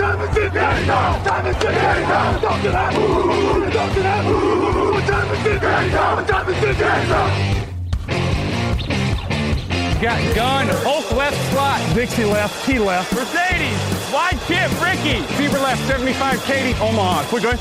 time 0.00 0.20
is 0.22 0.36
it 0.36 0.54
now? 0.54 1.22
Time 1.24 1.46
is 1.46 1.56
it 1.56 1.62
now? 1.62 2.38
Don't 2.40 2.62
do 2.62 2.70
that. 2.70 2.92
Don't? 7.10 7.60
Got 10.00 10.34
gun, 10.34 10.66
Hulk 10.80 11.10
left 11.12 11.36
slot. 11.52 11.94
Dixie 11.94 12.24
left, 12.24 12.64
T 12.64 12.78
left. 12.78 13.12
Mercedes, 13.12 13.78
wide 14.10 14.38
chip, 14.48 14.70
Ricky. 14.80 15.20
Fever 15.36 15.58
left, 15.58 15.86
75, 15.86 16.42
Katie, 16.44 16.72
Omaha. 16.80 17.24
Quick 17.28 17.42
going. 17.42 17.58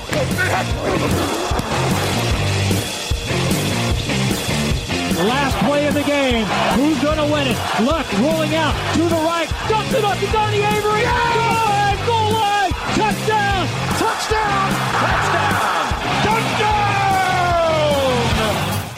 Last 5.28 5.58
play 5.66 5.88
of 5.88 5.94
the 5.94 6.04
game. 6.04 6.46
Who's 6.78 7.04
going 7.04 7.18
to 7.18 7.26
win 7.26 7.48
it? 7.48 7.58
Luck 7.84 8.08
rolling 8.20 8.56
out 8.56 8.74
to 8.94 9.04
the 9.04 9.20
right. 9.28 9.50
Dumps 9.68 9.94
it 9.94 10.06
up 10.06 10.18
to 10.18 10.28
Donnie 10.28 10.64
Avery. 10.64 11.04
Line, 11.04 11.79
goal 12.10 12.32
line. 12.34 12.74
Touchdown. 12.98 13.62
Touchdown. 14.02 14.68
Touchdown. 15.06 15.86
Touchdown. 16.26 16.80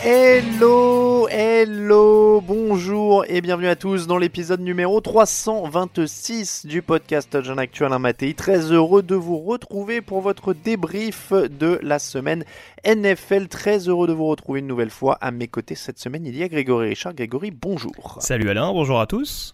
Hello, 0.04 1.28
hello, 1.30 2.42
bonjour 2.42 3.26
et 3.28 3.42
bienvenue 3.42 3.68
à 3.68 3.76
tous 3.76 4.08
dans 4.08 4.18
l'épisode 4.18 4.62
numéro 4.62 5.00
326 5.02 6.66
du 6.66 6.82
podcast 6.82 7.42
Jeune 7.44 7.60
Actuel 7.60 7.92
Matéi. 8.00 8.34
Très 8.34 8.72
heureux 8.72 9.04
de 9.04 9.16
vous 9.16 9.38
retrouver 9.38 10.02
pour 10.02 10.22
votre 10.22 10.54
débrief 10.54 11.34
de 11.34 11.80
la 11.84 12.00
semaine 12.00 12.46
NFL. 12.86 13.48
Très 13.48 13.90
heureux 13.90 14.08
de 14.08 14.14
vous 14.14 14.28
retrouver 14.28 14.62
une 14.62 14.68
nouvelle 14.68 14.90
fois. 14.90 15.18
À 15.22 15.32
mes 15.32 15.48
côtés 15.48 15.76
cette 15.76 16.00
semaine, 16.00 16.26
il 16.26 16.36
y 16.36 16.44
a 16.44 16.48
Grégory 16.48 16.90
Richard. 16.90 17.14
Grégory, 17.14 17.52
bonjour. 17.52 18.18
Salut 18.20 18.50
Alain, 18.50 18.72
bonjour 18.72 19.00
à 19.02 19.06
tous. 19.06 19.54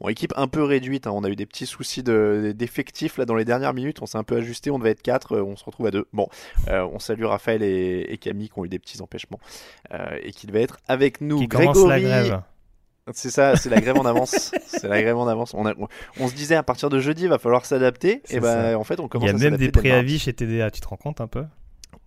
Bon, 0.00 0.08
équipe 0.08 0.32
un 0.36 0.48
peu 0.48 0.62
réduite, 0.62 1.06
hein. 1.06 1.12
on 1.14 1.24
a 1.24 1.28
eu 1.28 1.36
des 1.36 1.46
petits 1.46 1.66
soucis 1.66 2.02
de- 2.02 2.52
d'effectifs 2.56 3.18
là 3.18 3.24
dans 3.24 3.34
les 3.34 3.44
dernières 3.44 3.74
minutes, 3.74 4.02
on 4.02 4.06
s'est 4.06 4.18
un 4.18 4.24
peu 4.24 4.36
ajusté, 4.36 4.70
on 4.70 4.78
devait 4.78 4.90
être 4.90 5.02
4, 5.02 5.38
on 5.38 5.56
se 5.56 5.64
retrouve 5.64 5.86
à 5.86 5.90
2. 5.90 6.06
Bon, 6.12 6.28
euh, 6.68 6.86
on 6.92 6.98
salue 6.98 7.24
Raphaël 7.24 7.62
et, 7.62 8.06
et 8.08 8.18
Camille 8.18 8.48
qui 8.48 8.58
ont 8.58 8.64
eu 8.64 8.68
des 8.68 8.78
petits 8.78 9.00
empêchements 9.02 9.40
euh, 9.92 10.18
et 10.22 10.32
qui 10.32 10.46
devaient 10.46 10.62
être 10.62 10.78
avec 10.88 11.20
nous. 11.20 11.38
Qui 11.38 11.48
commence 11.48 11.76
la 11.84 12.00
Grégory, 12.00 12.02
grève. 12.28 12.42
c'est 13.12 13.30
ça, 13.30 13.56
c'est 13.56 13.70
la 13.70 13.80
grève 13.80 13.96
en 13.98 14.04
avance. 14.04 14.52
c'est 14.66 14.88
la 14.88 15.00
grève 15.02 15.16
en 15.16 15.26
avance. 15.28 15.54
On, 15.54 15.66
a- 15.66 15.74
on- 15.78 15.88
on 16.20 16.28
se 16.28 16.34
disait 16.34 16.56
à 16.56 16.62
partir 16.62 16.88
de 16.90 16.98
jeudi, 16.98 17.22
il 17.24 17.28
va 17.28 17.38
falloir 17.38 17.64
s'adapter. 17.66 18.22
Et 18.30 18.40
bah, 18.40 18.72
ça. 18.72 18.78
en 18.78 18.84
fait, 18.84 18.98
on 19.00 19.04
Il 19.06 19.08
commence 19.08 19.28
y 19.28 19.32
a 19.32 19.36
à 19.36 19.50
même 19.50 19.56
des 19.58 19.70
préavis 19.70 20.18
chez 20.18 20.32
TDA, 20.32 20.70
tu 20.70 20.80
te 20.80 20.88
rends 20.88 20.96
compte 20.96 21.20
un 21.20 21.26
peu? 21.28 21.44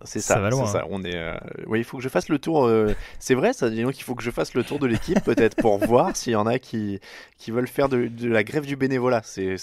C'est 0.04 0.20
ça 0.20 0.34
ça, 0.34 0.40
va 0.40 0.50
c'est 0.50 0.56
loin, 0.56 0.66
ça. 0.66 0.84
On 0.90 1.02
est. 1.04 1.14
euh, 1.16 1.36
Oui, 1.66 1.78
il 1.80 1.84
faut 1.84 1.96
que 1.98 2.02
je 2.02 2.08
fasse 2.08 2.28
le 2.28 2.38
tour. 2.38 2.64
euh, 2.66 2.94
C'est 3.18 3.34
vrai, 3.34 3.52
ça. 3.52 3.68
Dis 3.70 3.82
donc, 3.82 3.98
il 3.98 4.02
faut 4.02 4.14
que 4.14 4.22
je 4.22 4.30
fasse 4.30 4.54
le 4.54 4.64
tour 4.64 4.78
de 4.78 4.86
l'équipe 4.86 5.22
peut-être 5.22 5.56
pour 5.56 5.78
voir 5.86 6.16
s'il 6.16 6.32
y 6.32 6.36
en 6.36 6.46
a 6.46 6.58
qui 6.58 7.00
qui 7.38 7.50
veulent 7.50 7.68
faire 7.68 7.88
de, 7.88 8.06
de 8.08 8.28
la 8.28 8.42
grève 8.44 8.64
du 8.66 8.76
bénévolat. 8.76 9.22
C'est 9.24 9.56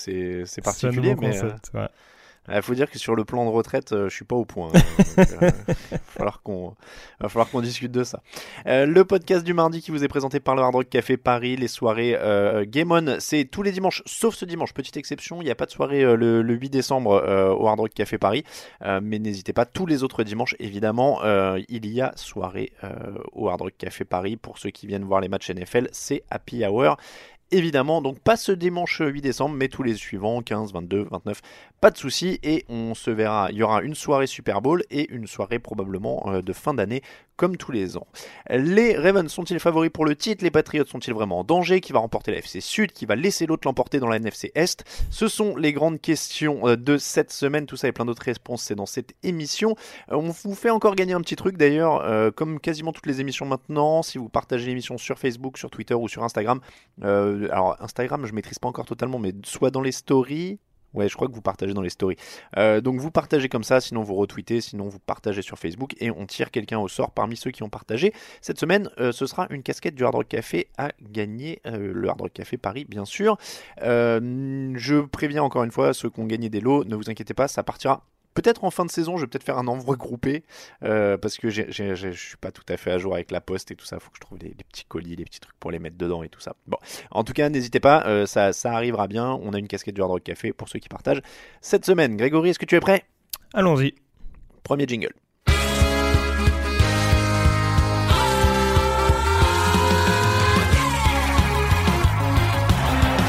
particulier, 0.63 1.15
mais. 1.15 1.37
euh, 1.37 1.41
concept, 1.49 1.71
ouais. 1.73 1.87
Il 2.49 2.61
faut 2.61 2.73
dire 2.73 2.89
que 2.89 2.97
sur 2.97 3.15
le 3.15 3.25
plan 3.25 3.45
de 3.45 3.49
retraite, 3.49 3.91
euh, 3.91 4.09
je 4.09 4.15
suis 4.15 4.25
pas 4.25 4.35
au 4.35 4.45
point. 4.45 4.71
hein. 4.73 4.79
Donc, 5.17 5.43
euh, 5.43 5.51
va 5.91 5.97
falloir 7.29 7.49
qu'on, 7.49 7.61
discute 7.61 7.91
de 7.91 8.03
ça. 8.03 8.21
Euh, 8.67 8.85
le 8.85 9.03
podcast 9.05 9.43
du 9.43 9.53
mardi 9.53 9.81
qui 9.81 9.91
vous 9.91 10.03
est 10.03 10.07
présenté 10.07 10.39
par 10.39 10.55
le 10.55 10.61
Hard 10.61 10.75
Rock 10.75 10.89
Café 10.89 11.17
Paris, 11.17 11.57
les 11.57 11.67
soirées 11.67 12.15
euh, 12.15 12.65
Game 12.67 12.91
On, 12.91 13.17
c'est 13.19 13.45
tous 13.45 13.63
les 13.63 13.71
dimanches, 13.71 14.01
sauf 14.05 14.35
ce 14.35 14.45
dimanche. 14.45 14.73
Petite 14.73 14.97
exception, 14.97 15.41
il 15.41 15.45
n'y 15.45 15.51
a 15.51 15.55
pas 15.55 15.65
de 15.65 15.71
soirée 15.71 16.03
le, 16.03 16.41
le 16.41 16.53
8 16.53 16.69
décembre 16.69 17.55
au 17.59 17.67
Hard 17.67 17.79
Rock 17.79 17.93
Café 17.93 18.17
Paris, 18.17 18.43
mais 19.01 19.19
n'hésitez 19.19 19.53
pas, 19.53 19.65
tous 19.65 19.85
les 19.85 20.03
autres 20.03 20.23
dimanches, 20.23 20.55
évidemment, 20.59 21.19
il 21.69 21.85
y 21.87 22.01
a 22.01 22.11
soirée 22.15 22.71
au 23.33 23.49
Hard 23.49 23.61
Rock 23.61 23.73
Café 23.77 24.05
Paris 24.05 24.37
pour 24.37 24.57
ceux 24.57 24.69
qui 24.69 24.87
viennent 24.87 25.03
voir 25.03 25.21
les 25.21 25.29
matchs 25.29 25.49
NFL, 25.49 25.89
c'est 25.91 26.23
Happy 26.29 26.65
Hour. 26.65 26.97
Évidemment, 27.49 28.01
donc 28.01 28.19
pas 28.19 28.35
ce 28.35 28.51
dimanche 28.51 29.01
8 29.01 29.21
décembre, 29.21 29.55
mais 29.55 29.69
tous 29.69 29.81
les 29.81 29.95
suivants, 29.95 30.41
15, 30.41 30.73
22, 30.73 31.07
29, 31.09 31.41
pas 31.79 31.91
de 31.91 31.97
souci. 31.97 32.39
Et 32.43 32.65
on 32.67 32.93
se 32.93 33.09
verra, 33.09 33.47
il 33.51 33.57
y 33.57 33.63
aura 33.63 33.81
une 33.83 33.95
soirée 33.95 34.27
Super 34.27 34.61
Bowl 34.61 34.83
et 34.89 35.09
une 35.13 35.27
soirée 35.27 35.57
probablement 35.57 36.25
euh, 36.27 36.41
de 36.41 36.51
fin 36.51 36.73
d'année, 36.73 37.01
comme 37.37 37.55
tous 37.55 37.71
les 37.71 37.95
ans. 37.95 38.07
Les 38.49 38.97
Ravens 38.97 39.31
sont-ils 39.31 39.61
favoris 39.61 39.89
pour 39.89 40.03
le 40.03 40.17
titre? 40.17 40.43
Les 40.43 40.51
Patriots 40.51 40.85
sont-ils 40.85 41.13
vraiment 41.13 41.39
en 41.39 41.43
danger? 41.45 41.79
Qui 41.79 41.93
va 41.93 41.99
remporter 41.99 42.31
la 42.31 42.39
FC 42.39 42.59
Sud? 42.59 42.91
Qui 42.91 43.05
va 43.05 43.15
laisser 43.15 43.45
l'autre 43.45 43.65
l'emporter 43.65 44.01
dans 44.01 44.09
la 44.09 44.17
NFC 44.17 44.51
Est? 44.53 44.83
Ce 45.09 45.29
sont 45.29 45.55
les 45.55 45.71
grandes 45.71 46.01
questions 46.01 46.67
euh, 46.67 46.75
de 46.75 46.97
cette 46.97 47.31
semaine. 47.31 47.65
Tout 47.65 47.77
ça 47.77 47.87
et 47.87 47.93
plein 47.93 48.05
d'autres 48.05 48.23
réponses, 48.23 48.63
c'est 48.63 48.75
dans 48.75 48.85
cette 48.85 49.13
émission. 49.23 49.75
Euh, 50.11 50.17
On 50.17 50.31
vous 50.31 50.55
fait 50.55 50.69
encore 50.69 50.95
gagner 50.95 51.13
un 51.13 51.21
petit 51.21 51.37
truc 51.37 51.55
d'ailleurs, 51.55 52.33
comme 52.35 52.59
quasiment 52.59 52.91
toutes 52.91 53.05
les 53.05 53.21
émissions 53.21 53.45
maintenant. 53.45 54.03
Si 54.03 54.17
vous 54.17 54.27
partagez 54.27 54.65
l'émission 54.65 54.97
sur 54.97 55.17
Facebook, 55.17 55.57
sur 55.57 55.69
Twitter 55.69 55.93
ou 55.93 56.09
sur 56.09 56.25
Instagram, 56.25 56.59
alors 57.45 57.75
Instagram, 57.81 58.25
je 58.25 58.33
maîtrise 58.33 58.59
pas 58.59 58.67
encore 58.67 58.85
totalement, 58.85 59.19
mais 59.19 59.33
soit 59.43 59.71
dans 59.71 59.81
les 59.81 59.91
stories. 59.91 60.59
Ouais, 60.93 61.09
je 61.09 61.15
crois 61.15 61.27
que 61.27 61.33
vous 61.33 61.41
partagez 61.41 61.73
dans 61.73 61.81
les 61.81 61.89
stories. 61.89 62.15
Euh, 62.57 62.81
donc 62.81 62.99
vous 62.99 63.11
partagez 63.11 63.49
comme 63.49 63.63
ça, 63.63 63.81
sinon 63.81 64.03
vous 64.03 64.15
retweetez, 64.15 64.61
sinon 64.61 64.87
vous 64.87 64.99
partagez 64.99 65.41
sur 65.41 65.59
Facebook 65.59 65.95
et 65.99 66.09
on 66.09 66.25
tire 66.25 66.49
quelqu'un 66.49 66.79
au 66.79 66.87
sort 66.87 67.11
parmi 67.11 67.35
ceux 67.35 67.51
qui 67.51 67.61
ont 67.61 67.69
partagé. 67.69 68.13
Cette 68.41 68.59
semaine, 68.59 68.89
euh, 68.99 69.11
ce 69.11 69.25
sera 69.27 69.47
une 69.49 69.63
casquette 69.63 69.95
du 69.95 70.05
Hard 70.05 70.15
Rock 70.15 70.29
Café 70.29 70.67
à 70.77 70.91
gagner, 71.01 71.61
euh, 71.67 71.91
le 71.93 72.09
Hard 72.09 72.21
Rock 72.21 72.33
Café 72.33 72.57
Paris, 72.57 72.85
bien 72.85 73.05
sûr. 73.05 73.37
Je 73.79 75.05
préviens 75.05 75.43
encore 75.43 75.63
une 75.63 75.71
fois 75.71 75.93
ceux 75.93 76.09
qui 76.09 76.19
ont 76.19 76.25
gagné 76.25 76.49
des 76.49 76.61
lots, 76.61 76.83
ne 76.85 76.95
vous 76.95 77.09
inquiétez 77.09 77.33
pas, 77.33 77.47
ça 77.47 77.63
partira 77.63 78.03
peut-être 78.37 78.63
en 78.63 78.71
fin 78.71 78.85
de 78.85 78.91
saison. 78.91 79.17
Je 79.17 79.21
vais 79.23 79.27
peut-être 79.27 79.43
faire 79.43 79.57
un 79.57 79.67
envoi 79.67 79.95
groupé 79.95 80.43
euh, 80.83 81.17
parce 81.17 81.37
que 81.37 81.49
je 81.49 82.11
suis 82.11 82.37
pas 82.37 82.51
tout 82.51 82.63
à 82.69 82.77
fait 82.77 82.91
à 82.91 82.99
jour 82.99 83.15
avec 83.15 83.31
la 83.31 83.41
poste 83.41 83.71
et 83.71 83.75
tout 83.75 83.85
ça. 83.85 83.99
Faut 83.99 84.11
que 84.11 84.17
je 84.17 84.21
trouve 84.21 84.37
des, 84.37 84.49
des 84.49 84.63
petits 84.63 84.85
colis, 84.85 85.15
des 85.15 85.25
petits 85.25 85.39
trucs 85.39 85.57
pour 85.59 85.71
les 85.71 85.79
mettre 85.79 85.97
dedans 85.97 86.21
et 86.21 86.29
tout 86.29 86.39
ça. 86.39 86.55
Bon, 86.67 86.77
en 87.09 87.23
tout 87.23 87.33
cas, 87.33 87.49
n'hésitez 87.49 87.79
pas, 87.79 88.03
euh, 88.05 88.27
ça, 88.27 88.53
ça 88.53 88.73
arrivera 88.73 89.07
bien. 89.07 89.39
On 89.41 89.53
a 89.53 89.57
une 89.57 89.67
casquette 89.67 89.95
du 89.95 90.01
Hard 90.01 90.11
Rock 90.11 90.23
Café 90.23 90.53
pour 90.53 90.69
ceux 90.69 90.77
qui 90.77 90.87
partagent 90.87 91.21
cette 91.61 91.85
semaine. 91.85 92.15
Grégory, 92.15 92.49
est-ce 92.49 92.59
que 92.59 92.65
tu 92.65 92.75
es 92.75 92.79
prêt? 92.79 93.05
Allons-y. 93.53 93.95
Premier 94.63 94.85
jingle. 94.85 95.13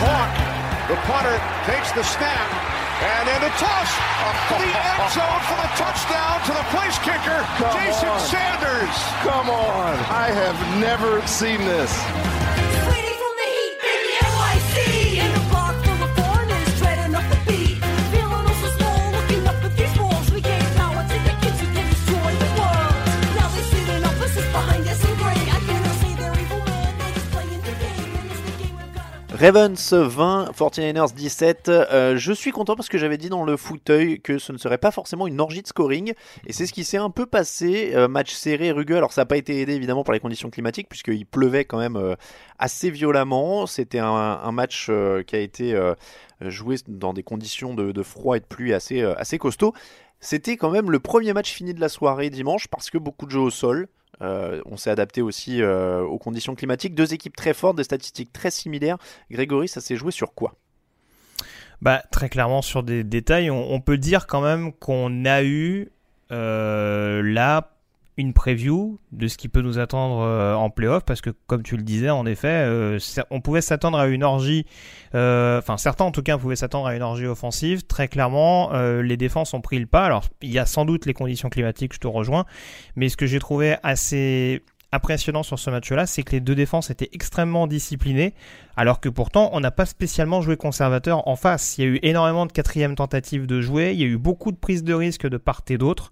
Hawk, 0.01 0.31
the 0.89 0.97
punter, 1.07 1.41
takes 1.65 1.93
the 1.93 2.03
snap. 2.03 2.78
And 2.99 3.29
then 3.29 3.41
the 3.41 3.55
toss 3.63 3.91
to 4.51 4.55
the 4.59 4.73
end 4.75 5.03
zone 5.15 5.43
for 5.47 5.59
the 5.63 5.71
touchdown 5.79 6.43
to 6.47 6.53
the 6.53 6.67
place 6.75 6.99
kicker, 6.99 7.41
Jason 7.79 8.11
Sanders. 8.27 8.97
Come 9.23 9.51
on. 9.51 9.95
I 10.11 10.31
have 10.35 10.59
never 10.81 11.25
seen 11.27 11.59
this. 11.61 11.95
Ravens 29.41 29.93
20, 29.93 30.51
49ers 30.51 31.15
17. 31.15 31.69
Euh, 31.69 32.17
je 32.17 32.33
suis 32.33 32.51
content 32.51 32.75
parce 32.75 32.89
que 32.89 32.99
j'avais 32.99 33.19
dit 33.19 33.29
dans 33.29 33.45
le 33.45 33.57
fauteuil 33.57 34.21
que 34.21 34.37
ce 34.37 34.51
ne 34.51 34.59
serait 34.59 34.79
pas 34.79 34.91
forcément 34.91 35.29
une 35.29 35.41
orgie 35.41 35.63
de 35.63 35.69
scoring. 35.69 36.13
Et 36.49 36.53
c'est 36.53 36.67
ce 36.67 36.73
qui 36.73 36.83
s'est 36.83 36.97
un 36.97 37.11
peu 37.11 37.25
passé. 37.25 37.93
Euh, 37.95 38.09
match 38.09 38.33
serré, 38.33 38.73
rugueux. 38.73 38.97
Alors 38.97 39.13
ça 39.13 39.21
n'a 39.21 39.27
pas 39.27 39.37
été 39.37 39.61
aidé 39.61 39.75
évidemment 39.75 40.03
par 40.03 40.13
les 40.13 40.19
conditions 40.19 40.51
climatiques 40.51 40.89
puisqu'il 40.89 41.25
pleuvait 41.25 41.65
quand 41.65 41.79
même 41.79 41.95
euh, 41.95 42.17
assez 42.59 42.91
violemment. 42.91 43.69
C'était 43.69 44.01
un, 44.01 44.51
match 44.51 44.89
euh, 44.91 45.23
qui 45.23 45.37
a 45.37 45.39
été 45.39 45.81
joué 46.41 46.75
dans 46.89 47.13
des 47.13 47.23
conditions 47.23 47.75
de, 47.75 48.03
froid 48.03 48.37
et 48.37 48.41
de 48.41 48.45
pluie 48.45 48.75
assez, 48.75 49.03
assez 49.03 49.39
costauds. 49.39 49.73
C'était 50.19 50.57
quand 50.57 50.71
même 50.71 50.91
le 50.91 50.99
premier 50.99 51.33
match 51.33 51.53
fini 51.53 51.75
de 51.75 51.81
la 51.81 51.89
soirée 51.89 52.29
dimanche 52.29 52.67
parce 52.67 52.91
que 52.91 52.99
beaucoup 52.99 53.27
de 53.27 53.31
jeux 53.31 53.39
au 53.39 53.51
sol. 53.51 53.87
Euh, 54.21 54.61
on 54.67 54.77
s'est 54.77 54.91
adapté 54.91 55.23
aussi 55.23 55.63
euh, 55.63 56.03
aux 56.03 56.19
conditions 56.19 56.55
climatiques. 56.55 56.95
Deux 56.95 57.15
équipes 57.15 57.37
très 57.37 57.55
fortes, 57.55 57.77
des 57.77 57.85
statistiques 57.85 58.33
très 58.33 58.51
similaires. 58.51 58.99
Grégory, 59.31 59.69
ça 59.69 59.81
s'est 59.81 59.97
joué 59.97 60.11
sur 60.11 60.35
quoi? 60.35 60.55
Bah, 61.81 62.03
très 62.11 62.29
clairement, 62.29 62.63
sur 62.63 62.83
des 62.83 63.05
détails, 63.05 63.51
on, 63.51 63.81
peut 63.81 63.99
dire 63.99 64.27
quand 64.27 64.41
même 64.41 64.73
qu'on 64.73 65.25
a 65.25 65.45
eu 65.45 65.93
euh, 66.33 67.23
la 67.23 67.78
une 68.19 68.33
preview 68.33 68.99
de 69.13 69.29
ce 69.29 69.39
qui 69.39 69.49
peut 69.49 69.63
nous 69.63 69.79
attendre 69.79 70.21
euh, 70.23 70.53
en 70.53 70.71
playoff 70.71 71.05
parce 71.05 71.21
que 71.21 71.31
comme 71.47 71.63
tu 71.63 71.77
le 71.77 71.85
disais 71.85 72.11
en 72.11 72.27
effet 72.27 72.49
euh, 72.49 72.99
on 73.31 73.41
pouvait 73.41 73.61
s'attendre 73.61 73.97
à 73.97 74.09
une 74.09 74.25
orgie 74.25 74.67
euh, 75.15 75.59
enfin 75.59 75.77
certains 75.77 76.05
en 76.05 76.11
tout 76.11 76.25
cas 76.25 76.37
pouvaient 76.37 76.57
s'attendre 76.57 76.89
à 76.89 76.97
une 76.97 77.03
orgie 77.03 77.27
offensive. 77.27 77.87
Très 77.87 78.09
clairement 78.09 78.73
les 78.73 79.17
défenses 79.17 79.55
ont 79.55 79.61
pris 79.61 79.79
le 79.79 79.87
pas. 79.87 80.05
Alors 80.05 80.25
il 80.43 80.51
y 80.51 80.59
a 80.59 80.67
sans 80.67 80.85
doute 80.85 81.07
les 81.07 81.15
conditions 81.15 81.49
climatiques 81.49 81.95
je 81.95 82.01
te 82.01 82.09
rejoins. 82.09 82.45
Mais 82.97 83.09
ce 83.09 83.17
que 83.17 83.27
j'ai 83.27 83.39
trouvé 83.39 83.77
assez 83.85 84.63
impressionnant 84.93 85.43
sur 85.43 85.59
ce 85.59 85.69
match-là, 85.71 86.07
c'est 86.07 86.23
que 86.23 86.33
les 86.33 86.41
deux 86.41 86.55
défenses 86.55 86.91
étaient 86.91 87.11
extrêmement 87.13 87.67
disciplinées, 87.67 88.35
alors 88.77 89.01
que 89.01 89.09
pourtant 89.09 89.51
on 89.53 89.61
n'a 89.61 89.71
pas 89.71 89.85
spécialement 89.85 90.41
joué 90.41 90.57
conservateur 90.57 91.29
en 91.29 91.37
face. 91.37 91.77
Il 91.77 91.85
y 91.85 91.85
a 91.85 91.91
eu 91.91 91.99
énormément 92.03 92.47
de 92.47 92.53
quatrième 92.53 92.95
tentatives 92.95 93.47
de 93.47 93.61
jouer, 93.61 93.93
il 93.93 94.01
y 94.01 94.05
a 94.05 94.07
eu 94.07 94.17
beaucoup 94.17 94.51
de 94.51 94.57
prises 94.57 94.85
de 94.85 94.95
risques 94.95 95.29
de 95.29 95.37
part 95.37 95.63
et 95.69 95.79
d'autre, 95.79 96.11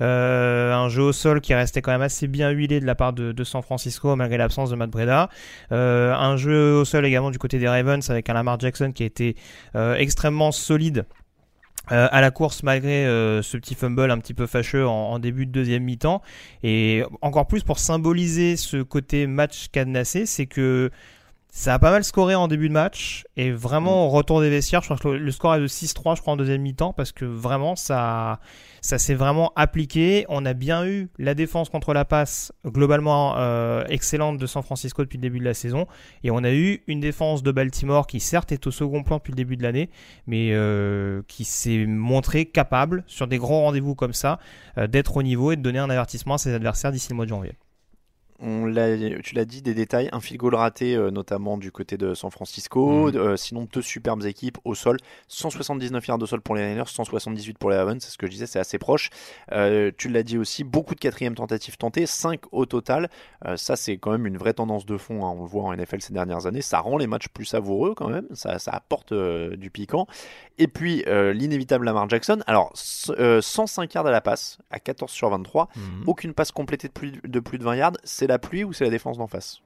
Euh, 0.00 0.74
un 0.74 0.88
jeu 0.88 1.02
au 1.02 1.12
sol 1.12 1.40
qui 1.40 1.54
restait 1.54 1.82
quand 1.82 1.92
même 1.92 2.02
assez 2.02 2.28
bien 2.28 2.50
huilé 2.50 2.80
de 2.80 2.86
la 2.86 2.94
part 2.94 3.12
de, 3.12 3.32
de 3.32 3.44
San 3.44 3.62
Francisco 3.62 4.14
malgré 4.16 4.36
l'absence 4.36 4.70
de 4.70 4.76
Matt 4.76 4.90
Breda, 4.90 5.30
Euh, 5.72 6.14
un 6.14 6.36
jeu 6.36 6.74
au 6.74 6.84
sol 6.84 7.06
également 7.06 7.30
du 7.30 7.38
côté 7.38 7.58
des 7.58 7.68
Ravens 7.68 8.08
avec 8.10 8.28
un 8.28 8.34
Lamar 8.34 8.58
Jackson 8.60 8.92
qui 8.92 9.04
a 9.04 9.06
été 9.06 9.36
euh, 9.74 9.94
extrêmement 9.96 10.52
solide 10.52 11.06
euh, 11.92 12.08
à 12.10 12.20
la 12.20 12.30
course 12.30 12.62
malgré 12.62 13.06
euh, 13.06 13.42
ce 13.42 13.56
petit 13.56 13.74
fumble 13.74 14.10
un 14.10 14.18
petit 14.18 14.34
peu 14.34 14.46
fâcheux 14.46 14.86
en, 14.86 15.12
en 15.12 15.18
début 15.18 15.46
de 15.46 15.52
deuxième 15.52 15.84
mi-temps. 15.84 16.22
Et 16.62 17.02
encore 17.22 17.46
plus 17.46 17.62
pour 17.62 17.78
symboliser 17.78 18.56
ce 18.56 18.82
côté 18.82 19.26
match 19.26 19.68
cadenassé, 19.72 20.26
c'est 20.26 20.46
que 20.46 20.90
ça 21.50 21.74
a 21.74 21.78
pas 21.78 21.90
mal 21.90 22.04
scoré 22.04 22.34
en 22.34 22.46
début 22.46 22.68
de 22.68 22.74
match 22.74 23.24
et 23.36 23.50
vraiment 23.50 24.06
au 24.06 24.10
retour 24.10 24.42
des 24.42 24.50
vestiaires, 24.50 24.82
je 24.82 24.86
crois 24.86 24.98
que 24.98 25.08
le, 25.08 25.30
score 25.30 25.54
est 25.54 25.60
de 25.60 25.66
6-3 25.66 26.16
je 26.16 26.20
crois 26.20 26.34
en 26.34 26.36
deuxième 26.36 26.60
mi-temps 26.60 26.92
parce 26.92 27.10
que 27.10 27.24
vraiment 27.24 27.74
ça 27.74 28.38
ça 28.80 28.98
s'est 28.98 29.14
vraiment 29.14 29.52
appliqué. 29.56 30.24
On 30.28 30.44
a 30.46 30.52
bien 30.52 30.86
eu 30.86 31.08
la 31.18 31.34
défense 31.34 31.68
contre 31.68 31.94
la 31.94 32.04
passe 32.04 32.52
globalement 32.64 33.34
euh, 33.38 33.84
excellente 33.88 34.38
de 34.38 34.46
San 34.46 34.62
Francisco 34.62 35.02
depuis 35.02 35.16
le 35.16 35.22
début 35.22 35.40
de 35.40 35.44
la 35.44 35.54
saison 35.54 35.86
et 36.22 36.30
on 36.30 36.44
a 36.44 36.52
eu 36.52 36.82
une 36.86 37.00
défense 37.00 37.42
de 37.42 37.50
Baltimore 37.50 38.06
qui 38.06 38.20
certes 38.20 38.52
est 38.52 38.66
au 38.66 38.70
second 38.70 39.02
plan 39.02 39.16
depuis 39.16 39.32
le 39.32 39.36
début 39.36 39.56
de 39.56 39.62
l'année 39.62 39.90
mais 40.26 40.50
euh, 40.52 41.22
qui 41.28 41.44
s'est 41.44 41.86
montré 41.86 42.44
capable 42.44 43.04
sur 43.06 43.26
des 43.26 43.38
grands 43.38 43.62
rendez-vous 43.62 43.94
comme 43.94 44.12
ça 44.12 44.38
euh, 44.76 44.86
d'être 44.86 45.16
au 45.16 45.22
niveau 45.22 45.50
et 45.50 45.56
de 45.56 45.62
donner 45.62 45.78
un 45.78 45.90
avertissement 45.90 46.34
à 46.34 46.38
ses 46.38 46.54
adversaires 46.54 46.92
d'ici 46.92 47.08
le 47.10 47.16
mois 47.16 47.24
de 47.24 47.30
janvier. 47.30 47.54
On 48.40 48.66
l'a, 48.66 48.96
tu 49.22 49.34
l'as 49.34 49.44
dit, 49.44 49.62
des 49.62 49.74
détails, 49.74 50.08
un 50.12 50.20
field 50.20 50.38
goal 50.40 50.54
raté, 50.54 50.94
euh, 50.94 51.10
notamment 51.10 51.58
du 51.58 51.72
côté 51.72 51.96
de 51.96 52.14
San 52.14 52.30
Francisco. 52.30 53.10
Mhm. 53.10 53.16
Euh, 53.16 53.36
sinon, 53.36 53.66
deux 53.72 53.82
superbes 53.82 54.24
équipes 54.24 54.58
au 54.64 54.74
sol. 54.76 54.96
179 55.26 56.06
yards 56.06 56.22
au 56.22 56.26
sol 56.26 56.40
pour 56.40 56.54
les 56.54 56.66
Niners, 56.68 56.84
178 56.86 57.58
pour 57.58 57.70
les 57.70 57.76
Ravens. 57.76 58.02
C'est 58.02 58.10
ce 58.12 58.18
que 58.18 58.26
je 58.26 58.32
disais, 58.32 58.46
c'est 58.46 58.58
assez 58.60 58.78
proche. 58.78 59.10
Euh, 59.52 59.90
tu 59.96 60.08
l'as 60.08 60.22
dit 60.22 60.38
aussi, 60.38 60.62
beaucoup 60.64 60.94
de 60.94 61.00
quatrième 61.00 61.34
tentatives 61.34 61.76
tentées, 61.76 62.06
5 62.06 62.40
au 62.52 62.64
total. 62.66 63.10
Ça, 63.56 63.76
c'est 63.76 63.96
quand 63.98 64.10
même 64.12 64.26
une 64.26 64.36
vraie 64.36 64.54
tendance 64.54 64.86
de 64.86 64.96
fond. 64.96 65.24
hein. 65.26 65.34
On 65.36 65.42
le 65.42 65.48
voit 65.48 65.64
en 65.64 65.72
NFL 65.76 66.00
ces 66.00 66.12
dernières 66.12 66.46
années. 66.46 66.62
Ça 66.62 66.80
rend 66.80 66.96
les 66.96 67.06
matchs 67.06 67.28
plus 67.28 67.44
savoureux 67.44 67.94
quand 67.94 68.08
même. 68.08 68.26
Ça, 68.34 68.58
ça 68.58 68.70
apporte 68.72 69.12
du 69.12 69.70
piquant. 69.70 70.06
Et 70.58 70.68
puis, 70.68 71.04
l'inévitable 71.08 71.84
Lamar 71.86 72.08
Jackson. 72.08 72.38
Alors, 72.46 72.70
c- 72.74 73.12
euh, 73.18 73.40
105 73.40 73.92
yards 73.94 74.06
à 74.06 74.10
la 74.10 74.20
passe, 74.20 74.58
à 74.70 74.78
14 74.80 75.10
sur 75.10 75.28
23. 75.30 75.68
Aucune 76.06 76.32
passe 76.34 76.52
complétée 76.52 76.88
de 76.88 76.92
plus 76.92 77.12
de, 77.24 77.40
plus 77.40 77.58
de 77.58 77.64
20 77.64 77.76
yards. 77.76 77.92
C'est 78.04 78.26
la 78.28 78.38
pluie 78.38 78.64
ou 78.64 78.72
c'est 78.72 78.84
la 78.84 78.90
défense 78.90 79.18
d'en 79.18 79.26
face? 79.26 79.60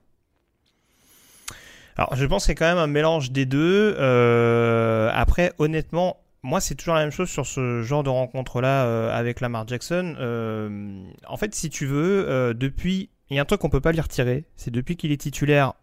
Alors, 1.96 2.14
je 2.14 2.24
pense 2.24 2.42
que 2.42 2.46
c'est 2.46 2.54
quand 2.54 2.66
même 2.66 2.78
un 2.78 2.86
mélange 2.86 3.32
des 3.32 3.46
deux. 3.46 3.94
Euh, 3.98 5.10
après, 5.12 5.52
honnêtement, 5.58 6.18
moi, 6.42 6.60
c'est 6.60 6.74
toujours 6.74 6.94
la 6.94 7.02
même 7.02 7.10
chose 7.10 7.28
sur 7.28 7.46
ce 7.46 7.82
genre 7.82 8.02
de 8.02 8.08
rencontre-là 8.08 8.86
euh, 8.86 9.14
avec 9.14 9.40
Lamar 9.40 9.68
Jackson. 9.68 10.16
Euh, 10.18 11.02
en 11.26 11.36
fait, 11.36 11.54
si 11.54 11.68
tu 11.68 11.86
veux, 11.86 12.54
depuis, 12.54 13.10
il 13.30 13.36
y 13.36 13.38
a 13.38 13.42
un 13.42 13.44
truc 13.44 13.60
qu'on 13.60 13.70
peut 13.70 13.80
pas 13.80 13.92
lui 13.92 14.00
retirer, 14.00 14.44
c'est 14.56 14.70
depuis 14.70 14.96
qu'il 14.96 15.12
est 15.12 15.20
titulaire, 15.20 15.74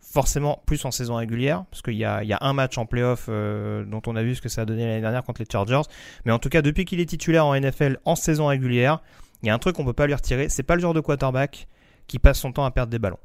forcément 0.00 0.62
plus 0.66 0.84
en 0.86 0.90
saison 0.90 1.16
régulière, 1.16 1.64
parce 1.70 1.82
qu'il 1.82 1.94
y 1.94 1.98
y 1.98 2.04
a 2.04 2.38
un 2.40 2.52
match 2.52 2.78
en 2.78 2.86
playoff 2.86 3.28
dont 3.28 4.02
on 4.06 4.16
a 4.16 4.22
vu 4.22 4.34
ce 4.34 4.40
que 4.40 4.48
ça 4.48 4.62
a 4.62 4.64
donné 4.64 4.86
l'année 4.86 5.02
dernière 5.02 5.22
contre 5.24 5.42
les 5.42 5.48
Chargers. 5.50 5.82
Mais 6.24 6.32
en 6.32 6.38
tout 6.38 6.48
cas, 6.48 6.62
depuis 6.62 6.86
qu'il 6.86 7.00
est 7.00 7.06
titulaire 7.06 7.44
en 7.44 7.54
NFL 7.54 7.98
en 8.06 8.16
saison 8.16 8.46
régulière, 8.46 9.02
il 9.42 9.48
y 9.48 9.50
a 9.50 9.54
un 9.54 9.58
truc 9.58 9.76
qu'on 9.76 9.84
peut 9.84 9.92
pas 9.92 10.06
lui 10.06 10.14
retirer, 10.14 10.48
c'est 10.48 10.62
pas 10.62 10.74
le 10.74 10.80
genre 10.80 10.94
de 10.94 11.00
quarterback 11.00 11.68
qui 12.10 12.18
passe 12.18 12.40
son 12.40 12.50
temps 12.50 12.64
à 12.64 12.72
perdre 12.72 12.90
des 12.90 12.98
ballons. 12.98 13.20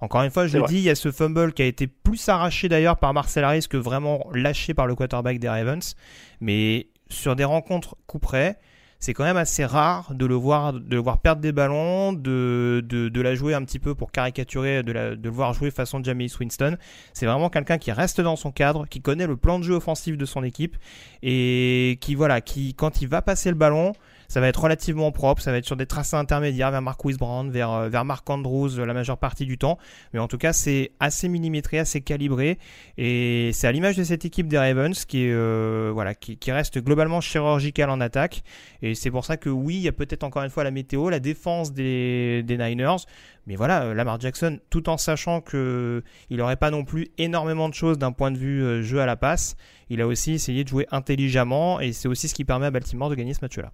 Encore 0.00 0.22
une 0.22 0.30
fois, 0.30 0.46
je 0.46 0.58
le 0.58 0.64
vrai. 0.64 0.68
dis, 0.68 0.76
il 0.76 0.82
y 0.82 0.90
a 0.90 0.94
ce 0.94 1.10
fumble 1.10 1.54
qui 1.54 1.62
a 1.62 1.64
été 1.64 1.86
plus 1.86 2.28
arraché 2.28 2.68
d'ailleurs 2.68 2.98
par 2.98 3.14
Marcel 3.14 3.44
Harris 3.44 3.66
que 3.68 3.78
vraiment 3.78 4.26
lâché 4.34 4.74
par 4.74 4.86
le 4.86 4.94
quarterback 4.94 5.38
des 5.38 5.48
Ravens. 5.48 5.96
Mais 6.42 6.88
sur 7.08 7.34
des 7.34 7.44
rencontres 7.44 7.96
coup 8.06 8.18
près, 8.18 8.58
c'est 8.98 9.14
quand 9.14 9.24
même 9.24 9.38
assez 9.38 9.64
rare 9.64 10.14
de 10.14 10.26
le 10.26 10.34
voir, 10.34 10.74
de 10.74 10.94
le 10.96 11.00
voir 11.00 11.16
perdre 11.16 11.40
des 11.40 11.52
ballons, 11.52 12.12
de, 12.12 12.84
de, 12.86 13.08
de 13.08 13.20
la 13.22 13.34
jouer 13.34 13.54
un 13.54 13.64
petit 13.64 13.78
peu 13.78 13.94
pour 13.94 14.12
caricaturer, 14.12 14.82
de, 14.82 14.92
la, 14.92 15.16
de 15.16 15.22
le 15.22 15.34
voir 15.34 15.54
jouer 15.54 15.70
façon 15.70 16.04
Jameis 16.04 16.36
Winston. 16.38 16.76
C'est 17.14 17.24
vraiment 17.24 17.48
quelqu'un 17.48 17.78
qui 17.78 17.90
reste 17.90 18.20
dans 18.20 18.36
son 18.36 18.52
cadre, 18.52 18.86
qui 18.86 19.00
connaît 19.00 19.26
le 19.26 19.38
plan 19.38 19.58
de 19.58 19.64
jeu 19.64 19.74
offensif 19.74 20.18
de 20.18 20.26
son 20.26 20.44
équipe 20.44 20.76
et 21.22 21.96
qui, 22.02 22.14
voilà, 22.14 22.42
qui, 22.42 22.74
quand 22.74 23.00
il 23.00 23.08
va 23.08 23.22
passer 23.22 23.48
le 23.48 23.56
ballon, 23.56 23.94
ça 24.28 24.40
va 24.40 24.48
être 24.48 24.62
relativement 24.62 25.12
propre, 25.12 25.42
ça 25.42 25.52
va 25.52 25.58
être 25.58 25.66
sur 25.66 25.76
des 25.76 25.86
tracés 25.86 26.16
intermédiaires 26.16 26.70
vers 26.70 26.82
Marquis 26.82 27.14
Brown, 27.14 27.50
vers, 27.50 27.70
euh, 27.70 27.88
vers 27.88 28.04
Mark 28.04 28.28
Andrews 28.28 28.78
euh, 28.78 28.86
la 28.86 28.94
majeure 28.94 29.18
partie 29.18 29.46
du 29.46 29.58
temps. 29.58 29.78
Mais 30.12 30.18
en 30.18 30.28
tout 30.28 30.38
cas, 30.38 30.52
c'est 30.52 30.92
assez 31.00 31.28
millimétré, 31.28 31.78
assez 31.78 32.00
calibré. 32.00 32.58
Et 32.98 33.50
c'est 33.52 33.66
à 33.66 33.72
l'image 33.72 33.96
de 33.96 34.04
cette 34.04 34.24
équipe 34.24 34.48
des 34.48 34.58
Ravens 34.58 35.04
qui, 35.04 35.30
euh, 35.30 35.90
voilà, 35.92 36.14
qui, 36.14 36.36
reste 36.50 36.78
globalement 36.78 37.20
chirurgicale 37.20 37.90
en 37.90 38.00
attaque. 38.00 38.42
Et 38.82 38.94
c'est 38.94 39.10
pour 39.10 39.24
ça 39.24 39.36
que 39.36 39.50
oui, 39.50 39.76
il 39.76 39.82
y 39.82 39.88
a 39.88 39.92
peut-être 39.92 40.24
encore 40.24 40.42
une 40.42 40.50
fois 40.50 40.64
la 40.64 40.70
météo, 40.70 41.10
la 41.10 41.20
défense 41.20 41.72
des, 41.72 42.44
Niners. 42.48 43.04
Mais 43.46 43.56
voilà, 43.56 43.94
Lamar 43.94 44.18
Jackson, 44.20 44.58
tout 44.70 44.88
en 44.88 44.96
sachant 44.96 45.40
que 45.40 46.02
il 46.30 46.38
n'aurait 46.38 46.56
pas 46.56 46.70
non 46.70 46.84
plus 46.84 47.08
énormément 47.18 47.68
de 47.68 47.74
choses 47.74 47.98
d'un 47.98 48.10
point 48.10 48.32
de 48.32 48.38
vue 48.38 48.82
jeu 48.82 49.00
à 49.00 49.06
la 49.06 49.16
passe, 49.16 49.56
il 49.88 50.00
a 50.00 50.06
aussi 50.06 50.32
essayé 50.32 50.64
de 50.64 50.68
jouer 50.68 50.86
intelligemment. 50.90 51.80
Et 51.80 51.92
c'est 51.92 52.08
aussi 52.08 52.28
ce 52.28 52.34
qui 52.34 52.44
permet 52.44 52.66
à 52.66 52.70
Baltimore 52.70 53.10
de 53.10 53.14
gagner 53.14 53.34
ce 53.34 53.40
match-là. 53.42 53.72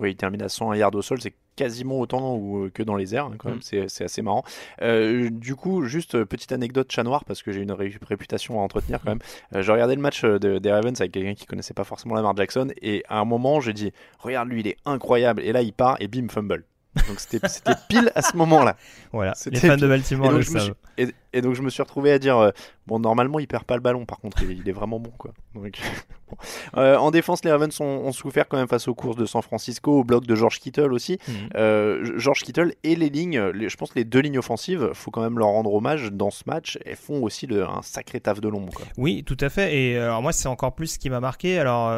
Oui, 0.00 0.10
il 0.12 0.16
termine 0.16 0.42
à 0.42 0.48
100 0.48 0.72
yards 0.74 0.94
au 0.94 1.02
sol, 1.02 1.20
c'est 1.20 1.34
quasiment 1.54 2.00
autant 2.00 2.34
ou, 2.36 2.64
euh, 2.64 2.70
que 2.70 2.82
dans 2.82 2.96
les 2.96 3.14
airs, 3.14 3.26
hein, 3.26 3.34
quand 3.38 3.48
même, 3.50 3.58
Mm. 3.58 3.62
c'est, 3.62 3.88
c'est 3.88 4.04
assez 4.04 4.22
marrant. 4.22 4.42
Euh, 4.80 5.28
du 5.30 5.54
coup, 5.54 5.84
juste 5.84 6.14
euh, 6.14 6.24
petite 6.24 6.50
anecdote 6.52 6.90
chat 6.90 7.02
noir, 7.02 7.24
parce 7.24 7.42
que 7.42 7.52
j'ai 7.52 7.60
une 7.60 7.72
ré- 7.72 7.92
réputation 8.08 8.58
à 8.60 8.62
entretenir 8.62 9.00
quand 9.02 9.10
même. 9.10 9.18
Euh, 9.54 9.62
j'ai 9.62 9.70
regardé 9.72 9.94
le 9.94 10.00
match 10.00 10.24
de- 10.24 10.58
des 10.58 10.72
Ravens 10.72 10.98
avec 11.00 11.12
quelqu'un 11.12 11.34
qui 11.34 11.44
connaissait 11.46 11.74
pas 11.74 11.84
forcément 11.84 12.14
Lamar 12.14 12.34
Jackson, 12.36 12.68
et 12.80 13.04
à 13.08 13.18
un 13.20 13.24
moment, 13.26 13.60
j'ai 13.60 13.74
dit, 13.74 13.92
regarde 14.18 14.48
lui, 14.48 14.60
il 14.60 14.66
est 14.68 14.76
incroyable, 14.86 15.42
et 15.42 15.52
là, 15.52 15.62
il 15.62 15.72
part, 15.74 15.96
et 16.00 16.08
bim, 16.08 16.28
fumble. 16.28 16.64
Donc 17.08 17.18
c'était, 17.20 17.40
pile 17.88 18.12
à 18.14 18.20
ce 18.22 18.36
moment-là. 18.36 18.76
Voilà, 19.12 19.32
les 19.50 19.58
fans 19.58 19.76
de. 19.76 19.86
Baltimore 19.86 20.26
et 20.26 20.28
donc, 20.30 20.38
le 20.38 20.44
savent. 20.44 20.62
suis, 20.62 20.72
et, 20.98 21.08
et 21.32 21.40
donc 21.40 21.54
je 21.54 21.62
me 21.62 21.70
suis 21.70 21.82
retrouvé 21.82 22.12
à 22.12 22.18
dire 22.18 22.36
euh, 22.38 22.50
bon 22.86 22.98
normalement 22.98 23.38
il 23.38 23.46
perd 23.46 23.64
pas 23.64 23.76
le 23.76 23.80
ballon 23.80 24.04
par 24.04 24.18
contre 24.18 24.42
il, 24.42 24.50
il 24.58 24.68
est 24.68 24.72
vraiment 24.72 25.00
bon 25.00 25.10
quoi 25.16 25.32
Donc, 25.54 25.78
bon. 26.30 26.36
Euh, 26.76 26.96
en 26.96 27.10
défense 27.10 27.44
les 27.44 27.50
Ravens 27.50 27.78
ont, 27.80 27.84
ont 27.84 28.12
souffert 28.12 28.46
quand 28.46 28.58
même 28.58 28.68
face 28.68 28.88
aux 28.88 28.94
courses 28.94 29.16
de 29.16 29.24
San 29.24 29.40
Francisco 29.42 30.00
au 30.00 30.04
bloc 30.04 30.26
de 30.26 30.34
George 30.34 30.60
Kittle 30.60 30.92
aussi 30.92 31.18
Mhm. 31.28 31.34
Euh, 31.56 32.12
George 32.18 32.42
Kittle 32.42 32.74
et 32.84 32.94
les 32.94 33.08
lignes 33.08 33.40
les- 33.54 33.68
je 33.70 33.76
pense 33.78 33.94
les 33.94 34.04
deux 34.04 34.20
lignes 34.20 34.38
offensives 34.38 34.90
faut 34.92 35.10
quand 35.10 35.22
même 35.22 35.38
leur 35.38 35.48
rendre 35.48 35.72
hommage 35.72 36.10
dans 36.12 36.30
ce 36.30 36.42
match 36.46 36.78
elles 36.84 36.96
font 36.96 37.22
aussi 37.22 37.46
le- 37.46 37.64
un 37.64 37.80
sacré 37.82 38.20
taf 38.20 38.40
de 38.42 38.48
l'ombre. 38.48 38.72
Oui, 38.98 39.24
tout 39.24 39.36
à 39.40 39.48
fait. 39.48 39.74
Et 39.76 39.96
alors 39.98 40.20
moi, 40.22 40.32
c'est 40.32 40.48
encore 40.48 40.74
plus 40.74 40.88
ce 40.88 40.98
qui 40.98 41.08
m'a 41.10 41.20
marqué. 41.20 41.58
Alors, 41.58 41.90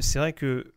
c'est 0.00 0.18
vrai 0.18 0.32
que 0.32 0.72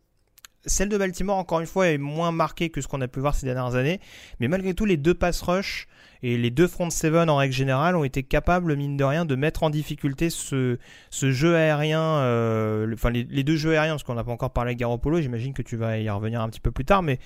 celle 0.66 0.88
de 0.88 0.98
Baltimore, 0.98 1.36
encore 1.36 1.60
une 1.60 1.66
fois, 1.66 1.88
est 1.88 1.98
moins 1.98 2.32
marquée 2.32 2.70
que 2.70 2.80
ce 2.80 2.88
qu'on 2.88 3.00
a 3.00 3.08
pu 3.08 3.20
voir 3.20 3.34
ces 3.34 3.46
dernières 3.46 3.74
années. 3.74 4.00
Mais 4.40 4.48
malgré 4.48 4.74
tout, 4.74 4.84
les 4.84 4.96
deux 4.96 5.14
pass 5.14 5.40
rush 5.42 5.86
et 6.22 6.36
les 6.36 6.50
deux 6.50 6.68
front 6.68 6.90
seven 6.90 7.30
en 7.30 7.36
règle 7.36 7.54
générale 7.54 7.96
ont 7.96 8.04
été 8.04 8.22
capables, 8.22 8.76
mine 8.76 8.96
de 8.96 9.04
rien, 9.04 9.24
de 9.24 9.34
mettre 9.36 9.62
en 9.62 9.70
difficulté 9.70 10.28
ce, 10.28 10.78
ce 11.08 11.32
jeu 11.32 11.56
aérien, 11.56 12.02
euh, 12.02 12.92
enfin 12.92 13.10
les, 13.10 13.24
deux 13.24 13.56
jeux 13.56 13.72
aériens, 13.72 13.94
parce 13.94 14.02
qu'on 14.02 14.14
n'a 14.14 14.24
pas 14.24 14.32
encore 14.32 14.52
parlé 14.52 14.74
de 14.74 14.80
Garoppolo, 14.80 15.20
j'imagine 15.20 15.54
que 15.54 15.62
tu 15.62 15.76
vas 15.76 15.98
y 15.98 16.10
revenir 16.10 16.42
un 16.42 16.48
petit 16.50 16.60
peu 16.60 16.72
plus 16.72 16.84
tard, 16.84 17.02
mais 17.02 17.18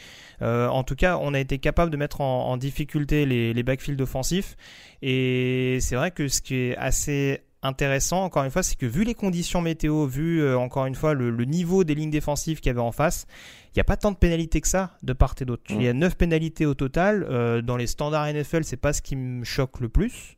euh, 0.43 0.69
en 0.69 0.85
tout 0.85 0.95
cas, 0.95 1.19
on 1.21 1.35
a 1.35 1.41
été 1.41 1.59
capable 1.59 1.91
de 1.91 1.97
mettre 1.97 2.21
en, 2.21 2.51
en 2.51 2.57
difficulté 2.57 3.27
les, 3.27 3.53
les 3.53 3.63
backfields 3.63 4.01
offensifs. 4.01 4.57
Et 5.03 5.79
c'est 5.81 5.97
vrai 5.97 6.13
que 6.13 6.29
ce 6.29 6.41
qui 6.41 6.55
est 6.55 6.77
assez 6.77 7.44
intéressant, 7.65 8.23
encore 8.23 8.45
une 8.45 8.51
fois, 8.51 8.63
c'est 8.63 8.77
que 8.77 8.87
vu 8.87 9.03
les 9.03 9.15
conditions 9.15 9.61
météo, 9.61 10.07
vu 10.07 10.41
euh, 10.43 10.57
encore 10.57 10.87
une 10.87 10.95
fois 10.95 11.15
le, 11.15 11.31
le 11.31 11.45
niveau 11.45 11.83
des 11.83 11.95
lignes 11.95 12.11
défensives 12.11 12.61
qu'il 12.61 12.69
y 12.69 12.71
avait 12.71 12.81
en 12.81 12.93
face, 12.93 13.27
il 13.69 13.79
n'y 13.79 13.81
a 13.81 13.85
pas 13.85 13.97
tant 13.97 14.13
de 14.13 14.17
pénalités 14.17 14.61
que 14.61 14.69
ça 14.69 14.97
de 15.03 15.13
part 15.13 15.35
et 15.41 15.45
d'autre. 15.45 15.63
Mm. 15.71 15.81
Il 15.81 15.83
y 15.83 15.89
a 15.89 15.93
9 15.93 16.17
pénalités 16.17 16.67
au 16.67 16.75
total. 16.75 17.27
Euh, 17.29 17.63
dans 17.63 17.77
les 17.77 17.89
standards 17.89 18.33
NFL, 18.33 18.63
c'est 18.63 18.77
pas 18.77 18.93
ce 18.93 19.03
qui 19.03 19.17
me 19.17 19.45
choque 19.45 19.81
le 19.81 19.89
plus. 19.89 20.37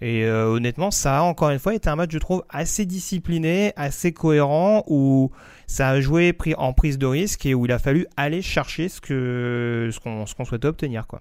Et 0.00 0.24
euh, 0.24 0.46
honnêtement, 0.46 0.90
ça 0.90 1.18
a 1.18 1.22
encore 1.22 1.50
une 1.50 1.58
fois 1.58 1.74
été 1.74 1.90
un 1.90 1.96
match, 1.96 2.10
je 2.10 2.18
trouve, 2.18 2.42
assez 2.48 2.86
discipliné, 2.86 3.74
assez 3.76 4.12
cohérent, 4.12 4.82
où 4.86 5.30
ça 5.66 5.88
a 5.90 6.00
joué 6.00 6.32
pris 6.32 6.54
en 6.54 6.72
prise 6.72 6.96
de 6.96 7.04
risque 7.04 7.44
et 7.44 7.52
où 7.52 7.66
il 7.66 7.72
a 7.72 7.78
fallu 7.78 8.06
aller 8.16 8.40
chercher 8.40 8.88
ce 8.88 9.00
que 9.00 9.90
ce 9.92 10.00
qu'on 10.00 10.24
ce 10.24 10.34
qu'on 10.34 10.46
souhaitait 10.46 10.68
obtenir, 10.68 11.06
quoi. 11.06 11.20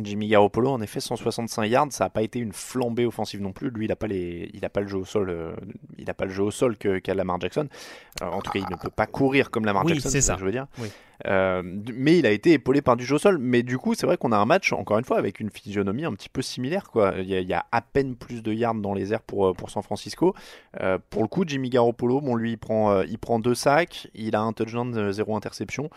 Jimmy 0.00 0.28
Garoppolo, 0.28 0.70
en 0.70 0.80
effet, 0.80 1.00
165 1.00 1.66
yards, 1.66 1.88
ça 1.90 2.04
n'a 2.04 2.10
pas 2.10 2.22
été 2.22 2.38
une 2.38 2.52
flambée 2.52 3.04
offensive 3.04 3.42
non 3.42 3.52
plus. 3.52 3.70
Lui, 3.70 3.84
il 3.84 3.88
n'a 3.88 3.96
pas 3.96 4.06
les, 4.06 4.50
il 4.54 4.64
a 4.64 4.70
pas 4.70 4.80
le 4.80 4.86
jeu 4.86 4.96
au 4.96 5.04
sol, 5.04 5.28
euh, 5.28 5.52
il 5.98 6.08
a 6.08 6.14
pas 6.14 6.24
le 6.24 6.30
jeu 6.30 6.42
au 6.42 6.50
sol 6.50 6.78
que 6.78 6.98
qu'a 6.98 7.14
Lamar 7.14 7.38
Jackson. 7.40 7.68
Euh, 8.22 8.26
en 8.26 8.40
tout 8.40 8.50
cas, 8.50 8.58
il 8.58 8.70
ne 8.70 8.76
peut 8.76 8.90
pas 8.90 9.06
courir 9.06 9.50
comme 9.50 9.66
Lamar 9.66 9.84
Oui, 9.84 9.92
Jackson, 9.94 10.08
c'est 10.08 10.22
ça. 10.22 10.34
que 10.34 10.40
je 10.40 10.46
veux 10.46 10.52
dire. 10.52 10.66
Oui. 10.78 10.88
Euh, 11.26 11.62
mais 11.94 12.18
il 12.18 12.26
a 12.26 12.30
été 12.30 12.52
épaulé 12.52 12.80
par 12.80 12.96
du 12.96 13.04
jeu 13.04 13.16
au 13.16 13.18
sol. 13.18 13.36
Mais 13.38 13.62
du 13.62 13.76
coup, 13.76 13.94
c'est 13.94 14.06
vrai 14.06 14.16
qu'on 14.16 14.32
a 14.32 14.38
un 14.38 14.46
match, 14.46 14.72
encore 14.72 14.98
une 14.98 15.04
fois, 15.04 15.18
avec 15.18 15.40
une 15.40 15.50
physionomie 15.50 16.06
un 16.06 16.14
petit 16.14 16.30
peu 16.30 16.40
similaire. 16.40 16.90
Quoi. 16.90 17.12
Il, 17.18 17.28
y 17.28 17.34
a, 17.34 17.40
il 17.40 17.48
y 17.48 17.54
a 17.54 17.66
à 17.70 17.82
peine 17.82 18.16
plus 18.16 18.42
de 18.42 18.52
yards 18.52 18.76
dans 18.76 18.94
les 18.94 19.12
airs 19.12 19.22
pour, 19.22 19.54
pour 19.54 19.68
San 19.68 19.82
Francisco. 19.82 20.34
Pour 21.10 21.22
le 21.22 21.28
coup, 21.28 21.44
Jimmy 21.46 21.68
Garoppolo, 21.68 22.22
bon, 22.22 22.34
lui, 22.34 22.52
il 22.52 22.58
prend, 22.58 23.02
il 23.02 23.18
prend 23.18 23.38
deux 23.38 23.54
sacs, 23.54 24.08
il 24.14 24.34
a 24.34 24.40
un 24.40 24.54
touchdown, 24.54 25.12
zéro 25.12 25.36
interception 25.36 25.90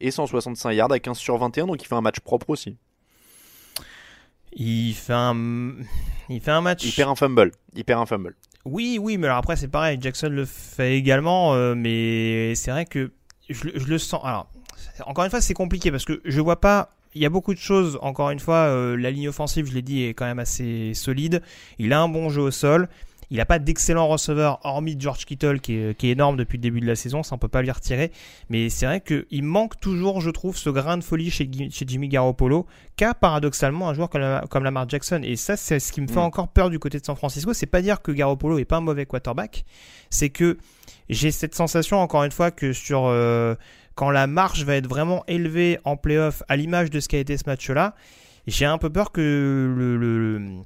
et 0.00 0.10
165 0.10 0.72
yards 0.72 0.92
à 0.92 0.98
15 0.98 1.16
sur 1.16 1.38
21, 1.38 1.66
donc 1.66 1.82
il 1.82 1.86
fait 1.86 1.94
un 1.94 2.00
match 2.00 2.20
propre 2.20 2.50
aussi. 2.50 2.76
Il 4.54 4.94
fait 4.94 5.12
un, 5.14 5.72
il 6.28 6.40
fait 6.40 6.50
un 6.50 6.60
match. 6.60 6.84
Il 6.84 6.92
perd 6.92 7.10
un 7.10 7.14
fumble. 7.14 7.52
Il 7.74 7.84
perd 7.84 8.00
un 8.00 8.06
fumble. 8.06 8.34
Oui, 8.64 8.98
oui, 9.00 9.16
mais 9.18 9.26
alors 9.26 9.38
après 9.38 9.56
c'est 9.56 9.68
pareil, 9.68 9.98
Jackson 10.00 10.28
le 10.28 10.44
fait 10.44 10.96
également, 10.96 11.54
euh, 11.54 11.74
mais 11.74 12.54
c'est 12.54 12.70
vrai 12.70 12.84
que 12.86 13.10
je, 13.48 13.64
le- 13.64 13.72
je 13.78 13.86
le 13.86 13.98
sens. 13.98 14.20
Alors, 14.24 14.46
encore 15.06 15.24
une 15.24 15.30
fois, 15.30 15.40
c'est 15.40 15.54
compliqué 15.54 15.90
parce 15.90 16.04
que 16.04 16.20
je 16.24 16.40
vois 16.40 16.60
pas. 16.60 16.90
Il 17.14 17.20
y 17.20 17.26
a 17.26 17.28
beaucoup 17.30 17.52
de 17.54 17.58
choses. 17.58 17.98
Encore 18.02 18.30
une 18.30 18.38
fois, 18.40 18.56
euh, 18.68 18.96
la 18.96 19.10
ligne 19.10 19.28
offensive, 19.28 19.66
je 19.66 19.72
l'ai 19.74 19.82
dit, 19.82 20.04
est 20.04 20.14
quand 20.14 20.24
même 20.24 20.38
assez 20.38 20.92
solide. 20.94 21.42
Il 21.78 21.92
a 21.92 22.00
un 22.00 22.08
bon 22.08 22.30
jeu 22.30 22.40
au 22.42 22.50
sol. 22.50 22.88
Il 23.32 23.38
n'a 23.38 23.46
pas 23.46 23.58
d'excellents 23.58 24.08
receveurs, 24.08 24.60
hormis 24.62 24.94
George 24.98 25.24
Kittle, 25.24 25.58
qui 25.60 25.74
est, 25.76 25.96
qui 25.96 26.08
est 26.08 26.10
énorme 26.12 26.36
depuis 26.36 26.58
le 26.58 26.60
début 26.62 26.80
de 26.80 26.86
la 26.86 26.96
saison. 26.96 27.22
Ça, 27.22 27.34
on 27.34 27.38
peut 27.38 27.48
pas 27.48 27.62
lui 27.62 27.70
retirer. 27.70 28.12
Mais 28.50 28.68
c'est 28.68 28.84
vrai 28.84 29.00
qu'il 29.00 29.42
manque 29.42 29.80
toujours, 29.80 30.20
je 30.20 30.28
trouve, 30.28 30.54
ce 30.54 30.68
grain 30.68 30.98
de 30.98 31.02
folie 31.02 31.30
chez, 31.30 31.48
Jimmy 31.50 32.08
Garoppolo, 32.08 32.66
qu'a 32.96 33.14
paradoxalement 33.14 33.88
un 33.88 33.94
joueur 33.94 34.10
comme, 34.10 34.20
la- 34.20 34.44
comme 34.50 34.64
Lamar 34.64 34.86
Jackson. 34.86 35.20
Et 35.24 35.36
ça, 35.36 35.56
c'est 35.56 35.80
ce 35.80 35.92
qui 35.92 36.02
me 36.02 36.08
fait 36.08 36.16
Mm. 36.16 36.24
encore 36.24 36.48
peur 36.48 36.68
du 36.68 36.78
côté 36.78 37.00
de 37.00 37.04
San 37.06 37.16
Francisco. 37.16 37.54
C'est 37.54 37.64
pas 37.64 37.80
dire 37.80 38.02
que 38.02 38.12
Garoppolo 38.12 38.58
est 38.58 38.66
pas 38.66 38.76
un 38.76 38.80
mauvais 38.82 39.06
quarterback, 39.06 39.64
c'est 40.10 40.28
que 40.28 40.58
j'ai 41.08 41.30
cette 41.30 41.54
sensation, 41.54 41.98
encore 42.00 42.24
une 42.24 42.32
fois, 42.32 42.50
que 42.50 42.74
sur 42.74 43.06
euh, 43.06 43.54
quand 43.94 44.10
la 44.10 44.26
marche 44.26 44.62
va 44.64 44.76
être 44.76 44.86
vraiment 44.88 45.24
élevée 45.26 45.78
en 45.84 45.96
playoff, 45.96 46.42
à 46.48 46.56
l'image 46.56 46.90
de 46.90 47.00
ce 47.00 47.08
qu'a 47.08 47.18
été 47.18 47.38
ce 47.38 47.44
match-là, 47.46 47.94
j'ai 48.46 48.66
un 48.66 48.76
peu 48.76 48.90
peur 48.90 49.10
que 49.10 49.20
le, 49.74 49.96
le- 49.96 50.36
le- 50.38 50.64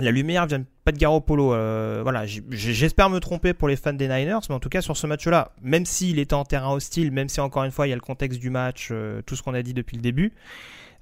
la 0.00 0.10
lumière 0.10 0.46
vienne 0.46 0.64
pas 0.84 0.92
de 0.92 0.98
Garoppolo. 0.98 1.54
Euh, 1.54 2.00
voilà, 2.02 2.24
j'espère 2.26 3.10
me 3.10 3.18
tromper 3.20 3.54
pour 3.54 3.68
les 3.68 3.76
fans 3.76 3.92
des 3.92 4.08
Niners, 4.08 4.40
mais 4.48 4.54
en 4.54 4.60
tout 4.60 4.68
cas 4.68 4.80
sur 4.80 4.96
ce 4.96 5.06
match-là, 5.06 5.52
même 5.62 5.86
s'il 5.86 6.18
était 6.18 6.34
en 6.34 6.44
terrain 6.44 6.72
hostile, 6.72 7.10
même 7.12 7.28
si 7.28 7.40
encore 7.40 7.64
une 7.64 7.70
fois 7.70 7.86
il 7.86 7.90
y 7.90 7.92
a 7.92 7.96
le 7.96 8.00
contexte 8.00 8.40
du 8.40 8.50
match, 8.50 8.88
euh, 8.90 9.22
tout 9.22 9.36
ce 9.36 9.42
qu'on 9.42 9.54
a 9.54 9.62
dit 9.62 9.74
depuis 9.74 9.96
le 9.96 10.02
début. 10.02 10.32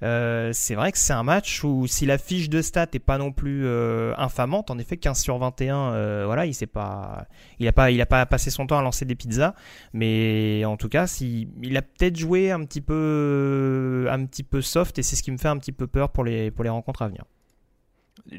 euh, 0.01 0.51
c'est 0.53 0.75
vrai 0.75 0.91
que 0.91 0.97
c'est 0.97 1.13
un 1.13 1.23
match 1.23 1.63
où 1.63 1.85
si 1.87 2.05
la 2.05 2.17
fiche 2.17 2.49
de 2.49 2.61
stats 2.61 2.87
est 2.93 2.99
pas 2.99 3.17
non 3.17 3.31
plus 3.31 3.65
euh, 3.65 4.13
infamante, 4.17 4.71
en 4.71 4.77
effet 4.77 4.97
15 4.97 5.19
sur 5.19 5.37
21, 5.37 5.93
euh, 5.93 6.23
voilà, 6.25 6.45
il 6.45 6.53
s'est 6.53 6.67
pas, 6.67 7.25
il 7.59 7.67
a 7.67 7.73
pas, 7.73 7.85
a 7.87 8.05
pas 8.05 8.25
passé 8.25 8.49
son 8.49 8.65
temps 8.65 8.77
à 8.79 8.81
lancer 8.81 9.05
des 9.05 9.15
pizzas, 9.15 9.53
mais 9.93 10.63
en 10.65 10.77
tout 10.77 10.89
cas, 10.89 11.05
il 11.21 11.77
a 11.77 11.81
peut-être 11.81 12.17
joué 12.17 12.51
un 12.51 12.63
petit 12.63 12.81
peu, 12.81 14.07
un 14.09 14.25
petit 14.25 14.43
peu 14.43 14.61
soft, 14.61 14.97
et 14.99 15.03
c'est 15.03 15.15
ce 15.15 15.23
qui 15.23 15.31
me 15.31 15.37
fait 15.37 15.49
un 15.49 15.57
petit 15.57 15.73
peu 15.73 15.87
peur 15.87 16.09
pour 16.11 16.23
les 16.23 16.51
rencontres 16.69 17.01
à 17.01 17.07
venir. 17.07 17.25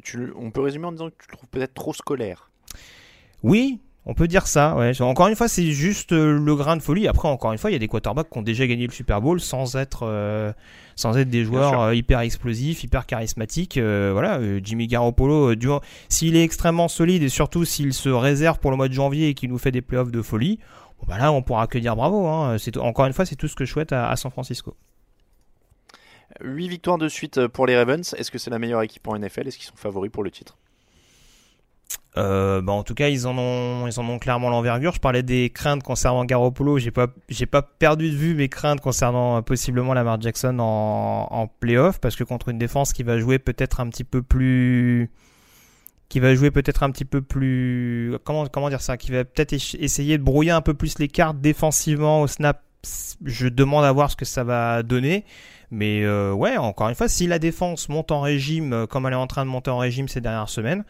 Tu- 0.02 0.32
on 0.36 0.50
peut 0.50 0.60
résumer 0.60 0.86
en 0.86 0.92
disant 0.92 1.08
que 1.10 1.14
tu 1.18 1.26
le 1.30 1.36
trouves 1.36 1.48
peut-être 1.50 1.74
trop 1.74 1.92
scolaire. 1.92 2.50
Oui, 3.42 3.80
on 4.06 4.14
peut 4.14 4.28
dire 4.28 4.46
ça. 4.46 4.76
Ouais. 4.76 4.92
Encore 5.00 5.28
une 5.28 5.36
fois, 5.36 5.48
c'est 5.48 5.72
juste 5.72 6.12
euh, 6.12 6.38
le 6.38 6.54
grain 6.56 6.76
de 6.76 6.82
folie. 6.82 7.08
Après, 7.08 7.28
encore 7.28 7.52
une 7.52 7.58
fois, 7.58 7.70
il 7.70 7.74
y 7.74 7.76
a 7.76 7.78
des 7.78 7.88
quarterbacks 7.88 8.30
qui 8.30 8.38
ont 8.38 8.42
déjà 8.42 8.66
gagné 8.66 8.86
le 8.86 8.92
Super 8.92 9.20
Bowl 9.20 9.40
sans 9.40 9.76
être, 9.76 10.02
euh, 10.04 10.52
sans 10.96 11.16
être 11.18 11.28
des 11.30 11.44
joueurs 11.44 11.80
euh, 11.80 11.94
hyper 11.94 12.20
explosifs, 12.20 12.82
hyper 12.84 13.06
charismatiques. 13.06 13.76
Euh, 13.78 14.10
voilà, 14.12 14.40
Jimmy 14.62 14.86
Garoppolo, 14.86 15.52
s'il 16.08 16.36
est 16.36 16.44
extrêmement 16.44 16.88
solide 16.88 17.22
et 17.22 17.28
surtout 17.28 17.64
s'il 17.64 17.92
se 17.94 18.08
réserve 18.08 18.58
pour 18.58 18.70
le 18.70 18.76
mois 18.76 18.88
de 18.88 18.94
janvier 18.94 19.28
et 19.28 19.34
qu'il 19.34 19.50
nous 19.50 19.58
fait 19.58 19.72
des 19.72 19.82
playoffs 19.82 20.10
de 20.12 20.22
folie, 20.22 20.58
bon, 21.00 21.06
bah 21.08 21.18
là, 21.18 21.32
on 21.32 21.42
pourra 21.42 21.66
que 21.66 21.78
dire 21.78 21.96
bravo. 21.96 22.26
Hein. 22.26 22.56
Encore 22.80 23.06
une 23.06 23.12
fois, 23.12 23.24
c'est 23.26 23.36
tout 23.36 23.48
ce 23.48 23.54
que 23.56 23.64
je 23.64 23.72
souhaite 23.72 23.92
à, 23.92 24.08
à 24.10 24.16
San 24.16 24.30
Francisco. 24.30 24.76
8 26.42 26.68
victoires 26.68 26.98
de 26.98 27.08
suite 27.08 27.46
pour 27.48 27.66
les 27.66 27.76
Ravens. 27.76 28.14
Est-ce 28.18 28.30
que 28.30 28.38
c'est 28.38 28.50
la 28.50 28.58
meilleure 28.58 28.82
équipe 28.82 29.06
en 29.08 29.18
NFL 29.18 29.48
Est-ce 29.48 29.58
qu'ils 29.58 29.66
sont 29.66 29.76
favoris 29.76 30.10
pour 30.10 30.22
le 30.22 30.30
titre? 30.30 30.56
Euh, 32.16 32.60
bah 32.60 32.72
en 32.72 32.82
tout 32.82 32.94
cas, 32.94 33.08
ils 33.08 33.26
en 33.26 33.38
ont, 33.38 34.18
clairement 34.18 34.50
l'envergure. 34.50 34.92
Je 34.92 35.00
parlais 35.00 35.22
des 35.22 35.50
craintes 35.50 35.82
concernant 35.82 36.24
Garoppolo. 36.24 36.78
J'ai 36.78 36.90
pas, 36.90 37.08
j'ai 37.28 37.46
pas 37.46 37.62
perdu 37.62 38.10
de 38.10 38.16
vue 38.16 38.34
mes 38.34 38.48
craintes 38.48 38.80
concernant 38.80 39.38
euh, 39.38 39.42
possiblement 39.42 39.94
Lamar 39.94 40.20
Jackson 40.20 40.58
en, 40.58 41.46
playoff 41.60 42.00
parce 42.00 42.16
que 42.16 42.24
contre 42.24 42.48
une 42.48 42.58
défense 42.58 42.92
qui 42.92 43.02
va 43.02 43.18
jouer 43.18 43.38
peut-être 43.38 43.80
un 43.80 43.88
petit 43.88 44.04
peu 44.04 44.22
plus, 44.22 45.10
qui 46.08 46.20
va 46.20 46.34
jouer 46.34 46.50
peut-être 46.50 46.82
un 46.82 46.90
petit 46.90 47.04
peu 47.04 47.22
plus, 47.22 48.16
comment, 48.24 48.46
comment 48.48 48.70
dire 48.70 48.80
ça, 48.80 48.96
qui 48.96 49.12
va 49.12 49.24
peut-être 49.24 49.52
essayer 49.52 50.18
de 50.18 50.22
brouiller 50.22 50.50
un 50.50 50.62
peu 50.62 50.74
plus 50.74 50.98
les 50.98 51.08
cartes 51.08 51.40
défensivement 51.40 52.22
au 52.22 52.26
snap. 52.26 52.62
Je 53.24 53.46
demande 53.46 53.84
à 53.84 53.92
voir 53.92 54.10
ce 54.10 54.16
que 54.16 54.24
ça 54.24 54.42
va 54.42 54.82
donner. 54.82 55.24
Mais 55.70 56.02
euh, 56.02 56.32
ouais, 56.32 56.56
encore 56.56 56.88
une 56.88 56.94
fois, 56.94 57.08
si 57.08 57.26
la 57.26 57.38
défense 57.38 57.88
monte 57.88 58.10
en 58.10 58.20
régime 58.20 58.72
euh, 58.72 58.86
comme 58.86 59.06
elle 59.06 59.12
est 59.12 59.16
en 59.16 59.26
train 59.26 59.44
de 59.44 59.50
monter 59.50 59.70
en 59.70 59.78
régime 59.78 60.08
ces 60.08 60.20
dernières 60.20 60.48
semaines, 60.48 60.84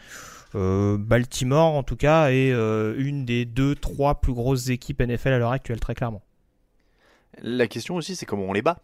euh, 0.54 0.96
Baltimore, 0.98 1.74
en 1.74 1.82
tout 1.82 1.96
cas, 1.96 2.30
est 2.30 2.50
euh, 2.52 2.94
une 2.98 3.24
des 3.24 3.44
deux, 3.44 3.74
trois 3.74 4.20
plus 4.20 4.32
grosses 4.32 4.68
équipes 4.68 5.00
NFL 5.00 5.28
à 5.28 5.38
l'heure 5.38 5.52
actuelle, 5.52 5.80
très 5.80 5.94
clairement. 5.94 6.22
La 7.42 7.66
question 7.66 7.96
aussi, 7.96 8.16
c'est 8.16 8.26
comment 8.26 8.44
on 8.44 8.52
les 8.52 8.62
bat. 8.62 8.78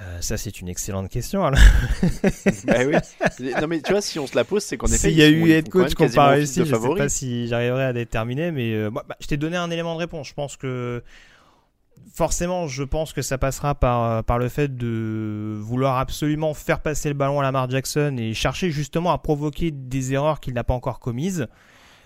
Euh, 0.00 0.20
ça, 0.20 0.36
c'est 0.36 0.60
une 0.60 0.68
excellente 0.68 1.08
question. 1.08 1.44
alors. 1.44 1.60
bah 2.64 2.78
oui. 2.86 2.94
Non 3.60 3.68
mais 3.68 3.80
tu 3.80 3.92
vois, 3.92 4.00
si 4.00 4.18
on 4.18 4.26
se 4.26 4.34
la 4.34 4.44
pose, 4.44 4.64
c'est 4.64 4.76
qu'en 4.76 4.86
effet, 4.88 5.08
S'il 5.08 5.12
y 5.16 5.22
a 5.22 5.28
eu 5.28 5.50
head 5.50 5.68
coach 5.68 5.92
office 5.98 6.18
réussi, 6.18 6.60
de 6.60 6.64
je 6.64 6.74
ne 6.74 6.80
sais 6.80 6.94
pas 6.96 7.08
si 7.08 7.46
j'arriverai 7.46 7.84
à 7.84 7.92
déterminer, 7.92 8.50
mais 8.50 8.74
euh, 8.74 8.90
bah, 8.90 9.04
bah, 9.08 9.16
je 9.20 9.26
t'ai 9.26 9.36
donné 9.36 9.56
un 9.56 9.70
élément 9.70 9.94
de 9.94 10.00
réponse. 10.00 10.28
Je 10.28 10.34
pense 10.34 10.56
que 10.56 11.02
forcément, 12.14 12.66
je 12.68 12.84
pense 12.84 13.12
que 13.12 13.22
ça 13.22 13.38
passera 13.38 13.74
par, 13.74 14.04
euh, 14.04 14.22
par 14.22 14.38
le 14.38 14.48
fait 14.48 14.76
de 14.76 15.56
vouloir 15.60 15.98
absolument 15.98 16.54
faire 16.54 16.80
passer 16.80 17.08
le 17.08 17.14
ballon 17.14 17.40
à 17.40 17.42
Lamar 17.42 17.68
Jackson 17.68 18.16
et 18.18 18.34
chercher 18.34 18.70
justement 18.70 19.12
à 19.12 19.18
provoquer 19.18 19.70
des 19.70 20.12
erreurs 20.12 20.40
qu'il 20.40 20.54
n'a 20.54 20.64
pas 20.64 20.74
encore 20.74 21.00
commises. 21.00 21.48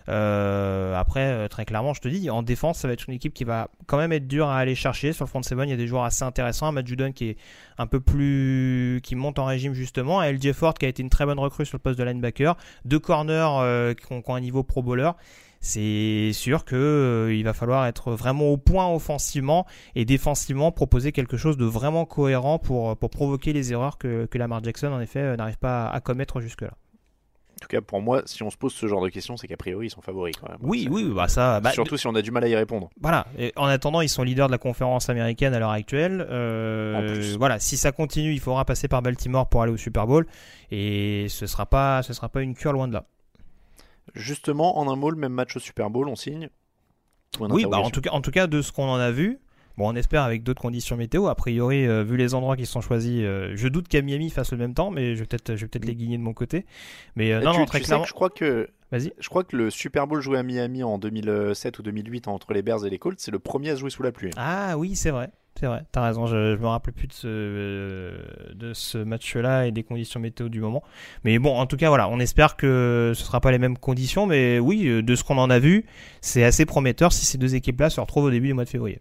Euh, 0.08 0.94
après, 0.94 1.26
euh, 1.32 1.48
très 1.48 1.64
clairement, 1.64 1.92
je 1.92 2.00
te 2.00 2.08
dis, 2.08 2.30
en 2.30 2.42
défense, 2.42 2.78
ça 2.78 2.88
va 2.88 2.94
être 2.94 3.06
une 3.08 3.14
équipe 3.14 3.34
qui 3.34 3.44
va 3.44 3.68
quand 3.86 3.98
même 3.98 4.12
être 4.12 4.26
dure 4.26 4.48
à 4.48 4.58
aller 4.58 4.74
chercher. 4.74 5.12
Sur 5.12 5.24
le 5.24 5.28
front 5.28 5.42
seven, 5.42 5.68
il 5.68 5.70
y 5.70 5.74
a 5.74 5.76
des 5.76 5.86
joueurs 5.86 6.04
assez 6.04 6.24
intéressants. 6.24 6.72
Matt 6.72 6.86
Judon 6.86 7.12
qui 7.12 7.30
est 7.30 7.36
un 7.76 7.86
peu 7.86 8.00
plus, 8.00 9.00
qui 9.02 9.14
monte 9.16 9.38
en 9.38 9.44
régime 9.44 9.74
justement. 9.74 10.22
LJ 10.22 10.52
Ford 10.52 10.74
qui 10.74 10.86
a 10.86 10.88
été 10.88 11.02
une 11.02 11.10
très 11.10 11.26
bonne 11.26 11.38
recrue 11.38 11.66
sur 11.66 11.76
le 11.76 11.82
poste 11.82 11.98
de 11.98 12.04
linebacker. 12.04 12.56
Deux 12.84 12.98
corners 12.98 13.48
euh, 13.60 13.94
qui, 13.94 14.12
ont, 14.12 14.22
un 14.34 14.40
niveau 14.40 14.62
pro 14.62 14.82
bowler. 14.82 15.10
C'est 15.60 16.30
sûr 16.32 16.64
que 16.64 17.30
il 17.32 17.42
va 17.42 17.52
falloir 17.52 17.86
être 17.86 18.12
vraiment 18.12 18.46
au 18.46 18.56
point 18.56 18.88
offensivement 18.88 19.66
et 19.96 20.04
défensivement 20.04 20.70
proposer 20.70 21.10
quelque 21.10 21.36
chose 21.36 21.56
de 21.56 21.64
vraiment 21.64 22.04
cohérent 22.04 22.60
pour, 22.60 22.96
pour 22.96 23.10
provoquer 23.10 23.52
les 23.52 23.72
erreurs 23.72 23.98
que, 23.98 24.28
Lamar 24.34 24.62
Jackson 24.62 24.92
en 24.92 25.00
effet 25.00 25.36
n'arrive 25.36 25.58
pas 25.58 25.88
à, 25.88 25.96
à 25.96 26.00
commettre 26.00 26.40
jusque-là. 26.40 26.70
En 27.58 27.60
tout 27.60 27.66
cas, 27.68 27.80
pour 27.80 28.00
moi, 28.00 28.22
si 28.24 28.44
on 28.44 28.50
se 28.50 28.56
pose 28.56 28.72
ce 28.72 28.86
genre 28.86 29.02
de 29.02 29.08
questions, 29.08 29.36
c'est 29.36 29.48
qu'a 29.48 29.56
priori, 29.56 29.86
ils 29.88 29.90
sont 29.90 30.00
favoris 30.00 30.36
quand 30.40 30.48
même. 30.48 30.58
Oui, 30.62 30.86
oui, 30.88 31.04
bah 31.12 31.26
ça. 31.26 31.58
bah, 31.58 31.72
Surtout 31.72 31.96
si 31.96 32.06
on 32.06 32.14
a 32.14 32.22
du 32.22 32.30
mal 32.30 32.44
à 32.44 32.48
y 32.48 32.54
répondre. 32.54 32.88
Voilà. 33.00 33.26
Et 33.36 33.52
en 33.56 33.66
attendant, 33.66 34.00
ils 34.00 34.08
sont 34.08 34.22
leaders 34.22 34.46
de 34.46 34.52
la 34.52 34.58
conférence 34.58 35.08
américaine 35.10 35.54
à 35.54 35.58
l'heure 35.58 35.72
actuelle. 35.72 36.24
Euh, 36.30 36.94
En 36.96 37.12
plus. 37.12 37.36
Voilà. 37.36 37.58
Si 37.58 37.76
ça 37.76 37.90
continue, 37.90 38.32
il 38.32 38.38
faudra 38.38 38.64
passer 38.64 38.86
par 38.86 39.02
Baltimore 39.02 39.48
pour 39.48 39.62
aller 39.62 39.72
au 39.72 39.76
Super 39.76 40.06
Bowl, 40.06 40.24
et 40.70 41.26
ce 41.28 41.48
sera 41.48 41.66
pas, 41.66 42.04
ce 42.04 42.12
sera 42.12 42.28
pas 42.28 42.42
une 42.42 42.54
cure 42.54 42.72
loin 42.72 42.86
de 42.86 42.92
là. 42.92 43.06
Justement, 44.14 44.78
en 44.78 44.88
un 44.90 44.94
mot, 44.96 45.10
le 45.10 45.16
même 45.16 45.32
match 45.32 45.56
au 45.56 45.58
Super 45.60 45.90
Bowl, 45.90 46.08
on 46.08 46.16
signe. 46.16 46.48
Oui, 47.40 47.66
bah 47.68 47.78
en 47.78 47.90
tout 47.90 48.00
cas, 48.00 48.10
en 48.10 48.20
tout 48.20 48.30
cas 48.30 48.46
de 48.46 48.62
ce 48.62 48.72
qu'on 48.72 48.88
en 48.88 48.96
a 48.98 49.10
vu. 49.10 49.38
Bon, 49.78 49.88
on 49.92 49.94
espère 49.96 50.24
avec 50.24 50.42
d'autres 50.42 50.60
conditions 50.60 50.96
météo. 50.96 51.28
A 51.28 51.34
priori, 51.36 51.86
euh, 51.86 52.02
vu 52.02 52.16
les 52.16 52.34
endroits 52.34 52.56
qui 52.56 52.66
sont 52.66 52.80
choisis, 52.80 53.20
euh, 53.22 53.52
je 53.54 53.68
doute 53.68 53.86
qu'à 53.88 54.02
Miami 54.02 54.28
fasse 54.28 54.50
le 54.52 54.58
même 54.58 54.74
temps, 54.74 54.90
mais 54.90 55.14
je 55.14 55.20
vais 55.20 55.26
peut-être, 55.26 55.54
je 55.56 55.62
vais 55.62 55.68
peut-être 55.68 55.84
les 55.86 55.94
guigner 55.94 56.18
de 56.18 56.22
mon 56.22 56.32
côté. 56.34 56.66
Mais 57.16 57.32
euh, 57.32 57.40
non, 57.40 57.52
tu- 57.52 57.58
non, 57.60 57.64
tu 57.64 57.70
très 57.70 57.82
sais 57.84 57.96
que 58.00 58.06
je 58.06 58.12
crois 58.12 58.28
que 58.30 58.68
Vas-y. 58.90 59.12
je 59.20 59.28
crois 59.28 59.44
que 59.44 59.56
le 59.56 59.70
Super 59.70 60.06
Bowl 60.06 60.20
joué 60.20 60.36
à 60.38 60.42
Miami 60.42 60.82
en 60.82 60.98
2007 60.98 61.78
ou 61.78 61.82
2008 61.82 62.26
entre 62.28 62.52
les 62.52 62.62
Bears 62.62 62.84
et 62.84 62.90
les 62.90 62.98
Colts, 62.98 63.20
c'est 63.20 63.30
le 63.30 63.38
premier 63.38 63.70
à 63.70 63.74
se 63.76 63.80
jouer 63.80 63.90
sous 63.90 64.02
la 64.02 64.10
pluie. 64.12 64.30
Ah 64.36 64.76
oui, 64.76 64.96
c'est 64.96 65.10
vrai. 65.10 65.30
C'est 65.60 65.66
vrai, 65.66 65.82
t'as 65.90 66.02
raison, 66.04 66.26
je, 66.26 66.54
je 66.56 66.60
me 66.60 66.66
rappelle 66.68 66.94
plus 66.94 67.08
de 67.08 67.12
ce, 67.12 67.26
euh, 67.26 68.18
de 68.54 68.72
ce 68.74 68.98
match-là 68.98 69.66
et 69.66 69.72
des 69.72 69.82
conditions 69.82 70.20
météo 70.20 70.48
du 70.48 70.60
moment. 70.60 70.84
Mais 71.24 71.38
bon, 71.40 71.56
en 71.56 71.66
tout 71.66 71.76
cas, 71.76 71.88
voilà, 71.88 72.08
on 72.08 72.20
espère 72.20 72.56
que 72.56 73.12
ce 73.14 73.24
sera 73.24 73.40
pas 73.40 73.50
les 73.50 73.58
mêmes 73.58 73.76
conditions, 73.76 74.26
mais 74.26 74.58
oui, 74.60 75.02
de 75.02 75.14
ce 75.16 75.24
qu'on 75.24 75.38
en 75.38 75.50
a 75.50 75.58
vu, 75.58 75.84
c'est 76.20 76.44
assez 76.44 76.64
prometteur 76.64 77.12
si 77.12 77.24
ces 77.26 77.38
deux 77.38 77.56
équipes-là 77.56 77.90
se 77.90 78.00
retrouvent 78.00 78.24
au 78.26 78.30
début 78.30 78.46
du 78.48 78.54
mois 78.54 78.64
de 78.64 78.68
février. 78.68 79.00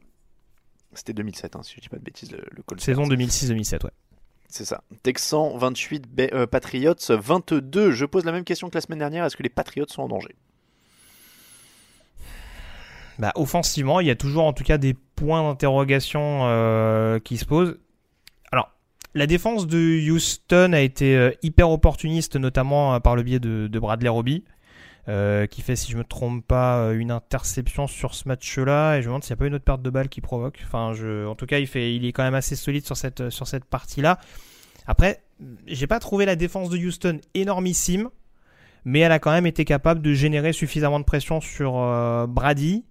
C'était 0.98 1.14
2007, 1.14 1.56
hein, 1.56 1.62
si 1.64 1.76
je 1.76 1.82
dis 1.82 1.90
pas 1.90 1.98
de 1.98 2.04
bêtises, 2.04 2.32
le, 2.32 2.40
le 2.52 2.64
Colts. 2.64 2.82
Saison 2.82 3.06
Bears. 3.06 3.20
2006-2007, 3.20 3.86
ouais. 3.86 3.92
C'est 4.50 4.66
ça. 4.66 4.82
Texans 5.04 5.52
28, 5.58 6.08
Ba- 6.08 6.24
euh, 6.34 6.48
Patriots 6.48 6.96
22. 7.10 7.92
Je 7.92 8.06
pose 8.06 8.26
la 8.26 8.32
même 8.32 8.44
question 8.46 8.70
que 8.70 8.76
la 8.76 8.82
semaine 8.82 9.00
dernière. 9.00 9.26
Est-ce 9.26 9.36
que 9.38 9.44
les 9.44 9.50
Patriots 9.50 9.86
sont 9.90 10.04
en 10.04 10.08
danger? 10.08 10.36
Bah, 13.20 13.32
offensivement, 13.36 14.00
il 14.00 14.08
y 14.08 14.12
a 14.12 14.16
toujours 14.16 14.46
en 14.46 14.54
tout 14.54 14.64
cas 14.64 14.78
des 14.78 14.94
points 14.94 15.42
d'interrogation 15.44 16.42
euh, 16.44 17.20
qui 17.20 17.38
se 17.38 17.46
posent. 17.46 17.78
Alors, 18.52 18.72
la 19.16 19.26
défense 19.26 19.66
de 19.66 19.78
Houston 20.12 20.72
a 20.74 20.80
été 20.82 21.16
euh, 21.18 21.32
hyper 21.42 21.70
opportuniste, 21.72 22.36
notamment 22.36 23.00
par 23.02 23.16
le 23.16 23.24
biais 23.24 23.40
de, 23.40 23.68
de 23.68 23.80
Bradley 23.80 24.10
Roby, 24.10 24.44
euh, 25.10 25.48
qui 25.48 25.62
fait, 25.62 25.76
si 25.76 25.92
je 25.92 25.98
me 25.98 26.04
trompe 26.04 26.46
pas, 26.46 26.80
euh, 26.80 27.00
une 27.00 27.12
interception 27.12 27.88
sur 27.88 28.14
ce 28.14 28.28
match-là. 28.28 28.98
Et 28.98 29.02
je 29.02 29.08
me 29.08 29.12
demande 29.12 29.24
s'il 29.24 29.34
n'y 29.34 29.38
a 29.38 29.40
pas 29.40 29.48
une 29.48 29.56
autre 29.56 29.64
perte 29.64 29.82
de 29.82 29.90
balle 29.90 30.10
qui 30.10 30.22
provoque. 30.22 30.60
Enfin, 30.66 30.94
je, 30.94 31.26
en 31.26 31.36
tout 31.36 31.46
cas, 31.46 31.60
il, 31.60 31.68
fait, 31.68 31.96
il 31.96 32.06
est 32.06 32.12
quand 32.12 32.24
même 32.24 32.36
assez 32.36 32.56
solide 32.56 32.86
sur 32.86 32.98
cette, 32.98 33.30
sur 33.30 33.48
cette 33.48 33.66
partie-là. 33.66 34.20
Après, 34.86 35.22
j'ai 35.66 35.88
pas 35.88 36.00
trouvé 36.00 36.26
la 36.26 36.36
défense 36.36 36.70
de 36.70 36.78
Houston 36.78 37.20
énormissime, 37.34 38.10
mais 38.86 39.00
elle 39.00 39.12
a 39.12 39.20
quand 39.20 39.32
même 39.32 39.46
été 39.46 39.66
capable 39.66 40.02
de 40.02 40.14
générer 40.14 40.54
suffisamment 40.54 41.00
de 41.00 41.06
pression 41.06 41.42
sur 41.42 41.78
euh, 41.78 42.26
Brady. 42.26 42.86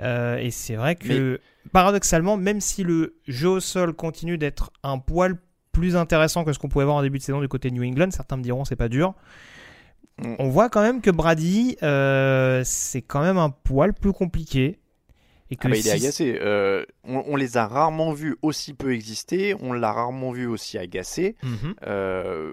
Euh, 0.00 0.36
et 0.38 0.50
c'est 0.50 0.76
vrai 0.76 0.96
que, 0.96 1.40
paradoxalement, 1.72 2.36
même 2.36 2.60
si 2.60 2.82
le 2.82 3.16
jeu 3.26 3.48
au 3.48 3.60
sol 3.60 3.94
continue 3.94 4.38
d'être 4.38 4.72
un 4.82 4.98
poil 4.98 5.38
plus 5.72 5.96
intéressant 5.96 6.44
que 6.44 6.52
ce 6.52 6.58
qu'on 6.58 6.68
pouvait 6.68 6.84
voir 6.84 6.96
en 6.96 7.02
début 7.02 7.18
de 7.18 7.22
saison 7.22 7.40
du 7.40 7.48
côté 7.48 7.70
de 7.70 7.74
New 7.74 7.84
England, 7.84 8.10
certains 8.10 8.36
me 8.36 8.42
diront 8.42 8.64
c'est 8.64 8.76
pas 8.76 8.88
dur. 8.88 9.14
Mm. 10.18 10.34
On 10.38 10.48
voit 10.48 10.68
quand 10.68 10.82
même 10.82 11.00
que 11.00 11.10
Brady, 11.10 11.76
euh, 11.82 12.62
c'est 12.64 13.02
quand 13.02 13.22
même 13.22 13.38
un 13.38 13.50
poil 13.50 13.92
plus 13.94 14.12
compliqué. 14.12 14.78
Et 15.50 15.56
que 15.56 15.66
Ah 15.68 15.70
bah, 15.70 15.76
il 15.76 15.86
est 15.86 15.98
si- 15.98 16.04
agacé. 16.04 16.38
Euh, 16.40 16.84
on, 17.04 17.22
on 17.26 17.36
les 17.36 17.58
a 17.58 17.66
rarement 17.66 18.12
vus 18.12 18.36
aussi 18.40 18.72
peu 18.72 18.94
exister. 18.94 19.54
On 19.60 19.72
l'a 19.74 19.92
rarement 19.92 20.32
vu 20.32 20.46
aussi 20.46 20.78
agacé. 20.78 21.36
Mhm. 21.42 21.74
Euh, 21.86 22.52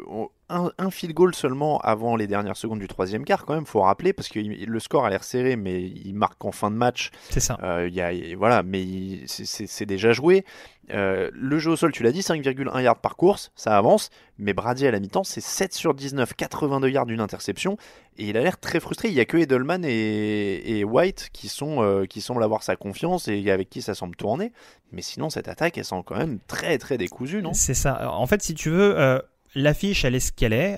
un, 0.49 0.69
un 0.77 0.91
field 0.91 1.13
goal 1.15 1.33
seulement 1.33 1.79
avant 1.79 2.17
les 2.17 2.27
dernières 2.27 2.57
secondes 2.57 2.79
du 2.79 2.87
troisième 2.89 3.23
quart, 3.23 3.45
quand 3.45 3.53
même, 3.55 3.65
faut 3.65 3.79
rappeler, 3.79 4.11
parce 4.11 4.27
que 4.27 4.39
il- 4.39 4.65
le 4.69 4.79
score 4.81 5.05
a 5.05 5.09
l'air 5.09 5.23
serré, 5.23 5.55
mais 5.55 5.81
il 5.81 6.13
marque 6.13 6.43
en 6.43 6.51
fin 6.51 6.69
de 6.69 6.75
match. 6.75 7.11
C'est 7.29 7.39
ça. 7.39 7.57
Y 7.87 8.01
a, 8.01 8.35
voilà, 8.37 8.61
mais 8.61 8.85
c'est 9.25 9.85
déjà 9.85 10.11
joué. 10.11 10.43
Euh, 10.93 11.29
le 11.33 11.59
jeu 11.59 11.71
au 11.71 11.75
sol, 11.75 11.91
tu 11.91 12.03
l'as 12.03 12.11
dit, 12.11 12.21
5,1 12.21 12.81
yards 12.81 12.99
par 12.99 13.15
course, 13.15 13.51
ça 13.55 13.77
avance. 13.77 14.09
Mais 14.37 14.53
Brady 14.53 14.87
à 14.87 14.91
la 14.91 14.99
mi-temps, 14.99 15.23
c'est 15.23 15.41
7 15.41 15.73
sur 15.73 15.93
19, 15.93 16.33
82 16.33 16.89
yards 16.89 17.05
d'une 17.05 17.21
interception. 17.21 17.77
Et 18.17 18.29
il 18.29 18.37
a 18.37 18.41
l'air 18.41 18.59
très 18.59 18.79
frustré. 18.79 19.09
Il 19.09 19.13
y 19.13 19.19
a 19.19 19.25
que 19.25 19.37
Edelman 19.37 19.83
et, 19.85 20.83
White 20.83 21.29
qui, 21.31 21.47
sont, 21.47 21.81
euh, 21.81 22.05
qui 22.05 22.21
semblent 22.21 22.43
avoir 22.43 22.63
sa 22.63 22.75
confiance 22.75 23.27
et 23.27 23.51
avec 23.51 23.69
qui 23.69 23.81
ça 23.81 23.93
semble 23.93 24.15
tourner. 24.15 24.51
Mais 24.91 25.01
sinon, 25.01 25.29
cette 25.29 25.47
attaque, 25.47 25.77
elle 25.77 25.85
semble 25.85 26.03
quand 26.03 26.17
même 26.17 26.39
très 26.47 26.77
très 26.77 26.97
décousue, 26.97 27.41
non? 27.41 27.53
C'est 27.53 27.73
ça. 27.73 28.11
En 28.11 28.27
fait, 28.27 28.41
si 28.41 28.53
tu 28.53 28.69
veux, 28.69 28.99
euh, 28.99 29.19
l'affiche, 29.55 30.03
elle 30.03 30.15
est 30.15 30.19
ce 30.19 30.31
qu'elle 30.31 30.53
est. 30.53 30.77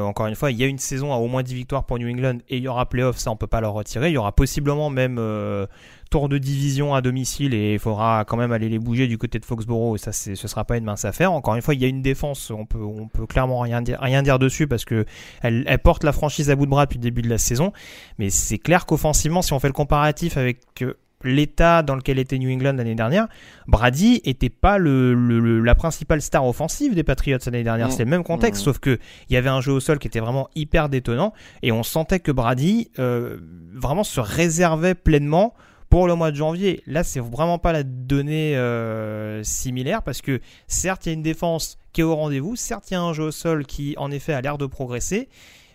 Encore 0.00 0.26
une 0.26 0.34
fois, 0.34 0.50
il 0.50 0.58
y 0.58 0.64
a 0.64 0.66
une 0.66 0.78
saison 0.78 1.12
à 1.12 1.16
au 1.16 1.28
moins 1.28 1.42
10 1.42 1.54
victoires 1.54 1.84
pour 1.84 1.98
New 1.98 2.08
England 2.08 2.38
et 2.48 2.56
il 2.56 2.62
y 2.62 2.68
aura 2.68 2.88
playoff, 2.88 3.18
ça 3.18 3.30
on 3.30 3.36
peut 3.36 3.46
pas 3.46 3.60
leur 3.60 3.74
retirer. 3.74 4.08
Il 4.08 4.14
y 4.14 4.18
aura 4.18 4.32
possiblement 4.32 4.90
même 4.90 5.18
tour 6.10 6.28
de 6.28 6.38
division 6.38 6.94
à 6.94 7.02
domicile 7.02 7.54
et 7.54 7.74
il 7.74 7.78
faudra 7.78 8.24
quand 8.26 8.36
même 8.36 8.52
aller 8.52 8.68
les 8.68 8.78
bouger 8.78 9.06
du 9.06 9.18
côté 9.18 9.38
de 9.38 9.44
Foxborough 9.44 9.96
et 9.96 9.98
ça 9.98 10.12
c'est, 10.12 10.34
ce 10.34 10.48
sera 10.48 10.64
pas 10.64 10.76
une 10.76 10.84
mince 10.84 11.04
affaire. 11.04 11.32
Encore 11.32 11.54
une 11.54 11.62
fois, 11.62 11.74
il 11.74 11.82
y 11.82 11.84
a 11.84 11.88
une 11.88 12.02
défense, 12.02 12.50
on 12.50 12.66
peut, 12.66 12.82
on 12.82 13.08
peut 13.08 13.26
clairement 13.26 13.60
rien 13.60 13.82
dire, 13.82 13.98
rien 14.00 14.22
dire 14.22 14.38
dessus 14.38 14.66
parce 14.66 14.84
que 14.84 15.04
elle, 15.42 15.64
elle 15.66 15.78
porte 15.78 16.04
la 16.04 16.12
franchise 16.12 16.50
à 16.50 16.56
bout 16.56 16.66
de 16.66 16.70
bras 16.70 16.86
depuis 16.86 16.98
le 16.98 17.02
début 17.02 17.22
de 17.22 17.28
la 17.28 17.38
saison. 17.38 17.72
Mais 18.18 18.30
c'est 18.30 18.58
clair 18.58 18.86
qu'offensivement, 18.86 19.42
si 19.42 19.52
on 19.52 19.60
fait 19.60 19.68
le 19.68 19.72
comparatif 19.72 20.36
avec 20.36 20.60
euh, 20.82 20.94
l'état 21.24 21.82
dans 21.82 21.96
lequel 21.96 22.18
était 22.18 22.38
New 22.38 22.50
England 22.50 22.74
l'année 22.74 22.94
dernière, 22.94 23.28
Brady 23.66 24.20
était 24.24 24.50
pas 24.50 24.78
le, 24.78 25.14
la 25.60 25.74
principale 25.74 26.20
star 26.20 26.46
offensive 26.46 26.94
des 26.94 27.02
Patriots 27.02 27.38
l'année 27.46 27.64
dernière. 27.64 27.90
C'était 27.90 28.04
le 28.04 28.10
même 28.10 28.24
contexte, 28.24 28.62
sauf 28.62 28.78
que 28.78 28.98
il 29.28 29.34
y 29.34 29.36
avait 29.36 29.48
un 29.48 29.60
jeu 29.60 29.72
au 29.72 29.80
sol 29.80 29.98
qui 29.98 30.06
était 30.06 30.20
vraiment 30.20 30.48
hyper 30.54 30.88
détonnant 30.88 31.32
et 31.62 31.72
on 31.72 31.82
sentait 31.82 32.20
que 32.20 32.32
Brady 32.32 32.90
euh, 32.98 33.38
vraiment 33.74 34.04
se 34.04 34.20
réservait 34.20 34.94
pleinement 34.94 35.54
pour 35.94 36.08
le 36.08 36.16
mois 36.16 36.32
de 36.32 36.36
janvier. 36.36 36.82
Là, 36.88 37.04
c'est 37.04 37.20
vraiment 37.20 37.60
pas 37.60 37.70
la 37.72 37.84
donnée 37.84 38.56
euh, 38.56 39.44
similaire 39.44 40.02
parce 40.02 40.22
que 40.22 40.40
certes, 40.66 41.06
il 41.06 41.10
y 41.10 41.12
a 41.12 41.12
une 41.12 41.22
défense 41.22 41.78
qui 41.92 42.00
est 42.00 42.04
au 42.04 42.16
rendez-vous, 42.16 42.56
certes, 42.56 42.90
il 42.90 42.94
y 42.94 42.96
a 42.96 43.00
un 43.00 43.12
jeu 43.12 43.26
au 43.26 43.30
sol 43.30 43.64
qui 43.64 43.94
en 43.96 44.10
effet 44.10 44.32
a 44.32 44.40
l'air 44.40 44.58
de 44.58 44.66
progresser. 44.66 45.28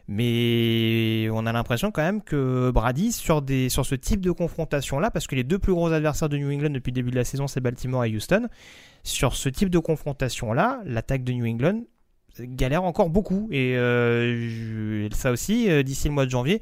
Mais 0.10 1.30
on 1.32 1.46
a 1.46 1.54
l'impression 1.54 1.92
quand 1.92 2.02
même 2.02 2.22
que 2.22 2.70
Brady, 2.70 3.14
sur, 3.14 3.42
des, 3.42 3.70
sur 3.70 3.86
ce 3.86 3.96
type 3.96 4.20
de 4.20 4.32
confrontation-là, 4.32 5.10
parce 5.10 5.26
que 5.26 5.36
les 5.36 5.46
deux 5.46 5.58
plus 5.58 5.72
gros 5.72 5.90
adversaires 5.90 6.28
de 6.28 6.38
New 6.38 6.52
England 6.52 6.72
depuis 6.72 6.92
le 6.92 6.96
début 6.96 7.12
de 7.12 7.16
la 7.16 7.24
saison, 7.24 7.48
c'est 7.48 7.62
Baltimore 7.62 8.04
et 8.04 8.14
Houston, 8.14 8.50
sur 9.04 9.38
ce 9.38 9.48
type 9.48 9.70
de 9.70 9.80
confrontation-là, 9.80 10.82
l'attaque 10.84 11.24
de 11.24 11.32
New 11.32 11.46
England 11.46 11.84
galère 12.42 12.84
encore 12.84 13.10
beaucoup. 13.10 13.48
Et 13.52 13.78
euh, 13.78 15.08
ça 15.12 15.32
aussi, 15.32 15.70
euh, 15.70 15.84
d'ici 15.84 16.10
le 16.10 16.14
mois 16.14 16.26
de 16.26 16.32
janvier, 16.32 16.62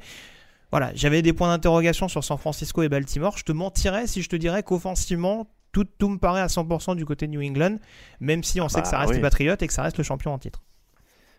voilà, 0.70 0.92
j'avais 0.94 1.22
des 1.22 1.32
points 1.32 1.48
d'interrogation 1.48 2.08
sur 2.08 2.22
San 2.22 2.38
Francisco 2.38 2.82
et 2.82 2.88
Baltimore. 2.88 3.36
Je 3.38 3.44
te 3.44 3.52
mentirais 3.52 4.06
si 4.06 4.22
je 4.22 4.28
te 4.28 4.36
dirais 4.36 4.62
qu'offensivement, 4.62 5.46
tout, 5.72 5.84
tout 5.84 6.08
me 6.08 6.18
paraît 6.18 6.40
à 6.40 6.46
100% 6.46 6.96
du 6.96 7.06
côté 7.06 7.28
New 7.28 7.42
England, 7.42 7.76
même 8.20 8.42
si 8.42 8.60
on 8.60 8.68
sait 8.68 8.76
bah, 8.76 8.82
que 8.82 8.88
ça 8.88 8.98
reste 8.98 9.10
oui. 9.10 9.16
les 9.16 9.22
Patriots 9.22 9.56
et 9.60 9.66
que 9.66 9.72
ça 9.72 9.82
reste 9.82 9.98
le 9.98 10.04
champion 10.04 10.32
en 10.32 10.38
titre. 10.38 10.62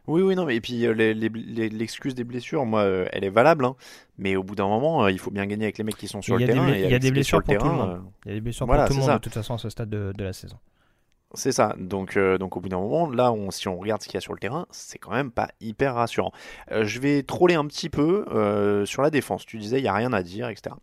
Oui, 0.08 0.24
oui, 0.24 0.36
non, 0.36 0.46
mais 0.46 0.56
et 0.56 0.62
puis 0.62 0.88
euh, 0.88 0.94
l'excuse 0.94 2.16
des 2.16 2.24
blessures, 2.24 2.66
moi, 2.66 2.82
euh, 2.82 3.06
elle 3.12 3.24
est 3.24 3.30
valable, 3.30 3.66
hein. 3.66 3.76
mais 4.18 4.36
au 4.36 4.42
bout 4.42 4.56
d'un 4.56 4.68
moment, 4.68 5.04
euh, 5.04 5.12
il 5.12 5.20
faut 5.20 5.30
bien 5.30 5.46
gagner 5.46 5.66
avec 5.66 5.78
les 5.78 5.84
mecs 5.84 5.98
qui 5.98 6.08
sont 6.08 6.24
sur 6.24 6.38
le 6.38 6.48
terrain. 6.48 6.70
il 6.70 6.90
y 6.90 6.96
a 6.96 7.00
des 7.00 7.12
blessures 7.12 7.44
pour 7.44 7.56
tout 7.56 7.68
le 7.68 7.74
monde. 7.74 8.02
Il 8.26 8.30
y 8.30 8.32
a 8.32 8.36
des 8.36 8.42
blessures 8.42 8.66
Voilà, 8.66 8.86
pour 8.86 8.96
tout 8.96 9.02
le 9.02 9.06
monde 9.06 9.18
de 9.18 9.22
toute 9.22 9.34
façon 9.34 9.54
à 9.54 9.58
ce 9.60 9.70
stade 9.70 9.90
de, 9.90 10.12
de 10.18 10.24
la 10.24 10.34
saison. 10.34 10.58
C'est 11.36 11.52
ça. 11.52 11.76
Donc, 11.78 12.18
euh, 12.18 12.40
donc 12.40 12.58
au 12.58 12.60
bout 12.60 12.70
d'un 12.70 12.80
moment, 12.80 13.08
là, 13.08 13.32
on, 13.32 13.52
si 13.52 13.68
on 13.68 13.78
regarde 13.78 14.02
ce 14.02 14.08
qu'il 14.08 14.16
y 14.16 14.18
a 14.18 14.22
sur 14.22 14.34
le 14.34 14.40
terrain, 14.40 14.66
c'est 14.72 14.98
quand 14.98 15.12
même 15.12 15.30
pas 15.30 15.50
hyper 15.62 15.94
rassurant. 15.94 16.32
Euh, 16.72 16.86
je 16.86 17.00
vais 17.00 17.22
troller 17.22 17.54
un 17.54 17.66
petit 17.68 17.90
peu 17.90 18.26
euh, 18.32 18.84
sur 18.86 19.04
la 19.04 19.12
défense. 19.12 19.46
Tu 19.46 19.58
disais, 19.60 19.78
il 19.78 19.84
n'y 19.84 19.88
a 19.88 19.94
rien 19.94 20.12
à 20.12 20.24
dire, 20.24 20.50
etc. 20.50 20.76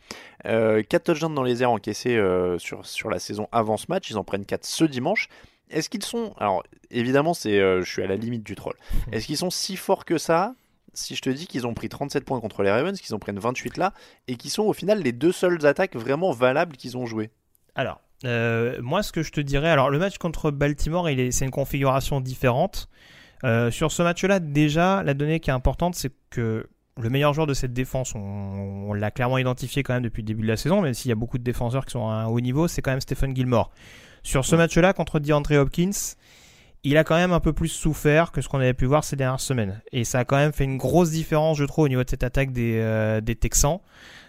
Euh, 0.46 0.85
4 0.88 1.02
touchdowns 1.02 1.35
dans 1.35 1.42
les 1.42 1.62
airs 1.62 1.72
encaissés 1.72 2.20
sur, 2.59 2.87
sur 2.87 3.11
la 3.11 3.18
saison 3.18 3.48
avant 3.50 3.76
ce 3.76 3.87
match. 3.88 4.09
Ils 4.11 4.18
en 4.18 4.24
prennent 4.24 4.46
4 4.46 4.64
ce 4.64 4.85
dimanche. 4.85 5.28
Est-ce 5.68 5.90
qu'ils 5.90 6.04
sont... 6.04 6.32
Alors, 6.38 6.62
évidemment, 6.92 7.35
c'est, 7.35 7.59
je 7.59 7.85
suis 7.85 8.02
à 8.02 8.06
la 8.06 8.16
limite 8.16 8.44
du 8.44 8.54
troll. 8.54 8.74
Est-ce 9.12 9.26
qu'ils 9.26 9.37
sont 9.37 9.50
si 9.50 9.76
forts 9.76 10.04
que 10.04 10.18
ça 10.18 10.54
si 10.94 11.14
je 11.14 11.20
te 11.20 11.28
dis 11.28 11.46
qu'ils 11.46 11.66
ont 11.66 11.74
pris 11.74 11.90
37 11.90 12.24
points 12.24 12.40
contre 12.40 12.62
les 12.62 12.70
Ravens, 12.70 12.98
qu'ils 12.98 13.14
en 13.14 13.18
prennent 13.18 13.38
28 13.38 13.76
là, 13.76 13.92
et 14.28 14.37
qui 14.37 14.48
sont 14.48 14.62
au 14.62 14.72
final 14.72 15.02
les 15.02 15.12
deux 15.12 15.32
seules 15.32 15.66
attaques 15.66 15.94
vraiment 15.94 16.32
valables 16.32 16.74
qu'ils 16.76 16.96
ont 16.96 17.04
jouées? 17.04 17.28
Alors, 17.74 18.00
euh, 18.24 18.81
moi, 18.83 19.02
ce 19.02 19.12
que 19.12 19.22
je 19.22 19.31
te 19.31 19.40
dirais, 19.40 19.68
alors 19.68 19.90
le 19.90 19.98
match 19.98 20.18
contre 20.18 20.50
Baltimore, 20.50 21.11
il 21.11 21.20
est, 21.20 21.31
c'est 21.31 21.44
une 21.44 21.50
configuration 21.50 22.20
différente. 22.20 22.88
Euh, 23.44 23.70
sur 23.70 23.92
ce 23.92 24.02
match-là, 24.02 24.40
déjà, 24.40 25.02
la 25.02 25.14
donnée 25.14 25.40
qui 25.40 25.50
est 25.50 25.52
importante, 25.52 25.94
c'est 25.94 26.12
que 26.31 26.68
le 26.98 27.11
meilleur 27.11 27.35
joueur 27.35 27.46
de 27.46 27.52
cette 27.52 27.74
défense, 27.74 28.14
on, 28.14 28.18
on 28.18 28.94
l'a 28.94 29.11
clairement 29.11 29.37
identifié 29.37 29.83
quand 29.83 29.92
même 29.92 30.02
depuis 30.02 30.22
le 30.22 30.26
début 30.26 30.42
de 30.42 30.48
la 30.48 30.57
saison, 30.57 30.81
même 30.81 30.94
s'il 30.94 31.11
y 31.11 31.12
a 31.12 31.16
beaucoup 31.16 31.37
de 31.37 31.44
défenseurs 31.44 31.85
qui 31.85 31.92
sont 31.92 32.09
à 32.09 32.12
un 32.12 32.26
haut 32.26 32.40
niveau, 32.40 32.68
c'est 32.68 32.81
quand 32.81 32.92
même 32.92 33.02
Stephen 33.02 33.37
Gilmore. 33.37 33.70
Sur 34.22 34.44
ce 34.44 34.57
match-là, 34.57 34.92
contre 34.94 35.20
DeAndre 35.20 35.52
Hopkins, 35.52 35.90
il 36.83 36.96
a 36.96 37.05
quand 37.05 37.16
même 37.16 37.33
un 37.33 37.40
peu 37.40 37.52
plus 37.52 37.68
souffert 37.68 38.33
que 38.33 38.40
ce 38.40 38.48
qu'on 38.48 38.59
avait 38.59 38.72
pu 38.72 38.87
voir 38.87 39.05
ces 39.05 39.16
dernières 39.16 39.40
semaines. 39.40 39.83
Et 39.92 40.05
ça 40.05 40.20
a 40.20 40.24
quand 40.24 40.37
même 40.37 40.52
fait 40.52 40.64
une 40.64 40.79
grosse 40.79 41.11
différence, 41.11 41.59
je 41.59 41.64
trouve, 41.64 41.85
au 41.85 41.88
niveau 41.88 42.05
de 42.05 42.09
cette 42.09 42.22
attaque 42.22 42.52
des, 42.52 42.79
euh, 42.81 43.20
des 43.20 43.35
Texans. 43.35 43.81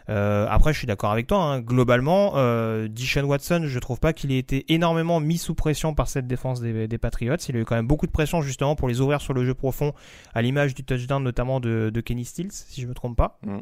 Euh, 0.09 0.47
après, 0.49 0.71
je 0.73 0.77
suis 0.77 0.87
d'accord 0.87 1.11
avec 1.11 1.27
toi. 1.27 1.37
hein. 1.43 1.59
Globalement, 1.61 2.33
euh, 2.35 2.87
Deshaun 2.87 3.25
Watson, 3.25 3.63
je 3.65 3.79
trouve 3.79 3.99
pas 3.99 4.13
qu'il 4.13 4.31
ait 4.31 4.37
été 4.37 4.71
énormément 4.73 5.19
mis 5.19 5.37
sous 5.37 5.53
pression 5.55 5.93
par 5.93 6.07
cette 6.07 6.27
défense 6.27 6.61
des, 6.61 6.87
des 6.87 6.97
Patriots. 6.97 7.35
Il 7.49 7.57
a 7.57 7.59
eu 7.59 7.65
quand 7.65 7.75
même 7.75 7.87
beaucoup 7.87 8.07
de 8.07 8.11
pression 8.11 8.41
justement 8.41 8.75
pour 8.75 8.87
les 8.87 9.01
ouvrir 9.01 9.19
sur 9.21 9.33
le 9.33 9.43
jeu 9.45 9.53
profond, 9.53 9.93
à 10.33 10.41
l'image 10.41 10.73
du 10.75 10.83
touchdown 10.83 11.21
notamment 11.21 11.59
de, 11.59 11.89
de 11.93 12.01
Kenny 12.01 12.23
Stills, 12.25 12.51
si 12.51 12.81
je 12.81 12.87
me 12.87 12.93
trompe 12.93 13.17
pas. 13.17 13.39
Oui, 13.45 13.53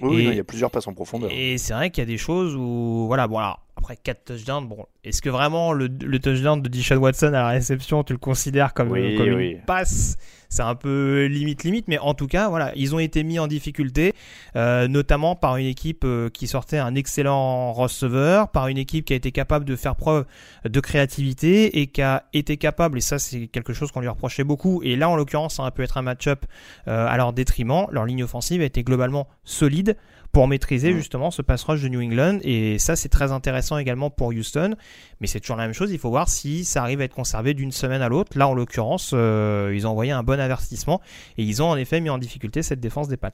oui, 0.00 0.22
Et- 0.22 0.24
non, 0.24 0.30
il 0.32 0.36
y 0.36 0.40
a 0.40 0.44
plusieurs 0.44 0.70
passes 0.70 0.86
en 0.86 0.94
profondeur. 0.94 1.30
Et 1.32 1.58
c'est 1.58 1.74
vrai 1.74 1.90
qu'il 1.90 2.02
y 2.02 2.06
a 2.06 2.10
des 2.10 2.18
choses 2.18 2.56
où, 2.56 3.04
voilà, 3.06 3.26
bon, 3.28 3.38
alors, 3.38 3.60
après 3.76 3.96
4 3.96 4.24
touchdowns, 4.24 4.68
bon, 4.68 4.86
est-ce 5.02 5.22
que 5.22 5.30
vraiment 5.30 5.72
le, 5.72 5.86
le 5.86 6.18
touchdown 6.18 6.60
de 6.60 6.68
Deshaun 6.68 6.98
Watson 6.98 7.28
à 7.28 7.30
la 7.30 7.48
réception, 7.48 8.04
tu 8.04 8.12
le 8.12 8.18
considères 8.18 8.74
comme, 8.74 8.90
Oui, 8.90 9.16
comme 9.16 9.30
oui. 9.34 9.50
une 9.52 9.62
passe? 9.62 10.16
C'est 10.48 10.62
un 10.62 10.74
peu 10.74 11.24
limite, 11.30 11.64
limite, 11.64 11.88
mais 11.88 11.98
en 11.98 12.12
tout 12.12 12.26
cas, 12.26 12.50
voilà, 12.50 12.72
ils 12.76 12.94
ont 12.94 12.98
été 12.98 13.24
mis 13.24 13.38
en 13.38 13.46
difficulté, 13.46 14.12
euh, 14.54 14.86
notamment 14.86 15.34
par 15.34 15.56
une 15.56 15.64
équipe 15.64 16.02
euh, 16.04 16.28
qui 16.28 16.46
sortait 16.46 16.76
un 16.76 16.94
excellent 16.94 17.72
receveur, 17.72 18.50
par 18.50 18.68
une 18.68 18.76
équipe 18.76 19.06
qui 19.06 19.14
a 19.14 19.16
été 19.16 19.32
capable 19.32 19.64
de 19.64 19.74
faire 19.76 19.96
preuve 19.96 20.26
de 20.68 20.80
créativité 20.80 21.80
et 21.80 21.86
qui 21.86 22.02
a 22.02 22.24
été 22.34 22.58
capable, 22.58 22.98
et 22.98 23.00
ça 23.00 23.18
c'est 23.18 23.46
quelque 23.46 23.72
chose 23.72 23.90
qu'on 23.92 24.00
lui 24.00 24.08
reprochait 24.08 24.44
beaucoup, 24.44 24.82
et 24.84 24.94
là 24.94 25.08
en 25.08 25.16
l'occurrence 25.16 25.54
ça 25.54 25.64
a 25.64 25.70
pu 25.70 25.82
être 25.84 25.96
un 25.96 26.02
match-up 26.02 26.44
euh, 26.86 27.06
à 27.08 27.16
leur 27.16 27.32
détriment, 27.32 27.86
leur 27.90 28.04
ligne 28.04 28.22
offensive 28.22 28.60
a 28.60 28.64
été 28.66 28.84
globalement 28.84 29.28
solide 29.44 29.96
pour 30.32 30.48
maîtriser 30.48 30.92
Mm. 30.92 30.96
justement 30.96 31.30
ce 31.30 31.42
pass 31.42 31.62
rush 31.64 31.82
de 31.82 31.88
New 31.88 32.00
England, 32.00 32.38
et 32.42 32.78
ça 32.78 32.96
c'est 32.96 33.08
très 33.10 33.30
intéressant 33.32 33.76
également 33.78 34.08
pour 34.10 34.28
Houston, 34.28 34.74
mais 35.20 35.26
c'est 35.26 35.40
toujours 35.40 35.56
la 35.56 35.64
même 35.64 35.74
chose, 35.74 35.92
il 35.92 35.98
faut 35.98 36.08
voir 36.10 36.28
si 36.28 36.64
ça 36.64 36.82
arrive 36.82 37.00
à 37.00 37.04
être 37.04 37.14
conservé 37.14 37.52
d'une 37.54 37.70
semaine 37.72 38.00
à 38.02 38.08
l'autre, 38.08 38.36
là 38.38 38.48
en 38.48 38.54
l'occurrence 38.54 39.10
euh, 39.14 39.72
ils 39.74 39.86
ont 39.86 39.90
envoyé 39.90 40.10
un 40.12 40.22
bon 40.22 40.40
avertissement, 40.40 41.00
et 41.36 41.42
ils 41.44 41.62
ont 41.62 41.68
en 41.68 41.76
effet 41.76 42.00
mis 42.00 42.08
en 42.10 42.18
difficulté 42.18 42.62
cette 42.62 42.80
défense 42.80 43.08
des 43.08 43.16
Pats. 43.18 43.30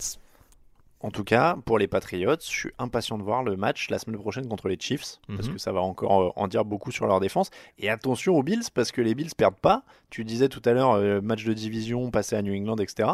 En 1.01 1.13
tout 1.13 1.23
cas, 1.23 1.57
pour 1.65 1.79
les 1.79 1.87
Patriots, 1.87 2.35
je 2.41 2.47
suis 2.49 2.71
impatient 2.81 3.19
de 3.19 3.23
voir 3.23 3.45
le 3.45 3.57
match 3.57 3.89
la 3.89 4.01
semaine 4.01 4.19
prochaine 4.19 4.49
contre 4.49 4.67
les 4.67 4.77
Chiefs, 4.81 5.21
parce 5.29 5.47
Mhm. 5.47 5.55
que 5.55 5.61
ça 5.61 5.71
va 5.71 5.81
encore 5.81 6.21
euh, 6.21 6.31
en 6.35 6.49
dire 6.49 6.65
beaucoup 6.65 6.91
sur 6.91 7.07
leur 7.07 7.21
défense. 7.21 7.51
Et 7.79 7.89
attention 7.89 8.35
aux 8.35 8.43
Bills, 8.43 8.65
parce 8.75 8.91
que 8.91 9.01
les 9.01 9.15
Bills 9.15 9.31
perdent 9.37 9.61
pas. 9.61 9.85
Tu 10.11 10.25
disais 10.25 10.49
tout 10.49 10.61
à 10.65 10.73
l'heure, 10.73 10.95
euh, 10.95 11.21
match 11.21 11.45
de 11.45 11.53
division, 11.53 12.11
passé 12.11 12.35
à 12.35 12.43
New 12.43 12.53
England, 12.53 12.79
etc. 12.79 13.11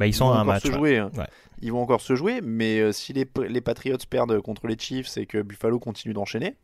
Bah, 0.00 0.06
ils 0.08 0.12
sont 0.14 0.24
vont 0.26 0.32
encore 0.32 0.44
match. 0.46 0.62
se 0.64 0.72
jouer. 0.72 0.98
hein. 0.98 1.10
Ouais. 1.16 1.26
Ils 1.62 1.70
vont 1.70 1.82
encore 1.82 2.00
se 2.00 2.16
jouer, 2.16 2.40
mais 2.42 2.80
euh, 2.80 2.90
si 2.90 3.12
les, 3.12 3.28
les 3.48 3.60
Patriots 3.60 3.98
perdent 4.08 4.40
contre 4.40 4.66
les 4.66 4.76
Chiefs 4.78 5.16
et 5.16 5.26
que 5.26 5.40
Buffalo 5.42 5.78
continue 5.78 6.12
d'enchaîner, 6.14 6.56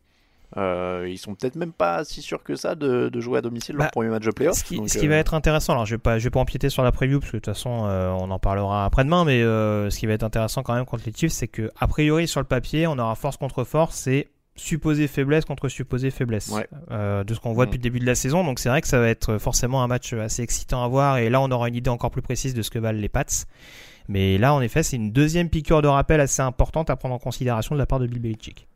Euh, 0.57 1.07
ils 1.09 1.19
sont 1.19 1.35
peut-être 1.35 1.57
même 1.57 1.73
pas 1.73 2.05
si 2.05 2.23
sûrs 2.23 2.45
que 2.45 2.55
ça 2.55 2.77
de, 2.77 3.09
de 3.09 3.21
jouer 3.21 3.39
à 3.39 3.43
domicile 3.43 3.75
leur 3.75 3.87
Bah, 3.87 3.91
premier 3.91 4.11
match 4.11 4.25
de 4.25 4.31
playoff. 4.31 4.57
Ce 4.57 4.63
qui, 4.65 4.77
donc, 4.77 4.89
ce 4.89 4.97
qui 4.97 5.07
euh, 5.07 5.11
va 5.11 5.17
être 5.17 5.35
intéressant, 5.35 5.73
alors 5.73 5.87
je 5.87 5.97
vais 5.97 5.99
pas, 5.99 6.19
je 6.21 6.25
vais 6.25 6.31
pas 6.31 6.39
empiéter 6.39 6.71
sur 6.71 6.85
la 6.85 6.93
preview 6.93 7.19
parce 7.19 7.33
que 7.33 7.37
de 7.37 7.43
toute 7.43 7.53
façon 7.53 7.85
euh, 7.87 8.11
on 8.13 8.31
en 8.31 8.39
parlera 8.39 8.85
après-demain, 8.85 9.25
mais 9.25 9.41
ce 9.41 9.99
qui 9.99 10.07
va 10.07 10.13
être 10.13 10.23
intéressant 10.23 10.63
quand 10.63 10.75
même 10.75 10.85
contre 10.87 11.03
les 11.05 11.13
Chiefs, 11.13 11.33
c'est 11.33 11.49
que 11.49 11.69
a 11.81 11.89
priori 11.89 12.29
sur 12.29 12.41
le 12.41 12.47
papier, 12.47 12.87
on 12.87 12.97
aura 12.99 13.17
force 13.17 13.37
contre 13.37 13.65
force 13.65 14.07
et 14.07 14.29
supposée 14.57 15.07
faiblesse 15.09 15.45
contre 15.45 15.69
supposée 15.69 16.11
faiblesse 16.11 16.49
Ouais. 16.49 16.67
euh, 16.91 17.25
de 17.25 17.35
ce 17.35 17.41
qu'on 17.41 17.53
voit 17.53 17.65
Mm. 17.65 17.69
depuis 17.69 17.79
le 17.79 17.83
début 17.83 18.01
de 18.01 18.07
la 18.07 18.15
saison. 18.15 18.43
Donc 18.45 18.59
c'est 18.59 18.69
vrai 18.69 18.81
que 18.81 18.89
ça 18.89 18.99
va 18.99 19.09
être 19.09 19.39
forcément 19.39 19.83
un 19.83 19.87
match 19.87 20.13
assez 20.13 20.43
excitant 20.43 20.83
à 20.85 20.89
voir 20.89 21.19
et 21.19 21.29
là 21.31 21.41
on 21.41 21.51
aura 21.51 21.69
une 21.69 21.75
idée 21.77 21.91
encore 21.91 22.11
plus 22.11 22.23
précise 22.23 22.55
de 22.55 22.63
ce 22.63 22.71
que 22.71 22.79
valent 22.79 22.99
les 23.01 23.09
Pats. 23.09 23.25
Mais 24.09 24.39
là 24.39 24.55
en 24.55 24.61
effet, 24.61 24.83
c'est 24.83 24.97
une 24.97 25.11
deuxième 25.13 25.49
piqûre 25.51 25.83
de 25.83 25.89
rappel 25.89 26.21
assez 26.21 26.41
importante 26.43 26.91
à 26.91 26.97
prendre 26.97 27.15
en 27.15 27.19
considération 27.19 27.75
de 27.75 27.79
la 27.79 27.87
part 27.87 27.99
de 28.01 28.07
Bill 28.07 28.21
Belichick. 28.21 28.69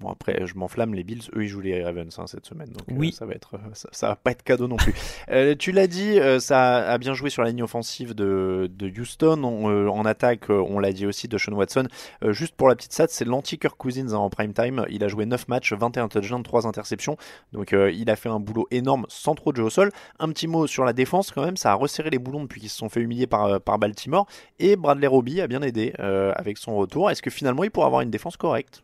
Bon 0.00 0.10
après, 0.10 0.46
je 0.46 0.54
m'enflamme, 0.56 0.94
les 0.94 1.04
Bills, 1.04 1.22
eux 1.34 1.44
ils 1.44 1.48
jouent 1.48 1.62
les 1.62 1.82
Ravens 1.82 2.18
hein, 2.18 2.26
cette 2.26 2.44
semaine, 2.44 2.68
donc 2.68 2.84
euh, 2.90 3.10
ça 3.12 3.24
va 3.24 3.32
être, 3.32 3.54
euh, 3.54 3.58
ça, 3.72 3.88
ça 3.92 4.08
va 4.08 4.16
pas 4.16 4.32
être 4.32 4.42
cadeau 4.42 4.68
non 4.68 4.76
plus. 4.76 4.94
Euh, 5.28 5.54
tu 5.58 5.72
l'as 5.72 5.86
dit, 5.86 6.20
euh, 6.20 6.38
ça 6.38 6.88
a 6.88 6.98
bien 6.98 7.12
joué 7.14 7.30
sur 7.30 7.42
la 7.42 7.48
ligne 7.48 7.62
offensive 7.62 8.14
de, 8.14 8.70
de 8.72 9.00
Houston, 9.00 9.42
On, 9.42 9.88
en 9.88 10.04
attaque, 10.04 10.50
on 10.50 10.78
l'a 10.78 10.92
dit 10.92 11.04
aussi 11.04 11.26
de 11.26 11.36
Sean 11.36 11.52
Watson. 11.52 11.88
Juste 12.28 12.54
pour 12.54 12.68
la 12.68 12.76
petite 12.76 12.92
stat, 12.92 13.06
c'est 13.08 13.24
l'anti-Kirk 13.24 13.76
Cousins 13.76 14.12
hein, 14.12 14.18
en 14.18 14.30
prime 14.30 14.52
time. 14.52 14.84
Il 14.88 15.02
a 15.02 15.08
joué 15.08 15.26
9 15.26 15.48
matchs, 15.48 15.72
21 15.72 16.08
touchdowns, 16.08 16.42
3 16.42 16.66
interceptions, 16.66 17.16
donc 17.52 17.72
il 17.72 18.08
a 18.10 18.16
fait 18.16 18.28
un 18.28 18.38
boulot 18.38 18.66
énorme 18.70 19.06
sans 19.08 19.34
trop 19.34 19.52
de 19.52 19.56
jeu 19.56 19.64
au 19.64 19.70
sol. 19.70 19.90
Un 20.20 20.28
petit 20.28 20.46
mot 20.46 20.66
sur 20.66 20.84
la 20.84 20.92
défense 20.92 21.32
quand 21.32 21.44
même, 21.44 21.56
ça 21.56 21.72
a 21.72 21.74
resserré 21.74 22.10
les 22.10 22.18
boulons 22.18 22.42
depuis 22.42 22.60
qu'ils 22.60 22.70
se 22.70 22.76
sont 22.76 22.88
fait 22.88 23.00
humilier 23.00 23.26
par, 23.26 23.60
par 23.60 23.78
Baltimore 23.78 24.26
et 24.58 24.76
Bradley 24.76 25.08
Roby 25.08 25.40
a 25.40 25.48
bien 25.48 25.62
aidé 25.62 25.92
avec 25.98 26.58
son 26.58 26.76
retour. 26.76 27.10
Est-ce 27.10 27.22
que 27.22 27.30
finalement 27.30 27.64
il 27.64 27.70
pourra 27.70 27.86
avoir 27.86 28.02
une 28.02 28.10
défense 28.10 28.36
correcte? 28.36 28.82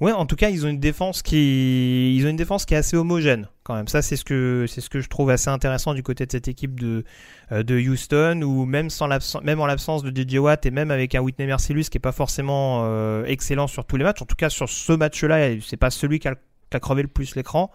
Ouais, 0.00 0.12
en 0.12 0.26
tout 0.26 0.36
cas, 0.36 0.50
ils 0.50 0.64
ont 0.66 0.68
une 0.68 0.80
défense 0.80 1.22
qui, 1.22 2.16
ils 2.16 2.26
ont 2.26 2.30
une 2.30 2.36
défense 2.36 2.64
qui 2.64 2.74
est 2.74 2.76
assez 2.76 2.96
homogène 2.96 3.48
quand 3.62 3.74
même. 3.74 3.88
Ça, 3.88 4.02
c'est 4.02 4.16
ce 4.16 4.24
que, 4.24 4.66
c'est 4.68 4.80
ce 4.80 4.90
que 4.90 5.00
je 5.00 5.08
trouve 5.08 5.30
assez 5.30 5.48
intéressant 5.48 5.94
du 5.94 6.02
côté 6.02 6.26
de 6.26 6.32
cette 6.32 6.48
équipe 6.48 6.78
de, 6.78 7.04
euh, 7.52 7.62
de 7.62 7.78
Houston, 7.78 8.42
où 8.42 8.64
même 8.66 8.90
sans 8.90 9.08
même 9.42 9.60
en 9.60 9.66
l'absence 9.66 10.02
de 10.02 10.10
DJ 10.10 10.36
Watt 10.36 10.66
et 10.66 10.70
même 10.70 10.90
avec 10.90 11.14
un 11.14 11.20
Whitney 11.20 11.46
Mercilus 11.46 11.84
qui 11.84 11.98
est 11.98 12.00
pas 12.00 12.12
forcément 12.12 12.82
euh, 12.84 13.24
excellent 13.24 13.66
sur 13.66 13.84
tous 13.84 13.96
les 13.96 14.04
matchs. 14.04 14.22
En 14.22 14.26
tout 14.26 14.36
cas, 14.36 14.50
sur 14.50 14.68
ce 14.68 14.92
match-là, 14.92 15.58
c'est 15.60 15.76
pas 15.76 15.90
celui 15.90 16.18
qui 16.18 16.28
a, 16.28 16.34
qui 16.34 16.40
a 16.74 16.80
crevé 16.80 17.02
le 17.02 17.08
plus 17.08 17.34
l'écran. 17.36 17.70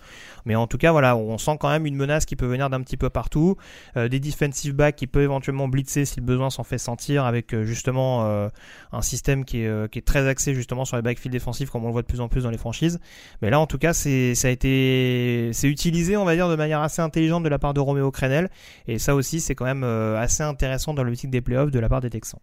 Mais 0.45 0.55
en 0.55 0.67
tout 0.67 0.77
cas, 0.77 0.91
voilà, 0.91 1.15
on 1.15 1.37
sent 1.37 1.57
quand 1.59 1.69
même 1.69 1.85
une 1.85 1.95
menace 1.95 2.25
qui 2.25 2.35
peut 2.35 2.45
venir 2.45 2.69
d'un 2.69 2.81
petit 2.81 2.97
peu 2.97 3.09
partout. 3.09 3.55
Euh, 3.97 4.07
des 4.07 4.19
defensive 4.19 4.73
backs 4.73 4.95
qui 4.95 5.07
peuvent 5.07 5.23
éventuellement 5.23 5.67
blitzer 5.67 6.05
si 6.05 6.19
le 6.19 6.25
besoin 6.25 6.49
s'en 6.49 6.63
fait 6.63 6.77
sentir 6.77 7.25
avec 7.25 7.53
euh, 7.53 7.63
justement 7.63 8.25
euh, 8.25 8.49
un 8.91 9.01
système 9.01 9.45
qui 9.45 9.61
est, 9.61 10.05
très 10.05 10.27
axé 10.27 10.53
justement 10.53 10.85
sur 10.85 10.95
les 10.95 11.01
backfields 11.01 11.31
défensifs 11.31 11.69
comme 11.69 11.83
on 11.83 11.87
le 11.87 11.93
voit 11.93 12.01
de 12.01 12.07
plus 12.07 12.21
en 12.21 12.29
plus 12.29 12.43
dans 12.43 12.49
les 12.49 12.57
franchises. 12.57 12.99
Mais 13.41 13.49
là, 13.49 13.59
en 13.59 13.67
tout 13.67 13.77
cas, 13.77 13.93
c'est, 13.93 14.33
ça 14.35 14.47
a 14.47 14.51
été, 14.51 15.51
c'est 15.53 15.67
utilisé, 15.67 16.17
on 16.17 16.25
va 16.25 16.35
dire, 16.35 16.49
de 16.49 16.55
manière 16.55 16.81
assez 16.81 17.01
intelligente 17.01 17.43
de 17.43 17.49
la 17.49 17.59
part 17.59 17.73
de 17.73 17.79
Romeo 17.79 18.11
Crenel. 18.11 18.49
Et 18.87 18.97
ça 18.97 19.15
aussi, 19.15 19.39
c'est 19.41 19.55
quand 19.55 19.65
même 19.65 19.83
assez 19.83 20.43
intéressant 20.43 20.93
dans 20.93 21.03
l'optique 21.03 21.29
des 21.29 21.41
playoffs 21.41 21.71
de 21.71 21.79
la 21.79 21.89
part 21.89 22.01
des 22.01 22.09
Texans. 22.09 22.39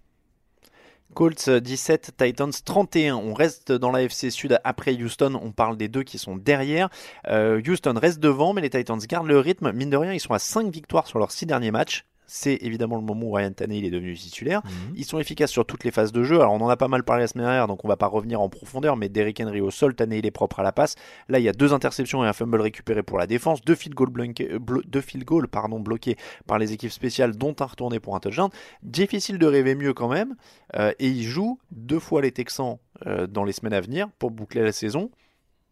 Colts 1.16 1.48
17, 1.48 2.12
Titans 2.18 2.52
31. 2.62 3.16
On 3.16 3.32
reste 3.32 3.72
dans 3.72 3.90
la 3.90 4.02
FC 4.02 4.28
Sud 4.28 4.60
après 4.64 4.92
Houston. 4.92 5.40
On 5.42 5.50
parle 5.50 5.78
des 5.78 5.88
deux 5.88 6.02
qui 6.02 6.18
sont 6.18 6.36
derrière. 6.36 6.90
Euh, 7.28 7.62
Houston 7.66 7.94
reste 7.96 8.20
devant, 8.20 8.52
mais 8.52 8.60
les 8.60 8.68
Titans 8.68 8.98
gardent 8.98 9.28
le 9.28 9.38
rythme. 9.38 9.72
Mine 9.72 9.88
de 9.88 9.96
rien, 9.96 10.12
ils 10.12 10.20
sont 10.20 10.34
à 10.34 10.38
5 10.38 10.70
victoires 10.70 11.06
sur 11.06 11.18
leurs 11.18 11.32
6 11.32 11.46
derniers 11.46 11.70
matchs. 11.70 12.04
C'est 12.26 12.58
évidemment 12.62 12.96
le 12.96 13.02
moment 13.02 13.26
où 13.26 13.32
Ryan 13.32 13.52
Tannehill 13.52 13.84
est 13.84 13.90
devenu 13.90 14.14
titulaire. 14.14 14.62
Ils 14.96 15.04
sont 15.04 15.18
efficaces 15.18 15.50
sur 15.50 15.64
toutes 15.64 15.84
les 15.84 15.90
phases 15.92 16.10
de 16.12 16.24
jeu. 16.24 16.40
Alors 16.40 16.52
on 16.54 16.60
en 16.60 16.68
a 16.68 16.76
pas 16.76 16.88
mal 16.88 17.04
parlé 17.04 17.22
la 17.22 17.28
semaine 17.28 17.46
dernière, 17.46 17.68
donc 17.68 17.84
on 17.84 17.88
va 17.88 17.96
pas 17.96 18.08
revenir 18.08 18.40
en 18.40 18.48
profondeur. 18.48 18.96
Mais 18.96 19.08
Derrick 19.08 19.40
Henry 19.40 19.60
au 19.60 19.70
sol, 19.70 19.94
Tannehill 19.94 20.26
est 20.26 20.30
propre 20.30 20.60
à 20.60 20.62
la 20.62 20.72
passe. 20.72 20.96
Là, 21.28 21.38
il 21.38 21.44
y 21.44 21.48
a 21.48 21.52
deux 21.52 21.72
interceptions 21.72 22.24
et 22.24 22.26
un 22.28 22.32
fumble 22.32 22.60
récupéré 22.60 23.02
pour 23.02 23.18
la 23.18 23.26
défense, 23.26 23.60
deux 23.62 23.74
field 23.76 23.94
goals, 23.94 24.10
bloqués, 24.10 24.50
euh, 24.52 24.58
blo- 24.58 24.82
deux 24.86 25.00
field 25.00 25.24
goals 25.24 25.48
pardon, 25.48 25.78
bloqués 25.78 26.16
par 26.46 26.58
les 26.58 26.72
équipes 26.72 26.90
spéciales, 26.92 27.36
dont 27.36 27.54
un 27.60 27.64
retourné 27.64 28.00
pour 28.00 28.16
un 28.16 28.20
touchdown. 28.20 28.50
Difficile 28.82 29.38
de 29.38 29.46
rêver 29.46 29.74
mieux 29.74 29.94
quand 29.94 30.08
même. 30.08 30.34
Euh, 30.76 30.92
et 30.98 31.08
ils 31.08 31.22
jouent 31.24 31.58
deux 31.70 32.00
fois 32.00 32.22
les 32.22 32.32
Texans 32.32 32.78
euh, 33.06 33.26
dans 33.26 33.44
les 33.44 33.52
semaines 33.52 33.72
à 33.74 33.80
venir 33.80 34.08
pour 34.18 34.30
boucler 34.30 34.62
la 34.62 34.72
saison. 34.72 35.10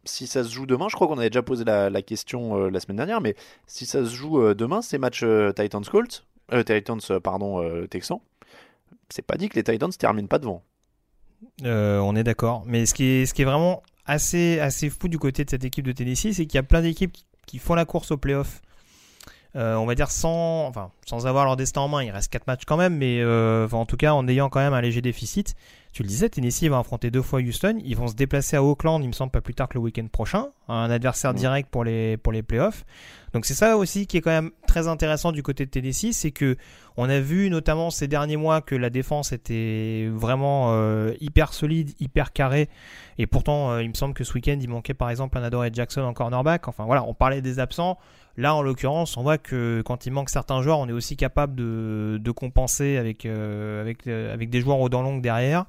Si 0.04 0.26
ça 0.26 0.44
se 0.44 0.52
joue 0.52 0.66
demain, 0.66 0.86
je 0.90 0.94
crois 0.94 1.08
qu'on 1.08 1.16
avait 1.18 1.30
déjà 1.30 1.42
posé 1.42 1.64
la, 1.64 1.88
la 1.88 2.02
question 2.02 2.58
euh, 2.58 2.68
la 2.70 2.78
semaine 2.78 2.98
dernière, 2.98 3.22
mais 3.22 3.34
si 3.66 3.86
ça 3.86 4.04
se 4.04 4.14
joue 4.14 4.38
euh, 4.40 4.54
demain, 4.54 4.82
ces 4.82 4.98
matchs 4.98 5.22
euh, 5.24 5.50
Titans 5.52 5.84
Colts, 5.84 6.26
euh, 6.52 6.62
Titans 6.62 7.00
euh, 7.10 7.20
pardon 7.20 7.62
euh, 7.62 7.86
Texans, 7.86 8.20
c'est 9.08 9.22
pas 9.22 9.36
dit 9.36 9.48
que 9.48 9.56
les 9.56 9.64
Titans 9.64 9.90
terminent 9.90 10.28
pas 10.28 10.38
devant. 10.38 10.62
On 11.62 12.16
est 12.16 12.24
d'accord. 12.24 12.64
Mais 12.66 12.86
ce 12.86 12.94
qui 12.94 13.04
est, 13.04 13.26
ce 13.26 13.34
qui 13.34 13.42
est 13.42 13.46
vraiment 13.46 13.82
assez, 14.06 14.60
assez 14.60 14.90
fou 14.90 15.08
du 15.08 15.18
côté 15.18 15.44
de 15.44 15.50
cette 15.50 15.64
équipe 15.64 15.84
de 15.84 15.92
Tennessee, 15.92 16.32
c'est 16.32 16.46
qu'il 16.46 16.54
y 16.54 16.58
a 16.58 16.62
plein 16.62 16.82
d'équipes 16.82 17.14
qui, 17.46 17.58
font 17.58 17.74
la 17.74 17.84
course 17.84 18.10
au 18.10 18.16
playoff. 18.16 18.60
On 19.54 19.86
va 19.86 19.94
dire 19.94 20.10
sans, 20.10 20.66
enfin, 20.66 20.90
sans 21.06 21.26
avoir 21.26 21.44
leur 21.44 21.56
destin 21.56 21.82
en 21.82 21.88
main. 21.88 22.02
Il 22.02 22.10
reste 22.10 22.32
4 22.32 22.46
matchs 22.46 22.64
quand 22.66 22.76
même, 22.76 22.96
mais 22.96 23.24
en 23.24 23.86
tout 23.86 23.96
cas 23.96 24.12
en 24.12 24.26
ayant 24.26 24.48
quand 24.48 24.60
même 24.60 24.72
un 24.72 24.80
léger 24.80 25.00
déficit. 25.02 25.54
Tu 25.94 26.02
le 26.02 26.08
disais, 26.08 26.28
Tennessee 26.28 26.64
va 26.64 26.80
affronter 26.80 27.12
deux 27.12 27.22
fois 27.22 27.38
Houston. 27.40 27.78
Ils 27.84 27.96
vont 27.96 28.08
se 28.08 28.16
déplacer 28.16 28.56
à 28.56 28.64
Auckland, 28.64 29.00
il 29.04 29.06
me 29.06 29.12
semble, 29.12 29.30
pas 29.30 29.40
plus 29.40 29.54
tard 29.54 29.68
que 29.68 29.74
le 29.74 29.80
week-end 29.80 30.08
prochain. 30.10 30.48
Un 30.66 30.90
adversaire 30.90 31.30
Mhm. 31.30 31.36
direct 31.38 31.70
pour 31.70 31.84
les, 31.84 32.16
pour 32.16 32.32
les 32.32 32.42
playoffs. 32.42 32.84
Donc 33.32 33.44
c'est 33.44 33.54
ça 33.54 33.76
aussi 33.76 34.08
qui 34.08 34.16
est 34.16 34.20
quand 34.20 34.32
même 34.32 34.50
très 34.66 34.88
intéressant 34.88 35.30
du 35.30 35.44
côté 35.44 35.64
de 35.66 35.70
Tennessee, 35.70 36.12
c'est 36.12 36.32
que 36.32 36.56
on 36.96 37.08
a 37.08 37.20
vu 37.20 37.48
notamment 37.48 37.90
ces 37.90 38.08
derniers 38.08 38.36
mois 38.36 38.60
que 38.60 38.74
la 38.74 38.90
défense 38.90 39.30
était 39.32 40.08
vraiment 40.12 40.72
euh, 40.72 41.12
hyper 41.20 41.52
solide, 41.52 41.92
hyper 42.00 42.32
carrée. 42.32 42.68
Et 43.18 43.28
pourtant, 43.28 43.70
euh, 43.70 43.82
il 43.82 43.88
me 43.88 43.94
semble 43.94 44.14
que 44.14 44.24
ce 44.24 44.32
week-end, 44.34 44.58
il 44.60 44.68
manquait 44.68 44.94
par 44.94 45.10
exemple 45.10 45.38
un 45.38 45.44
Adoré 45.44 45.70
Jackson 45.72 46.00
en 46.00 46.12
cornerback. 46.12 46.66
Enfin 46.66 46.86
voilà, 46.86 47.04
on 47.04 47.14
parlait 47.14 47.40
des 47.40 47.60
absents. 47.60 47.98
Là, 48.36 48.54
en 48.54 48.62
l'occurrence, 48.62 49.16
on 49.16 49.22
voit 49.22 49.38
que 49.38 49.82
quand 49.84 50.06
il 50.06 50.12
manque 50.12 50.28
certains 50.28 50.60
joueurs, 50.60 50.80
on 50.80 50.88
est 50.88 50.92
aussi 50.92 51.16
capable 51.16 51.54
de, 51.54 52.30
compenser 52.32 52.96
avec, 52.96 53.26
euh, 53.26 53.92
euh, 54.08 54.34
avec 54.34 54.50
des 54.50 54.60
joueurs 54.60 54.80
aux 54.80 54.88
dents 54.88 55.02
longues 55.02 55.22
derrière. 55.22 55.66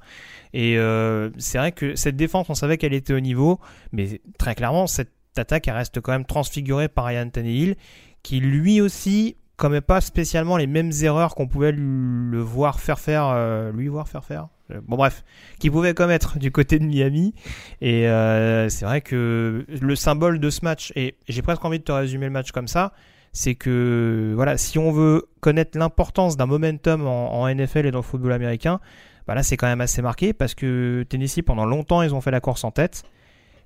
Et 0.52 0.76
euh, 0.78 1.30
c'est 1.38 1.58
vrai 1.58 1.72
que 1.72 1.94
cette 1.94 2.16
défense, 2.16 2.50
on 2.50 2.54
savait 2.54 2.76
qu'elle 2.76 2.94
était 2.94 3.14
au 3.14 3.20
niveau, 3.20 3.60
mais 3.92 4.20
très 4.38 4.54
clairement, 4.54 4.86
cette 4.86 5.12
attaque, 5.36 5.68
elle 5.68 5.74
reste 5.74 6.00
quand 6.00 6.12
même 6.12 6.24
transfigurée 6.24 6.88
par 6.88 7.04
Ryan 7.04 7.28
Tannehill, 7.28 7.76
qui 8.22 8.40
lui 8.40 8.80
aussi 8.80 9.36
commet 9.56 9.80
pas 9.80 10.00
spécialement 10.00 10.56
les 10.56 10.66
mêmes 10.66 10.92
erreurs 11.02 11.34
qu'on 11.34 11.46
pouvait 11.46 11.72
le 11.72 12.40
voir 12.40 12.80
faire 12.80 13.72
lui 13.72 13.88
voir 13.88 14.08
faire 14.08 14.24
faire. 14.24 14.48
Euh, 14.70 14.80
Bon 14.86 14.96
bref, 14.96 15.24
qui 15.58 15.70
pouvait 15.70 15.94
commettre 15.94 16.38
du 16.38 16.50
côté 16.50 16.78
de 16.78 16.84
Miami. 16.84 17.34
Et 17.80 18.08
euh, 18.08 18.68
c'est 18.68 18.84
vrai 18.84 19.00
que 19.00 19.64
le 19.68 19.96
symbole 19.96 20.40
de 20.40 20.50
ce 20.50 20.64
match, 20.64 20.92
et 20.96 21.16
j'ai 21.28 21.42
presque 21.42 21.64
envie 21.64 21.78
de 21.78 21.84
te 21.84 21.92
résumer 21.92 22.26
le 22.26 22.32
match 22.32 22.52
comme 22.52 22.68
ça, 22.68 22.92
c'est 23.32 23.54
que 23.54 24.32
voilà, 24.34 24.56
si 24.56 24.78
on 24.78 24.92
veut 24.92 25.26
connaître 25.40 25.78
l'importance 25.78 26.36
d'un 26.36 26.46
momentum 26.46 27.06
en, 27.06 27.46
NFL 27.54 27.86
et 27.86 27.90
dans 27.90 27.98
le 27.98 28.04
football 28.04 28.32
américain, 28.32 28.80
bah 29.26 29.34
là 29.34 29.42
c'est 29.42 29.56
quand 29.56 29.66
même 29.66 29.80
assez 29.80 30.00
marqué 30.00 30.32
parce 30.32 30.54
que 30.54 31.04
Tennessee 31.08 31.42
pendant 31.42 31.66
longtemps 31.66 32.02
ils 32.02 32.14
ont 32.14 32.20
fait 32.20 32.30
la 32.30 32.40
course 32.40 32.64
en 32.64 32.70
tête. 32.70 33.02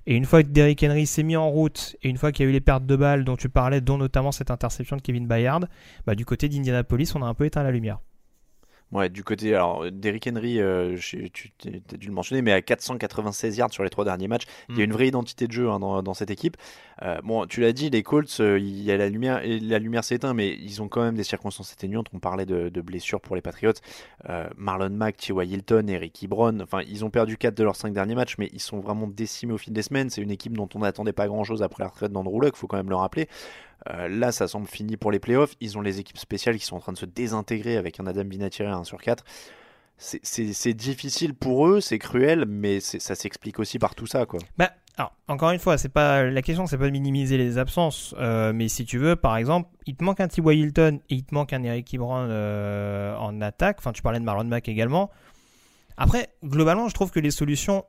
Et 0.07 0.15
une 0.15 0.25
fois 0.25 0.41
que 0.41 0.49
Derrick 0.49 0.83
Henry 0.83 1.05
s'est 1.05 1.23
mis 1.23 1.37
en 1.37 1.49
route, 1.49 1.95
et 2.01 2.09
une 2.09 2.17
fois 2.17 2.31
qu'il 2.31 2.43
y 2.43 2.47
a 2.47 2.49
eu 2.49 2.53
les 2.53 2.59
pertes 2.59 2.85
de 2.87 2.95
balles 2.95 3.23
dont 3.23 3.37
tu 3.37 3.49
parlais, 3.49 3.81
dont 3.81 3.97
notamment 3.97 4.31
cette 4.31 4.49
interception 4.49 4.97
de 4.97 5.01
Kevin 5.01 5.27
Bayard, 5.27 5.67
bah 6.05 6.15
du 6.15 6.25
côté 6.25 6.49
d'Indianapolis, 6.49 7.13
on 7.15 7.21
a 7.21 7.27
un 7.27 7.35
peu 7.35 7.45
éteint 7.45 7.63
la 7.63 7.71
lumière. 7.71 7.99
Ouais, 8.91 9.07
du 9.07 9.23
côté, 9.23 9.55
alors, 9.55 9.89
Derrick 9.89 10.27
Henry, 10.27 10.59
euh, 10.59 10.97
je- 10.97 11.27
tu 11.27 11.53
as 11.93 11.97
dû 11.97 12.07
le 12.07 12.13
mentionner, 12.13 12.41
mais 12.41 12.51
à 12.51 12.61
496 12.61 13.55
yards 13.57 13.71
sur 13.71 13.83
les 13.83 13.89
trois 13.89 14.03
derniers 14.03 14.27
matchs, 14.27 14.43
il 14.67 14.75
y 14.75 14.79
a 14.79 14.81
Mm. 14.81 14.85
une 14.89 14.91
vraie 14.91 15.07
identité 15.07 15.47
de 15.47 15.51
jeu 15.53 15.69
hein, 15.69 15.79
dans, 15.79 16.03
dans 16.03 16.13
cette 16.13 16.29
équipe. 16.29 16.57
Euh, 17.03 17.21
bon, 17.23 17.45
tu 17.45 17.61
l'as 17.61 17.71
dit, 17.71 17.89
les 17.89 18.03
Colts, 18.03 18.39
euh, 18.41 18.59
il 18.59 18.81
y 18.83 18.91
a 18.91 18.97
la 18.97 19.07
lumière, 19.07 19.41
la 19.45 19.79
lumière 19.79 20.03
s'est 20.03 20.15
éteinte, 20.15 20.35
mais 20.35 20.49
ils 20.59 20.81
ont 20.81 20.89
quand 20.89 21.01
même 21.03 21.15
des 21.15 21.23
circonstances 21.23 21.71
atténuantes. 21.71 22.07
On 22.13 22.19
parlait 22.19 22.45
de, 22.45 22.67
de 22.67 22.81
blessures 22.81 23.21
pour 23.21 23.35
les 23.37 23.41
Patriots. 23.41 23.71
Marlon 24.57 24.89
Mack, 24.89 25.17
T.Y. 25.17 25.49
Hilton, 25.51 25.87
Eric 25.87 26.23
Ebron, 26.23 26.59
enfin, 26.59 26.81
ils 26.87 27.05
ont 27.05 27.09
perdu 27.09 27.37
4 27.37 27.55
de 27.55 27.63
leurs 27.63 27.75
5 27.75 27.93
derniers 27.93 28.15
matchs, 28.15 28.35
mais 28.37 28.49
ils 28.53 28.59
sont 28.59 28.79
vraiment 28.79 29.07
décimés 29.07 29.53
au 29.53 29.57
fil 29.57 29.73
des 29.73 29.81
semaines. 29.81 30.09
C'est 30.09 30.21
une 30.21 30.31
équipe 30.31 30.55
dont 30.57 30.69
on 30.75 30.79
n'attendait 30.79 31.13
pas 31.13 31.27
grand-chose 31.27 31.63
après 31.63 31.83
la 31.83 31.89
retraite 31.89 32.11
d'Andrew 32.11 32.41
Luck, 32.41 32.55
faut 32.55 32.67
quand 32.67 32.77
même 32.77 32.89
le 32.89 32.95
rappeler. 32.95 33.27
Euh, 33.89 34.07
là, 34.07 34.31
ça 34.31 34.47
semble 34.47 34.67
fini 34.67 34.97
pour 34.97 35.11
les 35.11 35.19
playoffs. 35.19 35.55
Ils 35.59 35.77
ont 35.77 35.81
les 35.81 35.99
équipes 35.99 36.17
spéciales 36.19 36.57
qui 36.57 36.65
sont 36.65 36.75
en 36.75 36.79
train 36.79 36.93
de 36.93 36.97
se 36.97 37.05
désintégrer 37.05 37.77
avec 37.77 37.99
un 37.99 38.07
Adam 38.07 38.23
Vinatieri 38.23 38.71
à 38.71 38.75
1 38.75 38.83
sur 38.83 39.01
4. 39.01 39.23
C'est- 39.97 40.73
difficile 40.73 41.35
pour 41.35 41.67
eux, 41.67 41.79
c'est 41.79 41.99
cruel, 41.99 42.45
mais 42.47 42.79
ça 42.79 43.13
s'explique 43.13 43.59
aussi 43.59 43.77
par 43.77 43.93
tout 43.93 44.07
ça, 44.07 44.25
quoi. 44.25 44.39
Bah, 44.57 44.71
encore 45.27 45.51
une 45.51 45.59
fois, 45.59 45.75
pas 45.93 46.23
la 46.23 46.41
question, 46.41 46.65
c'est 46.67 46.77
pas 46.77 46.85
de 46.85 46.91
minimiser 46.91 47.37
les 47.37 47.57
absences, 47.57 48.13
euh, 48.19 48.51
mais 48.53 48.67
si 48.67 48.85
tu 48.85 48.97
veux, 48.97 49.15
par 49.15 49.37
exemple, 49.37 49.69
il 49.85 49.95
te 49.95 50.03
manque 50.03 50.19
un 50.19 50.27
T.Y. 50.27 50.59
Hilton 50.59 50.99
et 51.09 51.15
il 51.15 51.23
te 51.23 51.33
manque 51.33 51.53
un 51.53 51.63
Eric 51.63 51.93
Ebron 51.93 52.27
euh, 52.29 53.15
en 53.15 53.41
attaque. 53.41 53.77
Enfin, 53.79 53.91
tu 53.93 54.01
parlais 54.01 54.19
de 54.19 54.25
Marlon 54.25 54.43
Mack 54.43 54.67
également. 54.67 55.09
Après, 55.97 56.29
globalement, 56.43 56.87
je 56.89 56.93
trouve 56.93 57.11
que 57.11 57.19
les 57.19 57.31
solutions, 57.31 57.85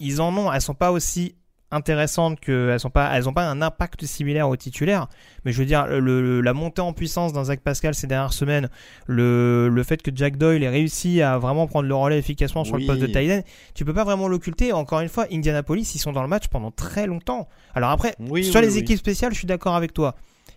ils 0.00 0.20
en 0.20 0.36
ont, 0.36 0.52
elles 0.52 0.60
sont 0.60 0.74
pas 0.74 0.92
aussi 0.92 1.34
intéressantes, 1.74 2.40
qu'elles 2.40 2.78
sont 2.80 2.90
pas, 2.90 3.10
elles 3.14 3.28
ont 3.28 3.32
pas 3.32 3.48
un 3.48 3.60
impact 3.62 4.04
similaire 4.04 4.48
aux 4.48 4.56
titulaires. 4.56 5.08
Mais 5.44 5.52
je 5.52 5.58
veux 5.58 5.66
dire, 5.66 5.86
le, 5.86 6.00
le- 6.00 6.40
la 6.40 6.52
montée 6.54 6.80
en 6.80 6.92
puissance 6.92 7.32
d'un 7.32 7.44
Zach 7.44 7.60
Pascal 7.60 7.94
ces 7.94 8.06
dernières 8.06 8.32
semaines, 8.32 8.68
le, 9.06 9.68
le 9.68 9.82
fait 9.82 10.02
que 10.02 10.10
Jack 10.14 10.36
Doyle 10.36 10.62
ait 10.62 10.68
réussi 10.68 11.20
à 11.22 11.38
vraiment 11.38 11.66
prendre 11.66 11.88
le 11.88 11.94
relais 11.94 12.18
efficacement 12.18 12.64
sur 12.64 12.74
Oui. 12.76 12.82
le 12.82 12.86
poste 12.86 13.00
de 13.02 13.06
Tyden, 13.06 13.42
tu 13.74 13.84
peux 13.84 13.94
pas 13.94 14.04
vraiment 14.04 14.28
l'occulter. 14.28 14.72
Encore 14.72 15.00
une 15.00 15.08
fois, 15.08 15.26
Indianapolis, 15.32 15.94
ils 15.94 15.98
sont 15.98 16.12
dans 16.12 16.22
le 16.22 16.28
match 16.28 16.48
pendant 16.48 16.70
très 16.70 17.06
longtemps. 17.06 17.48
Alors 17.74 17.90
après, 17.90 18.14
Oui, 18.20 18.44
sur 18.44 18.60
oui, 18.60 18.66
les 18.66 18.78
équipes 18.78 18.98
spéciales, 18.98 19.32
je 19.32 19.38
suis 19.38 19.46
d'accord 19.46 19.74
avec 19.74 19.92
toi. 19.92 20.14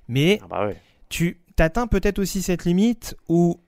Mais 0.08 0.40
Ah 0.44 0.48
bah 0.68 0.70
tu 1.10 1.40
t'atteins 1.56 1.88
peut-être 1.88 2.20
aussi 2.20 2.42
cette 2.42 2.66
limite 2.66 3.16
où, 3.30 3.60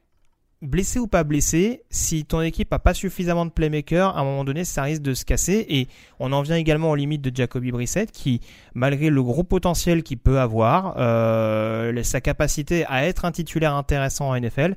blessé 0.61 0.99
ou 0.99 1.07
pas 1.07 1.23
blessé, 1.23 1.83
si 1.89 2.25
ton 2.25 2.41
équipe 2.41 2.71
a 2.73 2.79
pas 2.79 2.93
suffisamment 2.93 3.45
de 3.45 3.51
playmakers, 3.51 4.15
à 4.17 4.21
un 4.21 4.23
moment 4.23 4.43
donné, 4.43 4.65
ça 4.65 4.83
risque 4.83 5.01
de 5.01 5.13
se 5.13 5.23
casser. 5.25 5.65
Et 5.69 5.87
on 6.19 6.31
en 6.33 6.41
vient 6.41 6.57
également 6.57 6.91
aux 6.91 6.95
limites 6.95 7.21
de 7.21 7.35
Jacoby 7.35 7.71
Brissett, 7.71 8.11
qui, 8.11 8.41
malgré 8.73 9.09
le 9.09 9.23
gros 9.23 9.43
potentiel 9.43 10.03
qu'il 10.03 10.17
peut 10.17 10.39
avoir, 10.39 10.95
euh, 10.97 12.03
sa 12.03 12.21
capacité 12.21 12.85
à 12.87 13.05
être 13.05 13.25
un 13.25 13.31
titulaire 13.31 13.73
intéressant 13.75 14.29
en 14.29 14.39
NFL, 14.39 14.75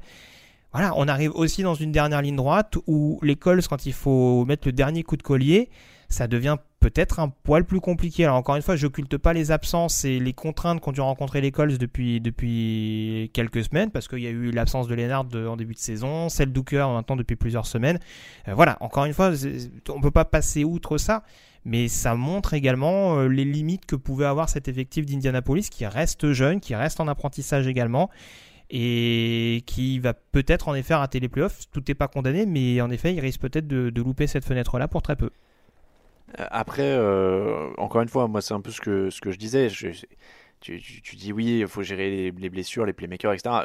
voilà, 0.73 0.95
on 0.97 1.07
arrive 1.07 1.33
aussi 1.35 1.63
dans 1.63 1.75
une 1.75 1.93
dernière 1.93 2.23
ligne 2.23 2.37
droite 2.37 2.77
où 2.87 3.19
les 3.23 3.37
Colts, 3.37 3.67
quand 3.69 3.85
il 3.85 3.93
faut 3.93 4.45
mettre 4.47 4.67
le 4.67 4.73
dernier 4.73 5.03
coup 5.03 5.17
de 5.17 5.23
collier, 5.23 5.69
ça 6.09 6.27
devient 6.29 6.57
peut-être 6.83 7.21
un 7.21 7.29
poil 7.29 7.65
plus 7.65 7.81
compliqué. 7.81 8.25
Alors 8.25 8.37
encore 8.37 8.57
une 8.57 8.63
fois, 8.63 8.77
j'occulte 8.77 9.17
pas 9.17 9.33
les 9.33 9.51
absences 9.53 10.05
et 10.05 10.19
les 10.19 10.33
contraintes 10.35 10.81
qu'ont 10.81 10.93
dû 10.93 11.01
rencontrer 11.01 11.41
les 11.41 11.53
Colts 11.53 11.79
depuis, 11.79 12.21
depuis 12.21 13.31
quelques 13.33 13.65
semaines, 13.65 13.91
parce 13.91 14.09
qu'il 14.09 14.19
y 14.19 14.27
a 14.27 14.31
eu 14.31 14.51
l'absence 14.51 14.89
de 14.89 14.95
Lennart 14.95 15.25
de- 15.25 15.47
en 15.47 15.57
début 15.57 15.75
de 15.75 15.79
saison, 15.79 16.29
celle 16.29 16.53
d'Hooker 16.53 16.87
maintenant 16.93 17.17
depuis 17.17 17.37
plusieurs 17.37 17.67
semaines. 17.67 17.99
Euh, 18.49 18.55
voilà, 18.55 18.77
encore 18.81 19.05
une 19.05 19.15
fois, 19.15 19.31
on 19.89 20.01
peut 20.01 20.11
pas 20.11 20.25
passer 20.25 20.65
outre 20.65 20.99
ça, 20.99 21.23
mais 21.65 21.87
ça 21.89 22.17
montre 22.17 22.53
également 22.55 23.19
euh, 23.19 23.29
les 23.29 23.45
limites 23.45 23.87
que 23.87 23.97
pouvait 23.97 24.27
avoir 24.27 24.49
cet 24.49 24.67
effectif 24.67 25.07
d'Indianapolis, 25.07 25.71
qui 25.71 25.87
reste 25.87 26.33
jeune, 26.33 26.61
qui 26.61 26.75
reste 26.75 26.99
en 27.01 27.07
apprentissage 27.07 27.69
également, 27.69 28.11
et 28.71 29.63
qui 29.67 29.99
va 30.01 30.15
peut-être 30.15 30.67
en 30.69 30.75
effet 30.75 30.95
rater 30.95 31.21
les 31.21 31.29
playoffs. 31.29 31.61
Tout 31.73 31.83
n'est 31.87 31.95
pas 31.95 32.09
condamné, 32.09 32.45
mais 32.47 32.81
en 32.81 32.91
effet, 32.91 33.15
il 33.15 33.21
risque 33.21 33.41
peut-être 33.41 33.69
de 33.69 34.03
louper 34.03 34.27
cette 34.27 34.45
fenêtre-là 34.45 34.89
pour 34.89 35.03
très 35.03 35.15
peu. 35.17 35.31
Après, 36.39 36.83
euh, 36.83 37.71
encore 37.79 38.03
une 38.03 38.09
fois, 38.09 38.29
moi, 38.29 38.41
c'est 38.43 38.55
un 38.55 38.61
peu 38.61 38.71
ce 38.71 38.81
que, 38.81 39.11
ce 39.11 39.21
que 39.21 39.31
je 39.31 39.39
disais. 39.39 39.69
Je- 39.69 39.89
tu, 40.61 40.81
tu- 40.81 41.03
tu 41.03 41.17
dis 41.17 41.33
oui, 41.33 41.59
il 41.61 41.67
faut 41.67 41.83
gérer 41.83 42.09
les, 42.11 42.31
les 42.31 42.51
blessures, 42.51 42.87
les 42.87 42.93
playmakers, 42.93 43.33
etc. 43.33 43.65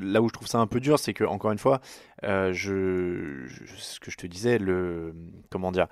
Là 0.00 0.20
où 0.22 0.28
je 0.28 0.32
trouve 0.34 0.48
ça 0.48 0.58
un 0.58 0.66
peu 0.66 0.80
dur, 0.80 0.98
c'est 0.98 1.14
que, 1.14 1.24
encore 1.24 1.52
une 1.52 1.58
fois, 1.58 1.80
euh, 2.24 2.52
je, 2.52 3.46
je- 3.46 3.64
ce 3.76 3.98
que 4.00 4.10
je 4.10 4.16
te 4.18 4.26
disais, 4.26 4.58
le, 4.58 5.14
comment 5.50 5.72
dire, 5.72 5.86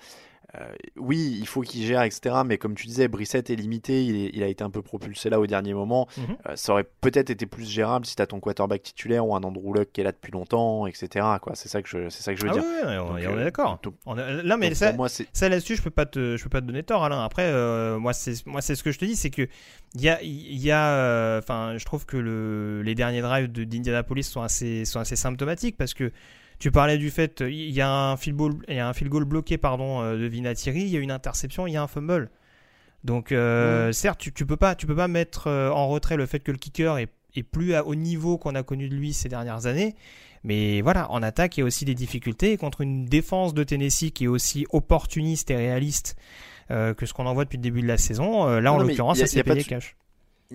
euh, 0.61 0.65
oui, 0.97 1.37
il 1.41 1.47
faut 1.47 1.63
qu'il 1.63 1.83
gère, 1.85 2.03
etc. 2.03 2.37
Mais 2.47 2.59
comme 2.59 2.75
tu 2.75 2.87
disais, 2.87 3.09
Brissette 3.09 3.51
est 3.51 3.57
limité, 3.57 4.05
il, 4.05 4.17
est- 4.27 4.31
il 4.35 4.43
a 4.43 4.47
été 4.47 4.63
un 4.63 4.71
peu 4.71 4.83
propulsé 4.83 5.29
là 5.31 5.41
au 5.41 5.47
dernier 5.47 5.75
moment. 5.75 6.07
Mhm. 6.17 6.37
Euh, 6.49 6.57
ça 6.57 6.73
aurait 6.73 6.87
peut-être 7.01 7.31
été 7.31 7.47
plus 7.47 7.69
gérable 7.69 8.07
si 8.07 8.15
tu 8.17 8.23
as 8.23 8.27
ton 8.27 8.41
quarterback 8.41 8.83
titulaire 8.83 9.27
ou 9.27 9.35
un 9.35 9.43
Andrew 9.43 9.75
Luck 9.75 9.89
qui 9.93 10.01
est 10.01 10.05
là 10.05 10.13
depuis 10.13 10.31
longtemps, 10.33 10.87
etc. 10.87 11.27
C'est 11.55 11.69
ça 11.69 11.83
que 11.83 11.89
je, 11.89 12.09
c'est 12.09 12.23
ça 12.23 12.35
que 12.35 12.41
je 12.41 12.45
veux 12.45 12.51
Ah 12.51 12.55
dire. 12.55 12.63
oui, 12.65 12.75
oui, 12.87 12.97
on, 12.99 13.05
Donc, 13.07 13.11
on 13.13 13.19
est 13.19 13.27
euh, 13.27 13.45
d'accord. 13.45 13.81
Là, 14.45 14.57
mais 14.57 14.75
ça, 14.75 14.93
moi, 14.93 15.09
là-dessus, 15.43 15.77
je 15.77 15.83
peux 15.83 15.91
pas 15.91 16.07
te, 16.07 16.37
je 16.37 16.43
peux 16.45 16.51
pas 16.51 16.61
te 16.61 16.67
donner 16.67 16.83
tort, 16.83 17.05
Alain. 17.05 17.25
Après, 17.25 17.45
euh, 17.47 17.99
moi, 17.99 18.13
c'est, 18.13 18.47
moi, 18.47 18.61
c'est 18.61 18.75
ce 18.75 18.83
que 18.83 18.93
je 18.93 18.99
te 18.99 19.05
dis, 19.05 19.17
c'est 19.17 19.31
que 19.31 19.49
il 19.95 20.01
y 20.03 20.09
a, 20.09 20.19
y 20.23 20.71
a, 20.71 20.89
euh, 20.95 21.39
enfin, 21.39 21.75
je 21.79 21.85
trouve 21.85 22.05
que 22.07 22.17
le, 22.17 22.83
les 22.83 22.95
derniers 22.95 23.23
drives 23.23 23.51
de, 23.53 23.65
d'Indianapolis 23.65 24.25
sont 24.25 24.43
assez, 24.43 24.85
sont 24.85 24.99
assez 25.01 25.17
symptomatiques 25.17 25.77
parce 25.77 25.95
que 25.95 26.11
tu 26.59 26.71
parlais 26.71 26.99
du 26.99 27.11
fait, 27.11 27.43
il 27.47 27.71
y 27.71 27.81
a 27.81 27.91
un 27.91 28.17
field 28.17 28.37
goal, 28.39 28.55
il 28.69 28.77
y 28.77 28.79
a 28.79 28.89
un 28.89 28.93
field 28.93 29.11
goal 29.11 29.25
bloqué, 29.25 29.59
pardon, 29.59 30.01
euh, 30.03 30.17
de 30.17 30.25
Vinatieri, 30.27 30.81
il 30.83 30.89
y 30.89 30.97
a 30.97 31.01
une 31.01 31.11
interception, 31.11 31.67
il 31.67 31.73
y 31.73 31.77
a 31.77 31.83
un 31.83 31.87
fumble. 31.89 32.31
Donc, 33.03 33.33
euh, 33.33 33.93
certes, 33.93 34.19
tu, 34.21 34.33
tu 34.33 34.47
peux 34.47 34.57
pas, 34.57 34.75
tu 34.75 34.87
peux 34.87 34.97
pas 34.97 35.09
mettre 35.09 35.49
euh, 35.49 35.71
en 35.71 35.89
retrait 35.89 36.17
le 36.17 36.25
fait 36.27 36.41
que 36.41 36.51
le 36.53 36.57
kicker 36.59 36.97
est, 36.99 37.11
est 37.37 37.43
plus 37.43 37.75
à- 37.75 37.85
au 37.85 37.95
niveau 37.95 38.39
qu'on 38.39 38.55
a 38.55 38.63
connu 38.63 38.89
de 38.89 38.95
lui 38.95 39.13
ces 39.13 39.29
dernières 39.29 39.67
années. 39.67 39.95
Mais 40.43 40.81
voilà, 40.83 41.11
en 41.11 41.23
attaque, 41.23 41.57
il 41.57 41.61
y 41.61 41.63
a 41.63 41.67
aussi 41.67 41.85
des 41.85 41.95
difficultés. 41.95 42.53
Et 42.53 42.57
contre 42.57 42.81
une 42.83 43.05
défense 43.07 43.53
de 43.55 43.63
Tennessee 43.65 44.11
qui 44.13 44.25
est 44.25 44.29
aussi 44.29 44.67
opportuniste 44.71 45.51
et 45.51 45.57
réaliste 45.57 46.17
euh, 46.71 46.95
que 46.95 47.05
ce 47.07 47.13
qu'on 47.13 47.27
en 47.27 47.35
voit 47.35 47.45
depuis 47.45 47.57
le 47.59 47.63
début 47.63 47.83
de 47.83 47.87
la 47.89 47.99
saison, 47.99 48.47
euh, 48.49 48.61
là, 48.61 48.73
en 48.73 48.77
Non, 48.79 48.85
l'occurrence, 48.91 49.19
ça 49.19 49.27
s'est 49.27 49.43
payé 49.43 49.65
cash. 49.69 49.97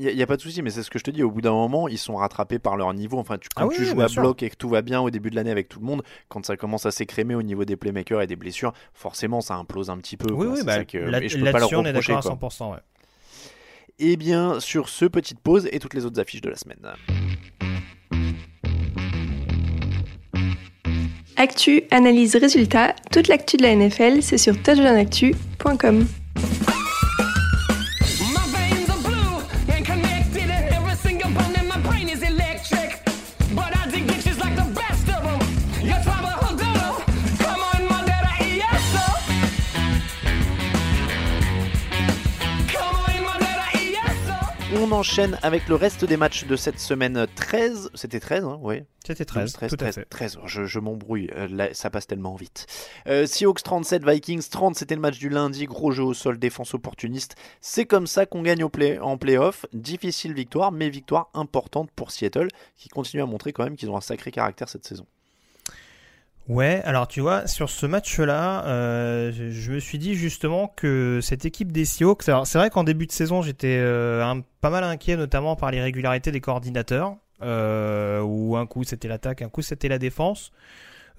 Il 0.02 0.16
n'y 0.16 0.24
a, 0.24 0.28
pas 0.28 0.38
de 0.38 0.42
souci, 0.42 0.62
mais 0.62 0.70
c'est 0.70 0.82
ce 0.82 0.90
que 0.90 0.98
je 0.98 1.04
te 1.04 1.12
dis. 1.12 1.24
Au 1.24 1.30
bout 1.32 1.42
d'un 1.42 1.52
moment, 1.52 1.90
ils 1.90 1.98
sont 1.98 2.16
rattrapés 2.16 2.58
par 2.58 2.78
leur 2.78 2.94
niveau. 2.94 3.18
Enfin, 3.20 3.38
tu, 3.38 3.50
quand 3.54 3.64
Ah 3.64 3.68
oui, 3.68 3.76
tu 3.76 3.84
joues 3.86 4.00
à 4.00 4.08
sûr. 4.08 4.22
bloc 4.22 4.42
et 4.44 4.50
que 4.50 4.56
tout 4.56 4.70
va 4.70 4.82
bien 4.82 5.02
au 5.02 5.10
début 5.10 5.30
de 5.30 5.36
l'année 5.36 5.52
avec 5.52 5.68
tout 5.68 5.80
le 5.82 5.86
monde, 5.86 6.04
quand 6.30 6.46
ça 6.46 6.56
commence 6.56 6.86
à 6.86 6.92
s'écrémer 6.92 7.36
au 7.36 7.42
niveau 7.44 7.66
des 7.66 7.76
playmakers 7.76 8.22
et 8.22 8.28
des 8.28 8.38
blessures, 8.38 8.72
forcément, 8.94 9.42
ça 9.42 9.56
implose 9.56 9.90
un 9.90 9.98
petit 9.98 10.16
peu. 10.16 10.32
Oui, 10.32 10.46
quoi. 10.46 10.56
oui, 10.56 10.64
bah, 10.64 10.76
ça 10.76 10.86
que- 10.86 10.98
là- 10.98 11.22
et 11.22 11.28
je 11.28 11.38
peux 11.38 11.44
pas 11.44 11.52
leur 11.60 11.70
là-dessus, 11.70 11.76
on 11.76 11.86
est 11.86 11.90
à 11.90 12.22
quoi. 12.22 12.22
100%. 12.22 12.72
Ouais. 12.72 12.78
Et 14.00 14.16
bien, 14.16 14.62
sur 14.62 14.88
ce, 14.88 15.04
petite 15.04 15.42
pause 15.42 15.68
et 15.72 15.80
toutes 15.80 15.94
les 15.94 16.06
autres 16.06 16.22
affiches 16.22 16.42
de 16.42 16.50
la 16.50 16.56
semaine. 16.56 16.80
Actu, 21.36 21.84
analyse, 21.92 22.36
résultat, 22.38 22.96
toute 23.12 23.28
l'actu 23.28 23.58
de 23.58 23.64
la 23.64 23.76
NFL, 23.76 24.22
c'est 24.22 24.38
sur 24.38 24.56
touchdownactu.com. 24.62 26.06
On 44.90 44.94
enchaîne 44.94 45.38
avec 45.44 45.68
le 45.68 45.76
reste 45.76 46.04
des 46.04 46.18
matchs 46.18 46.46
de 46.46 46.56
cette 46.56 46.80
semaine 46.80 47.28
13. 47.36 47.92
C'était 47.94 48.20
13, 48.20 48.44
hein, 48.44 48.60
oui. 48.64 48.82
C'était 49.06 49.24
13, 49.24 49.54
13, 49.54 49.70
tout 49.70 49.76
à 49.76 49.78
13, 49.78 49.96
fait. 49.96 50.06
13. 50.06 50.40
Je, 50.46 50.64
je 50.64 50.80
m'embrouille, 50.80 51.30
euh, 51.36 51.70
ça 51.74 51.92
passe 51.92 52.08
tellement 52.08 52.34
vite. 52.34 52.66
Euh, 53.06 53.28
Seahawks 53.28 53.62
37, 53.62 54.04
Vikings 54.04 54.50
30, 54.50 54.76
c'était 54.76 54.96
le 54.96 55.02
match 55.02 55.20
du 55.20 55.30
lundi. 55.30 55.66
Gros 55.66 55.92
jeu 55.92 56.02
au 56.02 56.16
sol, 56.16 56.40
défense 56.40 56.74
opportuniste. 56.74 57.36
C'est 57.62 57.86
comme 57.86 58.08
ça 58.08 58.26
qu'on 58.26 58.42
gagne 58.42 58.64
au 58.64 58.70
play, 58.70 58.98
en 58.98 59.20
playoff. 59.20 59.68
Difficile 59.74 60.34
victoire, 60.34 60.72
mais 60.72 60.90
victoire 60.90 61.30
importante 61.36 61.92
pour 61.96 62.10
Seattle, 62.10 62.48
qui 62.76 62.90
continue 62.90 63.22
à 63.22 63.28
montrer 63.28 63.54
quand 63.54 63.66
même 63.66 63.76
qu'ils 63.76 63.92
ont 63.92 63.98
un 63.98 64.02
sacré 64.02 64.32
caractère 64.32 64.70
cette 64.70 64.88
saison. 64.88 65.06
Ouais, 66.50 66.82
alors 66.84 67.08
tu 67.08 67.22
vois, 67.22 67.46
sur 67.46 67.70
ce 67.70 67.86
match-là, 67.86 68.66
euh, 68.66 69.32
je, 69.32 69.72
me 69.72 69.78
suis 69.78 70.00
dit 70.00 70.16
justement 70.16 70.74
que 70.76 71.20
cette 71.22 71.46
équipe 71.46 71.72
des 71.72 71.86
Seahawks, 71.86 72.28
alors 72.28 72.48
c'est 72.48 72.58
vrai 72.58 72.72
qu'en 72.72 72.84
début 72.84 73.06
de 73.06 73.12
saison, 73.12 73.44
j'étais 73.44 73.78
euh, 73.80 74.42
pas 74.60 74.72
mal 74.72 74.84
inquiet, 74.84 75.16
notamment 75.16 75.56
par 75.56 75.70
l'irrégularité 75.70 76.32
des 76.32 76.42
coordinateurs, 76.42 77.18
euh, 77.44 78.20
où 78.22 78.58
un 78.58 78.66
coup 78.66 78.84
c'était 78.84 79.08
l'attaque, 79.08 79.44
un 79.44 79.50
coup 79.50 79.62
c'était 79.62 79.90
la 79.90 80.00
défense. 80.00 80.52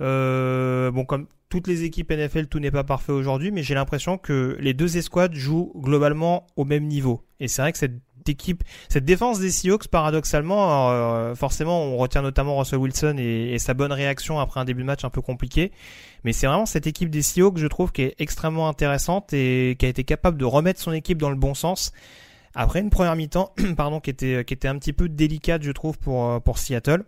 Euh, 0.01 0.90
bon, 0.90 1.05
comme 1.05 1.29
toutes 1.49 1.69
les 1.69 1.85
équipes 1.85 2.11
NFL, 2.11 2.47
tout 2.47 2.59
n'est 2.59 2.73
pas 2.73 2.85
parfait 2.85 3.12
aujourd'hui, 3.12 3.53
mais 3.53 3.62
j'ai 3.62 3.75
l'impression 3.75 4.19
que 4.19 4.57
les 4.61 4.75
deux 4.75 4.97
escouades 4.97 5.35
jouent 5.35 5.73
globalement 5.77 6.47
au 6.57 6.64
même 6.64 6.87
niveau. 6.87 7.25
Et 7.38 7.47
c'est 7.47 7.62
vrai 7.62 7.71
que 7.71 7.79
cette 7.79 8.01
équipe, 8.31 8.64
cette 8.88 9.05
défense 9.05 9.38
des 9.38 9.51
Seahawks, 9.51 9.88
paradoxalement, 9.88 10.90
euh, 10.90 11.35
forcément, 11.35 11.83
on 11.85 11.97
retient 11.99 12.23
notamment 12.23 12.57
Russell 12.57 12.79
Wilson 12.79 13.16
et, 13.19 13.53
et 13.53 13.59
sa 13.59 13.75
bonne 13.75 13.93
réaction 13.93 14.40
après 14.40 14.61
un 14.61 14.64
début 14.64 14.81
de 14.81 14.87
match 14.87 15.05
un 15.05 15.11
peu 15.11 15.21
compliqué. 15.21 15.73
Mais 16.25 16.33
c'est 16.33 16.47
vraiment 16.47 16.66
cette 16.66 16.87
équipe 16.87 17.11
des 17.11 17.23
Seahawks, 17.23 17.59
je 17.59 17.66
trouve, 17.66 17.93
qui 17.93 18.03
est 18.03 18.14
extrêmement 18.19 18.69
intéressante 18.69 19.33
et 19.33 19.77
qui 19.79 19.87
a 19.87 19.88
été 19.88 20.05
capable 20.05 20.38
de 20.38 20.45
remettre 20.45 20.81
son 20.81 20.93
équipe 20.93 21.19
dans 21.19 21.31
le 21.31 21.37
bon 21.37 21.55
sens. 21.55 21.93
Après 22.55 22.81
une 22.81 22.90
première 22.90 23.16
mi-temps, 23.16 23.55
pardon, 23.77 24.01
qui 24.01 24.11
était, 24.11 24.45
qui 24.45 24.55
était 24.55 24.69
un 24.69 24.79
petit 24.79 24.93
peu 24.93 25.09
délicate, 25.09 25.62
je 25.62 25.71
trouve, 25.71 25.99
pour, 25.99 26.27
euh, 26.27 26.40
pour 26.40 26.59
Seattle. 26.59 27.05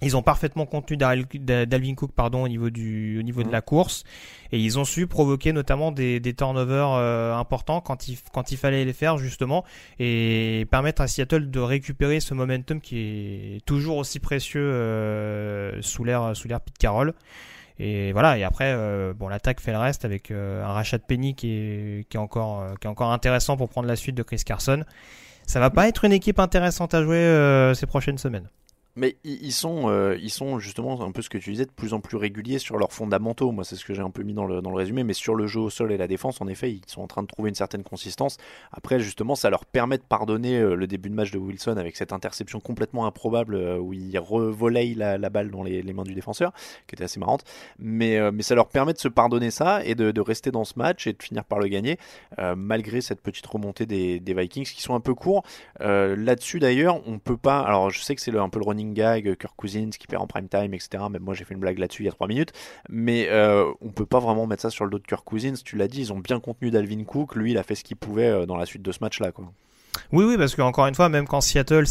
Ils 0.00 0.16
ont 0.16 0.22
parfaitement 0.22 0.64
contenu 0.64 0.96
Dalvin 0.96 1.94
Cook 1.94 2.12
pardon, 2.14 2.44
au 2.44 2.48
niveau, 2.48 2.70
du, 2.70 3.18
au 3.18 3.22
niveau 3.22 3.42
de 3.42 3.50
la 3.50 3.60
course 3.60 4.04
et 4.52 4.58
ils 4.60 4.78
ont 4.78 4.84
su 4.84 5.06
provoquer 5.06 5.52
notamment 5.52 5.90
des, 5.90 6.20
des 6.20 6.34
turnovers 6.34 6.92
euh, 6.92 7.34
importants 7.34 7.80
quand 7.80 8.06
il, 8.06 8.16
quand 8.32 8.52
il 8.52 8.58
fallait 8.58 8.84
les 8.84 8.92
faire 8.92 9.18
justement 9.18 9.64
et 9.98 10.66
permettre 10.70 11.02
à 11.02 11.08
Seattle 11.08 11.50
de 11.50 11.60
récupérer 11.60 12.20
ce 12.20 12.32
momentum 12.34 12.80
qui 12.80 12.98
est 13.56 13.66
toujours 13.66 13.96
aussi 13.96 14.20
précieux 14.20 14.60
euh, 14.62 15.82
sous 15.82 16.04
l'ère 16.04 16.36
sous 16.36 16.46
l'ère 16.46 16.60
Pete 16.60 16.78
Carroll. 16.78 17.12
Et 17.80 18.12
voilà, 18.12 18.36
et 18.36 18.42
après, 18.42 18.72
euh, 18.74 19.12
bon, 19.14 19.28
l'attaque 19.28 19.60
fait 19.60 19.70
le 19.70 19.78
reste 19.78 20.04
avec 20.04 20.30
euh, 20.30 20.64
un 20.64 20.72
rachat 20.72 20.98
de 20.98 21.04
Penny 21.04 21.34
qui 21.34 21.52
est, 21.52 22.08
qui, 22.08 22.16
est 22.16 22.20
encore, 22.20 22.60
euh, 22.60 22.74
qui 22.80 22.88
est 22.88 22.90
encore 22.90 23.12
intéressant 23.12 23.56
pour 23.56 23.68
prendre 23.68 23.86
la 23.86 23.94
suite 23.94 24.16
de 24.16 24.22
Chris 24.24 24.42
Carson. 24.44 24.84
Ça 25.46 25.60
va 25.60 25.70
pas 25.70 25.88
être 25.88 26.04
une 26.04 26.12
équipe 26.12 26.40
intéressante 26.40 26.92
à 26.94 27.02
jouer 27.02 27.16
euh, 27.16 27.74
ces 27.74 27.86
prochaines 27.86 28.18
semaines. 28.18 28.48
Mais 28.98 29.16
ils 29.22 29.52
sont, 29.52 29.88
euh, 29.88 30.18
ils 30.20 30.30
sont 30.30 30.58
justement 30.58 31.00
un 31.02 31.12
peu 31.12 31.22
ce 31.22 31.30
que 31.30 31.38
tu 31.38 31.50
disais, 31.50 31.66
de 31.66 31.70
plus 31.70 31.94
en 31.94 32.00
plus 32.00 32.16
réguliers 32.16 32.58
sur 32.58 32.78
leurs 32.78 32.92
fondamentaux. 32.92 33.52
Moi, 33.52 33.62
c'est 33.62 33.76
ce 33.76 33.84
que 33.84 33.94
j'ai 33.94 34.02
un 34.02 34.10
peu 34.10 34.24
mis 34.24 34.34
dans 34.34 34.44
le, 34.44 34.60
dans 34.60 34.70
le 34.70 34.76
résumé. 34.76 35.04
Mais 35.04 35.12
sur 35.12 35.36
le 35.36 35.46
jeu 35.46 35.60
au 35.60 35.70
sol 35.70 35.92
et 35.92 35.96
la 35.96 36.08
défense, 36.08 36.40
en 36.40 36.48
effet, 36.48 36.72
ils 36.72 36.82
sont 36.88 37.02
en 37.02 37.06
train 37.06 37.22
de 37.22 37.28
trouver 37.28 37.48
une 37.48 37.54
certaine 37.54 37.84
consistance. 37.84 38.38
Après, 38.72 38.98
justement, 38.98 39.36
ça 39.36 39.50
leur 39.50 39.64
permet 39.66 39.98
de 39.98 40.02
pardonner 40.02 40.58
euh, 40.58 40.74
le 40.74 40.88
début 40.88 41.10
de 41.10 41.14
match 41.14 41.30
de 41.30 41.38
Wilson 41.38 41.76
avec 41.76 41.96
cette 41.96 42.12
interception 42.12 42.58
complètement 42.58 43.06
improbable 43.06 43.54
euh, 43.54 43.78
où 43.78 43.92
il 43.92 44.18
revoleille 44.18 44.94
la, 44.94 45.16
balle 45.30 45.52
dans 45.52 45.62
les, 45.62 45.82
mains 45.92 46.02
du 46.02 46.14
défenseur, 46.14 46.52
qui 46.88 46.96
était 46.96 47.04
assez 47.04 47.20
marrante. 47.20 47.44
Mais, 47.78 48.18
mais 48.32 48.42
ça 48.42 48.56
leur 48.56 48.68
permet 48.68 48.94
de 48.94 48.98
se 48.98 49.08
pardonner 49.08 49.52
ça 49.52 49.84
et 49.84 49.94
de, 49.94 50.20
rester 50.20 50.50
dans 50.50 50.64
ce 50.64 50.74
match 50.76 51.06
et 51.06 51.12
de 51.12 51.22
finir 51.22 51.44
par 51.44 51.60
le 51.60 51.68
gagner, 51.68 51.98
malgré 52.56 53.00
cette 53.00 53.20
petite 53.20 53.46
remontée 53.46 53.86
des, 53.86 54.18
des 54.18 54.34
Vikings 54.34 54.64
qui 54.64 54.82
sont 54.82 54.94
un 54.94 55.00
peu 55.00 55.14
courts. 55.14 55.44
Là-dessus, 55.78 56.58
d'ailleurs, 56.58 57.00
on 57.06 57.18
peut 57.18 57.36
pas. 57.36 57.60
Alors, 57.60 57.90
je 57.90 58.00
sais 58.00 58.14
que 58.14 58.20
c'est 58.20 58.36
un 58.36 58.48
peu 58.48 58.58
le 58.58 58.66
running 58.66 58.87
gag, 58.92 59.36
Kirk 59.36 59.54
Cousins 59.56 59.90
qui 59.90 60.06
perd 60.06 60.22
en 60.22 60.26
prime 60.26 60.48
time, 60.48 60.74
etc. 60.74 61.04
Même 61.10 61.22
moi, 61.22 61.34
j'ai 61.34 61.44
fait 61.44 61.54
une 61.54 61.60
blague 61.60 61.78
là-dessus 61.78 62.02
il 62.02 62.06
y 62.06 62.08
a 62.08 62.12
3 62.12 62.26
minutes. 62.28 62.52
Mais 62.88 63.28
euh, 63.30 63.72
on 63.80 63.90
peut 63.90 64.06
pas 64.06 64.20
vraiment 64.20 64.46
mettre 64.46 64.62
ça 64.62 64.70
sur 64.70 64.84
le 64.84 64.90
dos 64.90 64.98
de 64.98 65.06
Kirk 65.06 65.24
Cousins. 65.24 65.54
Tu 65.64 65.76
l'as 65.76 65.88
dit, 65.88 66.00
ils 66.00 66.12
ont 66.12 66.18
bien 66.18 66.40
contenu 66.40 66.70
Dalvin 66.70 67.04
Cook. 67.04 67.36
Lui, 67.36 67.52
il 67.52 67.58
a 67.58 67.62
fait 67.62 67.74
ce 67.74 67.84
qu'il 67.84 67.96
pouvait 67.96 68.28
euh, 68.28 68.46
dans 68.46 68.56
la 68.56 68.66
suite 68.66 68.82
de 68.82 68.92
ce 68.92 68.98
match-là. 69.00 69.32
quoi. 69.32 69.52
Oui, 70.12 70.24
oui, 70.24 70.36
parce 70.36 70.54
que 70.54 70.62
encore 70.62 70.86
une 70.86 70.94
fois, 70.94 71.08
même 71.08 71.26
quand 71.26 71.40
Seattle 71.40 71.84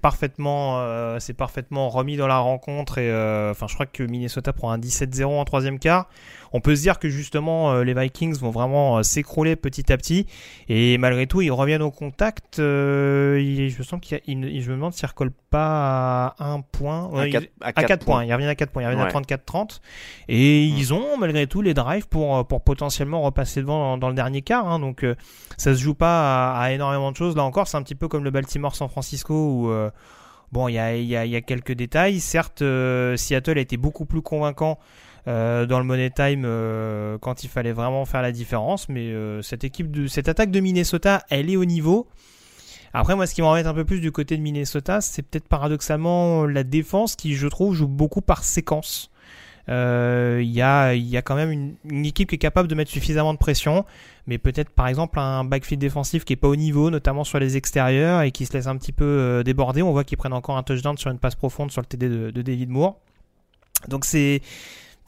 parfaitement, 0.00 0.80
euh, 0.80 1.18
parfaitement 1.36 1.88
remis 1.88 2.16
dans 2.16 2.26
la 2.26 2.38
rencontre 2.38 2.98
et 2.98 3.10
euh, 3.10 3.50
enfin, 3.50 3.66
je 3.66 3.74
crois 3.74 3.86
que 3.86 4.02
Minnesota 4.02 4.52
prend 4.52 4.70
un 4.70 4.78
17-0 4.78 5.24
en 5.24 5.44
troisième 5.44 5.78
quart. 5.78 6.08
On 6.52 6.60
peut 6.60 6.74
se 6.76 6.82
dire 6.82 6.98
que 6.98 7.08
justement 7.08 7.72
euh, 7.72 7.84
les 7.84 7.94
Vikings 7.94 8.36
vont 8.38 8.50
vraiment 8.50 8.98
euh, 8.98 9.02
s'écrouler 9.02 9.56
petit 9.56 9.92
à 9.92 9.96
petit 9.96 10.26
et 10.68 10.96
malgré 10.98 11.26
tout 11.26 11.40
ils 11.42 11.50
reviennent 11.50 11.82
au 11.82 11.90
contact. 11.90 12.58
euh, 12.58 13.38
il- 13.40 13.70
je 13.70 13.78
me 13.78 13.82
sens 13.82 14.00
qu'il 14.00 14.20
je 14.26 14.70
me 14.70 14.74
demande 14.76 14.92
s'ils 14.94 15.06
recollent 15.08 15.32
pas 15.50 16.34
à 16.38 16.50
un 16.52 16.60
point. 16.60 17.04
À 17.06 17.08
Ouais, 17.08 17.30
quatre- 17.30 17.44
ils- 17.44 17.50
à 17.64 17.66
à 17.68 17.72
quatre 17.72 17.86
4 17.88 18.04
points. 18.04 18.14
points. 18.16 18.24
Ils 18.24 18.32
reviennent 18.32 18.48
à 18.50 18.54
4 18.54 18.70
points. 18.70 18.82
Ils 18.82 18.86
reviennent 18.86 19.02
Ouais. 19.02 19.08
à 19.08 19.10
34-30 19.10 19.80
et 20.28 20.64
ils 20.64 20.94
ont 20.94 21.16
malgré 21.18 21.46
tout 21.46 21.62
les 21.62 21.74
drives 21.74 22.08
pour 22.08 22.46
pour 22.46 22.62
potentiellement 22.62 23.22
repasser 23.22 23.60
devant 23.60 23.78
dans, 23.92 23.98
dans 23.98 24.08
le 24.08 24.14
dernier 24.14 24.42
quart. 24.42 24.66
hein. 24.66 24.78
donc 24.78 25.04
euh, 25.04 25.14
ça 25.56 25.74
se 25.74 25.80
joue 25.80 25.94
pas 25.94 26.52
à, 26.54 26.60
à 26.60 26.72
énormément 26.72 27.10
de 27.12 27.16
choses. 27.16 27.36
Là 27.36 27.42
encore, 27.44 27.68
c'est 27.68 27.76
un 27.76 27.82
petit 27.82 27.94
peu 27.94 28.08
comme 28.08 28.24
le 28.24 28.30
Baltimore-San 28.30 28.88
Francisco 28.88 29.34
où 29.34 29.70
euh, 29.70 29.90
bon, 30.52 30.68
il 30.68 30.74
y 30.74 30.78
a, 30.78 30.94
il 30.96 31.04
y, 31.04 31.16
a, 31.16 31.24
il 31.24 31.30
y 31.30 31.36
a 31.36 31.40
quelques 31.40 31.72
détails. 31.72 32.20
Certes, 32.20 32.62
euh, 32.62 33.16
Seattle 33.16 33.58
a 33.58 33.60
été 33.60 33.76
beaucoup 33.76 34.04
plus 34.06 34.22
convaincant 34.22 34.78
euh, 35.28 35.66
dans 35.66 35.78
le 35.78 35.84
Money 35.84 36.08
Time 36.08 36.44
euh, 36.46 37.18
quand 37.18 37.44
il 37.44 37.50
fallait 37.50 37.72
vraiment 37.72 38.06
faire 38.06 38.22
la 38.22 38.32
différence, 38.32 38.88
mais 38.88 39.08
euh, 39.08 39.42
cette 39.42 39.62
équipe 39.62 40.08
cette 40.08 40.26
attaque 40.26 40.50
de 40.50 40.58
Minnesota, 40.58 41.22
elle 41.28 41.50
est 41.50 41.56
au 41.56 41.66
niveau. 41.66 42.06
Après, 42.94 43.14
moi, 43.14 43.26
ce 43.26 43.34
qui 43.34 43.42
m'embête 43.42 43.66
un 43.66 43.74
peu 43.74 43.84
plus 43.84 44.00
du 44.00 44.10
côté 44.10 44.38
de 44.38 44.42
Minnesota, 44.42 45.02
c'est 45.02 45.20
peut-être 45.20 45.46
paradoxalement 45.46 46.46
la 46.46 46.64
défense 46.64 47.14
qui, 47.14 47.34
je 47.34 47.46
trouve, 47.46 47.74
joue 47.74 47.88
beaucoup 47.88 48.22
par 48.22 48.42
séquence. 48.42 49.10
Il 49.68 50.50
y, 50.50 50.62
a, 50.62 50.94
quand 51.22 51.34
même 51.34 51.76
une, 51.84 52.06
équipe 52.06 52.30
qui 52.30 52.36
est 52.36 52.38
capable 52.38 52.66
de 52.66 52.74
mettre 52.74 52.90
suffisamment 52.90 53.34
de 53.34 53.38
pression, 53.38 53.84
mais 54.26 54.38
peut-être 54.38 54.70
par 54.70 54.88
exemple 54.88 55.18
un 55.18 55.44
backfield 55.44 55.78
défensif 55.78 56.24
qui 56.24 56.32
est 56.32 56.36
pas 56.36 56.48
au 56.48 56.56
niveau, 56.56 56.88
notamment 56.88 57.22
sur 57.24 57.38
les 57.38 57.58
extérieurs 57.58 58.22
et 58.22 58.30
qui 58.30 58.46
se 58.46 58.54
laisse 58.54 58.66
un 58.66 58.78
petit 58.78 58.92
peu 58.92 59.42
déborder. 59.44 59.82
On 59.82 59.92
voit 59.92 60.04
qu'ils 60.04 60.16
prennent 60.16 60.32
encore 60.32 60.56
un 60.56 60.62
touchdown 60.62 60.96
sur 60.96 61.10
une 61.10 61.18
passe 61.18 61.34
profonde 61.34 61.70
sur 61.70 61.82
le 61.82 61.86
TD 61.86 62.08
de 62.08 62.42
David 62.42 62.70
Moore. 62.70 62.98
Donc 63.88 64.06
c'est 64.06 64.40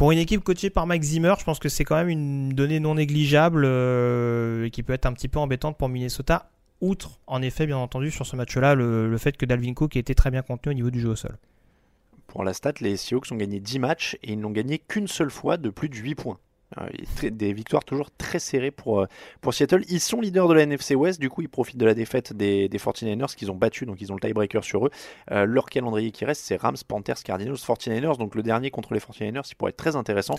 pour 0.01 0.13
une 0.13 0.19
équipe 0.19 0.43
coachée 0.43 0.71
par 0.71 0.87
Mike 0.87 1.03
Zimmer, 1.03 1.35
je 1.39 1.45
pense 1.45 1.59
que 1.59 1.69
c'est 1.69 1.85
quand 1.85 1.97
même 1.97 2.09
une 2.09 2.55
donnée 2.55 2.81
non 2.81 2.95
négligeable 2.95 3.65
euh, 3.67 4.65
et 4.65 4.71
qui 4.71 4.83
peut 4.83 4.95
être 4.95 5.05
un 5.05 5.13
petit 5.13 5.29
peu 5.29 5.39
embêtante 5.39 5.77
pour 5.77 5.91
Minnesota. 5.91 6.49
Outre, 6.81 7.21
en 7.27 7.43
effet, 7.43 7.67
bien 7.67 7.77
entendu, 7.77 8.11
sur 8.11 8.25
ce 8.25 8.35
match-là, 8.35 8.75
le, 8.75 9.11
le 9.11 9.19
fait 9.19 9.37
que 9.37 9.45
Dalvin 9.45 9.75
Cook 9.75 9.97
ait 9.97 10.01
été 10.01 10.15
très 10.15 10.31
bien 10.31 10.41
contenu 10.41 10.71
au 10.71 10.75
niveau 10.75 10.91
du 10.91 11.01
jeu 11.01 11.11
au 11.11 11.17
sol. 11.17 11.37
Pour 12.29 12.45
la 12.45 12.55
stat, 12.55 12.73
les 12.81 12.97
Seahawks 12.97 13.31
ont 13.31 13.37
gagné 13.37 13.61
10 13.61 13.79
matchs 13.79 14.17
et 14.23 14.33
ils 14.33 14.41
n'ont 14.41 14.53
gagné 14.53 14.79
qu'une 14.79 15.07
seule 15.07 15.31
fois 15.31 15.59
de 15.59 15.69
plus 15.69 15.91
de 15.91 15.97
8 15.97 16.15
points. 16.15 16.39
Très- 17.17 17.31
des 17.31 17.53
victoires 17.53 17.85
toujours 17.85 18.11
très 18.17 18.39
serrées 18.39 18.71
pour, 18.71 19.01
euh, 19.01 19.07
pour 19.41 19.53
Seattle. 19.55 19.83
Ils 19.89 19.99
sont 20.01 20.21
leaders 20.21 20.47
de 20.49 20.55
la 20.55 20.63
NFC 20.63 20.95
West, 20.95 21.21
du 21.21 21.29
coup 21.29 21.43
ils 21.43 21.49
profitent 21.49 21.77
de 21.79 21.85
la 21.87 21.95
défaite 21.95 22.33
des, 22.33 22.69
des 22.69 22.79
49ers 22.79 23.35
qu'ils 23.35 23.51
ont 23.51 23.57
battu, 23.57 23.87
donc 23.87 24.01
ils 24.01 24.13
ont 24.13 24.15
le 24.15 24.21
tiebreaker 24.21 24.63
sur 24.63 24.87
eux. 24.87 24.91
Euh, 25.33 25.47
leur 25.47 25.67
calendrier 25.67 26.13
qui 26.13 26.25
reste, 26.25 26.43
c'est 26.45 26.57
Rams, 26.57 26.77
Panthers, 26.87 27.23
Cardinals, 27.25 27.55
49ers, 27.57 28.17
donc 28.19 28.35
le 28.37 28.43
dernier 28.43 28.71
contre 28.71 28.95
les 28.95 29.01
49ers, 29.01 29.43
il 29.51 29.55
pourrait 29.57 29.71
être 29.71 29.77
très 29.77 29.97
intéressant. 29.97 30.35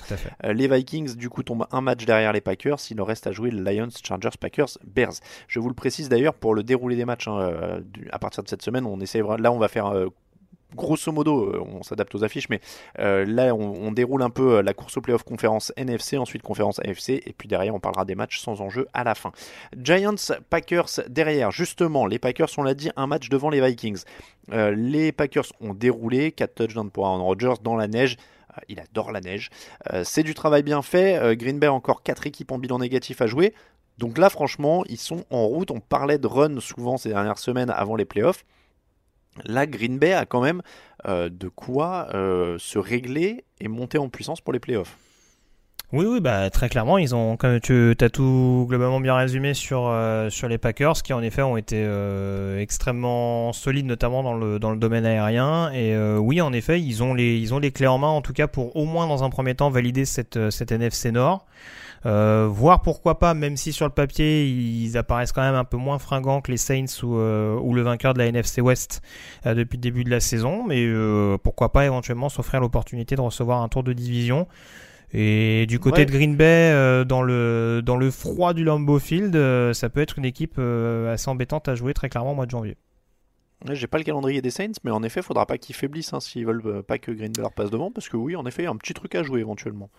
Euh, 0.45 0.53
les 0.53 0.67
Vikings, 0.67 1.15
du 1.15 1.29
coup, 1.29 1.43
tombent 1.43 1.67
un 1.71 1.81
match 1.81 2.05
derrière 2.05 2.31
les 2.33 2.41
Packers. 2.41 2.77
Il 2.89 2.97
leur 2.97 3.07
reste 3.07 3.27
à 3.27 3.31
jouer 3.31 3.51
le 3.51 3.61
Lions, 3.63 3.89
Chargers, 4.03 4.29
Packers, 4.39 4.77
Bears. 4.85 5.13
Je 5.47 5.59
vous 5.59 5.67
le 5.67 5.75
précise 5.75 6.07
d'ailleurs 6.07 6.33
pour 6.33 6.55
le 6.55 6.63
déroulé 6.63 6.95
des 6.95 7.05
matchs 7.05 7.27
hein, 7.27 7.81
à 8.11 8.19
partir 8.19 8.41
de 8.43 8.47
cette 8.47 8.61
semaine. 8.61 8.85
On 8.85 8.99
essaie, 9.01 9.21
vra- 9.21 9.39
là, 9.39 9.51
on 9.51 9.57
va 9.59 9.67
faire 9.67 9.87
euh, 9.87 10.07
grosso 10.75 11.11
modo, 11.11 11.45
euh, 11.45 11.63
on 11.65 11.83
s'adapte 11.83 12.13
aux 12.15 12.23
affiches, 12.23 12.49
mais 12.49 12.61
euh, 12.99 13.25
là, 13.25 13.53
on, 13.53 13.91
déroule 13.91 14.21
un 14.21 14.29
peu 14.29 14.57
euh, 14.57 14.61
la 14.61 14.73
course 14.73 14.97
au 14.97 15.01
playoff 15.01 15.23
conférence 15.23 15.73
NFC, 15.75 16.17
ensuite 16.17 16.41
conférence 16.41 16.79
AFC, 16.79 17.09
et 17.09 17.33
puis 17.37 17.47
derrière, 17.47 17.75
on 17.75 17.79
parlera 17.79 18.05
des 18.05 18.15
matchs 18.15 18.39
sans 18.39 18.61
enjeu 18.61 18.87
à 18.93 19.03
la 19.03 19.15
fin. 19.15 19.31
Giants, 19.77 20.15
Packers 20.49 21.01
derrière. 21.07 21.51
Justement, 21.51 22.05
les 22.05 22.19
Packers, 22.19 22.49
on 22.57 22.63
l'a 22.63 22.73
dit, 22.73 22.89
un 22.95 23.07
match 23.07 23.29
devant 23.29 23.49
les 23.49 23.61
Vikings. 23.61 24.03
Les 24.51 25.11
Packers 25.11 25.45
ont 25.61 25.73
déroulé 25.73 26.31
4 26.31 26.55
touchdowns 26.55 26.91
pour 26.91 27.05
Aaron 27.05 27.23
Rodgers 27.23 27.53
dans 27.63 27.75
la 27.75 27.87
neige. 27.87 28.17
Il 28.67 28.79
adore 28.79 29.11
la 29.11 29.21
neige. 29.21 29.49
C'est 30.03 30.23
du 30.23 30.33
travail 30.33 30.63
bien 30.63 30.81
fait. 30.81 31.17
Euh, 31.17 31.35
Green 31.35 31.59
Bay 31.59 31.67
encore 31.67 32.03
4 32.03 32.27
équipes 32.27 32.51
en 32.51 32.57
bilan 32.57 32.79
négatif 32.79 33.21
à 33.21 33.27
jouer. 33.27 33.53
Donc 33.97 34.17
là, 34.17 34.29
franchement, 34.29 34.83
ils 34.89 34.97
sont 34.97 35.25
en 35.29 35.45
route. 35.45 35.71
On 35.71 35.79
parlait 35.79 36.17
de 36.17 36.27
run 36.27 36.59
souvent 36.59 36.97
ces 36.97 37.09
dernières 37.09 37.37
semaines 37.37 37.69
avant 37.69 37.95
les 37.95 38.05
playoffs. 38.05 38.43
Là, 39.45 39.65
Green 39.65 39.97
Bay 39.97 40.13
a 40.13 40.25
quand 40.25 40.41
même 40.41 40.61
euh, 41.07 41.29
de 41.29 41.47
quoi 41.47 42.09
euh, 42.13 42.57
se 42.59 42.77
régler 42.77 43.45
et 43.59 43.67
monter 43.67 43.97
en 43.97 44.09
puissance 44.09 44.41
pour 44.41 44.53
les 44.53 44.59
playoffs. 44.59 44.97
Oui, 45.93 46.05
oui, 46.05 46.21
bah 46.21 46.49
très 46.49 46.69
clairement, 46.69 46.97
ils 46.97 47.13
ont, 47.13 47.37
tu 47.61 47.95
as 47.99 48.09
tout 48.09 48.65
globalement 48.69 49.01
bien 49.01 49.13
résumé 49.13 49.53
sur 49.53 49.87
euh, 49.89 50.29
sur 50.29 50.47
les 50.47 50.57
Packers, 50.57 50.93
qui 51.03 51.11
en 51.11 51.21
effet 51.21 51.41
ont 51.41 51.57
été 51.57 51.85
extrêmement 52.57 53.51
solides, 53.51 53.87
notamment 53.87 54.23
dans 54.23 54.71
le 54.71 54.77
domaine 54.77 55.05
aérien. 55.05 55.69
Et 55.73 55.97
oui, 56.17 56.39
en 56.39 56.53
effet, 56.53 56.79
ils 56.79 57.03
ont 57.03 57.13
les 57.13 57.39
ils 57.39 57.71
clés 57.73 57.87
en 57.87 57.97
main, 57.97 58.07
en 58.07 58.21
tout 58.21 58.31
cas 58.31 58.47
pour 58.47 58.77
au 58.77 58.85
moins 58.85 59.05
dans 59.05 59.25
un 59.25 59.29
premier 59.29 59.53
temps 59.53 59.69
valider 59.69 60.05
cette 60.05 60.49
cette 60.49 60.71
NFC 60.71 61.11
Nord. 61.11 61.45
Euh, 62.05 62.47
voir 62.49 62.81
pourquoi 62.81 63.19
pas, 63.19 63.33
même 63.35 63.57
si 63.57 63.71
sur 63.73 63.85
le 63.85 63.91
papier 63.91 64.47
ils 64.47 64.97
apparaissent 64.97 65.31
quand 65.31 65.43
même 65.43 65.53
un 65.55 65.63
peu 65.65 65.77
moins 65.77 65.99
fringants 65.99 66.41
que 66.41 66.49
les 66.51 66.57
Saints 66.57 67.03
ou, 67.03 67.15
euh, 67.17 67.55
ou 67.59 67.73
le 67.75 67.83
vainqueur 67.83 68.13
de 68.13 68.19
la 68.19 68.25
NFC 68.25 68.59
West 68.59 69.01
euh, 69.45 69.53
depuis 69.53 69.77
le 69.77 69.81
début 69.81 70.03
de 70.03 70.09
la 70.09 70.19
saison, 70.19 70.65
mais 70.67 70.83
euh, 70.83 71.37
pourquoi 71.37 71.71
pas 71.71 71.85
éventuellement 71.85 72.29
s'offrir 72.29 72.59
l'opportunité 72.59 73.15
de 73.15 73.21
recevoir 73.21 73.61
un 73.61 73.67
tour 73.69 73.83
de 73.83 73.93
division. 73.93 74.47
Et 75.13 75.65
du 75.67 75.77
côté 75.79 75.99
Ouais. 76.01 76.05
de 76.05 76.11
Green 76.11 76.35
Bay, 76.37 76.71
euh, 76.73 77.03
dans 77.03 77.21
le 77.21 77.81
dans 77.85 77.97
le 77.97 78.09
froid 78.11 78.53
du 78.53 78.63
Lambeau 78.63 78.97
Field, 78.97 79.35
euh, 79.35 79.73
ça 79.73 79.89
peut 79.89 79.99
être 80.01 80.17
une 80.17 80.25
équipe 80.25 80.55
euh, 80.57 81.13
assez 81.13 81.29
embêtante 81.29 81.67
à 81.67 81.75
jouer 81.75 81.93
très 81.93 82.07
clairement 82.09 82.31
au 82.31 82.35
mois 82.35 82.45
de 82.45 82.51
janvier. 82.51 82.77
J'ai 83.69 83.87
pas 83.87 83.97
le 83.97 84.03
calendrier 84.03 84.41
des 84.41 84.49
Saints, 84.49 84.71
mais 84.83 84.91
en 84.91 85.03
effet, 85.03 85.21
faudra 85.21 85.45
pas 85.45 85.57
qu'ils 85.57 85.75
faiblissent 85.75 86.13
hein, 86.13 86.19
s'ils 86.19 86.45
veulent 86.45 86.61
euh, 86.65 86.81
pas 86.81 86.97
que 86.97 87.11
Green 87.11 87.31
Bay 87.31 87.41
leur 87.41 87.53
passe 87.53 87.69
devant, 87.69 87.91
parce 87.91 88.09
que 88.09 88.17
oui, 88.17 88.35
en 88.35 88.45
effet, 88.45 88.63
il 88.63 88.65
y 88.65 88.67
a 88.67 88.71
un 88.71 88.75
petit 88.75 88.93
truc 88.93 89.13
à 89.15 89.23
jouer 89.23 89.39
éventuellement. 89.39 89.89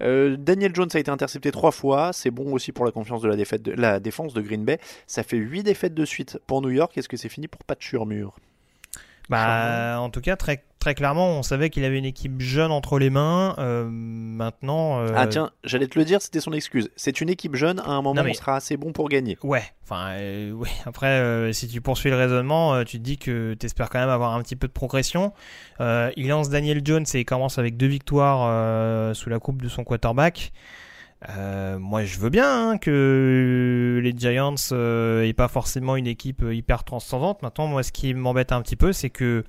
Euh, 0.00 0.36
Daniel 0.36 0.74
Jones 0.74 0.88
a 0.92 0.98
été 0.98 1.10
intercepté 1.10 1.50
trois 1.50 1.70
fois, 1.70 2.12
c'est 2.12 2.30
bon 2.30 2.52
aussi 2.52 2.72
pour 2.72 2.84
la 2.84 2.90
confiance 2.90 3.22
de 3.22 3.28
la, 3.28 3.36
de, 3.36 3.98
défense 3.98 4.34
de 4.34 4.42
Green 4.42 4.64
Bay. 4.64 4.78
Ça 5.06 5.22
fait 5.22 5.38
huit 5.38 5.62
défaites 5.62 5.94
de 5.94 6.04
suite 6.04 6.38
pour 6.46 6.60
New 6.60 6.70
York. 6.70 6.96
Est-ce 6.98 7.08
que 7.08 7.16
c'est 7.16 7.28
fini 7.28 7.48
pour 7.48 7.64
Pat 7.64 7.80
Shurmur 7.80 8.36
Bah, 9.28 9.98
en 10.00 10.10
tout 10.10 10.20
cas, 10.20 10.36
très 10.36 10.64
très 10.78 10.94
clairement, 10.94 11.30
on 11.30 11.42
savait 11.42 11.68
qu'il 11.68 11.84
avait 11.84 11.98
une 11.98 12.04
équipe 12.04 12.40
jeune 12.40 12.70
entre 12.70 13.00
les 13.00 13.10
mains. 13.10 13.56
Euh, 13.58 13.88
maintenant, 13.90 15.00
euh, 15.00 15.08
Ah 15.16 15.26
tiens, 15.26 15.50
j'allais 15.64 15.88
te 15.88 15.98
le 15.98 16.04
dire, 16.04 16.22
c'était 16.22 16.38
son 16.38 16.52
excuse. 16.52 16.90
C'est 16.94 17.20
une 17.20 17.28
équipe 17.28 17.56
jeune, 17.56 17.80
à 17.80 17.88
un 17.88 17.96
moment, 18.02 18.14
Non, 18.14 18.22
mais- 18.22 18.30
on 18.30 18.34
sera 18.34 18.54
assez 18.54 18.76
bon 18.76 18.92
pour 18.92 19.08
gagner. 19.08 19.36
Ouais, 19.42 19.64
enfin, 19.82 20.10
euh, 20.12 20.52
ouais. 20.52 20.68
Après, 20.84 21.08
euh, 21.08 21.52
si 21.52 21.66
tu 21.66 21.80
poursuis 21.80 22.10
le 22.10 22.16
raisonnement, 22.16 22.74
euh, 22.74 22.84
tu 22.84 22.98
te 22.98 23.02
dis 23.02 23.18
que 23.18 23.54
tu 23.58 23.66
espères 23.66 23.90
quand 23.90 23.98
même 23.98 24.10
avoir 24.10 24.34
un 24.34 24.42
petit 24.42 24.54
peu 24.54 24.68
de 24.68 24.72
progression. 24.72 25.32
Euh, 25.80 26.12
il 26.16 26.28
lance 26.28 26.50
Daniel 26.50 26.82
Jones 26.84 27.06
et 27.14 27.18
il 27.20 27.24
commence 27.24 27.58
avec 27.58 27.76
deux 27.76 27.88
victoires 27.88 28.46
euh, 28.48 29.12
sous 29.12 29.28
la 29.28 29.40
coupe 29.40 29.60
de 29.62 29.68
son 29.68 29.82
quarterback. 29.82 30.52
Euh, 31.30 31.78
moi, 31.78 32.04
je 32.04 32.18
veux 32.18 32.28
bien 32.30 32.70
hein, 32.70 32.78
que 32.78 34.00
les 34.02 34.12
Giants 34.16 34.54
euh, 34.72 35.22
aient 35.22 35.32
pas 35.32 35.48
forcément 35.48 35.96
une 35.96 36.06
équipe 36.06 36.42
euh, 36.42 36.54
hyper 36.54 36.84
transcendante. 36.84 37.42
Maintenant, 37.42 37.66
moi, 37.66 37.82
ce 37.82 37.90
qui 37.90 38.12
m'embête 38.14 38.52
un 38.52 38.60
petit 38.62 38.76
peu, 38.76 38.92
c'est 38.92 39.10
que 39.10 39.44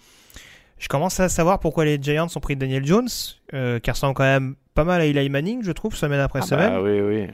je 0.77 0.88
commence 0.88 1.19
à 1.19 1.27
savoir 1.30 1.60
pourquoi 1.60 1.86
les 1.86 2.01
Giants 2.01 2.27
ont 2.36 2.39
pris 2.39 2.56
Daniel 2.56 2.86
Jones, 2.86 3.10
euh, 3.53 3.80
qui 3.80 3.91
ressemble 3.91 4.13
quand 4.13 4.23
même 4.23 4.56
pas 4.73 4.86
mal 4.86 5.01
à 5.01 5.06
Eli 5.06 5.30
Manning, 5.30 5.62
je 5.63 5.71
trouve, 5.71 5.95
semaine 5.95 6.19
après 6.19 6.39
Ah 6.41 6.45
semaine. 6.45 6.71
bah 6.71 6.82
oui, 6.82 7.01
oui. 7.01 7.27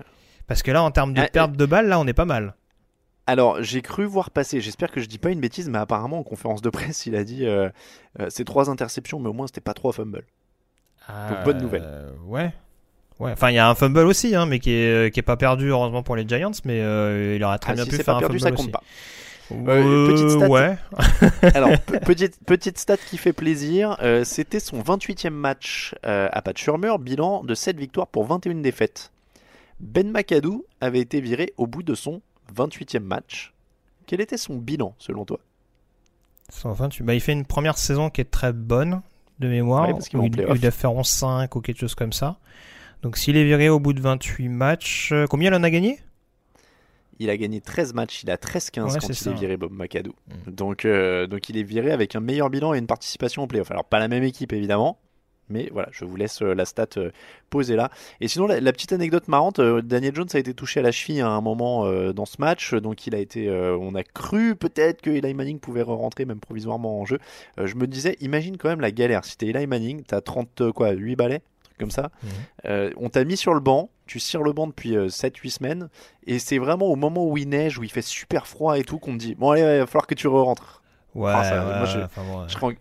Parce 0.48 0.63
que 0.63 0.72
là, 0.72 0.82
en 0.84 0.91
termes 0.91 1.13
de 1.13 1.22
Ah, 1.22 1.28
perte 1.32 1.54
de 1.54 1.65
balles, 1.65 1.88
là, 1.88 2.00
on 2.00 2.08
est 2.08 2.13
pas 2.13 2.26
mal. 2.26 2.56
Alors, 3.28 3.62
j'ai 3.63 3.82
cru 3.82 4.04
voir 4.04 4.32
passer, 4.32 4.60
j'espère 4.60 4.91
que 4.91 5.00
je 5.00 5.06
dis 5.08 5.17
pas 5.17 5.30
une 5.30 5.39
bêtise, 5.39 5.69
mais 5.69 5.78
apparemment 5.78 6.19
en 6.19 6.24
conférence 6.24 6.62
de 6.62 6.69
presse, 6.69 7.06
il 7.06 7.15
a 7.15 7.24
dit 7.24 7.46
euh, 7.46 7.69
euh, 8.19 8.28
c'est 8.30 8.43
trois 8.43 8.69
interceptions, 8.69 9.19
mais 9.19 9.30
au 9.30 9.34
moins 9.34 9.48
c'était 9.48 9.62
pas 9.62 9.74
trois 9.74 9.93
fumbles. 9.93 10.26
Donc, 11.08 11.43
bonne 11.46 11.62
nouvelle. 11.62 11.84
Euh, 11.86 12.12
ouais. 12.26 12.54
Ouais. 13.19 13.32
Enfin, 13.32 13.52
il 13.52 13.56
y 13.56 13.60
a 13.60 13.69
un 13.69 13.76
fumble 13.76 13.99
aussi, 14.06 14.36
hein, 14.36 14.45
mais 14.45 14.60
qui 14.60 14.71
est, 14.71 15.13
qui 15.13 15.19
est 15.19 15.23
pas 15.23 15.38
perdu, 15.38 15.69
heureusement 15.69 16.04
pour 16.04 16.15
les 16.15 16.28
Giants, 16.28 16.52
mais 16.65 16.82
euh, 16.82 17.36
il 17.36 17.43
aurait 17.43 17.60
très 17.60 17.71
Ah, 17.71 17.76
bien 17.76 17.84
si 17.86 17.89
pu 17.91 17.95
faire 17.97 18.06
pas 18.06 18.13
un 18.15 18.19
perdu, 18.19 18.39
fumble 18.39 18.49
ça 18.49 18.52
compte 18.52 18.60
aussi. 18.65 18.71
pas. 18.71 18.84
Euh, 19.52 20.08
petite 20.13 20.30
stat. 20.32 20.49
ouais. 20.49 20.78
Alors, 21.54 21.69
pe- 21.86 21.99
petite, 21.99 22.39
petite 22.45 22.78
stat 22.80 22.97
qui 22.97 23.17
fait 23.17 23.34
plaisir, 23.34 23.97
euh, 24.02 24.23
c'était 24.23 24.60
son 24.60 24.82
28e 24.82 25.30
match 25.30 25.93
euh, 26.06 26.28
à 26.32 26.41
Pat 26.41 26.58
Shurmur, 26.58 26.97
bilan 26.97 27.43
de 27.43 27.54
7 27.54 27.78
victoires 27.78 28.08
pour 28.08 28.26
21 28.26 28.56
défaites. 28.56 29.12
Ben 29.80 30.12
McAdoo 30.12 30.66
avait 30.82 30.99
été 31.01 31.20
viré 31.22 31.53
au 31.57 31.68
bout 31.68 31.84
de 31.84 31.93
son 31.93 32.22
28e 32.55 32.99
match. 33.01 33.53
Quel 34.07 34.22
était 34.22 34.38
son 34.38 34.55
bilan 34.55 34.95
selon 34.97 35.26
toi? 35.26 35.39
128. 36.49 37.03
Bah, 37.03 37.14
il 37.14 37.22
fait 37.22 37.32
une 37.34 37.45
première 37.45 37.78
saison 37.78 38.09
qui 38.09 38.22
est 38.22 38.30
très 38.32 38.53
bonne 38.53 39.01
de 39.39 39.47
mémoire. 39.47 39.88
Ouais, 39.88 39.93
parce 39.93 40.14
en 40.14 40.24
il, 40.24 40.34
il 40.53 40.59
doit 40.61 40.72
faire 40.72 40.91
11-5 40.91 41.47
ou 41.55 41.61
quelque 41.61 41.80
chose 41.80 41.95
comme 41.95 42.14
ça. 42.14 42.38
Donc 43.04 43.18
s'il 43.18 43.38
est 43.38 43.43
viré 43.43 43.70
au 43.70 43.80
bout 43.80 43.93
de 43.93 44.01
28 44.01 44.49
matchs, 44.49 45.12
euh, 45.12 45.26
combien 45.30 45.51
il 45.51 45.56
en 45.56 45.64
a 45.64 45.70
gagné? 45.70 45.99
Il 47.20 47.30
a 47.30 47.38
gagné 47.38 47.62
13 47.62 47.93
matchs, 47.93 48.24
il 48.24 48.32
a 48.32 48.38
13-15 48.38 48.84
Ouais, 48.86 48.93
quand 48.93 48.99
c'est 49.01 49.08
il 49.14 49.16
ça. 49.16 49.32
est 49.32 49.34
viré 49.36 49.56
Bob 49.58 49.72
McAdoo. 49.72 50.16
Mm. 50.47 50.51
Donc, 50.51 50.86
euh, 50.86 51.28
donc 51.28 51.47
il 51.49 51.58
est 51.58 51.64
viré 51.64 51.91
avec 51.91 52.16
un 52.16 52.20
meilleur 52.22 52.49
bilan 52.49 52.74
et 52.74 52.80
une 52.80 52.88
participation 52.88 53.43
au 53.43 53.47
playoff. 53.47 53.70
Alors 53.70 53.86
pas 53.86 53.99
la 53.99 54.08
même 54.08 54.24
équipe 54.24 54.51
évidemment, 54.51 54.97
mais 55.49 55.70
voilà, 55.72 55.89
je 55.91 56.06
vous 56.06 56.16
laisse 56.16 56.41
euh, 56.41 56.56
la 56.56 56.66
stat 56.66 56.88
euh, 56.97 57.12
posée 57.49 57.76
là. 57.76 57.91
Et 58.20 58.28
sinon 58.28 58.47
la, 58.47 58.60
la 58.60 58.72
petite 58.72 58.93
anecdote 58.93 59.28
marrante, 59.28 59.60
euh, 59.60 59.82
Daniel 59.82 60.16
Jones 60.16 60.30
a 60.34 60.39
été 60.39 60.54
touché 60.54 60.80
à 60.80 60.84
la 60.84 60.91
cheville 60.91 61.22
à 61.22 61.28
un 61.28 61.41
moment 61.41 61.86
euh, 61.86 62.14
dans 62.14 62.26
ce 62.26 62.38
match, 62.39 62.74
donc 62.74 63.06
il 63.06 63.14
a 63.14 63.20
été, 63.20 63.47
euh, 63.47 63.78
on 63.80 63.93
a 63.95 64.04
cru 64.04 64.56
peut-être 64.56 65.01
que 65.01 65.12
Eli 65.12 65.34
Manning 65.34 65.60
pouvait 65.60 65.84
rentrer 65.84 66.26
même 66.26 66.39
provisoirement 66.39 66.99
en 67.01 67.06
jeu. 67.06 67.20
Euh, 67.60 67.68
je 67.68 67.76
me 67.76 67.86
disais, 67.86 68.16
imagine 68.22 68.58
quand 68.58 68.70
même 68.70 68.82
la 68.82 68.91
galère. 68.91 69.24
Si 69.26 69.38
t'es 69.38 69.47
Eli 69.47 69.68
Manning, 69.68 70.04
t'as 70.08 70.22
30 70.22 70.62
euh, 70.62 70.72
quoi, 70.72 70.91
8 70.91 71.16
balais, 71.18 71.41
comme 71.80 71.91
ça. 71.91 72.09
Mhm. 72.24 72.30
Euh, 72.65 72.89
on 72.97 73.09
t'a 73.09 73.24
mis 73.24 73.38
sur 73.38 73.53
le 73.53 73.59
banc, 73.59 73.89
tu 74.05 74.19
cires 74.19 74.43
le 74.43 74.53
banc 74.53 74.67
depuis 74.67 74.95
7-8 75.09 75.49
semaines, 75.49 75.89
et 76.28 76.39
c'est 76.39 76.57
vraiment 76.57 76.86
au 76.88 76.95
moment 76.95 77.26
où 77.26 77.38
il 77.38 77.49
neige, 77.49 77.78
où 77.80 77.84
il 77.84 77.91
fait 77.91 78.01
super 78.01 78.47
froid 78.47 78.78
et 78.78 78.84
tout, 78.84 78.99
qu'on 78.99 79.13
me 79.13 79.17
dit 79.19 79.36
Bon, 79.36 79.51
allez, 79.51 79.61
il 79.61 79.80
va 79.80 79.86
falloir 79.88 80.07
que 80.07 80.15
tu 80.15 80.28
re-rentres. 80.28 80.82
Ouais, 81.15 81.32
Ah, 81.34 81.43
ça, 81.43 81.59
ouais, 81.67 81.78
moi, 81.78 81.86
je- 81.86 81.99
enfin, 81.99 82.21
bon, 82.28 82.39
ouais. 82.41 82.45
Je 82.47 82.55
crois- 82.55 82.74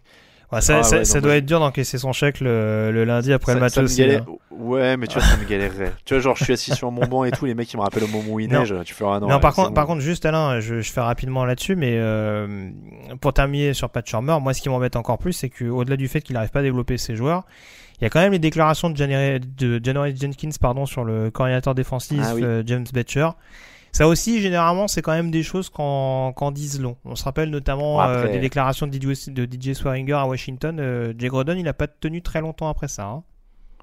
Ouais, 0.53 0.61
ça, 0.61 0.81
Ah 0.81 0.83
ça- 0.83 0.97
ouais, 0.99 1.05
ça 1.07 1.19
non, 1.21 1.25
doit 1.29 1.37
être 1.37 1.47
dur 1.47 1.61
d'encaisser 1.61 1.97
son 1.97 2.13
chèque 2.13 2.41
le, 2.41 2.91
le 2.93 3.05
lundi 3.05 3.33
après 3.33 3.53
ça- 3.53 3.55
le 3.55 3.61
match 3.61 3.79
aussi. 3.79 3.97
galère- 4.03 4.27
hein. 4.29 4.37
Ouais, 4.51 4.99
mais 4.99 5.07
tu 5.07 5.19
vois, 5.19 5.27
ça 5.27 5.39
me 5.39 5.45
galérerait. 5.47 5.93
tu 6.05 6.13
vois, 6.13 6.23
genre, 6.23 6.37
je 6.37 6.45
suis 6.45 6.53
assis 6.53 6.75
sur 6.75 6.91
mon 6.91 7.07
banc 7.07 7.25
et 7.25 7.31
tout, 7.31 7.47
les 7.47 7.55
mecs, 7.55 7.73
ils 7.73 7.79
me 7.79 7.83
rappellent 7.83 8.05
au 8.05 8.09
moment 8.09 8.33
où 8.35 8.39
il 8.39 8.51
Non. 8.53 8.59
neige, 8.61 8.75
tu 8.85 8.93
feras 8.93 9.19
non. 9.19 9.29
Non, 9.29 9.35
ouais, 9.37 9.41
par, 9.41 9.55
contre, 9.55 9.69
bon. 9.69 9.75
par 9.75 9.87
contre, 9.87 10.03
juste 10.03 10.27
Alain, 10.27 10.61
je, 10.61 10.83
je 10.83 10.93
fais 10.93 11.01
rapidement 11.01 11.47
là-dessus, 11.47 11.75
mais 11.75 11.95
euh, 11.97 12.69
pour 13.23 13.33
terminer 13.33 13.73
sur 13.73 13.89
Pat 13.89 14.07
Shurmur, 14.07 14.43
moi 14.43 14.53
ce 14.53 14.61
qui 14.61 14.69
m'embête 14.69 14.97
encore 14.97 15.17
plus, 15.17 15.33
c'est 15.33 15.49
qu'au-delà 15.49 15.97
du 15.97 16.07
fait 16.07 16.21
qu'il 16.21 16.35
n'arrive 16.35 16.51
pas 16.51 16.61
à 16.61 16.63
développer 16.63 16.99
ses 16.99 17.17
joueurs, 17.17 17.45
il 18.03 18.05
y 18.05 18.07
a 18.07 18.11
quand 18.11 18.21
même 18.21 18.33
les 18.33 18.39
déclarations 18.41 18.91
de 18.91 18.97
January, 18.97 19.39
de 19.41 19.81
January 19.83 20.15
Jenkins 20.17 20.51
pardon, 20.61 20.85
sur 20.87 21.05
le 21.05 21.31
coordinateur 21.31 21.75
défensif 21.75 22.21
Ah 22.23 22.35
oui. 22.35 22.43
euh, 22.45 22.63
James 22.67 22.85
Betcher. 22.93 23.29
Ça 23.93 24.09
aussi, 24.09 24.41
généralement, 24.41 24.89
c'est 24.89 25.03
quand 25.03 25.13
même 25.13 25.31
des 25.31 25.43
choses 25.43 25.69
qu'en 25.69 26.33
qu'en 26.33 26.51
disent 26.51 26.81
long. 26.81 26.97
On 27.05 27.15
se 27.15 27.25
rappelle 27.25 27.51
notamment 27.51 28.01
après- 28.01 28.29
euh, 28.29 28.33
des 28.33 28.39
déclarations 28.41 28.87
de 28.87 28.93
DJ, 28.95 29.29
de 29.29 29.45
DJ 29.47 29.75
Swearinger 29.75 30.15
à 30.15 30.27
Washington. 30.27 30.79
Euh, 30.81 31.13
Jay 31.19 31.29
Grodon, 31.29 31.55
il 31.57 31.63
n'a 31.65 31.75
pas 31.75 31.87
tenu 31.87 32.23
très 32.23 32.41
longtemps 32.41 32.69
après 32.69 32.89
ça. 32.89 33.05
hein. 33.07 33.23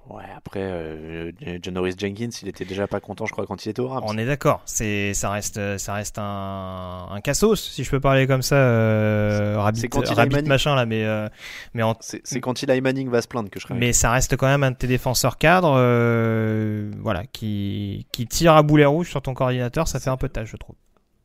Ouais, 0.10 0.24
après, 0.36 0.62
euh, 0.64 1.32
John 1.62 1.76
Norris 1.76 1.94
Jenkins, 1.98 2.30
il 2.42 2.48
était 2.48 2.66
déjà 2.66 2.88
pas 2.88 3.00
content, 3.00 3.28
je 3.28 3.32
crois, 3.32 3.46
quand 3.46 3.64
il 3.66 3.70
était 3.70 3.80
au 3.80 3.88
Rams. 3.88 4.04
On 4.06 4.18
est 4.18 4.26
d'accord. 4.26 4.62
C'est, 4.66 5.14
ça 5.14 5.30
reste, 5.30 5.78
ça 5.78 5.94
reste 5.94 6.18
un, 6.18 7.08
un 7.12 7.22
cassos, 7.22 7.62
si 7.72 7.84
je 7.84 7.90
peux 7.92 8.00
parler 8.00 8.26
comme 8.26 8.42
ça. 8.42 8.56
Euh, 8.56 9.56
Rabbit, 9.58 9.82
c'est 9.82 9.88
quand 9.88 10.02
il 10.10 10.14
Rabbit 10.14 10.44
machin 10.44 10.76
là, 10.76 10.86
mais 10.86 11.06
euh, 11.06 11.28
mais 11.74 11.84
en, 11.84 11.96
C'est 12.00 12.42
quand 12.42 12.62
Eli 12.64 12.82
Manning 12.82 13.10
va 13.10 13.22
se 13.22 13.28
plaindre 13.28 13.50
que 13.50 13.60
je 13.60 13.68
serais. 13.68 13.76
mais 13.76 13.94
ça 13.94 14.12
reste 14.12 14.36
quand 14.36 14.48
même 14.48 14.64
un 14.64 14.72
de 14.72 14.76
tes 14.76 14.88
défenseurs 14.88 15.38
cadres, 15.38 15.76
euh, 15.78 16.92
voilà, 17.00 17.26
qui 17.26 18.08
qui 18.12 18.26
tire 18.26 18.54
à 18.54 18.64
boulet 18.64 18.86
rouge 18.86 19.10
sur 19.10 19.22
ton 19.22 19.34
coordinateur. 19.34 19.88
Ça 19.88 20.00
fait 20.00 20.10
un 20.10 20.18
peu 20.18 20.28
de 20.28 20.34
tâche, 20.34 20.50
je 20.50 20.58
trouve. 20.58 20.76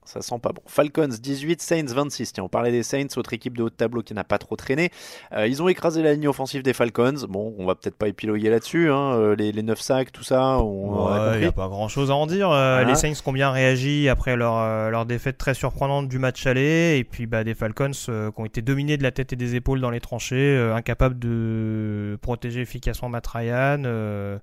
Ça 0.04 0.20
sent 0.20 0.38
pas 0.38 0.50
bon. 0.52 0.60
Falcons 0.66 1.08
18, 1.08 1.62
Saints 1.62 1.84
26. 1.88 2.32
Tiens, 2.34 2.44
on 2.44 2.48
parlait 2.48 2.70
des 2.70 2.82
Saints, 2.82 3.06
autre 3.16 3.32
équipe 3.32 3.56
de 3.56 3.62
haut 3.62 3.70
de 3.70 3.74
tableau 3.74 4.02
qui 4.02 4.12
n'a 4.14 4.24
pas 4.24 4.38
trop 4.38 4.54
traîné. 4.56 4.90
Euh, 5.32 5.46
ils 5.46 5.62
ont 5.62 5.68
écrasé 5.68 6.02
la 6.02 6.12
ligne 6.12 6.28
offensive 6.28 6.62
des 6.62 6.72
Falcons. 6.74 7.14
Bon, 7.28 7.54
on 7.58 7.64
va 7.66 7.74
peut-être 7.74 7.96
pas 7.96 8.08
épiloguer 8.08 8.50
là-dessus. 8.50 8.90
Hein. 8.90 9.14
euh, 9.14 9.34
Les, 9.36 9.50
les 9.52 9.62
9 9.62 9.80
sacs, 9.80 10.12
tout 10.12 10.22
ça, 10.22 10.58
on, 10.58 10.94
a 10.94 11.10
Ouais, 11.10 11.16
il 11.16 11.24
compris. 11.24 11.40
n'y 11.40 11.46
a 11.46 11.52
pas 11.52 11.68
grand 11.68 11.88
chose 11.88 12.10
à 12.10 12.14
en 12.14 12.26
dire. 12.26 12.50
Euh. 12.50 12.84
Les 12.84 12.94
Saints 12.94 13.12
qui 13.12 13.22
ont 13.28 13.32
bien 13.32 13.50
réagi 13.50 14.08
après 14.08 14.36
leur, 14.36 14.56
euh, 14.58 14.90
leur 14.90 15.06
défaite 15.06 15.38
très 15.38 15.54
surprenante 15.54 16.08
du 16.08 16.18
match 16.18 16.46
aller? 16.46 16.96
Et 16.98 17.04
puis 17.04 17.26
bah, 17.26 17.42
des 17.44 17.54
Falcons 17.54 17.90
qui 17.92 18.10
ont 18.10 18.44
été 18.44 18.60
dominés 18.62 18.96
de 18.98 19.02
la 19.02 19.10
tête 19.10 19.32
et 19.32 19.36
des 19.36 19.54
épaules 19.54 19.80
dans 19.80 19.90
les 19.90 20.00
tranchées, 20.00 20.56
incapables 20.74 21.18
de 21.18 22.18
protéger 22.20 22.60
efficacement 22.60 23.08
Matt 23.08 23.26
Ryan, 23.26 23.82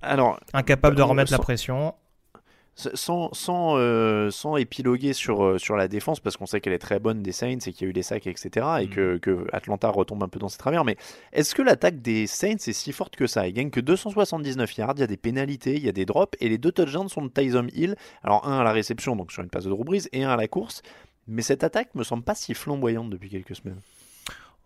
Alors, 0.02 0.40
incapables 0.52 0.96
de 0.96 1.02
remettre 1.02 1.30
la 1.32 1.38
pression. 1.38 1.94
Sans, 2.74 3.32
sans, 3.32 3.76
euh, 3.76 4.30
sans 4.30 4.56
épiloguer 4.56 5.12
sur, 5.12 5.44
euh, 5.44 5.58
sur 5.58 5.76
la 5.76 5.88
défense, 5.88 6.20
parce 6.20 6.36
qu'on 6.36 6.46
sait 6.46 6.60
qu'elle 6.60 6.72
est 6.72 6.78
très 6.78 6.98
bonne 6.98 7.22
des 7.22 7.32
Saints 7.32 7.58
et 7.66 7.72
qu'il 7.72 7.82
y 7.82 7.84
a 7.84 7.90
eu 7.90 7.92
des 7.92 8.02
sacs, 8.02 8.26
etc., 8.26 8.66
et 8.80 8.86
Mm. 8.86 8.90
que, 8.90 9.16
que 9.18 9.46
Atlanta 9.52 9.88
retombe 9.90 10.22
un 10.22 10.28
peu 10.28 10.38
dans 10.38 10.48
ses 10.48 10.58
travers, 10.58 10.84
mais 10.84 10.96
est-ce 11.32 11.54
que 11.54 11.62
l'attaque 11.62 12.00
des 12.00 12.26
Saints 12.26 12.56
est 12.66 12.72
si 12.72 12.92
forte 12.92 13.14
que 13.16 13.26
ça? 13.26 13.46
Ils 13.46 13.52
gagnent 13.52 13.70
que 13.70 13.80
279 13.80 14.76
yards, 14.76 14.94
il 14.96 15.00
y 15.00 15.04
a 15.04 15.06
des 15.06 15.16
pénalités, 15.16 15.74
il 15.74 15.84
y 15.84 15.88
a 15.88 15.92
des 15.92 16.06
drops, 16.06 16.36
et 16.40 16.48
les 16.48 16.58
deux 16.58 16.72
touchdowns 16.72 17.08
sont 17.08 17.22
de 17.22 17.28
Tyson 17.28 17.66
Hill, 17.74 17.94
alors 18.22 18.46
un 18.48 18.58
à 18.60 18.64
la 18.64 18.72
réception, 18.72 19.16
donc 19.16 19.32
sur 19.32 19.42
une 19.42 19.50
passe 19.50 19.64
de 19.64 19.70
Drew 19.70 19.84
Brees, 19.84 20.08
et 20.12 20.24
un 20.24 20.30
à 20.30 20.36
la 20.36 20.48
course, 20.48 20.82
mais 21.28 21.42
cette 21.42 21.64
attaque 21.64 21.94
me 21.94 22.02
semble 22.04 22.22
pas 22.24 22.34
si 22.34 22.54
flamboyante 22.54 23.10
depuis 23.10 23.28
quelques 23.28 23.54
semaines. 23.54 23.80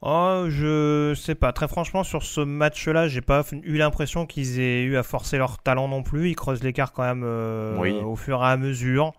Oh, 0.03 0.45
je 0.49 1.15
sais 1.17 1.35
pas. 1.35 1.53
Très 1.53 1.69
franchement, 1.69 2.05
sur 2.05 2.23
ce 2.23 2.41
match-là, 2.41 3.09
j'ai 3.09 3.23
pas 3.23 3.43
eu 3.63 3.77
l'impression 3.79 4.27
qu'ils 4.27 4.61
aient 4.61 4.83
eu 4.83 4.97
à 4.97 5.03
forcer 5.03 5.39
leur 5.39 5.59
talent 5.59 5.89
non 5.89 6.03
plus. 6.03 6.31
Ils 6.31 6.37
creusent 6.37 6.63
l'écart 6.63 6.93
quand 6.93 7.03
même 7.03 7.23
euh, 7.25 7.77
Oui. 7.79 7.93
au 7.93 8.15
fur 8.15 8.43
et 8.43 8.47
à 8.47 8.57
mesure. 8.57 9.13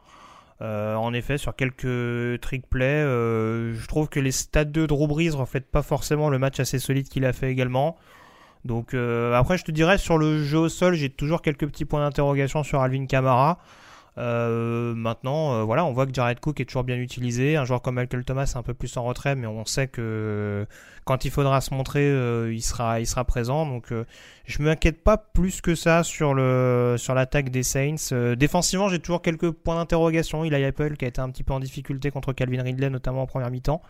Euh, 0.61 0.95
en 0.95 1.13
effet, 1.13 1.37
sur 1.37 1.55
quelques 1.55 2.39
trick 2.41 2.67
plays, 2.69 2.85
euh, 2.85 3.75
je 3.75 3.87
trouve 3.87 4.07
que 4.09 4.19
les 4.19 4.31
stats 4.31 4.65
de 4.65 4.85
Drew 4.85 5.07
Brees 5.07 5.31
reflètent 5.35 5.69
pas 5.71 5.83
forcément 5.83 6.29
le 6.29 6.39
match 6.39 6.59
assez 6.59 6.79
solide 6.79 7.09
qu'il 7.09 7.25
a 7.25 7.33
fait 7.33 7.51
également. 7.51 7.95
Donc 8.65 8.93
euh, 8.93 9.33
après, 9.35 9.57
je 9.57 9.63
te 9.65 9.71
dirais 9.71 9.97
sur 9.97 10.17
le 10.17 10.43
jeu 10.43 10.57
au 10.57 10.69
sol, 10.69 10.95
j'ai 10.95 11.09
toujours 11.09 11.41
quelques 11.41 11.67
petits 11.67 11.85
points 11.85 12.01
d'interrogation 12.01 12.63
sur 12.63 12.81
Alvin 12.81 13.05
Kamara. 13.05 13.59
Euh, 14.17 14.93
maintenant, 14.95 15.53
euh, 15.53 15.63
voilà, 15.63 15.85
on 15.85 15.93
voit 15.93 16.05
que 16.05 16.13
Jared 16.13 16.39
Cook 16.39 16.59
est 16.59 16.65
toujours 16.65 16.83
bien 16.83 16.97
utilisé. 16.97 17.55
Un 17.55 17.65
joueur 17.65 17.81
comme 17.81 17.95
Michael 17.95 18.25
Thomas 18.25 18.43
est 18.43 18.57
un 18.57 18.63
peu 18.63 18.73
plus 18.73 18.95
en 18.97 19.03
retrait, 19.03 19.35
mais 19.35 19.47
on 19.47 19.65
sait 19.65 19.87
que 19.87 20.65
quand 21.07 21.25
il 21.25 21.31
faudra 21.31 21.61
se 21.61 21.73
montrer, 21.73 22.07
euh, 22.07 22.53
il 22.53 22.61
sera, 22.61 22.99
il 22.99 23.07
sera 23.07 23.23
présent. 23.23 23.65
Donc, 23.65 23.91
euh, 23.91 24.05
je 24.45 24.61
m'inquiète 24.61 25.03
pas 25.03 25.17
plus 25.17 25.61
que 25.61 25.73
ça 25.73 26.03
sur 26.03 26.35
l'attaque 26.35 27.49
des 27.49 27.63
Saints. 27.63 27.95
Euh, 28.11 28.35
défensivement, 28.35 28.89
j'ai 28.89 28.99
toujours 28.99 29.21
quelques 29.21 29.51
points 29.51 29.75
d'interrogation. 29.75 30.43
Il 30.43 30.53
a 30.53 30.67
Apple 30.67 30.97
qui 30.97 31.05
a 31.05 31.07
été 31.07 31.21
un 31.21 31.29
petit 31.29 31.43
peu 31.43 31.53
en 31.53 31.59
difficulté 31.59 32.11
contre 32.11 32.33
Calvin 32.33 32.61
Ridley, 32.61 32.89
notamment 32.89 33.23
en 33.23 33.27
première 33.27 33.49
mi-temps. 33.49 33.81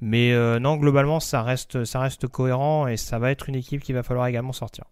Mais 0.00 0.32
euh, 0.32 0.58
non, 0.58 0.76
globalement, 0.76 1.20
ça 1.20 1.42
reste, 1.42 1.84
ça 1.84 2.00
reste 2.00 2.26
cohérent 2.26 2.86
et 2.86 2.96
ça 2.96 3.18
va 3.18 3.30
être 3.30 3.48
une 3.48 3.56
équipe 3.56 3.82
qu'il 3.82 3.94
va 3.94 4.02
falloir 4.02 4.26
également 4.26 4.52
sortir. 4.52 4.84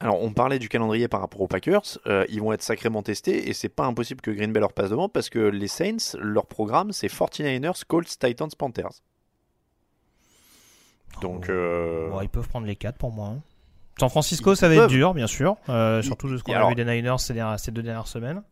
Alors, 0.00 0.22
on 0.22 0.30
parlait 0.32 0.58
du 0.58 0.68
calendrier 0.68 1.08
par 1.08 1.20
rapport 1.20 1.40
aux 1.40 1.46
Packers. 1.48 1.98
euh, 2.06 2.26
ils 2.28 2.40
vont 2.40 2.52
être 2.52 2.62
sacrément 2.62 3.02
testés 3.02 3.48
et 3.48 3.54
c'est 3.54 3.70
pas 3.70 3.86
impossible 3.86 4.20
que 4.20 4.30
Green 4.30 4.52
Bay 4.52 4.60
leur 4.60 4.72
passe 4.74 4.90
devant 4.90 5.08
parce 5.08 5.30
que 5.30 5.38
les 5.38 5.68
Saints, 5.68 6.16
leur 6.20 6.46
programme, 6.46 6.92
c'est 6.92 7.08
49ers, 7.08 7.82
Colts, 7.86 8.18
Titans, 8.18 8.50
Panthers. 8.58 9.00
Donc, 11.22 11.48
euh, 11.48 12.10
Bon, 12.10 12.20
ils 12.20 12.28
peuvent 12.28 12.48
prendre 12.48 12.66
les 12.66 12.76
4 12.76 12.98
pour 12.98 13.10
moi. 13.12 13.28
hein. 13.28 13.40
San 13.98 14.10
Francisco, 14.10 14.52
Ils 14.52 14.56
ça 14.56 14.68
va 14.68 14.74
être 14.74 14.88
dur, 14.88 15.14
bien 15.14 15.26
sûr. 15.26 15.56
euh, 15.70 16.02
surtout 16.02 16.28
de 16.28 16.36
ce 16.36 16.42
qu'on 16.42 16.52
a 16.52 16.68
vu 16.68 16.74
des 16.74 16.84
Niners 16.84 17.18
ces, 17.18 17.32
dernières- 17.32 17.58
ces 17.58 17.70
deux 17.70 17.82
dernières 17.82 18.08
semaines. 18.08 18.42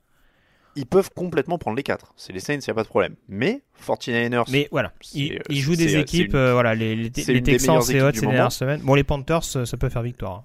ils 0.77 0.87
peuvent 0.87 1.11
complètement 1.15 1.59
prendre 1.59 1.77
les 1.77 1.83
4. 1.83 2.15
C'est 2.17 2.33
les 2.33 2.41
Saints, 2.41 2.55
il 2.55 2.65
n'y 2.67 2.71
a 2.71 2.75
pas 2.75 2.83
de 2.83 2.89
problème. 2.89 3.15
Mais 3.29 3.61
49ers, 3.87 4.51
Mais 4.51 4.67
voilà, 4.73 4.93
ils, 5.13 5.35
euh, 5.35 5.39
ils 5.51 5.61
jouent 5.61 5.77
des 5.77 5.97
équipes, 5.99 6.31
une- 6.31 6.37
euh, 6.37 6.53
voilà, 6.55 6.75
les, 6.75 6.97
les, 6.97 7.11
Texans, 7.11 7.83
c'est 7.83 8.01
hot 8.01 8.13
ces 8.15 8.23
dernières 8.23 8.51
semaines. 8.51 8.81
Bon, 8.81 8.95
les 8.95 9.05
Panthers, 9.05 9.45
ça 9.45 9.67
ça 9.67 9.77
peut 9.77 9.91
faire 9.91 10.03
victoire. 10.03 10.45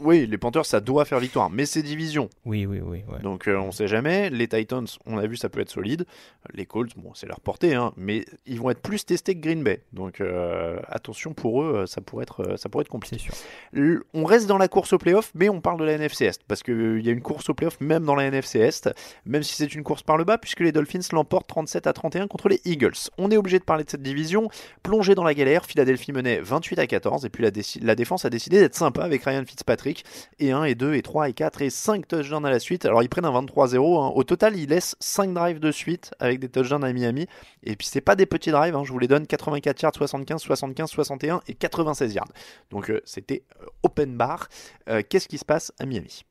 Oui, 0.00 0.26
les 0.26 0.38
Panthers, 0.38 0.66
ça 0.66 0.80
doit 0.80 1.04
faire 1.04 1.20
victoire. 1.20 1.50
Mais 1.50 1.66
c'est 1.66 1.82
division. 1.82 2.28
Oui, 2.44 2.66
oui, 2.66 2.80
oui. 2.82 3.02
ouais. 3.08 3.20
Donc 3.22 3.48
euh, 3.48 3.56
on 3.58 3.72
sait 3.72 3.88
jamais. 3.88 4.30
Les 4.30 4.48
Titans, 4.48 4.86
on 5.06 5.18
a 5.18 5.26
vu, 5.26 5.36
ça 5.36 5.48
peut 5.48 5.60
être 5.60 5.70
solide. 5.70 6.06
Les 6.54 6.66
Colts, 6.66 6.92
bon, 6.96 7.12
c'est 7.14 7.26
leur 7.26 7.40
portée, 7.40 7.74
hein, 7.74 7.92
mais 7.96 8.24
ils 8.46 8.58
vont 8.60 8.70
être 8.70 8.80
plus 8.82 9.04
testés 9.04 9.34
que 9.34 9.40
Green 9.40 9.62
Bay. 9.62 9.82
Donc 9.92 10.20
euh, 10.20 10.78
attention 10.88 11.32
pour 11.34 11.62
eux, 11.62 11.74
euh, 11.82 11.86
ça 11.86 12.00
pourrait 12.00 12.22
être, 12.24 12.40
euh, 12.42 12.56
ça 12.56 12.68
pourrait 12.68 12.82
être 12.82 12.88
compliqué. 12.88 13.16
C'est 13.18 13.22
sûr. 13.24 13.34
L- 13.74 14.00
On 14.14 14.24
reste 14.24 14.46
dans 14.46 14.58
la 14.58 14.68
course 14.68 14.92
au 14.92 14.98
playoff, 14.98 15.30
mais 15.34 15.48
on 15.48 15.60
parle 15.60 15.78
de 15.80 15.84
la 15.84 15.92
NFC 15.92 16.24
Est, 16.24 16.42
parce 16.48 16.62
qu'il 16.62 17.00
y 17.04 17.08
a 17.08 17.12
une 17.12 17.22
course 17.22 17.48
au 17.50 17.54
playoff 17.54 17.78
même 17.80 18.04
dans 18.04 18.14
la 18.14 18.24
NFC 18.24 18.58
Est, 18.60 18.90
même 19.26 19.42
si 19.42 19.54
c'est 19.54 19.74
une 19.74 19.82
course 19.82 20.02
par 20.02 20.16
le 20.16 20.24
bas, 20.24 20.38
puisque 20.38 20.60
les 20.60 20.72
Dolphins 20.72 21.00
l'emportent 21.12 21.48
37 21.48 21.86
à 21.86 21.92
31 21.92 22.26
contre 22.28 22.48
les 22.48 22.60
Eagles. 22.64 22.94
On 23.18 23.30
est 23.30 23.36
obligé 23.36 23.58
de 23.58 23.64
parler 23.64 23.84
de 23.84 23.90
cette 23.90 24.02
division. 24.02 24.48
Plongée 24.82 25.14
dans 25.14 25.24
la 25.24 25.34
galère, 25.34 25.64
Philadelphie 25.64 26.12
menait 26.12 26.40
28 26.40 26.78
à 26.78 26.86
14, 26.86 27.24
et 27.24 27.28
puis 27.30 27.42
la, 27.42 27.50
la 27.82 27.94
défense 27.94 28.24
a 28.24 28.30
décidé 28.30 28.58
d'être 28.60 28.74
sympa 28.74 29.02
avec 29.02 29.24
Ryan 29.24 29.42
Fitzpatrick, 29.46 29.89
et 30.38 30.52
1, 30.52 30.64
et 30.64 30.74
2, 30.74 30.94
et 30.94 31.02
3, 31.02 31.28
et 31.28 31.32
4, 31.32 31.62
et 31.62 31.70
5 31.70 32.06
touchdowns 32.06 32.44
à 32.46 32.50
la 32.50 32.58
suite. 32.58 32.84
Alors 32.84 33.02
ils 33.02 33.08
prennent 33.08 33.24
un 33.24 33.32
23-0, 33.32 33.76
hein. 33.76 34.12
au 34.14 34.24
total 34.24 34.56
ils 34.56 34.68
laissent 34.68 34.96
5 35.00 35.34
drives 35.34 35.60
de 35.60 35.70
suite 35.70 36.12
avec 36.18 36.40
des 36.40 36.48
touchdowns 36.48 36.84
à 36.84 36.92
Miami, 36.92 37.26
et 37.62 37.76
puis 37.76 37.86
c'est 37.86 38.00
pas 38.00 38.16
des 38.16 38.26
petits 38.26 38.50
drives, 38.50 38.76
hein. 38.76 38.84
je 38.84 38.92
vous 38.92 38.98
les 38.98 39.08
donne 39.08 39.26
84 39.26 39.82
yards, 39.82 39.94
75, 39.94 40.40
75, 40.42 40.90
61 40.90 41.40
et 41.48 41.54
96 41.54 42.14
yards. 42.14 42.28
Donc 42.70 42.90
euh, 42.90 43.00
c'était 43.04 43.44
euh, 43.60 43.66
open 43.82 44.16
bar. 44.16 44.48
Euh, 44.88 45.02
Qu'est-ce 45.08 45.28
qui 45.28 45.38
se 45.38 45.44
passe 45.44 45.72
à 45.78 45.86
Miami? 45.86 46.24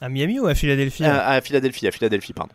À 0.00 0.08
Miami 0.08 0.38
ou 0.38 0.46
à 0.46 0.54
Philadelphie 0.54 1.04
hein? 1.04 1.14
À 1.14 1.40
Philadelphie, 1.40 1.86
à 1.86 1.90
Philadelphie, 1.90 2.32
pardon. 2.32 2.54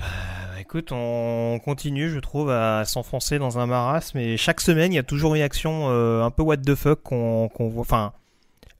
Euh, 0.00 0.58
écoute, 0.58 0.90
on 0.92 1.58
continue, 1.64 2.10
je 2.10 2.18
trouve, 2.18 2.50
à 2.50 2.84
s'enfoncer 2.84 3.38
dans 3.38 3.58
un 3.58 3.66
marasme. 3.66 4.18
Et 4.18 4.36
chaque 4.36 4.60
semaine, 4.60 4.92
il 4.92 4.96
y 4.96 4.98
a 4.98 5.02
toujours 5.02 5.34
une 5.34 5.42
action 5.42 5.90
euh, 5.90 6.22
un 6.22 6.30
peu 6.30 6.42
what 6.42 6.58
the 6.58 6.74
fuck 6.74 7.02
qu'on 7.02 7.48
qu'on 7.48 7.68
voit. 7.68 7.82
Enfin, 7.82 8.12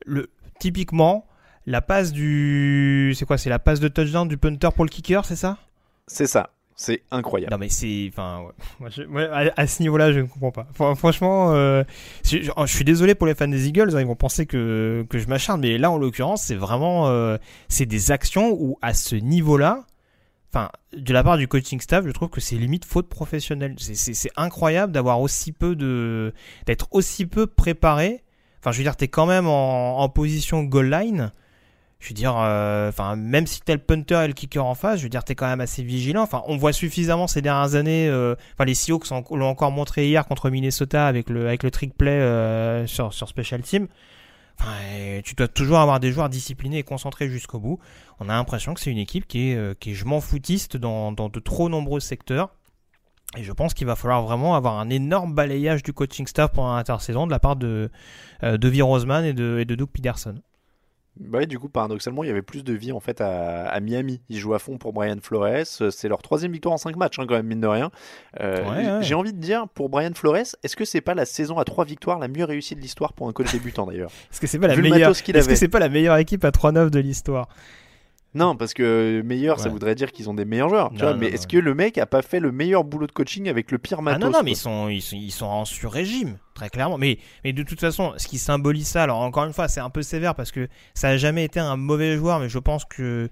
le, 0.06 0.30
typiquement, 0.58 1.26
la 1.66 1.82
passe 1.82 2.12
du. 2.12 3.12
C'est 3.16 3.26
quoi 3.26 3.36
C'est 3.38 3.50
la 3.50 3.58
passe 3.58 3.80
de 3.80 3.88
touchdown 3.88 4.26
du 4.28 4.38
punter 4.38 4.68
pour 4.74 4.84
le 4.84 4.90
kicker, 4.90 5.24
c'est 5.24 5.36
ça? 5.36 5.58
C'est 6.06 6.26
ça. 6.26 6.50
C'est 6.78 7.02
incroyable. 7.10 7.50
Non, 7.52 7.58
mais 7.58 7.68
c'est. 7.70 8.06
Enfin, 8.12 8.42
ouais. 8.42 8.52
Moi, 8.80 8.90
je- 8.90 9.02
ouais, 9.04 9.26
à, 9.32 9.50
à 9.56 9.66
ce 9.66 9.82
niveau-là, 9.82 10.12
je 10.12 10.20
ne 10.20 10.26
comprends 10.26 10.50
pas. 10.52 10.66
Fran- 10.74 10.94
Franchement, 10.94 11.52
euh, 11.54 11.82
je, 12.24 12.38
je- 12.42 12.50
je 12.54 12.66
suis 12.74 12.84
désolé 12.84 13.14
pour 13.14 13.26
les 13.26 13.34
fans 13.34 13.48
des 13.48 13.66
Eagles, 13.66 13.96
hein, 13.96 14.00
ils 14.00 14.06
vont 14.06 14.14
penser 14.14 14.44
que, 14.46 15.06
que 15.08 15.18
je 15.18 15.26
m'acharne, 15.26 15.60
mais 15.62 15.78
là, 15.78 15.90
en 15.90 15.96
l'occurrence, 15.98 16.42
c'est 16.42 16.54
vraiment. 16.54 17.08
euh, 17.08 17.38
c'est 17.68 17.86
des 17.86 18.10
actions 18.12 18.50
où, 18.52 18.78
à 18.82 18.92
ce 18.92 19.16
niveau-là, 19.16 19.84
enfin, 20.52 20.68
de 20.94 21.12
la 21.14 21.24
part 21.24 21.38
du 21.38 21.48
coaching 21.48 21.80
staff, 21.80 22.04
je 22.06 22.10
trouve 22.12 22.28
que 22.28 22.42
c'est 22.42 22.56
limite 22.56 22.84
faute 22.84 23.08
professionnelle. 23.08 23.74
C'est 23.78 24.30
incroyable 24.36 24.92
d'avoir 24.92 25.20
aussi 25.22 25.52
peu 25.52 25.74
de. 25.76 26.34
d'être 26.66 26.88
aussi 26.92 27.24
peu 27.24 27.46
préparé. 27.46 28.22
Enfin, 28.66 28.72
je 28.72 28.78
veux 28.78 28.82
dire, 28.82 28.96
t'es 28.96 29.06
quand 29.06 29.26
même 29.26 29.46
en, 29.46 30.08
position 30.08 30.64
goal 30.64 30.90
line. 30.90 31.30
Je 32.00 32.08
veux 32.08 32.14
dire, 32.14 32.34
euh, 32.36 32.88
enfin, 32.88 33.14
même 33.14 33.46
si 33.46 33.60
t'as 33.60 33.74
le 33.74 33.78
punter 33.78 34.24
et 34.24 34.26
le 34.26 34.32
kicker 34.32 34.66
en 34.66 34.74
face, 34.74 34.98
je 34.98 35.04
veux 35.04 35.08
dire, 35.08 35.22
t'es 35.22 35.36
quand 35.36 35.46
même 35.46 35.60
assez 35.60 35.84
vigilant. 35.84 36.22
Enfin, 36.22 36.42
on 36.48 36.56
voit 36.56 36.72
suffisamment 36.72 37.28
ces 37.28 37.42
dernières 37.42 37.76
années. 37.76 38.08
euh, 38.08 38.34
Enfin, 38.54 38.64
les 38.64 38.74
Seahawks 38.74 39.08
l'ont 39.30 39.46
encore 39.46 39.70
montré 39.70 40.08
hier 40.08 40.26
contre 40.26 40.50
Minnesota 40.50 41.06
avec 41.06 41.30
le 41.30 41.46
avec 41.46 41.62
le 41.62 41.70
trick 41.70 41.96
play 41.96 42.10
euh, 42.10 42.88
sur 42.88 43.14
sur 43.14 43.28
special 43.28 43.62
team. 43.62 43.86
Enfin, 44.58 44.72
tu 45.22 45.36
dois 45.36 45.46
toujours 45.46 45.78
avoir 45.78 46.00
des 46.00 46.10
joueurs 46.10 46.28
disciplinés 46.28 46.78
et 46.78 46.82
concentrés 46.82 47.28
jusqu'au 47.28 47.60
bout. 47.60 47.78
On 48.18 48.28
a 48.28 48.32
l'impression 48.32 48.74
que 48.74 48.80
c'est 48.80 48.90
une 48.90 48.98
équipe 48.98 49.28
qui 49.28 49.52
est 49.52 49.54
euh, 49.54 49.74
qui 49.78 49.92
est 49.92 49.94
je 49.94 50.06
m'en 50.06 50.20
foutiste 50.20 50.76
dans 50.76 51.12
dans 51.12 51.28
de 51.28 51.38
trop 51.38 51.68
nombreux 51.68 52.00
secteurs. 52.00 52.55
Et 53.36 53.42
je 53.42 53.52
pense 53.52 53.74
qu'il 53.74 53.86
va 53.86 53.96
falloir 53.96 54.22
vraiment 54.22 54.54
avoir 54.54 54.78
un 54.78 54.88
énorme 54.90 55.34
balayage 55.34 55.82
du 55.82 55.92
coaching 55.92 56.26
staff 56.26 56.52
pendant 56.52 56.74
l'intersaison 56.74 57.26
de 57.26 57.30
la 57.30 57.38
part 57.38 57.56
de 57.56 57.90
euh, 58.42 58.56
de 58.56 58.68
V. 58.68 58.82
Roseman 58.82 59.24
et 59.24 59.32
de 59.32 59.58
et 59.60 59.64
de 59.64 59.74
Doug 59.74 59.88
Peterson. 59.92 60.36
Bah 61.18 61.38
ouais, 61.38 61.46
du 61.46 61.58
coup, 61.58 61.70
paradoxalement, 61.70 62.24
il 62.24 62.26
y 62.26 62.30
avait 62.30 62.42
plus 62.42 62.62
de 62.62 62.74
vie 62.74 62.92
en 62.92 63.00
fait 63.00 63.22
à, 63.22 63.66
à 63.68 63.80
Miami. 63.80 64.20
Ils 64.28 64.38
jouent 64.38 64.52
à 64.52 64.58
fond 64.58 64.76
pour 64.76 64.92
Brian 64.92 65.16
Flores. 65.22 65.64
Euh, 65.80 65.90
C'est 65.90 66.08
leur 66.08 66.20
troisième 66.20 66.52
victoire 66.52 66.74
en 66.74 66.76
5 66.76 66.94
matchs, 66.96 67.18
hein, 67.18 67.24
quand 67.26 67.34
même, 67.34 67.46
mine 67.46 67.60
de 67.60 67.66
rien. 67.66 67.90
Euh, 68.40 68.62
Ouais, 68.62 68.90
ouais. 68.90 69.02
J'ai 69.02 69.14
envie 69.14 69.32
de 69.32 69.38
dire, 69.38 69.66
pour 69.68 69.88
Brian 69.88 70.10
Flores, 70.14 70.36
est-ce 70.62 70.76
que 70.76 70.84
c'est 70.84 71.00
pas 71.00 71.14
la 71.14 71.24
saison 71.24 71.58
à 71.58 71.64
3 71.64 71.86
victoires 71.86 72.18
la 72.18 72.28
mieux 72.28 72.44
réussie 72.44 72.74
de 72.74 72.80
l'histoire 72.80 73.14
pour 73.14 73.28
un 73.28 73.32
coach 73.32 73.50
débutant 73.50 73.86
d'ailleurs? 73.86 74.10
Est-ce 74.30 74.40
que 74.42 74.46
c'est 74.46 74.58
pas 74.58 74.68
la 74.68 74.76
meilleure 74.76 75.10
Est-ce 75.10 75.48
que 75.48 75.66
pas 75.66 75.78
la 75.78 75.88
meilleure 75.88 76.16
équipe 76.18 76.44
à 76.44 76.50
3-9 76.50 76.90
de 76.90 76.98
l'histoire? 76.98 77.48
Non, 78.36 78.56
parce 78.56 78.74
que 78.74 79.22
meilleur, 79.24 79.58
ça 79.58 79.68
voudrait 79.70 79.94
dire 79.94 80.12
qu'ils 80.12 80.28
ont 80.30 80.34
des 80.34 80.44
meilleurs 80.44 80.68
joueurs. 80.68 80.90
tu 80.90 80.96
Non, 80.96 81.00
vois, 81.02 81.12
non, 81.14 81.18
mais 81.18 81.26
est-ce 81.28 81.46
que 81.48 81.56
le 81.56 81.74
mec 81.74 81.98
a 81.98 82.06
pas 82.06 82.22
fait 82.22 82.38
le 82.38 82.52
meilleur 82.52 82.84
boulot 82.84 83.06
de 83.06 83.12
coaching 83.12 83.48
avec 83.48 83.70
le 83.70 83.78
pire 83.78 83.98
Ah 84.00 84.02
matos 84.02 84.20
non, 84.24 84.30
non, 84.30 84.42
mais 84.44 84.52
ils 84.52 84.56
sont, 84.56 84.88
ils 84.88 85.02
sont, 85.02 85.16
ils 85.16 85.30
sont 85.32 85.46
en 85.46 85.64
sur-régime, 85.64 86.38
très 86.54 86.68
clairement. 86.68 86.98
Mais, 86.98 87.18
mais 87.44 87.52
de 87.52 87.62
toute 87.62 87.80
façon, 87.80 88.12
ce 88.18 88.26
qui 88.28 88.38
symbolise 88.38 88.86
ça, 88.86 89.02
alors 89.02 89.20
encore 89.20 89.44
une 89.44 89.52
fois, 89.52 89.68
c'est 89.68 89.80
un 89.80 89.90
peu 89.90 90.02
sévère 90.02 90.34
parce 90.34 90.52
que 90.52 90.68
ça 90.94 91.08
a 91.08 91.16
jamais 91.16 91.44
été 91.44 91.58
un 91.60 91.76
mauvais 91.76 92.16
joueur, 92.16 92.38
mais 92.40 92.48
je 92.48 92.58
pense 92.58 92.84
que 92.84 93.28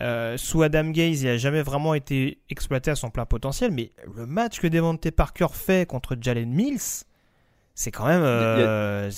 euh, 0.00 0.36
sous 0.36 0.62
Adam 0.62 0.90
Gaze, 0.90 1.22
il 1.22 1.28
a 1.28 1.36
jamais 1.36 1.62
vraiment 1.62 1.92
été 1.94 2.38
exploité 2.50 2.90
à 2.90 2.94
son 2.94 3.10
plein 3.10 3.26
potentiel. 3.26 3.70
Mais 3.72 3.90
le 4.16 4.26
match 4.26 4.60
que 4.60 4.66
Devontae 4.68 5.10
Parker 5.10 5.48
fait 5.52 5.86
contre 5.88 6.16
Jalen 6.20 6.48
Mills, 6.50 7.04
c'est 7.74 7.90
quand 7.90 8.06
même. 8.06 8.22
euh, 8.22 9.10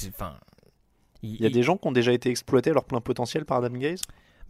Il 1.22 1.41
y 1.41 1.47
a 1.47 1.51
des 1.51 1.62
gens 1.62 1.76
qui 1.76 1.87
ont 1.87 1.93
déjà 1.93 2.12
été 2.12 2.31
exploités 2.31 2.70
à 2.70 2.72
leur 2.74 2.85
plein 2.85 3.01
potentiel 3.01 3.45
par 3.45 3.59
Adam 3.59 3.76
Gaze? 3.76 4.01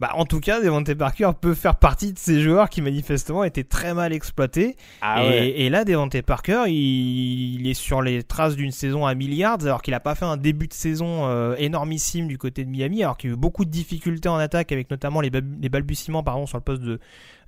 Bah, 0.01 0.13
en 0.15 0.25
tout 0.25 0.39
cas, 0.39 0.59
Devontae 0.63 0.95
Parker 0.95 1.29
peut 1.39 1.53
faire 1.53 1.75
partie 1.75 2.11
de 2.11 2.17
ces 2.17 2.41
joueurs 2.41 2.71
qui 2.71 2.81
manifestement 2.81 3.43
étaient 3.43 3.63
très 3.63 3.93
mal 3.93 4.13
exploités. 4.13 4.75
Ah 4.99 5.23
et, 5.23 5.27
ouais. 5.27 5.49
et 5.49 5.69
là, 5.69 5.85
Devontae 5.85 6.23
Parker, 6.23 6.63
il, 6.65 7.61
il 7.61 7.67
est 7.67 7.75
sur 7.75 8.01
les 8.01 8.23
traces 8.23 8.55
d'une 8.55 8.71
saison 8.71 9.05
à 9.05 9.13
milliards, 9.13 9.59
alors 9.61 9.83
qu'il 9.83 9.91
n'a 9.91 9.99
pas 9.99 10.15
fait 10.15 10.25
un 10.25 10.37
début 10.37 10.67
de 10.67 10.73
saison 10.73 11.27
euh, 11.27 11.53
énormissime 11.59 12.27
du 12.27 12.39
côté 12.39 12.65
de 12.65 12.71
Miami, 12.71 13.03
alors 13.03 13.15
qu'il 13.15 13.29
y 13.29 13.33
a 13.33 13.35
eu 13.35 13.37
beaucoup 13.37 13.63
de 13.63 13.69
difficultés 13.69 14.27
en 14.27 14.37
attaque, 14.37 14.71
avec 14.71 14.89
notamment 14.89 15.21
les 15.21 15.29
balbutiements 15.29 16.23
pardon, 16.23 16.47
sur 16.47 16.57
le 16.57 16.63
poste 16.63 16.81
de, 16.81 16.99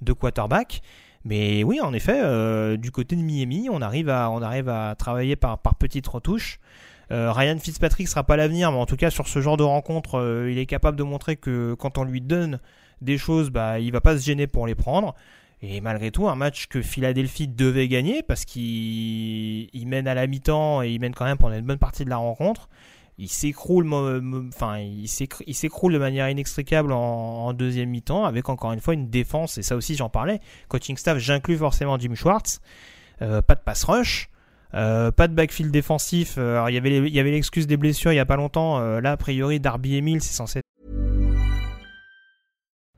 de 0.03 0.13
quarterback. 0.13 0.83
Mais 1.25 1.63
oui, 1.63 1.81
en 1.81 1.91
effet, 1.91 2.21
euh, 2.21 2.77
du 2.77 2.91
côté 2.91 3.15
de 3.15 3.21
Miami, 3.23 3.67
on 3.71 3.81
arrive 3.81 4.09
à, 4.09 4.29
on 4.29 4.43
arrive 4.43 4.69
à 4.69 4.93
travailler 4.95 5.35
par, 5.35 5.57
par 5.57 5.73
petites 5.73 6.07
retouches. 6.07 6.59
Euh, 7.11 7.31
Ryan 7.31 7.57
Fitzpatrick 7.59 8.07
sera 8.07 8.23
pas 8.23 8.37
l'avenir, 8.37 8.71
mais 8.71 8.77
en 8.77 8.85
tout 8.85 8.95
cas 8.95 9.09
sur 9.09 9.27
ce 9.27 9.41
genre 9.41 9.57
de 9.57 9.63
rencontre, 9.63 10.19
euh, 10.19 10.51
il 10.51 10.57
est 10.57 10.65
capable 10.65 10.97
de 10.97 11.03
montrer 11.03 11.35
que 11.35 11.73
quand 11.73 11.97
on 11.97 12.03
lui 12.03 12.21
donne 12.21 12.59
des 13.01 13.17
choses, 13.17 13.49
bah, 13.49 13.79
il 13.79 13.91
va 13.91 14.01
pas 14.01 14.17
se 14.17 14.23
gêner 14.23 14.47
pour 14.47 14.67
les 14.67 14.75
prendre. 14.75 15.13
Et 15.61 15.79
malgré 15.79 16.11
tout, 16.11 16.27
un 16.27 16.35
match 16.35 16.67
que 16.67 16.81
Philadelphie 16.81 17.47
devait 17.47 17.87
gagner 17.87 18.21
parce 18.21 18.43
qu'il 18.43 19.69
il 19.73 19.87
mène 19.87 20.07
à 20.07 20.13
la 20.13 20.27
mi-temps 20.27 20.81
et 20.81 20.91
il 20.91 20.99
mène 20.99 21.13
quand 21.13 21.25
même 21.25 21.37
pendant 21.37 21.55
une 21.55 21.65
bonne 21.65 21.77
partie 21.77 22.03
de 22.03 22.09
la 22.09 22.17
rencontre. 22.17 22.67
Il 23.17 23.29
s'écroule, 23.29 23.87
enfin, 23.93 24.79
il 24.79 25.05
s'écr- 25.05 25.43
il 25.45 25.53
s'écroule 25.53 25.93
de 25.93 25.99
manière 25.99 26.27
inextricable 26.29 26.91
en, 26.91 26.99
en 27.45 27.53
deuxième 27.53 27.89
mi-temps 27.89 28.25
avec 28.25 28.49
encore 28.49 28.73
une 28.73 28.79
fois 28.81 28.93
une 28.93 29.09
défense. 29.09 29.57
Et 29.57 29.61
ça 29.61 29.75
aussi, 29.75 29.95
j'en 29.95 30.09
parlais. 30.09 30.39
Coaching 30.67 30.97
staff, 30.97 31.17
j'inclus 31.19 31.57
forcément 31.57 31.97
Jim 31.99 32.15
Schwartz. 32.15 32.59
Euh, 33.21 33.41
pas 33.41 33.55
de 33.55 33.61
pass 33.61 33.83
rush. 33.83 34.29
Euh, 34.75 35.11
pas 35.11 35.27
de 35.27 35.33
backfield 35.33 35.71
défensif. 35.71 36.35
Euh, 36.37 36.65
il 36.69 36.73
y 36.73 37.19
avait 37.19 37.31
l'excuse 37.31 37.67
des 37.67 37.77
blessures 37.77 38.11
il 38.11 38.15
y 38.15 38.19
a 38.19 38.25
pas 38.25 38.37
longtemps. 38.37 38.79
Euh, 38.79 39.01
là, 39.01 39.11
a 39.11 39.17
priori, 39.17 39.59
Darby 39.59 39.97
Emile, 39.97 40.21
c'est 40.21 40.33
censé 40.33 40.61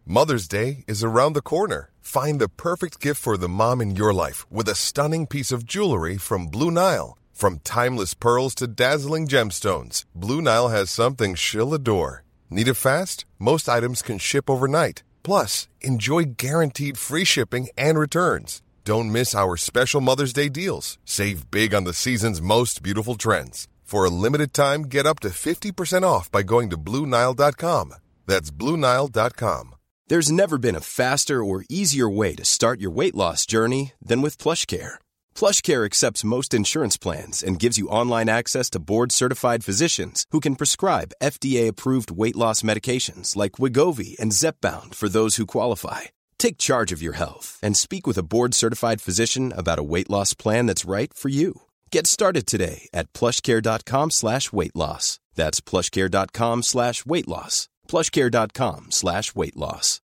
Mother's 0.08 0.48
Day 0.48 0.84
is 0.88 1.04
around 1.04 1.34
the 1.34 1.42
corner. 1.42 1.90
Find 2.00 2.40
the 2.40 2.48
perfect 2.48 3.02
gift 3.02 3.20
for 3.20 3.38
the 3.38 3.50
mom 3.50 3.82
in 3.82 3.96
your 3.96 4.14
life 4.14 4.46
with 4.52 4.70
a 4.70 4.76
stunning 4.76 5.26
piece 5.26 5.52
of 5.52 5.66
jewelry 5.66 6.18
from 6.18 6.48
Blue 6.48 6.70
Nile. 6.70 7.18
From 7.34 7.60
timeless 7.64 8.14
pearls 8.14 8.54
to 8.56 8.68
dazzling 8.68 9.28
gemstones, 9.28 10.06
Blue 10.14 10.42
Nile 10.42 10.70
has 10.70 10.92
something 10.92 11.36
she'll 11.36 11.74
adore. 11.74 12.24
Need 12.52 12.68
it 12.68 12.76
fast? 12.76 13.26
Most 13.40 13.68
items 13.68 14.02
can 14.04 14.20
ship 14.20 14.48
overnight. 14.50 15.04
Plus, 15.24 15.68
enjoy 15.82 16.36
guaranteed 16.38 16.98
free 17.00 17.26
shipping 17.26 17.68
and 17.76 17.98
returns. 17.98 18.62
Don't 18.86 19.12
miss 19.12 19.34
our 19.34 19.58
special 19.58 20.00
Mother's 20.00 20.32
Day 20.32 20.48
deals. 20.48 21.00
Save 21.06 21.50
big 21.50 21.74
on 21.74 21.86
the 21.86 21.94
season's 21.94 22.40
most 22.40 22.84
beautiful 22.84 23.16
trends. 23.16 23.68
For 23.82 24.06
a 24.06 24.12
limited 24.12 24.54
time, 24.54 24.84
get 24.84 25.08
up 25.08 25.20
to 25.22 25.30
50% 25.30 26.04
off 26.04 26.32
by 26.32 26.44
going 26.44 26.70
to 26.70 26.78
BlueNile.com. 26.78 27.96
That's 28.28 28.52
BlueNile.com. 28.52 29.76
There's 30.08 30.32
never 30.32 30.60
been 30.60 30.76
a 30.76 30.82
faster 30.82 31.44
or 31.44 31.66
easier 31.68 32.08
way 32.08 32.36
to 32.36 32.46
start 32.46 32.80
your 32.80 32.92
weight 32.92 33.16
loss 33.16 33.48
journey 33.48 33.94
than 34.00 34.22
with 34.22 34.38
PlushCare. 34.38 35.00
PlushCare 35.34 35.84
accepts 35.84 36.24
most 36.24 36.54
insurance 36.54 36.96
plans 36.96 37.42
and 37.42 37.58
gives 37.58 37.80
you 37.80 37.88
online 37.88 38.30
access 38.30 38.70
to 38.70 38.86
board-certified 38.92 39.64
physicians 39.64 40.28
who 40.30 40.40
can 40.40 40.56
prescribe 40.56 41.16
FDA-approved 41.24 42.12
weight 42.12 42.36
loss 42.36 42.62
medications 42.62 43.36
like 43.36 43.54
Wigovi 43.54 44.16
and 44.20 44.32
Zepbound 44.32 44.94
for 44.94 45.10
those 45.10 45.38
who 45.38 45.48
qualify. 45.48 46.02
Take 46.38 46.58
charge 46.58 46.92
of 46.92 47.02
your 47.02 47.14
health 47.14 47.60
and 47.64 47.76
speak 47.76 48.06
with 48.06 48.18
a 48.18 48.24
board-certified 48.24 49.02
physician 49.02 49.52
about 49.58 49.80
a 49.80 49.84
weight 49.84 50.10
loss 50.10 50.34
plan 50.34 50.68
that's 50.68 50.86
right 50.86 51.12
for 51.14 51.30
you. 51.30 51.62
Get 51.92 52.06
started 52.06 52.46
today 52.46 52.88
at 52.94 53.12
plushcare.com 53.14 54.12
slash 54.12 54.54
weight 54.54 54.76
loss. 54.76 55.20
That's 55.34 55.60
plushcare.com 55.60 56.62
slash 56.62 57.06
weight 57.06 57.28
loss. 57.28 57.68
plushcare.com 57.88 58.92
slash 58.92 59.36
weight 59.36 59.56
loss. 59.56 60.02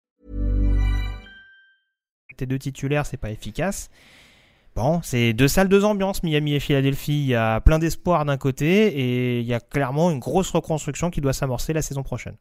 tes 2.40 2.46
deux 2.46 2.60
titulaires, 2.60 3.06
c'est 3.06 3.18
pas 3.18 3.32
efficace. 3.32 3.90
Bon, 4.76 5.02
c'est 5.04 5.34
deux 5.34 5.48
salles, 5.48 5.68
deux 5.68 5.84
ambiances, 5.84 6.24
Miami 6.24 6.54
et 6.54 6.60
Philadelphie. 6.60 7.20
Il 7.20 7.28
y 7.28 7.36
a 7.36 7.60
plein 7.60 7.80
d'espoir 7.80 8.24
d'un 8.26 8.38
côté 8.38 8.88
et 8.88 9.40
il 9.40 9.46
y 9.46 9.54
a 9.54 9.60
clairement 9.60 10.12
une 10.12 10.20
grosse 10.20 10.52
reconstruction 10.52 11.10
qui 11.10 11.22
doit 11.22 11.34
s'amorcer 11.34 11.74
la 11.74 11.82
saison 11.82 12.04
prochaine. 12.04 12.36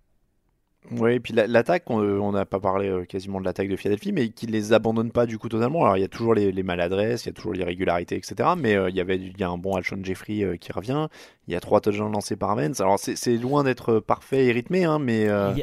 Oui, 0.92 1.14
et 1.14 1.20
puis 1.20 1.34
la- 1.34 1.46
l'attaque, 1.46 1.90
on 1.90 1.98
on 2.00 2.32
n'a 2.32 2.46
pas 2.46 2.60
parlé 2.60 2.88
euh, 2.88 3.04
quasiment 3.04 3.40
de 3.40 3.44
l'attaque 3.44 3.68
de 3.68 3.76
Philadelphie, 3.76 4.12
mais 4.12 4.30
qui 4.30 4.46
les 4.46 4.72
abandonne 4.72 5.10
pas 5.10 5.26
du 5.26 5.38
coup 5.38 5.48
totalement. 5.48 5.84
Alors 5.84 5.96
il 5.96 6.00
y 6.00 6.04
a 6.04 6.08
toujours 6.08 6.34
les, 6.34 6.62
maladresses, 6.62 7.24
il 7.24 7.28
y 7.28 7.30
a 7.30 7.32
toujours 7.32 7.52
l'irrégularité, 7.52 8.16
etc. 8.16 8.50
Mais 8.56 8.74
euh, 8.74 8.88
il 8.88 8.96
y 8.96 9.00
avait, 9.00 9.16
il 9.16 9.38
y 9.38 9.42
a 9.42 9.48
un 9.48 9.58
bon 9.58 9.76
Alshon 9.76 9.98
Jeffrey 10.02 10.42
euh, 10.42 10.56
qui 10.56 10.72
revient. 10.72 11.08
Il 11.46 11.52
y 11.52 11.56
a 11.56 11.60
trois 11.60 11.80
touchdowns 11.80 12.12
lancés 12.12 12.36
par 12.36 12.56
Vance. 12.56 12.80
Alors 12.80 12.98
c'est 12.98 13.36
loin 13.36 13.64
d'être 13.64 14.00
parfait 14.00 14.46
et 14.46 14.52
rythmé, 14.52 14.84
hein, 14.84 14.98
mais 14.98 15.28
euh, 15.28 15.54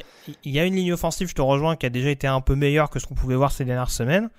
Il 0.43 0.51
y, 0.51 0.59
a, 0.59 0.65
une 0.65 0.76
ligne 0.76 0.93
offensive, 0.93 1.28
je 1.28 1.36
te 1.36 1.41
rejoins, 1.41 1.76
qui 1.76 1.86
a 1.86 1.89
déjà 1.89 2.09
été 2.09 2.28
un 2.28 2.41
peu 2.41 2.55
meilleure 2.55 2.89
que 2.89 2.99
ce 2.99 3.05
qu'on 3.05 3.15
pouvait 3.15 3.36
voir 3.36 3.51
ces 3.51 3.65
dernières 3.65 3.91
semaines. 3.91 4.30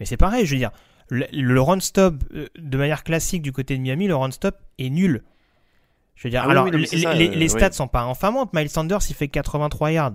Mais 0.00 0.06
c'est 0.06 0.16
pareil, 0.16 0.46
je 0.46 0.52
veux 0.52 0.58
dire, 0.58 0.72
le, 1.08 1.26
le 1.32 1.60
run 1.60 1.80
stop 1.80 2.14
euh, 2.34 2.46
de 2.58 2.78
manière 2.78 3.04
classique 3.04 3.42
du 3.42 3.52
côté 3.52 3.76
de 3.76 3.82
Miami, 3.82 4.06
le 4.06 4.16
run 4.16 4.30
stop 4.30 4.56
est 4.78 4.90
nul. 4.90 5.22
Je 6.14 6.24
veux 6.28 6.30
dire, 6.30 6.42
Ah 6.46 6.50
alors 6.50 6.64
oui, 6.64 6.70
non, 6.70 6.76
mais 6.78 6.82
les, 6.82 6.86
c'est 6.88 6.98
ça, 6.98 7.12
les- 7.14 7.28
euh, 7.28 7.34
les 7.34 7.48
stats 7.48 7.68
oui. 7.68 7.74
sont 7.74 7.88
pas 7.88 8.02
infamantes. 8.02 8.52
Miles 8.52 8.68
Sanders, 8.70 9.00
il 9.08 9.14
fait 9.14 9.28
83 9.28 9.90
yards. 9.92 10.12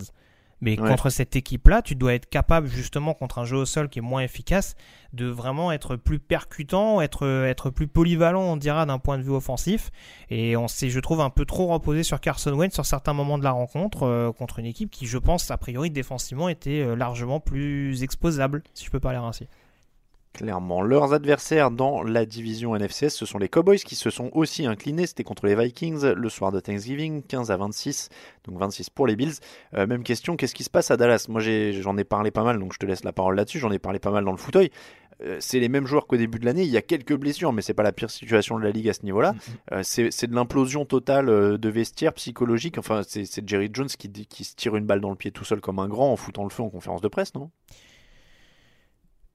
Mais 0.62 0.78
Ouais. 0.78 0.90
contre 0.90 1.10
cette 1.10 1.38
équipe-là, 1.38 1.82
tu 1.82 1.96
dois 1.96 2.14
être 2.16 2.28
capable, 2.30 2.68
justement, 2.68 3.14
contre 3.14 3.40
un 3.40 3.46
jeu 3.46 3.56
au 3.56 3.66
sol 3.66 3.88
qui 3.88 4.00
est 4.00 4.02
moins 4.02 4.22
efficace, 4.24 4.76
de 5.14 5.26
vraiment 5.26 5.72
être 5.72 5.96
plus 5.96 6.20
percutant, 6.20 7.00
être, 7.00 7.26
être 7.48 7.70
plus 7.70 7.88
polyvalent, 7.88 8.42
on 8.42 8.58
dira, 8.58 8.86
d'un 8.86 9.00
point 9.00 9.18
de 9.18 9.24
vue 9.24 9.32
offensif. 9.32 9.90
Et 10.30 10.58
on 10.58 10.68
s'est, 10.68 10.90
je 10.90 11.00
trouve, 11.00 11.22
un 11.22 11.30
peu 11.30 11.46
trop 11.46 11.68
reposé 11.68 12.04
sur 12.04 12.20
Carson 12.20 12.52
Wentz 12.52 12.74
sur 12.74 12.86
certains 12.86 13.14
moments 13.14 13.38
de 13.38 13.44
la 13.46 13.52
rencontre, 13.52 14.04
euh, 14.04 14.34
contre 14.34 14.60
une 14.60 14.66
équipe 14.66 14.92
qui, 14.92 15.06
je 15.06 15.18
pense, 15.18 15.50
a 15.50 15.56
priori, 15.56 15.92
défensivement, 15.92 16.50
était 16.50 16.82
euh, 16.82 16.94
largement 16.96 17.40
plus 17.40 18.04
exposable, 18.04 18.62
si 18.74 18.84
je 18.84 18.92
peux 18.92 19.00
parler 19.00 19.18
ainsi. 19.20 19.48
Clairement. 20.34 20.82
Leurs 20.82 21.14
adversaires 21.14 21.72
dans 21.72 22.04
la 22.04 22.26
division 22.26 22.76
NFCS, 22.76 23.10
ce 23.10 23.26
sont 23.26 23.40
les 23.40 23.50
Cowboys 23.50 23.80
qui 23.80 23.96
se 23.96 24.10
sont 24.10 24.30
aussi 24.34 24.66
inclinés. 24.66 25.08
C'était 25.08 25.24
contre 25.24 25.48
les 25.48 25.56
Vikings 25.56 26.06
le 26.06 26.30
soir 26.30 26.52
de 26.52 26.60
Thanksgiving, 26.60 27.24
15 27.24 27.52
à 27.52 27.58
26, 27.58 28.10
donc 28.46 28.58
26 28.60 28.90
pour 28.90 29.08
les 29.08 29.16
Bills. 29.16 29.34
Euh, 29.74 29.88
même 29.88 30.04
question, 30.04 30.38
qu'est-ce 30.38 30.56
qui 30.56 30.64
se 30.64 30.70
passe 30.70 30.92
à 30.92 30.98
Dallas? 30.98 31.26
Moi, 31.30 31.42
j'en 31.42 31.98
ai, 31.98 32.04
parlé 32.04 32.32
pas 32.32 32.44
mal, 32.44 32.60
donc 32.60 32.74
je 32.74 32.80
te 32.80 32.86
laisse 32.86 33.04
la 33.04 33.12
parole 33.12 33.36
là-dessus. 33.36 33.60
J'en 33.60 33.72
ai 33.72 33.80
parlé 33.80 34.00
pas 34.00 34.12
mal 34.12 34.24
dans 34.24 34.32
le 34.32 34.38
fauteuil. 34.38 34.70
Euh, 35.22 35.38
c'est 35.42 35.60
les 35.60 35.68
mêmes 35.68 35.88
joueurs 35.88 36.08
qu'au 36.08 36.16
début 36.16 36.40
de 36.40 36.46
l'année. 36.46 36.64
Il 36.64 36.70
y 36.70 36.78
a 36.78 36.82
quelques 36.82 37.16
blessures, 37.16 37.52
mais 37.52 37.62
c'est 37.62 37.74
pas 37.74 37.84
la 37.84 37.92
pire 37.92 38.10
situation 38.10 38.58
de 38.58 38.64
la 38.64 38.72
ligue 38.72 38.88
à 38.88 38.94
ce 38.94 39.04
niveau-là. 39.04 39.34
Euh, 39.74 39.82
c'est 39.84 40.28
de 40.28 40.36
l'implosion 40.36 40.86
totale 40.86 41.58
de 41.58 41.70
vestiaire 41.70 42.14
psychologique. 42.14 42.78
Enfin, 42.78 43.02
c'est 43.06 43.46
Jerry 43.50 43.70
Jones 43.74 43.90
qui 43.90 44.44
se 44.44 44.56
tire 44.56 44.76
une 44.76 44.86
balle 44.86 45.02
dans 45.02 45.10
le 45.10 45.18
pied 45.18 45.32
tout 45.32 45.44
seul 45.44 45.60
comme 45.60 45.80
un 45.80 45.90
grand 45.90 46.14
en 46.14 46.16
foutant 46.16 46.44
le 46.44 46.50
feu 46.50 46.64
en 46.64 46.70
conférence 46.70 47.02
de 47.02 47.08
presse, 47.10 47.34
non? 47.34 47.50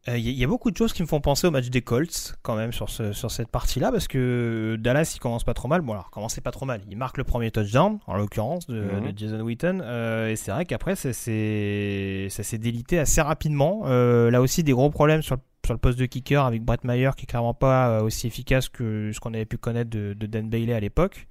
Il 0.07 0.13
Euh, 0.13 0.19
y, 0.19 0.33
y 0.35 0.45
a 0.45 0.47
beaucoup 0.47 0.71
de 0.71 0.77
choses 0.77 0.93
qui 0.93 1.01
me 1.03 1.07
font 1.07 1.21
penser 1.23 1.47
au 1.47 1.51
match 1.51 1.71
des 1.71 1.81
Colts 1.81 2.35
quand 2.43 2.57
même 2.57 2.73
sur, 2.75 2.91
ce- 2.91 3.13
sur 3.15 3.31
cette 3.31 3.49
partie-là 3.49 3.91
parce 3.91 4.07
que 4.07 4.77
Dallas 4.79 5.11
il 5.17 5.19
commence 5.19 5.45
pas 5.45 5.55
trop 5.55 5.67
mal. 5.67 5.81
Bon 5.81 5.93
alors 5.95 6.11
commencez 6.11 6.43
pas 6.43 6.51
trop 6.51 6.67
mal. 6.67 6.83
Il 6.91 6.97
marque 6.99 7.17
le 7.17 7.25
premier 7.25 7.51
touchdown 7.51 7.99
en 8.07 8.15
l'occurrence 8.17 8.67
de, 8.67 8.81
Mhm. 8.83 9.13
de 9.13 9.19
Jason 9.19 9.41
Witten 9.41 9.81
euh, 9.83 10.29
et 10.29 10.37
c'est 10.37 10.51
vrai 10.51 10.67
qu'après 10.67 10.95
ça 10.95 11.13
s'est 11.15 12.59
délité 12.59 12.99
assez 12.99 13.23
rapidement. 13.23 13.83
Euh, 13.87 14.31
là 14.31 14.43
aussi 14.43 14.63
des 14.63 14.73
gros 14.73 14.91
problèmes 14.91 15.23
sur 15.23 15.37
le, 15.37 15.41
sur 15.65 15.73
le 15.73 15.79
poste 15.79 15.99
de 15.99 16.05
kicker 16.07 16.45
avec 16.45 16.63
Brett 16.63 16.85
Maher 16.85 17.13
qui 17.17 17.23
est 17.25 17.27
clairement 17.27 17.55
pas 17.55 17.89
euh, 17.89 18.03
aussi 18.03 18.27
efficace 18.27 18.69
que 18.69 19.11
ce 19.13 19.21
qu'on 19.21 19.33
avait 19.33 19.47
pu 19.47 19.57
connaître 19.57 19.89
de, 19.91 20.13
de 20.13 20.27
Dan 20.27 20.51
Bailey 20.51 20.75
à 20.75 20.81
l'époque. 20.81 21.29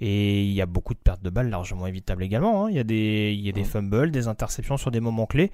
Et 0.00 0.44
il 0.44 0.52
y 0.52 0.60
a 0.60 0.66
beaucoup 0.66 0.92
de 0.94 0.98
pertes 0.98 1.22
de 1.22 1.30
balles 1.30 1.48
largement 1.48 1.86
évitables 1.86 2.22
également. 2.22 2.66
hein. 2.66 2.70
Il 2.70 2.76
y 2.76 2.78
a 2.78 2.84
des, 2.84 3.32
il 3.36 3.40
y 3.44 3.48
a 3.48 3.52
des 3.52 3.64
fumbles, 3.64 4.10
des 4.10 4.28
interceptions 4.28 4.76
sur 4.76 4.90
des 4.90 5.00
moments 5.00 5.24
clés. 5.26 5.50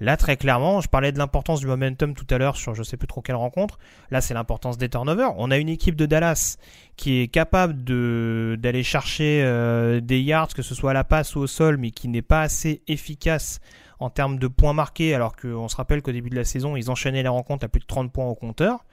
Là, 0.00 0.16
très 0.16 0.36
clairement, 0.36 0.80
je 0.80 0.88
parlais 0.88 1.12
de 1.12 1.18
l'importance 1.18 1.60
du 1.60 1.66
momentum 1.66 2.14
tout 2.14 2.26
à 2.30 2.38
l'heure 2.38 2.56
sur 2.56 2.74
je 2.74 2.82
sais 2.82 2.96
plus 2.96 3.06
trop 3.06 3.20
quelle 3.20 3.36
rencontre. 3.36 3.78
Là, 4.10 4.20
c'est 4.20 4.34
l'importance 4.34 4.76
des 4.76 4.88
turnovers. 4.88 5.32
On 5.36 5.50
a 5.50 5.56
une 5.56 5.68
équipe 5.68 5.94
de 5.94 6.06
Dallas 6.06 6.56
qui 6.96 7.20
est 7.20 7.28
capable 7.28 7.84
de 7.84 8.56
d'aller 8.58 8.82
chercher 8.82 9.42
euh, 9.44 10.00
des 10.00 10.20
yards, 10.20 10.54
que 10.54 10.62
ce 10.62 10.74
soit 10.74 10.90
à 10.90 10.94
la 10.94 11.04
passe 11.04 11.36
ou 11.36 11.40
au 11.40 11.46
sol, 11.46 11.76
mais 11.76 11.90
qui 11.90 12.08
n'est 12.08 12.22
pas 12.22 12.42
assez 12.42 12.82
efficace 12.88 13.60
en 14.00 14.10
termes 14.10 14.38
de 14.38 14.48
points 14.48 14.72
marqués, 14.72 15.14
alors 15.14 15.36
qu'on 15.36 15.68
se 15.68 15.76
rappelle 15.76 16.02
qu'au 16.02 16.12
début 16.12 16.30
de 16.30 16.36
la 16.36 16.44
saison, 16.44 16.76
ils 16.76 16.90
enchaînaient 16.90 17.22
les 17.22 17.28
rencontres 17.28 17.64
à 17.64 17.68
plus 17.68 17.80
de 17.80 17.86
30 17.86 18.12
points 18.12 18.26
au 18.26 18.34
compteur. 18.34 18.84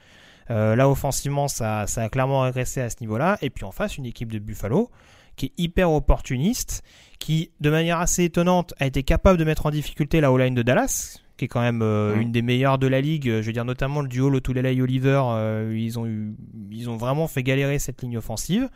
Euh, 0.50 0.76
là, 0.76 0.90
offensivement, 0.90 1.48
ça, 1.48 1.88
ça 1.88 2.04
a 2.04 2.10
clairement 2.10 2.42
régressé 2.42 2.82
à 2.82 2.90
ce 2.90 2.98
niveau-là. 3.02 3.38
Et 3.42 3.50
puis 3.50 3.66
en 3.66 3.72
face, 3.72 3.98
une 3.98 4.06
équipe 4.06 4.32
de 4.32 4.40
Buffalo 4.40 4.90
qui 5.36 5.48
est 5.48 5.54
hyper 5.58 5.92
opportuniste, 5.92 6.84
qui, 7.20 7.52
de 7.60 7.70
manière 7.70 8.00
assez 8.00 8.26
étonnante, 8.26 8.74
a 8.80 8.86
été 8.86 9.04
capable 9.04 9.38
de 9.38 9.44
mettre 9.44 9.66
en 9.66 9.72
difficulté 9.72 10.22
la 10.22 10.32
O-line 10.32 10.56
de 10.56 10.62
Dallas, 10.62 11.20
qui 11.38 11.46
est 11.46 11.48
quand 11.48 11.62
même 11.62 11.82
euh, 11.82 12.20
une 12.20 12.32
des 12.32 12.42
meilleures 12.42 12.78
de 12.78 12.88
la 12.88 13.02
ligue. 13.02 13.26
Je 13.26 13.42
veux 13.42 13.54
dire, 13.54 13.66
notamment 13.66 14.02
le 14.02 14.08
duo 14.08 14.30
Lotulelei 14.30 14.82
Oliver, 14.82 15.22
euh, 15.26 15.76
ils, 15.78 15.98
ont 15.98 16.06
eu, 16.06 16.36
ils 16.72 16.90
ont 16.90 16.98
vraiment 16.98 17.28
fait 17.28 17.44
galérer 17.44 17.80
cette 17.80 18.02
ligne 18.02 18.18
offensive. 18.18 18.70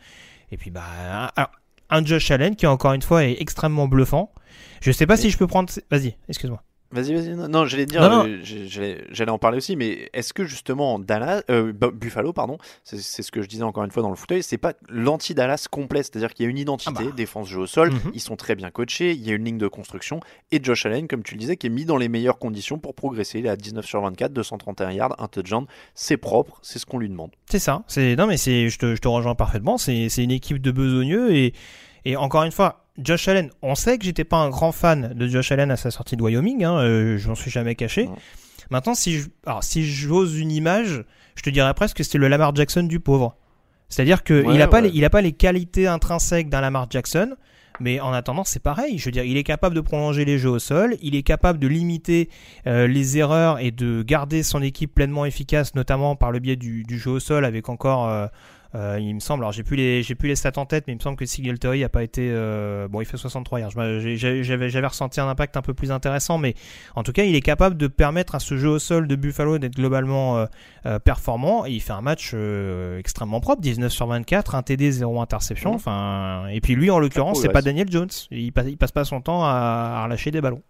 Et 0.50 0.56
puis, 0.56 0.70
bah, 0.70 0.82
un, 1.10 1.30
alors, 1.36 1.50
un 1.90 2.04
Josh 2.04 2.30
Allen 2.30 2.56
qui, 2.56 2.66
encore 2.66 2.92
une 2.92 3.02
fois, 3.02 3.24
est 3.24 3.36
extrêmement 3.40 3.88
bluffant. 3.88 4.32
Je 4.80 4.92
sais 4.92 5.06
pas 5.06 5.16
si 5.16 5.30
je 5.30 5.38
peux 5.38 5.46
prendre. 5.46 5.72
Vas-y, 5.90 6.16
excuse-moi. 6.28 6.62
Vas-y, 6.92 7.14
vas-y. 7.14 7.30
Non, 7.34 7.48
non, 7.48 7.66
j'allais 7.66 7.84
dire, 7.86 8.00
Non, 8.00 8.24
non. 8.24 8.28
euh, 8.28 8.98
j'allais 9.10 9.30
en 9.30 9.38
parler 9.38 9.56
aussi, 9.58 9.74
mais 9.76 10.08
est-ce 10.12 10.32
que 10.32 10.44
justement 10.44 10.98
Dallas, 10.98 11.42
euh, 11.50 11.72
Bu- 11.72 11.90
Buffalo, 11.92 12.32
pardon, 12.32 12.58
c'est 12.84 13.00
ce 13.22 13.30
que 13.32 13.42
je 13.42 13.48
disais 13.48 13.64
encore 13.64 13.84
une 13.84 13.90
fois 13.90 14.02
dans 14.02 14.10
le 14.10 14.16
fauteuil, 14.16 14.42
c'est 14.42 14.58
pas 14.58 14.72
l'anti-Dallas 14.88 15.66
complet, 15.70 16.02
c'est-à-dire 16.02 16.32
qu'il 16.32 16.44
y 16.44 16.46
a 16.46 16.50
une 16.50 16.58
identité, 16.58 17.04
défense 17.16 17.48
jeu 17.48 17.60
au 17.60 17.66
sol, 17.66 17.90
Mhm. 17.92 18.12
ils 18.14 18.20
sont 18.20 18.36
très 18.36 18.54
bien 18.54 18.70
coachés, 18.70 19.12
il 19.12 19.26
y 19.26 19.30
a 19.30 19.34
une 19.34 19.44
ligne 19.44 19.58
de 19.58 19.68
construction, 19.68 20.20
et 20.52 20.60
Josh 20.62 20.86
Allen, 20.86 21.08
comme 21.08 21.22
tu 21.22 21.34
le 21.34 21.40
disais, 21.40 21.56
qui 21.56 21.66
est 21.66 21.70
mis 21.70 21.84
dans 21.84 21.96
les 21.96 22.08
meilleures 22.08 22.38
conditions 22.38 22.78
pour 22.78 22.94
progresser. 22.94 23.38
Il 23.40 23.46
est 23.46 23.50
à 23.50 23.56
19 23.56 23.84
sur 23.84 24.00
24, 24.02 24.32
231 24.32 24.92
yards, 24.92 25.14
un 25.20 25.28
touchdown, 25.28 25.66
c'est 25.94 26.16
propre, 26.16 26.58
c'est 26.62 26.78
ce 26.78 26.86
qu'on 26.86 26.98
lui 26.98 27.08
demande. 27.08 27.30
C'est 27.50 27.58
ça. 27.58 27.84
Non 27.96 28.26
mais 28.26 28.36
je 28.36 28.78
te, 28.78 28.94
je 28.94 29.00
te 29.00 29.08
rejoins 29.08 29.34
parfaitement. 29.34 29.76
C'est 29.78 30.08
c'est 30.08 30.22
une 30.24 30.30
équipe 30.30 30.60
de 30.60 30.70
besogneux 30.70 31.34
et 31.34 31.52
et 32.04 32.16
encore 32.16 32.44
une 32.44 32.52
fois, 32.52 32.85
Josh 32.98 33.28
Allen. 33.28 33.50
On 33.62 33.74
sait 33.74 33.98
que 33.98 34.04
j'étais 34.04 34.24
pas 34.24 34.36
un 34.38 34.50
grand 34.50 34.72
fan 34.72 35.12
de 35.14 35.26
Josh 35.28 35.52
Allen 35.52 35.70
à 35.70 35.76
sa 35.76 35.90
sortie 35.90 36.16
de 36.16 36.22
Wyoming. 36.22 36.64
Hein, 36.64 36.78
euh, 36.78 37.18
je 37.18 37.28
m'en 37.28 37.34
suis 37.34 37.50
jamais 37.50 37.74
caché. 37.74 38.08
Maintenant, 38.70 38.94
si 38.94 39.18
je 39.18 39.28
alors 39.46 39.62
si 39.62 39.84
j'ose 39.84 40.38
une 40.38 40.50
image, 40.50 41.04
je 41.36 41.42
te 41.42 41.50
dirais 41.50 41.72
presque 41.74 41.98
que 41.98 42.02
c'était 42.02 42.18
le 42.18 42.28
Lamar 42.28 42.54
Jackson 42.54 42.82
du 42.82 43.00
pauvre. 43.00 43.36
C'est-à-dire 43.88 44.24
que 44.24 44.44
Ouais, 44.44 44.54
il 44.54 44.62
a 44.62 44.66
pas 44.68 44.82
ouais. 44.82 45.08
pas 45.08 45.20
les 45.20 45.32
qualités 45.32 45.86
intrinsèques 45.86 46.48
d'un 46.48 46.60
Lamar 46.60 46.86
Jackson. 46.90 47.36
Mais 47.78 48.00
en 48.00 48.12
attendant, 48.14 48.42
c'est 48.44 48.62
pareil. 48.62 48.98
Je 48.98 49.04
veux 49.04 49.10
dire, 49.10 49.24
il 49.24 49.36
est 49.36 49.42
capable 49.44 49.74
de 49.76 49.82
prolonger 49.82 50.24
les 50.24 50.38
jeux 50.38 50.48
au 50.48 50.58
sol, 50.58 50.96
il 51.02 51.14
est 51.14 51.22
capable 51.22 51.58
de 51.58 51.66
limiter 51.68 52.30
euh, 52.66 52.86
les 52.86 53.18
erreurs 53.18 53.58
et 53.58 53.70
de 53.70 54.02
garder 54.02 54.42
son 54.42 54.62
équipe 54.62 54.94
pleinement 54.94 55.26
efficace, 55.26 55.74
notamment 55.74 56.16
par 56.16 56.32
le 56.32 56.38
biais 56.38 56.56
du, 56.56 56.84
du 56.84 56.98
jeu 56.98 57.10
au 57.10 57.20
sol, 57.20 57.44
avec 57.44 57.68
encore, 57.68 58.08
euh, 58.08 58.26
euh, 58.74 58.98
il 59.00 59.14
me 59.14 59.20
semble, 59.20 59.44
alors 59.44 59.52
j'ai 59.52 59.62
plus 59.62 59.76
les 59.76 60.02
j'ai 60.02 60.14
plus 60.14 60.28
les 60.28 60.36
stats 60.36 60.52
en 60.56 60.66
tête, 60.66 60.84
mais 60.86 60.92
il 60.92 60.96
me 60.96 61.02
semble 61.02 61.16
que 61.16 61.26
Singletary 61.26 61.84
a 61.84 61.88
pas 61.88 62.02
été, 62.02 62.28
euh, 62.30 62.88
bon, 62.88 63.00
il 63.00 63.04
fait 63.06 63.16
63 63.16 63.60
hier. 63.60 63.70
J'avais 63.70 64.68
j'avais 64.68 64.86
ressenti 64.86 65.20
un 65.20 65.28
impact 65.28 65.56
un 65.56 65.62
peu 65.62 65.74
plus 65.74 65.92
intéressant, 65.92 66.38
mais 66.38 66.54
en 66.94 67.02
tout 67.02 67.12
cas, 67.12 67.24
il 67.24 67.34
est 67.34 67.40
capable 67.40 67.76
de 67.76 67.86
permettre 67.86 68.34
à 68.34 68.40
ce 68.40 68.56
jeu 68.56 68.68
au 68.68 68.78
sol 68.78 69.06
de 69.06 69.16
Buffalo 69.16 69.58
d'être 69.58 69.76
globalement 69.76 70.38
euh, 70.38 70.46
euh, 70.86 70.98
performant. 70.98 71.66
Et 71.66 71.72
il 71.72 71.80
fait 71.80 71.92
un 71.92 72.00
match 72.00 72.32
euh, 72.34 72.98
extrêmement 72.98 73.40
propre, 73.40 73.62
19 73.62 73.92
sur 73.92 74.06
24, 74.06 74.54
un 74.54 74.62
TD, 74.62 74.90
0 74.90 75.20
interception. 75.20 75.74
Enfin, 75.74 76.46
et 76.50 76.60
puis 76.60 76.74
lui, 76.74 76.90
en 76.90 76.98
l'occurrence, 76.98 77.40
c'est 77.40 77.48
pas. 77.48 77.62
Daniel 77.66 77.90
Jones. 77.90 78.08
Il 78.30 78.52
passe, 78.52 78.66
il 78.68 78.76
passe 78.76 78.92
pas 78.92 79.04
son 79.04 79.20
temps 79.20 79.44
à, 79.44 79.48
à 79.48 80.04
relâcher 80.04 80.30
des 80.30 80.40
ballons. 80.40 80.62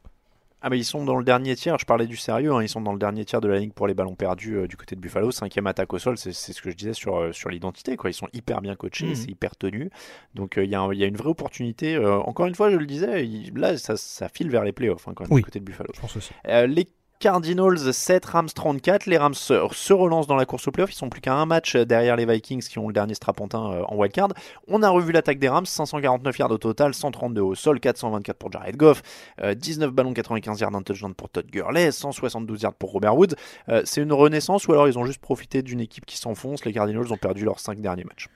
Ah 0.67 0.69
mais 0.69 0.79
ils 0.79 0.85
sont 0.85 1.05
dans 1.05 1.14
le 1.17 1.23
dernier 1.23 1.55
tiers, 1.55 1.79
je 1.79 1.87
parlais 1.87 2.09
du 2.09 2.17
sérieux, 2.17 2.53
hein, 2.53 2.61
ils 2.61 2.69
sont 2.69 2.81
dans 2.81 2.93
le 2.93 2.99
dernier 2.99 3.25
tiers 3.25 3.41
de 3.41 3.47
la 3.47 3.61
ligue 3.61 3.73
pour 3.73 3.87
les 3.87 3.95
ballons 3.95 4.17
perdus 4.17 4.57
euh, 4.57 4.67
du 4.67 4.77
côté 4.77 4.97
de 4.97 5.01
Buffalo, 5.01 5.31
cinquième 5.31 5.69
attaque 5.69 5.93
au 5.95 6.01
sol, 6.01 6.19
c'est 6.19 6.33
ce 6.33 6.61
que 6.61 6.73
je 6.73 6.75
disais 6.77 6.93
sur, 6.93 7.17
euh, 7.21 7.31
sur 7.33 7.51
l'identité, 7.51 7.95
quoi. 7.97 8.11
ils 8.11 8.14
sont 8.14 8.27
hyper 8.33 8.61
bien 8.61 8.75
coachés, 8.75 9.07
Mhm. 9.07 9.14
c'est 9.14 9.31
hyper 9.31 9.55
tenu, 9.55 9.91
donc 10.35 10.59
euh, 10.59 10.64
il 10.64 10.71
y, 10.73 10.75
a 10.75 10.85
y 10.93 11.05
une 11.05 11.14
vraie 11.17 11.29
opportunité, 11.31 11.97
encore 11.99 12.47
une 12.47 12.57
fois 12.57 12.73
je 12.73 12.79
le 12.79 12.87
disais, 12.87 13.25
il- 13.25 13.57
là 13.57 13.79
ça, 13.79 13.97
ça 13.97 14.29
file 14.29 14.51
vers 14.51 14.64
les 14.64 14.73
playoffs 14.73 15.07
hein, 15.07 15.12
quand 15.14 15.23
même 15.23 15.33
Oui. 15.33 15.43
du 15.43 15.45
côté 15.45 15.61
de 15.61 15.64
Buffalo. 15.64 15.91
Je 15.95 16.01
pense 16.01 16.17
aussi. 16.17 16.33
Les 16.45 16.89
Cardinals 17.19 17.93
7, 17.93 18.25
Rams 18.27 18.49
34. 18.49 19.07
Les 19.07 19.17
Rams 19.17 19.35
se, 19.35 19.93
relancent 19.93 20.27
dans 20.27 20.37
la 20.37 20.45
course 20.45 20.69
au 20.69 20.71
playoff. 20.71 20.93
Ils 20.93 20.97
sont 20.97 21.09
plus 21.09 21.21
qu'à 21.21 21.35
un 21.35 21.47
match 21.47 21.77
derrière 21.77 22.17
les 22.17 22.27
Vikings 22.27 22.62
qui 22.62 22.79
ont 22.79 22.89
le 22.89 22.93
dernier 22.93 23.14
strapontin 23.14 23.73
euh, 23.73 23.83
en 23.89 23.97
wildcard. 23.97 24.29
On 24.69 24.83
a 24.83 24.89
revu 24.89 25.12
l'attaque 25.12 25.39
des 25.39 25.49
Rams 25.49 25.67
549 25.67 26.39
yards 26.39 26.51
au 26.51 26.59
total, 26.59 26.95
132 26.95 27.41
au 27.41 27.55
sol, 27.55 27.81
424 27.81 28.37
pour 28.37 28.53
Jared 28.53 28.77
Goff, 28.77 29.03
euh, 29.43 29.55
19 29.55 29.93
ballons, 29.93 30.12
95 30.12 30.61
yards 30.61 30.71
d'un 30.71 30.83
touchdown 30.83 31.14
pour 31.14 31.31
Todd 31.31 31.47
Gurley, 31.47 31.91
172 31.91 32.62
yards 32.62 32.75
pour 32.75 32.93
Robert 32.93 33.17
Woods. 33.17 33.35
Euh, 33.69 33.83
C'est 33.85 34.03
une 34.03 34.12
renaissance 34.12 34.69
ou 34.69 34.73
alors 34.73 34.89
ils 34.89 34.99
ont 34.99 35.07
juste 35.07 35.21
profité 35.21 35.62
d'une 35.62 35.81
équipe 35.81 36.05
qui 36.05 36.19
s'enfonce? 36.19 36.64
Les 36.64 36.73
Cardinals 36.73 37.12
ont 37.12 37.17
perdu 37.17 37.45
leurs 37.45 37.61
5 37.61 37.81
derniers 37.81 38.05
matchs. 38.05 38.29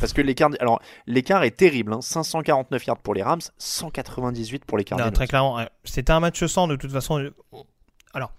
Parce 0.00 0.12
que 0.12 0.20
l'écart, 0.22 0.50
alors 0.60 0.80
l'écart 1.06 1.42
est 1.44 1.50
terrible, 1.56 1.92
hein. 1.92 2.00
549 2.00 2.86
yards 2.86 2.98
pour 2.98 3.14
les 3.14 3.22
Rams, 3.22 3.40
198 3.58 4.64
pour 4.64 4.78
les 4.78 4.82
Non, 4.82 4.88
Cardinals. 4.96 5.12
très 5.12 5.26
clairement. 5.26 5.58
C'était 5.84 6.12
un 6.12 6.20
match 6.20 6.44
sans 6.46 6.66
de 6.68 6.76
toute 6.76 6.92
façon. 6.92 7.30
Alors, 8.14 8.32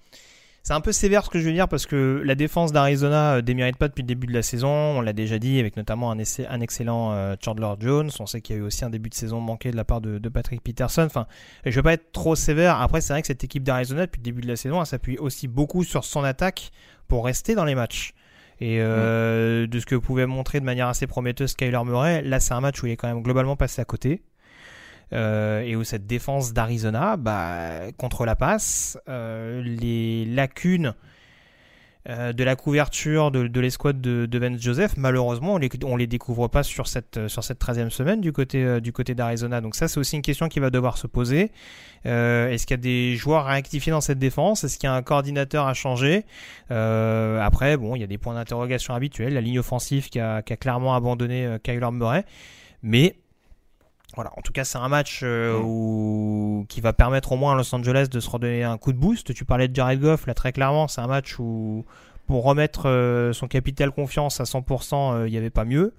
c'est 0.64 0.74
un 0.74 0.82
peu 0.82 0.92
sévère 0.92 1.24
ce 1.24 1.30
que 1.30 1.40
je 1.40 1.46
veux 1.46 1.54
dire 1.54 1.70
parce 1.70 1.86
que 1.86 2.22
la 2.26 2.36
défense 2.36 2.74
d'Arizona 2.74 3.36
euh, 3.36 3.42
démérite 3.42 3.78
pas 3.78 3.88
depuis 3.88 4.02
le 4.02 4.08
début 4.08 4.28
de 4.28 4.34
la 4.34 4.42
saison. 4.42 4.68
On 4.70 5.02
l'a 5.02 5.14
déjà 5.14 5.40
dit 5.40 5.60
avec 5.62 5.78
notamment 5.78 6.12
un, 6.12 6.18
essai- 6.18 6.46
un 6.50 6.60
excellent 6.60 7.14
euh, 7.14 7.36
Chandler 7.44 7.74
Jones. 7.80 8.10
On 8.20 8.26
sait 8.26 8.42
qu'il 8.42 8.56
y 8.56 8.60
a 8.60 8.62
eu 8.62 8.66
aussi 8.66 8.84
un 8.84 8.90
début 8.90 9.10
de 9.10 9.16
saison 9.16 9.40
manqué 9.40 9.72
de 9.72 9.78
la 9.78 9.86
part 9.86 10.02
de, 10.02 10.18
de 10.18 10.30
Patrick 10.30 10.62
Peterson. 10.62 11.04
Enfin, 11.04 11.26
je 11.66 11.74
veux 11.74 11.84
pas 11.84 11.94
être 11.94 12.12
trop 12.12 12.36
sévère. 12.36 12.82
Après, 12.82 13.00
c'est 13.00 13.14
vrai 13.14 13.22
que 13.22 13.28
cette 13.28 13.44
équipe 13.46 13.64
d'Arizona 13.64 14.08
depuis 14.08 14.20
le 14.20 14.24
début 14.24 14.42
de 14.42 14.48
la 14.48 14.58
saison, 14.58 14.82
elle 14.82 14.88
s'appuie 14.88 15.18
aussi 15.18 15.48
beaucoup 15.48 15.86
sur 15.86 16.04
son 16.04 16.24
attaque 16.26 16.72
pour 17.08 17.24
rester 17.24 17.56
dans 17.56 17.64
les 17.66 17.76
matchs. 17.76 18.14
Et 18.60 18.80
euh, 18.82 19.68
de 19.68 19.80
ce 19.80 19.86
que 19.86 19.96
pouvait 19.96 20.26
montrer 20.26 20.60
de 20.60 20.66
manière 20.66 20.88
assez 20.88 21.06
prometteuse 21.06 21.54
Kyler 21.54 21.84
Murray, 21.86 22.22
là 22.24 22.40
c'est 22.40 22.54
un 22.54 22.62
match 22.62 22.82
où 22.82 22.88
il 22.88 22.94
est 22.94 22.98
quand 22.98 23.08
même 23.08 23.22
globalement 23.22 23.56
passé 23.56 23.82
à 23.82 23.86
côté. 23.86 24.24
Euh, 25.14 25.62
et 25.62 25.76
où 25.76 25.86
cette 25.86 26.06
défense 26.06 26.52
d'Arizona, 26.52 27.16
bah, 27.16 27.92
contre 27.98 28.26
la 28.26 28.36
passe, 28.36 29.00
euh, 29.08 29.62
les 29.64 30.26
lacunes 30.26 30.94
euh, 32.10 32.32
de 32.34 32.44
la 32.44 32.56
couverture 32.56 33.32
de, 33.32 33.48
de 33.48 33.60
l'escouade 33.60 34.00
de, 34.00 34.26
de 34.26 34.58
Joseph, 34.58 34.96
malheureusement, 34.98 35.56
on 35.56 35.58
les, 35.58 35.70
on 35.84 35.96
les 35.98 36.08
découvre 36.08 36.48
pas 36.48 36.64
sur 36.64 36.88
cette, 36.88 37.28
sur 37.28 37.44
cette 37.44 37.60
13e 37.60 37.90
semaine 37.90 38.22
du 38.22 38.32
côté, 38.32 38.64
euh, 38.64 38.80
du 38.80 38.94
côté 38.94 39.14
d'Arizona. 39.14 39.62
Donc 39.62 39.76
ça, 39.76 39.88
c'est 39.88 40.00
aussi 40.00 40.16
une 40.16 40.22
question 40.22 40.48
qui 40.48 40.60
va 40.60 40.70
devoir 40.70 40.98
se 40.98 41.08
poser. 41.08 41.52
Euh, 42.06 42.50
Est-ce 42.50 42.66
qu'il 42.66 42.76
y 42.76 42.80
a 42.80 42.82
des 42.82 43.16
joueurs 43.16 43.48
à 43.48 43.52
rectifier 43.52 43.92
dans 43.92 44.02
cette 44.02 44.20
défense? 44.20 44.64
Est-ce 44.64 44.78
qu'il 44.78 44.88
y 44.88 44.92
a 44.92 44.94
un 44.94 45.02
coordinateur 45.02 45.68
à 45.68 45.74
changer? 45.74 46.26
Euh, 46.72 47.42
Après, 47.42 47.78
bon, 47.78 47.96
il 47.96 48.00
y 48.00 48.04
a 48.04 48.08
des 48.08 48.18
points 48.18 48.36
d'interrogation 48.36 48.94
habituels. 48.94 49.34
La 49.34 49.42
ligne 49.42 49.60
offensive 49.60 50.10
qui 50.10 50.20
a, 50.20 50.42
qui 50.42 50.54
a 50.54 50.58
clairement 50.58 50.96
abandonné 50.96 51.46
euh, 51.46 51.58
Kyler 51.58 51.92
Murray. 51.92 52.24
Mais 52.84 53.16
voilà, 54.16 54.32
en 54.38 54.42
tout 54.42 54.54
cas, 54.54 54.64
c'est 54.64 54.78
un 54.78 54.88
match 54.88 55.20
euh, 55.24 55.60
où... 55.60 56.66
qui 56.70 56.82
va 56.82 56.94
permettre 56.94 57.34
au 57.34 57.36
moins 57.36 57.54
à 57.54 57.56
Los 57.56 57.76
Angeles 57.76 58.08
de 58.10 58.20
se 58.20 58.30
redonner 58.30 58.64
un 58.64 58.78
coup 58.78 58.94
de 58.94 58.98
boost. 58.98 59.34
Tu 59.34 59.46
parlais 59.46 59.68
de 59.68 59.76
Jared 59.76 60.00
Goff, 60.00 60.28
là 60.28 60.34
très 60.34 60.54
clairement, 60.54 60.88
c'est 60.88 61.02
un 61.02 61.08
match 61.08 61.38
où 61.40 61.86
pour 62.28 62.44
remettre 62.44 62.88
euh, 62.88 63.34
son 63.34 63.48
capital 63.48 63.92
confiance 63.92 64.40
à 64.40 64.44
100%, 64.44 65.14
euh, 65.14 65.28
il 65.28 65.32
n'y 65.32 65.38
avait 65.38 65.50
pas 65.50 65.66
mieux. 65.66 65.94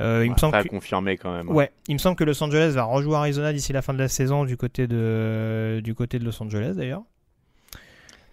Euh, 0.00 0.24
il 0.24 0.32
me 0.32 0.36
semble 0.36 0.62
que... 0.62 0.68
confirmer 0.68 1.16
quand 1.16 1.32
même. 1.32 1.48
Ouais, 1.50 1.72
il 1.88 1.94
me 1.94 1.98
semble 1.98 2.16
que 2.16 2.24
Los 2.24 2.42
Angeles 2.42 2.72
va 2.74 2.84
rejouer 2.84 3.16
Arizona 3.16 3.52
d'ici 3.52 3.72
la 3.72 3.82
fin 3.82 3.92
de 3.92 3.98
la 3.98 4.08
saison 4.08 4.44
du 4.44 4.56
côté 4.56 4.86
de, 4.86 5.80
du 5.82 5.94
côté 5.94 6.18
de 6.18 6.24
Los 6.24 6.40
Angeles 6.42 6.74
d'ailleurs. 6.76 7.02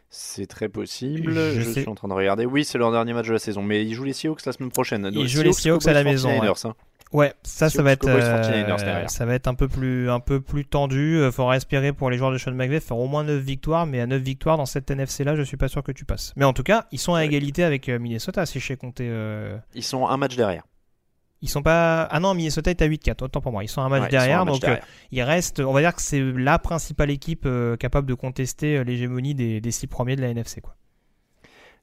C'est 0.10 0.46
très 0.46 0.70
possible. 0.70 1.34
Je 1.34 1.62
suis 1.62 1.88
en 1.90 1.96
train 1.96 2.08
de 2.08 2.14
regarder. 2.14 2.46
Oui, 2.46 2.64
c'est 2.64 2.78
leur 2.78 2.92
dernier 2.92 3.14
match 3.14 3.28
de 3.28 3.34
la 3.34 3.40
saison. 3.40 3.64
Mais 3.64 3.84
ils 3.84 3.94
jouent 3.96 4.06
les 4.06 4.14
Seahawks 4.14 4.46
la 4.46 4.54
semaine 4.54 4.72
prochaine. 4.72 5.10
Ils 5.12 5.28
jouent 5.28 5.42
les 5.42 5.52
Seahawks 5.52 5.88
à 5.88 5.94
la 5.94 6.04
maison. 6.04 6.30
49ers, 6.30 6.42
ouais. 6.42 6.70
hein. 6.70 6.76
Ouais, 7.16 7.34
ça, 7.44 7.70
ça 7.70 7.70
Seahawks, 7.70 7.86
va 7.86 7.92
être, 7.94 8.02
Cowboys, 8.02 8.22
euh, 8.24 8.42
49ers 8.42 8.84
derrière. 8.84 9.10
ça 9.10 9.26
va 9.26 9.34
être 9.36 9.48
un 9.48 9.54
peu 9.54 9.68
plus, 9.68 10.10
un 10.10 10.20
peu 10.20 10.42
plus 10.42 10.66
tendu. 10.66 11.18
Euh, 11.18 11.32
Faudra 11.32 11.56
espérer 11.56 11.94
pour 11.94 12.10
les 12.10 12.18
joueurs 12.18 12.32
de 12.32 12.38
Sean 12.38 12.52
McVay 12.52 12.80
faire 12.80 12.98
au 12.98 13.08
moins 13.08 13.24
9 13.24 13.40
victoires, 13.42 13.86
mais 13.86 14.02
à 14.02 14.06
9 14.08 14.22
victoires 14.22 14.58
dans 14.58 14.66
cette 14.66 14.90
NFC 14.92 15.24
là, 15.24 15.36
je 15.36 15.42
suis 15.42 15.58
pas 15.58 15.68
sûr 15.68 15.82
que 15.84 15.92
tu 15.92 16.04
passes. 16.06 16.34
Mais 16.36 16.46
en 16.46 16.54
tout 16.54 16.64
cas, 16.64 16.86
ils 16.92 17.00
sont 17.00 17.14
à 17.14 17.24
égalité 17.24 17.64
avec 17.64 17.88
euh, 17.90 18.00
Minnesota, 18.00 18.46
si 18.46 18.60
je 18.60 18.66
sais 18.68 18.76
compter. 18.76 19.08
euh, 19.10 19.58
Ils 19.76 19.84
sont 19.84 20.08
un 20.08 20.18
match 20.18 20.36
derrière. 20.36 20.64
Ils 21.42 21.50
sont 21.50 21.62
pas. 21.62 22.04
Ah 22.04 22.20
non, 22.20 22.34
Minnesota 22.34 22.72
est 22.72 22.82
à 22.82 22.88
8-4, 22.88 23.24
autant 23.24 23.40
pour 23.42 23.52
moi. 23.52 23.64
Ils 23.64 23.68
sont 23.68 23.82
un 23.82 23.90
match 23.90 24.04
Ouais, 24.04 24.10
derrière, 24.10 24.42
un 24.42 24.46
match 24.46 24.54
donc 24.56 24.62
derrière. 24.62 24.84
euh, 24.84 25.08
il 25.12 25.22
reste. 25.22 25.60
On 25.60 25.74
va 25.74 25.82
dire 25.82 25.94
que 25.94 26.02
c'est 26.02 26.20
la 26.22 26.60
principale 26.60 27.12
équipe 27.12 27.48
capable 27.80 28.08
de 28.08 28.14
contester 28.14 28.84
l'hégémonie 28.84 29.36
des, 29.36 29.62
des 29.62 29.72
six 29.72 29.88
premiers 29.88 30.16
de 30.16 30.22
la 30.22 30.30
NFC, 30.30 30.62
quoi. 30.62 30.76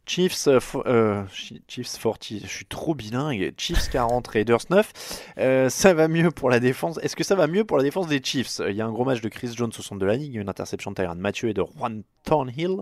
Chiefs, 0.05 0.48
euh, 0.48 0.59
euh, 0.86 1.22
Chi- 1.32 1.62
Chiefs 1.68 1.96
40, 2.03 2.26
je 2.42 2.46
suis 2.46 2.66
trop 2.66 2.94
bilingue. 2.94 3.55
Chiefs 3.57 3.88
40, 3.90 4.26
Raiders 4.26 4.59
9. 4.68 4.92
Euh, 5.38 5.68
ça 5.68 5.94
va 5.94 6.09
mieux 6.09 6.30
pour 6.30 6.50
la 6.50 6.59
défense. 6.61 6.98
Est-ce 7.03 7.14
que 7.16 7.22
ça 7.24 7.34
va 7.36 7.46
mieux 7.46 7.64
pour 7.64 7.76
la 7.76 7.84
défense 7.84 8.09
des 8.09 8.20
Chiefs? 8.22 8.61
Il 8.68 8.74
y 8.74 8.80
a 8.80 8.86
un 8.86 8.90
gros 8.92 9.05
match 9.05 9.20
de 9.20 9.28
Chris 9.28 9.53
Jones 9.57 9.70
au 9.78 9.82
centre 9.82 10.00
de 10.00 10.07
la 10.07 10.16
ligue, 10.16 10.34
une 10.36 10.48
interception 10.48 10.90
de 10.90 10.96
Tyrann 10.96 11.18
Mathieu 11.18 11.48
et 11.50 11.55
de 11.55 11.62
Juan 11.78 12.03
Thornhill. 12.24 12.78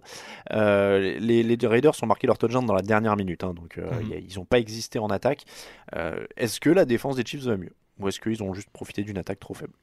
Euh, 0.52 1.18
les, 1.20 1.42
les 1.42 1.66
Raiders 1.66 1.92
ont 2.02 2.06
marqué 2.06 2.26
leur 2.26 2.38
touchdown 2.38 2.64
dans 2.64 2.74
la 2.74 2.82
dernière 2.82 3.16
minute, 3.16 3.44
hein, 3.44 3.52
donc 3.54 3.76
Mhm. 3.76 4.12
a- 4.12 4.16
ils 4.16 4.36
n'ont 4.36 4.44
pas 4.46 4.58
existé 4.58 4.98
en 4.98 5.08
attaque. 5.08 5.44
Est-ce 6.36 6.58
que 6.60 6.70
la 6.70 6.84
défense 6.86 7.16
des 7.16 7.24
Chiefs 7.24 7.42
va 7.44 7.56
mieux? 7.56 7.74
Ou 7.98 8.08
est-ce 8.08 8.18
qu'ils 8.18 8.42
ont 8.42 8.54
juste 8.54 8.70
profité 8.70 9.02
d'une 9.02 9.18
attaque 9.18 9.40
trop 9.40 9.52
faible? 9.54 9.74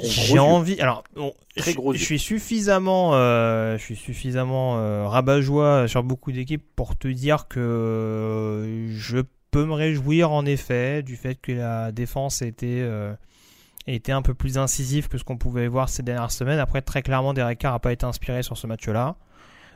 J'ai 0.00 0.38
envie. 0.38 0.80
Alors, 0.80 1.04
bon, 1.14 1.34
Très 1.56 1.72
je, 1.72 1.76
gros 1.76 1.92
je 1.92 1.98
yeux. 1.98 2.04
suis 2.04 2.18
suffisamment, 2.18 3.10
euh, 3.14 3.76
je 3.78 3.82
suis 3.82 3.96
suffisamment 3.96 4.78
euh, 4.78 5.06
rabat-joie 5.06 5.86
sur 5.88 6.02
beaucoup 6.02 6.32
d'équipes 6.32 6.64
pour 6.76 6.96
te 6.96 7.08
dire 7.08 7.46
que 7.48 7.60
euh, 7.60 8.88
je 8.96 9.18
peux 9.50 9.64
me 9.66 9.74
réjouir 9.74 10.30
en 10.32 10.46
effet 10.46 11.02
du 11.02 11.16
fait 11.16 11.34
que 11.34 11.52
la 11.52 11.92
défense 11.92 12.40
était 12.42 12.80
euh, 12.80 13.12
était 13.86 14.12
un 14.12 14.22
peu 14.22 14.32
plus 14.34 14.58
incisive 14.58 15.08
que 15.08 15.18
ce 15.18 15.24
qu'on 15.24 15.36
pouvait 15.36 15.68
voir 15.68 15.88
ces 15.88 16.02
dernières 16.02 16.30
semaines. 16.32 16.58
Après, 16.58 16.80
très 16.82 17.02
clairement, 17.02 17.34
Derek 17.34 17.58
Carr 17.58 17.72
n'a 17.74 17.78
pas 17.80 17.92
été 17.92 18.06
inspiré 18.06 18.42
sur 18.42 18.56
ce 18.56 18.66
match-là. 18.66 19.16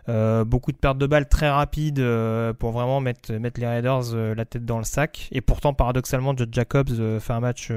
Euh, 0.08 0.44
beaucoup 0.44 0.70
de 0.70 0.76
pertes 0.76 0.98
de 0.98 1.06
balles 1.06 1.28
très 1.28 1.50
rapides 1.50 1.98
euh, 1.98 2.52
pour 2.52 2.70
vraiment 2.70 3.00
mettre, 3.00 3.32
mettre 3.32 3.58
les 3.60 3.66
Raiders 3.66 4.14
euh, 4.14 4.36
la 4.36 4.44
tête 4.44 4.64
dans 4.64 4.78
le 4.78 4.84
sac. 4.84 5.28
Et 5.32 5.40
pourtant, 5.40 5.74
paradoxalement, 5.74 6.36
Judge 6.36 6.52
Jacobs 6.52 7.18
fait 7.18 7.32
un 7.32 7.40
match 7.40 7.70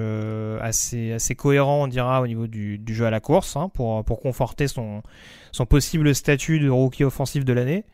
assez, 0.62 1.14
assez 1.14 1.36
cohérent, 1.36 1.84
on 1.84 1.88
dira, 1.88 2.22
au 2.22 2.28
niveau 2.28 2.48
du, 2.48 2.78
du 2.78 2.94
jeu 2.94 3.06
à 3.06 3.10
la 3.10 3.20
course, 3.20 3.56
hein, 3.56 3.70
pour, 3.74 4.04
pour 4.06 4.20
conforter 4.20 4.68
son, 4.68 5.02
son 5.52 5.66
possible 5.66 6.14
statut 6.14 6.60
de 6.60 6.70
rookie 6.70 7.04
offensif 7.04 7.46
de 7.46 7.54
l'année. 7.54 7.86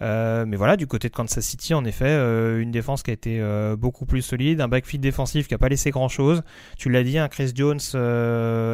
Mais 0.00 0.56
voilà, 0.56 0.76
du 0.76 0.88
côté 0.88 1.08
de 1.08 1.14
Kansas 1.14 1.44
City, 1.44 1.74
en 1.74 1.84
effet, 1.84 2.12
une 2.60 2.72
défense 2.72 3.04
qui 3.04 3.10
a 3.10 3.14
été 3.14 3.40
beaucoup 3.78 4.04
plus 4.04 4.20
solide, 4.20 4.60
un 4.60 4.66
backfield 4.66 5.00
défensif 5.00 5.46
qui 5.46 5.54
a 5.54 5.58
pas 5.58 5.68
laissé 5.68 5.90
grand 5.90 6.08
chose. 6.08 6.42
Tu 6.76 6.90
l'as 6.90 7.04
dit, 7.04 7.18
un 7.18 7.28
Chris 7.28 7.52
Jones 7.54 7.78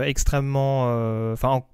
extrêmement, 0.07 0.85
enfin, 1.33 1.65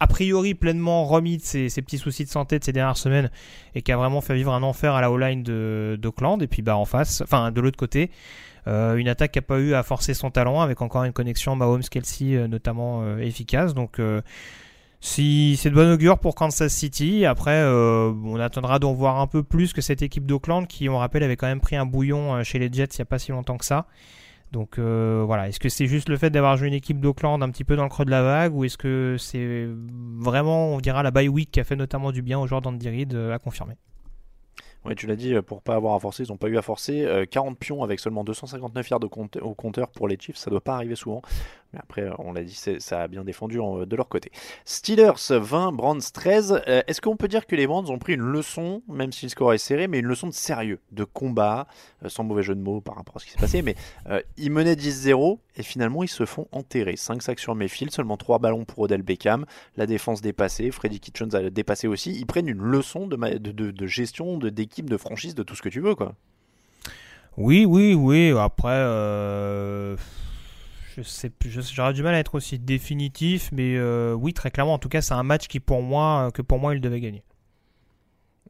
a 0.00 0.06
priori 0.06 0.54
pleinement 0.54 1.04
remis 1.04 1.38
de 1.38 1.42
ses, 1.42 1.68
petits 1.82 1.98
soucis 1.98 2.24
de 2.24 2.30
santé 2.30 2.58
de 2.58 2.64
ces 2.64 2.72
dernières 2.72 2.96
semaines 2.96 3.30
et 3.74 3.82
qui 3.82 3.92
a 3.92 3.96
vraiment 3.96 4.20
fait 4.20 4.34
vivre 4.34 4.52
un 4.52 4.62
enfer 4.62 4.94
à 4.94 5.00
la 5.00 5.10
O-line 5.10 5.42
d'Oakland. 5.42 6.42
Et 6.42 6.46
puis 6.46 6.62
bah 6.62 6.76
en 6.76 6.84
face, 6.84 7.22
enfin 7.22 7.50
de 7.50 7.60
l'autre 7.60 7.76
côté, 7.76 8.10
euh, 8.68 8.96
une 8.96 9.08
attaque 9.08 9.32
qui 9.32 9.38
n'a 9.38 9.42
pas 9.42 9.58
eu 9.58 9.74
à 9.74 9.82
forcer 9.82 10.14
son 10.14 10.30
talent 10.30 10.60
avec 10.60 10.82
encore 10.82 11.04
une 11.04 11.12
connexion 11.12 11.56
Mahomes-Kelsey 11.56 12.36
euh, 12.36 12.46
notamment 12.46 13.02
euh, 13.02 13.18
efficace. 13.18 13.74
Donc 13.74 14.00
si 15.00 15.56
c'est 15.56 15.70
de 15.70 15.74
bon 15.74 15.92
augure 15.92 16.18
pour 16.18 16.34
Kansas 16.34 16.72
City, 16.72 17.26
après 17.26 17.64
on 17.64 18.38
attendra 18.38 18.78
d'en 18.78 18.92
voir 18.92 19.18
un 19.18 19.26
peu 19.26 19.42
plus 19.42 19.72
que 19.72 19.80
cette 19.80 20.02
équipe 20.02 20.26
d'Oakland 20.26 20.66
qui, 20.66 20.88
on 20.88 20.98
rappelle, 20.98 21.24
avait 21.24 21.36
quand 21.36 21.48
même 21.48 21.60
pris 21.60 21.74
un 21.74 21.86
bouillon 21.86 22.44
chez 22.44 22.58
les 22.60 22.72
Jets 22.72 22.90
il 22.94 23.00
n'y 23.00 23.02
a 23.02 23.06
pas 23.06 23.18
si 23.18 23.32
longtemps 23.32 23.58
que 23.58 23.64
ça. 23.64 23.86
Donc 24.52 24.78
euh, 24.78 25.24
voilà, 25.26 25.48
est-ce 25.48 25.58
que 25.58 25.70
c'est 25.70 25.86
juste 25.86 26.10
le 26.10 26.18
fait 26.18 26.28
d'avoir 26.28 26.58
joué 26.58 26.68
une 26.68 26.74
équipe 26.74 27.00
d'Oakland 27.00 27.42
un 27.42 27.50
petit 27.50 27.64
peu 27.64 27.74
dans 27.74 27.84
le 27.84 27.88
creux 27.88 28.04
de 28.04 28.10
la 28.10 28.22
vague 28.22 28.54
ou 28.54 28.64
est-ce 28.64 28.76
que 28.76 29.16
c'est 29.18 29.66
vraiment, 30.18 30.74
on 30.74 30.78
dira, 30.78 31.02
la 31.02 31.10
bye 31.10 31.28
week 31.28 31.50
qui 31.50 31.58
a 31.58 31.64
fait 31.64 31.74
notamment 31.74 32.12
du 32.12 32.20
bien 32.20 32.38
aux 32.38 32.46
joueurs 32.46 32.60
d'Andy 32.60 32.88
Reid 32.88 33.14
euh, 33.14 33.34
à 33.34 33.38
confirmer? 33.38 33.76
Ouais, 34.84 34.96
tu 34.96 35.06
l'as 35.06 35.16
dit, 35.16 35.34
euh, 35.34 35.42
pour 35.42 35.62
pas 35.62 35.76
avoir 35.76 35.94
à 35.94 36.00
forcer, 36.00 36.24
ils 36.24 36.30
n'ont 36.30 36.36
pas 36.36 36.48
eu 36.48 36.58
à 36.58 36.62
forcer. 36.62 37.04
Euh, 37.04 37.24
40 37.24 37.58
pions 37.58 37.82
avec 37.84 38.00
seulement 38.00 38.24
259 38.24 38.90
yards 38.90 39.00
au 39.40 39.54
compteur 39.54 39.88
pour 39.90 40.08
les 40.08 40.18
Chiefs, 40.18 40.36
ça 40.36 40.50
doit 40.50 40.60
pas 40.60 40.74
arriver 40.74 40.96
souvent. 40.96 41.22
Mais 41.72 41.78
après, 41.82 42.02
euh, 42.02 42.12
on 42.18 42.32
l'a 42.32 42.44
dit, 42.44 42.54
ça 42.78 43.00
a 43.02 43.08
bien 43.08 43.24
défendu 43.24 43.58
en- 43.58 43.86
de 43.86 43.96
leur 43.96 44.08
côté. 44.08 44.30
Steelers 44.66 45.12
20, 45.30 45.72
Brands 45.72 45.96
13. 46.12 46.60
Euh, 46.68 46.82
Est-ce 46.86 47.00
qu'on 47.00 47.16
peut 47.16 47.28
dire 47.28 47.46
que 47.46 47.56
les 47.56 47.66
Brands 47.66 47.88
ont 47.88 47.98
pris 47.98 48.12
une 48.14 48.20
leçon, 48.20 48.82
même 48.88 49.10
si 49.12 49.24
le 49.26 49.30
score 49.30 49.54
est 49.54 49.58
serré, 49.58 49.88
mais 49.88 49.98
une 50.00 50.06
leçon 50.06 50.26
de 50.26 50.32
sérieux, 50.34 50.80
de 50.90 51.04
combat, 51.04 51.66
euh, 52.04 52.08
sans 52.10 52.24
mauvais 52.24 52.42
jeu 52.42 52.54
de 52.54 52.60
mots 52.60 52.80
par 52.80 52.96
rapport 52.96 53.16
à 53.16 53.20
ce 53.20 53.24
qui 53.24 53.30
s'est 53.32 53.38
passé, 53.38 53.62
mais 53.62 53.74
euh, 54.10 54.20
ils 54.36 54.50
menaient 54.50 54.76
10-0 54.76 55.38
et 55.56 55.62
finalement 55.62 56.02
ils 56.02 56.08
se 56.08 56.26
font 56.26 56.46
enterrer. 56.52 56.96
5 56.96 57.22
sacs 57.22 57.38
sur 57.38 57.54
Mayfield, 57.54 57.90
seulement 57.92 58.16
3 58.18 58.38
ballons 58.38 58.64
pour 58.66 58.80
Odell 58.80 59.02
Beckham, 59.02 59.46
la 59.76 59.86
défense 59.86 60.20
dépassée, 60.20 60.70
Freddy 60.70 61.00
Kitchens 61.00 61.34
a 61.34 61.48
dépassé 61.50 61.88
aussi. 61.88 62.12
Ils 62.12 62.26
prennent 62.26 62.48
une 62.48 62.60
leçon 62.62 63.06
de, 63.06 63.16
de, 63.16 63.86
gestion, 63.86 64.36
d'équipe, 64.36 64.90
de 64.90 64.96
franchise, 64.98 65.34
de 65.34 65.42
tout 65.42 65.54
ce 65.54 65.62
que 65.62 65.68
tu 65.70 65.80
veux, 65.80 65.94
quoi. 65.94 66.14
Oui, 67.38 67.64
oui, 67.64 67.94
oui. 67.94 68.32
Après, 68.38 68.68
euh, 68.72 69.96
je 70.96 71.02
sais, 71.02 71.32
j'aurais 71.74 71.92
du 71.92 72.02
mal 72.02 72.14
à 72.14 72.18
être 72.18 72.34
aussi 72.34 72.58
définitif, 72.58 73.50
mais 73.52 73.76
euh, 73.76 74.14
oui, 74.14 74.34
très 74.34 74.50
clairement. 74.50 74.74
En 74.74 74.78
tout 74.78 74.88
cas, 74.88 75.00
c'est 75.00 75.14
un 75.14 75.22
match 75.22 75.48
qui 75.48 75.60
pour 75.60 75.82
moi, 75.82 76.30
que 76.32 76.42
pour 76.42 76.58
moi, 76.58 76.74
il 76.74 76.80
devait 76.80 77.00
gagner. 77.00 77.24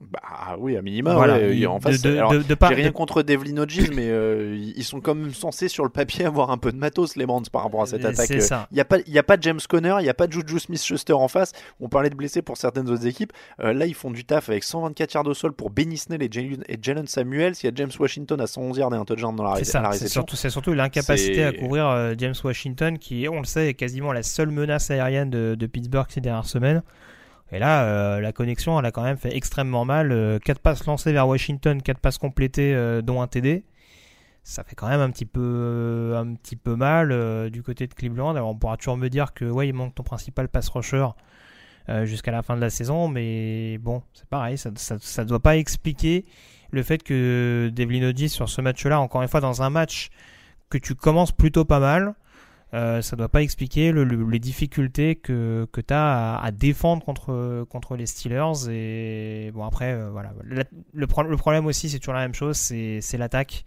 Bah 0.00 0.56
oui, 0.58 0.76
à 0.76 0.82
minima. 0.82 1.14
Voilà, 1.14 1.34
ouais, 1.36 1.56
il- 1.56 1.66
en 1.68 1.78
face, 1.78 2.02
de- 2.02 2.10
de- 2.10 2.16
alors, 2.16 2.32
rien 2.32 2.90
contre 2.90 3.22
Devlin 3.22 3.64
mais 3.94 4.08
euh, 4.10 4.56
ils 4.58 4.82
sont 4.84 5.00
quand 5.00 5.14
même 5.14 5.32
censés 5.32 5.68
sur 5.68 5.84
le 5.84 5.90
papier 5.90 6.24
avoir 6.24 6.50
un 6.50 6.58
peu 6.58 6.72
de 6.72 6.76
matos 6.76 7.14
les 7.14 7.24
Brands 7.24 7.42
par 7.52 7.62
rapport 7.62 7.82
à 7.82 7.86
cette 7.86 8.04
Euh, 8.04 8.08
attaque. 8.08 8.40
ça. 8.42 8.66
Il 8.72 8.74
n'y 8.74 8.80
a 8.80 8.84
pas, 8.84 8.98
il 9.06 9.12
y 9.12 9.18
a 9.18 9.22
pas 9.22 9.36
de 9.36 9.42
James 9.44 9.60
Conner, 9.68 9.94
il 10.00 10.02
n'y 10.02 10.08
a 10.08 10.14
pas 10.14 10.26
de 10.26 10.32
Juju 10.32 10.58
Smith-Schuster 10.58 11.12
en 11.12 11.28
face. 11.28 11.52
On 11.78 11.88
parlait 11.88 12.10
de 12.10 12.16
blessés 12.16 12.42
pour 12.42 12.56
certaines 12.56 12.88
autres 12.90 13.06
équipes. 13.06 13.32
Euh, 13.60 13.72
là, 13.72 13.86
ils 13.86 13.94
font 13.94 14.10
du 14.10 14.24
taf 14.24 14.48
avec 14.48 14.64
124 14.64 15.14
yards 15.14 15.26
au 15.26 15.34
sol 15.34 15.52
pour 15.52 15.70
Benny 15.70 15.96
Snell 15.98 16.22
et 16.22 16.28
Jalen, 16.30 16.64
et 16.68 16.78
Jalen 16.82 17.06
Samuels. 17.06 17.54
Il 17.62 17.66
y 17.66 17.68
a 17.68 17.72
James 17.74 17.90
Washington 17.98 18.40
à 18.40 18.46
111 18.48 18.78
yards 18.78 18.94
et 18.94 18.98
un 18.98 19.04
touchdown 19.04 19.36
dans 19.36 19.44
la, 19.44 19.56
C'est 19.56 19.64
ça. 19.64 19.88
C'est 19.92 20.08
surtout, 20.08 20.72
l'incapacité 20.72 21.44
à 21.44 21.52
euh, 21.94 22.14
James 22.18 22.34
Washington, 22.42 22.98
qui, 22.98 23.28
on 23.30 23.38
le 23.38 23.46
sait, 23.46 23.68
est 23.68 23.74
quasiment 23.74 24.12
la 24.12 24.22
seule 24.24 24.50
menace 24.50 24.90
aérienne 24.90 25.30
de 25.30 25.66
Pittsburgh 25.66 26.06
ces 26.08 26.20
dernières 26.20 26.46
semaines. 26.46 26.82
Et 27.52 27.58
là, 27.58 27.84
euh, 27.84 28.20
la 28.20 28.32
connexion, 28.32 28.78
elle 28.78 28.86
a 28.86 28.90
quand 28.90 29.02
même 29.02 29.18
fait 29.18 29.36
extrêmement 29.36 29.84
mal. 29.84 30.40
4 30.44 30.58
passes 30.60 30.86
lancées 30.86 31.12
vers 31.12 31.28
Washington, 31.28 31.82
4 31.82 31.98
passes 31.98 32.18
complétées, 32.18 32.74
euh, 32.74 33.02
dont 33.02 33.20
un 33.20 33.26
TD. 33.26 33.64
Ça 34.44 34.64
fait 34.64 34.74
quand 34.74 34.88
même 34.88 35.00
un 35.00 35.10
petit 35.10 35.26
peu, 35.26 36.14
un 36.16 36.76
mal 36.76 37.12
euh, 37.12 37.48
du 37.48 37.62
côté 37.62 37.86
de 37.86 37.94
Cleveland. 37.94 38.30
Alors, 38.30 38.48
on 38.48 38.56
pourra 38.56 38.76
toujours 38.76 38.96
me 38.96 39.08
dire 39.08 39.34
que 39.34 39.44
ouais, 39.44 39.68
il 39.68 39.72
manque 39.72 39.94
ton 39.94 40.02
principal 40.02 40.48
pass 40.48 40.68
rusher 40.68 41.06
euh, 41.88 42.06
jusqu'à 42.06 42.32
la 42.32 42.42
fin 42.42 42.56
de 42.56 42.60
la 42.60 42.70
saison, 42.70 43.06
mais 43.08 43.78
bon, 43.78 44.02
c'est 44.14 44.28
pareil, 44.28 44.58
ça 44.58 44.70
ne 44.70 45.24
doit 45.24 45.40
pas 45.40 45.56
expliquer 45.56 46.24
le 46.70 46.82
fait 46.82 47.02
que 47.02 47.70
Devlin 47.72 48.08
Hodges 48.08 48.28
sur 48.28 48.48
ce 48.48 48.60
match-là, 48.60 49.00
encore 49.00 49.22
une 49.22 49.28
fois, 49.28 49.40
dans 49.40 49.62
un 49.62 49.70
match 49.70 50.10
que 50.70 50.78
tu 50.78 50.94
commences 50.94 51.32
plutôt 51.32 51.64
pas 51.64 51.80
mal, 51.80 52.14
euh, 52.74 53.02
ça 53.02 53.16
doit 53.16 53.28
pas 53.28 53.42
expliquer 53.42 53.92
le- 53.92 54.04
le- 54.04 54.28
les 54.30 54.38
difficultés 54.38 55.16
que, 55.16 55.68
que 55.72 55.80
tu 55.82 55.92
as 55.92 56.36
à, 56.38 56.50
défendre 56.50 57.04
contre, 57.04 57.64
contre 57.68 57.96
les 57.96 58.06
Steelers. 58.06 58.68
Et 58.70 59.50
bon, 59.52 59.64
après, 59.64 59.92
euh, 59.92 60.08
voilà. 60.10 60.32
Le, 60.44 61.06
pro- 61.06 61.22
le 61.22 61.36
problème 61.36 61.66
aussi, 61.66 61.90
c'est 61.90 61.98
toujours 61.98 62.14
la 62.14 62.20
même 62.20 62.34
chose, 62.34 62.56
c'est 62.56 63.18
l'attaque. 63.18 63.64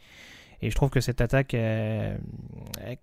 Et 0.62 0.72
je 0.72 0.76
trouve 0.76 0.90
que 0.90 1.02
cette 1.02 1.22
attaque, 1.22 1.54
elle- 1.54 2.20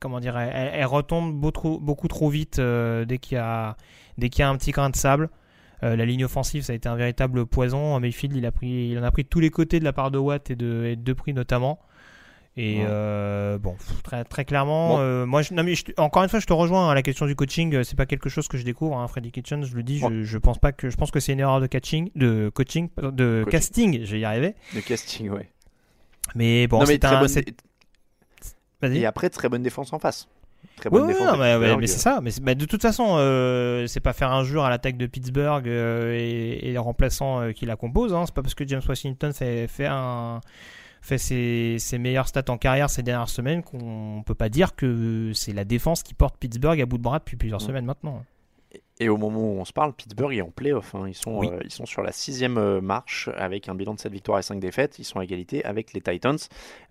comment 0.01 0.19
dire, 0.19 0.37
elle, 0.37 0.85
retombe 0.87 1.35
beaucoup, 1.39 1.79
beaucoup 1.79 2.09
trop 2.09 2.29
vite 2.29 2.59
euh, 2.59 3.05
dès 3.05 3.19
qu'il 3.19 3.37
y, 3.37 3.41
a- 3.41 3.77
qu'il 4.19 4.39
y 4.39 4.43
a 4.43 4.49
un 4.49 4.57
petit 4.57 4.73
grain 4.73 4.91
de 4.91 4.97
sable. 4.97 5.29
La 5.83 6.05
ligne 6.05 6.25
offensive, 6.25 6.63
ça 6.63 6.73
a 6.73 6.77
été 6.77 6.89
un 6.89 6.95
véritable 6.95 7.45
poison. 7.45 7.99
Mayfield, 7.99 8.37
il, 8.37 8.47
a 8.47 8.53
pris, 8.53 8.91
il 8.91 8.99
en 9.01 9.03
a 9.03 9.11
pris 9.11 9.25
tous 9.25 9.41
les 9.41 9.51
côtés 9.51 9.81
de 9.81 9.85
la 9.85 9.93
part 9.93 10.13
de 10.13 10.19
Watt 10.19 10.49
et 10.49 10.55
de, 10.55 10.85
et 10.85 10.95
de 10.95 11.15
notamment. 11.33 11.81
Et 12.59 12.81
Ouais. 12.81 12.87
euh, 12.87 13.57
bon, 13.59 13.77
très, 14.05 14.25
très 14.25 14.45
clairement, 14.45 14.97
Bon. 14.97 15.01
euh, 15.01 15.25
moi, 15.25 15.41
je, 15.41 15.55
non, 15.55 15.63
mais 15.63 15.75
je 15.75 15.85
te- 15.87 16.01
encore 16.01 16.23
une 16.23 16.29
fois, 16.29 16.39
je 16.39 16.45
te 16.47 16.53
rejoins 16.53 16.91
à 16.91 16.95
la 16.95 17.01
question 17.03 17.25
du 17.25 17.35
coaching. 17.35 17.75
euh, 17.75 17.83
C'est 17.83 17.97
pas 17.97 18.05
quelque 18.05 18.29
chose 18.29 18.47
que 18.47 18.59
je 18.59 18.63
découvre. 18.65 18.99
Hein, 18.99 19.09
Freddy 19.09 19.33
Kitchens, 19.33 19.65
je 19.65 19.75
le 19.75 19.83
dis, 19.83 20.01
je, 20.01 20.23
je 20.23 20.39
pense 20.39 20.59
pas 20.59 20.71
que, 20.73 20.91
je 20.91 20.97
pense 20.97 21.11
que 21.11 21.19
c'est 21.19 21.33
une 21.33 21.41
erreur 21.41 21.61
de 21.63 21.67
catching, 21.67 22.11
de 22.15 22.51
coaching, 22.55 22.91
de 23.01 23.43
Coaching. 23.45 23.51
casting. 23.51 24.05
Je 24.05 24.13
vais 24.13 24.21
y 24.21 24.25
arriver. 24.27 24.55
De 24.75 24.81
casting, 24.81 25.31
ouais. 25.31 25.49
Mais 26.35 26.67
bon, 26.67 26.85
c'est 26.85 27.03
un. 27.07 27.21
bonne 27.21 27.29
Vas-y. 28.83 28.99
Et 28.99 29.07
après, 29.07 29.31
très 29.31 29.49
bonne 29.49 29.63
défense 29.63 29.93
en 29.95 29.99
face. 29.99 30.29
Très 30.77 30.91
bonne 30.91 31.03
oui, 31.03 31.09
défense. 31.15 31.27
non, 31.33 31.39
mais, 31.39 31.77
mais 31.77 31.87
c'est 31.87 31.99
ça. 31.99 32.21
Mais, 32.43 32.55
de 32.55 32.65
toute 32.65 32.83
façon, 32.83 33.15
euh, 33.17 33.87
c'est 33.87 34.01
pas 34.01 34.13
faire 34.13 34.31
injure 34.33 34.65
à 34.65 34.71
l'attaque 34.71 34.97
de 34.97 35.07
Pittsburgh 35.07 35.67
et, 35.67 36.69
et 36.69 36.73
les 36.73 36.79
remplaçants 36.79 37.53
qui 37.55 37.65
la 37.67 37.77
composent. 37.77 38.13
Hein. 38.13 38.25
C'est 38.27 38.35
pas 38.35 38.43
parce 38.43 38.55
que 38.55 38.67
James 38.67 38.83
Washington 38.87 39.33
fait, 39.33 39.69
fait, 39.69 39.87
un, 39.87 40.41
fait 41.03 41.19
ses, 41.19 41.77
ses 41.79 41.99
meilleures 41.99 42.29
stats 42.29 42.45
en 42.49 42.57
carrière 42.57 42.89
ces 42.89 43.03
dernières 43.03 43.29
semaines 43.29 43.63
qu'on 43.63 44.23
peut 44.25 44.35
pas 44.35 44.49
dire 44.49 44.75
que 44.75 45.33
c'est 45.35 45.53
la 45.53 45.65
défense 45.65 46.03
qui 46.03 46.15
porte 46.15 46.39
Pittsburgh 46.39 46.81
à 46.81 46.87
bout 46.87 46.97
de 46.97 47.03
bras 47.03 47.19
depuis 47.19 47.37
plusieurs 47.37 47.61
semaines 47.61 47.85
maintenant. 47.85 48.25
Et 49.03 49.09
au 49.09 49.17
moment 49.17 49.41
où 49.41 49.59
on 49.61 49.65
se 49.65 49.73
parle, 49.73 49.93
Pittsburgh 49.93 50.33
est 50.37 50.43
en 50.43 50.51
playoff. 50.51 50.95
hein. 50.95 51.07
Ils, 51.09 51.15
sont, 51.15 51.39
Oui. 51.39 51.49
euh, 51.51 51.59
ils 51.65 51.73
sont 51.73 51.87
sur 51.87 52.03
la 52.03 52.13
sixième 52.13 52.57
euh, 52.57 52.81
marche 52.81 53.29
avec 53.37 53.69
un 53.69 53.75
bilan 53.75 53.95
de 53.95 53.99
7 54.01 54.13
victoires 54.13 54.39
et 54.39 54.43
5 54.43 54.61
défaites. 54.61 54.99
Ils 55.01 55.05
sont 55.05 55.19
à 55.19 55.25
égalité 55.25 55.65
avec 55.65 55.93
les 55.93 56.01
Titans. 56.01 56.37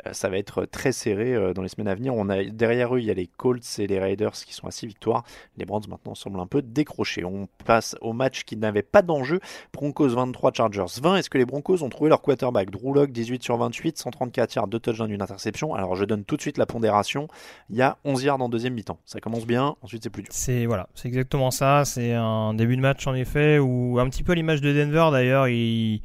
Euh, 0.06 0.12
ça 0.14 0.28
va 0.28 0.38
être 0.38 0.66
très 0.66 0.92
serré 0.92 1.34
euh, 1.34 1.54
dans 1.54 1.62
les 1.62 1.70
semaines 1.70 1.88
à 1.88 1.96
venir. 1.96 2.14
On 2.14 2.28
a, 2.30 2.44
derrière 2.44 2.94
eux, 2.96 3.00
il 3.00 3.06
y 3.06 3.12
a 3.12 3.14
les 3.14 3.28
Colts 3.28 3.64
et 3.80 3.88
les 3.88 3.98
Raiders 4.00 4.34
qui 4.34 4.54
sont 4.54 4.68
à 4.68 4.72
6 4.72 4.88
victoires. 4.88 5.24
Les 5.56 5.64
Browns 5.66 5.84
maintenant 5.88 6.14
semblent 6.16 6.40
un 6.42 6.48
peu 6.48 6.62
décrochés. 6.62 7.24
On 7.24 7.48
passe 7.66 7.96
au 8.02 8.12
match 8.12 8.44
qui 8.44 8.58
n'avait 8.58 8.82
pas 8.84 9.02
d'enjeu. 9.04 9.40
Broncos 9.72 10.10
23, 10.10 10.52
Chargers 10.54 10.86
20. 11.02 11.16
Est-ce 11.18 11.30
que 11.30 11.38
les 11.38 11.46
Broncos 11.46 11.82
ont 11.82 11.90
trouvé 11.90 12.10
leur 12.10 12.22
quarterback? 12.22 12.72
Drew 12.72 12.94
Lock 12.94 13.12
18 13.12 13.42
sur 13.42 13.56
28, 13.58 13.98
134 13.98 14.56
yards, 14.56 14.68
2 14.68 14.80
touchdowns, 14.80 15.12
une 15.12 15.22
interception. 15.22 15.74
Alors 15.76 15.96
je 15.96 16.04
donne 16.04 16.26
tout 16.26 16.36
de 16.36 16.42
suite 16.42 16.58
la 16.58 16.66
pondération. 16.66 17.28
Il 17.70 17.78
y 17.78 17.82
a 17.82 17.98
11 18.04 18.24
yards 18.24 18.42
en 18.42 18.50
deuxième 18.50 18.74
mi-temps. 18.74 19.00
Ça 19.06 19.22
commence 19.22 19.46
bien, 19.46 19.76
ensuite 19.82 20.04
c'est 20.04 20.10
plus 20.10 20.24
dur. 20.24 20.32
C'est 20.34 20.66
voilà, 20.66 20.90
c'est 20.94 21.08
exactement 21.08 21.52
ça. 21.52 21.86
C'est 21.86 22.01
un 22.14 22.54
début 22.54 22.76
de 22.76 22.82
match 22.82 23.06
en 23.08 23.14
effet 23.14 23.60
où 23.60 24.00
un 24.00 24.10
petit 24.10 24.24
peu 24.24 24.34
l'image 24.34 24.62
de 24.62 24.74
Denver 24.74 25.10
d'ailleurs, 25.12 25.48
il, 25.48 26.02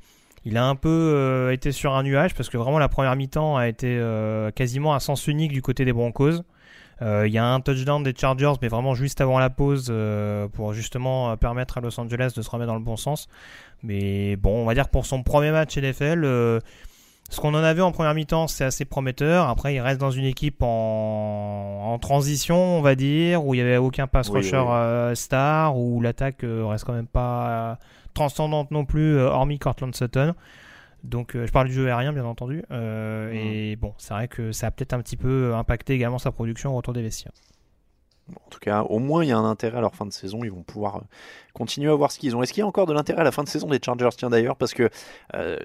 il 0.46 0.56
a 0.56 0.64
un 0.64 0.76
peu 0.76 0.88
euh, 0.88 1.52
été 1.52 1.72
sur 1.72 1.94
un 1.94 2.04
nuage 2.04 2.34
parce 2.34 2.48
que 2.48 2.56
vraiment 2.56 2.78
la 2.78 2.88
première 2.88 3.16
mi-temps 3.16 3.56
a 3.56 3.66
été 3.66 3.88
euh, 3.88 4.52
quasiment 4.52 4.94
à 4.94 5.00
sens 5.00 5.26
unique 5.26 5.50
du 5.50 5.60
côté 5.60 5.84
des 5.84 5.92
Broncos. 5.92 6.42
Euh, 7.02 7.26
Il 7.26 7.32
y 7.32 7.38
a 7.38 7.44
un 7.44 7.60
touchdown 7.60 8.02
des 8.04 8.14
Chargers, 8.16 8.54
mais 8.62 8.68
vraiment 8.68 8.94
juste 8.94 9.20
avant 9.20 9.40
la 9.40 9.50
pause 9.50 9.92
pour 10.52 10.72
justement 10.72 11.36
permettre 11.36 11.78
à 11.78 11.80
Los 11.80 11.98
Angeles 12.00 12.32
de 12.36 12.42
se 12.42 12.48
remettre 12.48 12.68
dans 12.68 12.78
le 12.78 12.84
bon 12.84 12.96
sens. 12.96 13.28
Mais 13.82 14.36
bon, 14.36 14.62
on 14.62 14.64
va 14.64 14.74
dire 14.74 14.88
pour 14.88 15.04
son 15.04 15.24
premier 15.24 15.50
match 15.50 15.76
NFL, 15.76 16.60
ce 17.30 17.40
qu'on 17.40 17.54
en 17.54 17.62
avait 17.64 17.82
en 17.82 17.92
première 17.92 18.14
mi-temps, 18.14 18.46
c'est 18.46 18.64
assez 18.64 18.84
prometteur. 18.84 19.48
Après, 19.48 19.74
il 19.74 19.80
reste 19.80 20.00
dans 20.00 20.10
une 20.10 20.24
équipe 20.24 20.62
en, 20.62 21.92
en 21.92 21.98
transition, 21.98 22.56
on 22.56 22.80
va 22.82 22.94
dire, 22.94 23.44
où 23.44 23.54
il 23.54 23.58
n'y 23.58 23.62
avait 23.62 23.76
aucun 23.78 24.06
pass 24.06 24.28
Oui, 24.28 24.38
rusher 24.38 24.58
oui. 24.58 24.66
euh, 24.70 25.14
star, 25.14 25.76
où 25.76 26.00
l'attaque 26.00 26.44
euh, 26.44 26.64
reste 26.66 26.84
quand 26.84 26.92
même 26.92 27.06
pas 27.08 27.48
euh, 27.48 27.74
transcendante 28.14 28.70
non 28.70 28.84
plus, 28.84 29.16
euh, 29.16 29.28
hormis 29.28 29.58
Cortland 29.58 29.94
Sutton. 29.94 30.34
Donc, 31.04 31.32
je 31.36 31.50
parle 31.52 31.68
du 31.68 31.72
jeu 31.74 31.86
aérien, 31.88 32.12
bien 32.12 32.24
entendu. 32.24 32.64
Euh, 32.72 33.30
Et 33.32 33.76
bon, 33.76 33.94
c'est 33.98 34.12
vrai 34.14 34.28
que 34.28 34.50
ça 34.52 34.68
a 34.68 34.70
peut-être 34.70 34.92
un 34.92 35.00
petit 35.00 35.16
peu 35.16 35.54
impacté 35.54 35.92
également 35.94 36.18
sa 36.18 36.32
production 36.32 36.72
au 36.72 36.76
retour 36.76 36.94
des 36.94 37.02
vestiaires. 37.02 37.32
En 38.34 38.50
tout 38.50 38.58
cas, 38.58 38.82
au 38.82 38.98
moins, 38.98 39.22
il 39.22 39.28
y 39.28 39.32
a 39.32 39.38
un 39.38 39.48
intérêt 39.48 39.78
à 39.78 39.80
leur 39.80 39.94
fin 39.94 40.04
de 40.04 40.10
saison. 40.12 40.40
Ils 40.42 40.50
vont 40.50 40.64
pouvoir 40.64 41.02
continuer 41.56 41.90
à 41.90 41.94
voir 41.94 42.12
ce 42.12 42.18
qu'ils 42.18 42.36
ont. 42.36 42.42
Est-ce 42.42 42.52
qu'il 42.52 42.60
y 42.60 42.64
a 42.64 42.66
encore 42.66 42.84
de 42.84 42.92
l'intérêt 42.92 43.22
à 43.22 43.24
la 43.24 43.32
fin 43.32 43.42
de 43.42 43.48
saison 43.48 43.68
des 43.68 43.80
Chargers 43.82 44.10
Tiens 44.14 44.28
d'ailleurs, 44.28 44.56
parce 44.56 44.74
que 44.74 44.90
euh, 45.34 45.56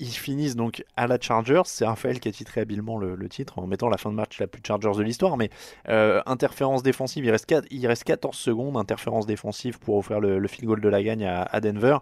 ils 0.00 0.08
finissent 0.08 0.56
donc 0.56 0.84
à 0.96 1.06
la 1.06 1.20
Chargers. 1.20 1.62
C'est 1.66 1.86
Raphaël 1.86 2.18
qui 2.18 2.28
a 2.28 2.32
titré 2.32 2.60
habilement 2.60 2.98
le, 2.98 3.14
le 3.14 3.28
titre 3.28 3.60
en 3.60 3.66
mettant 3.68 3.88
la 3.88 3.96
fin 3.96 4.10
de 4.10 4.16
match 4.16 4.40
la 4.40 4.48
plus 4.48 4.60
Chargers 4.66 4.96
de 4.96 5.02
l'histoire. 5.02 5.36
Mais 5.36 5.50
euh, 5.88 6.20
interférence 6.26 6.82
défensive, 6.82 7.24
il 7.24 7.30
reste, 7.30 7.54
il 7.70 7.86
reste 7.86 8.02
14 8.04 8.36
secondes. 8.36 8.76
Interférence 8.76 9.26
défensive 9.26 9.78
pour 9.78 9.98
offrir 9.98 10.18
le, 10.18 10.40
le 10.40 10.48
field 10.48 10.66
goal 10.66 10.80
de 10.80 10.88
la 10.88 11.00
gagne 11.00 11.24
à, 11.24 11.42
à 11.42 11.60
Denver. 11.60 11.98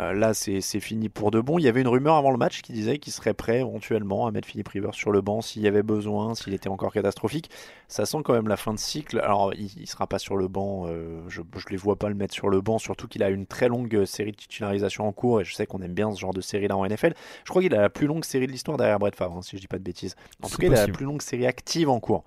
Euh, 0.00 0.14
là, 0.14 0.32
c'est 0.32 0.62
fini 0.80 1.10
pour 1.10 1.30
de 1.30 1.40
bon. 1.40 1.58
Il 1.58 1.64
y 1.64 1.68
avait 1.68 1.82
une 1.82 1.88
rumeur 1.88 2.14
avant 2.14 2.30
le 2.30 2.38
match 2.38 2.62
qui 2.62 2.72
disait 2.72 2.96
qu'il 2.98 3.12
serait 3.12 3.34
prêt 3.34 3.60
éventuellement 3.60 4.26
à 4.26 4.30
mettre 4.30 4.48
Philippe 4.48 4.68
Rivers 4.68 4.94
sur 4.94 5.12
le 5.12 5.20
banc 5.20 5.42
s'il 5.42 5.60
y 5.60 5.68
avait 5.68 5.82
besoin, 5.82 6.34
s'il 6.34 6.54
était 6.54 6.70
encore 6.70 6.94
catastrophique. 6.94 7.50
Ça 7.88 8.06
sent 8.06 8.18
quand 8.24 8.32
même 8.32 8.48
la 8.48 8.56
fin 8.56 8.72
de 8.72 8.78
cycle. 8.78 9.20
Alors, 9.20 9.52
il, 9.52 9.70
il 9.78 9.86
sera 9.86 10.06
pas 10.06 10.18
sur 10.18 10.38
le 10.38 10.48
banc. 10.48 10.86
je 11.28 11.40
ne 11.42 11.70
les 11.70 11.76
vois 11.76 11.96
pas 11.96 12.08
le 12.08 12.14
mettre 12.14 12.32
sur 12.32 12.48
le 12.48 12.61
banc, 12.62 12.78
surtout 12.78 13.08
qu'il 13.08 13.22
a 13.22 13.30
une 13.30 13.46
très 13.46 13.68
longue 13.68 14.04
série 14.04 14.32
de 14.32 14.36
titularisation 14.36 15.06
en 15.06 15.12
cours 15.12 15.40
et 15.40 15.44
je 15.44 15.54
sais 15.54 15.66
qu'on 15.66 15.80
aime 15.82 15.94
bien 15.94 16.12
ce 16.12 16.20
genre 16.20 16.34
de 16.34 16.40
série-là 16.40 16.76
en 16.76 16.86
NFL. 16.86 17.14
Je 17.44 17.50
crois 17.50 17.62
qu'il 17.62 17.74
a 17.74 17.80
la 17.80 17.90
plus 17.90 18.06
longue 18.06 18.24
série 18.24 18.46
de 18.46 18.52
l'histoire 18.52 18.76
derrière 18.78 18.98
Brett 18.98 19.16
Favre, 19.16 19.36
hein, 19.36 19.42
si 19.42 19.56
je 19.56 19.60
dis 19.60 19.68
pas 19.68 19.78
de 19.78 19.84
bêtises. 19.84 20.16
En 20.42 20.48
tout 20.48 20.56
cas, 20.58 20.66
il 20.66 20.74
a 20.74 20.86
la 20.86 20.92
plus 20.92 21.04
longue 21.04 21.22
série 21.22 21.46
active 21.46 21.88
en 21.88 22.00
cours. 22.00 22.24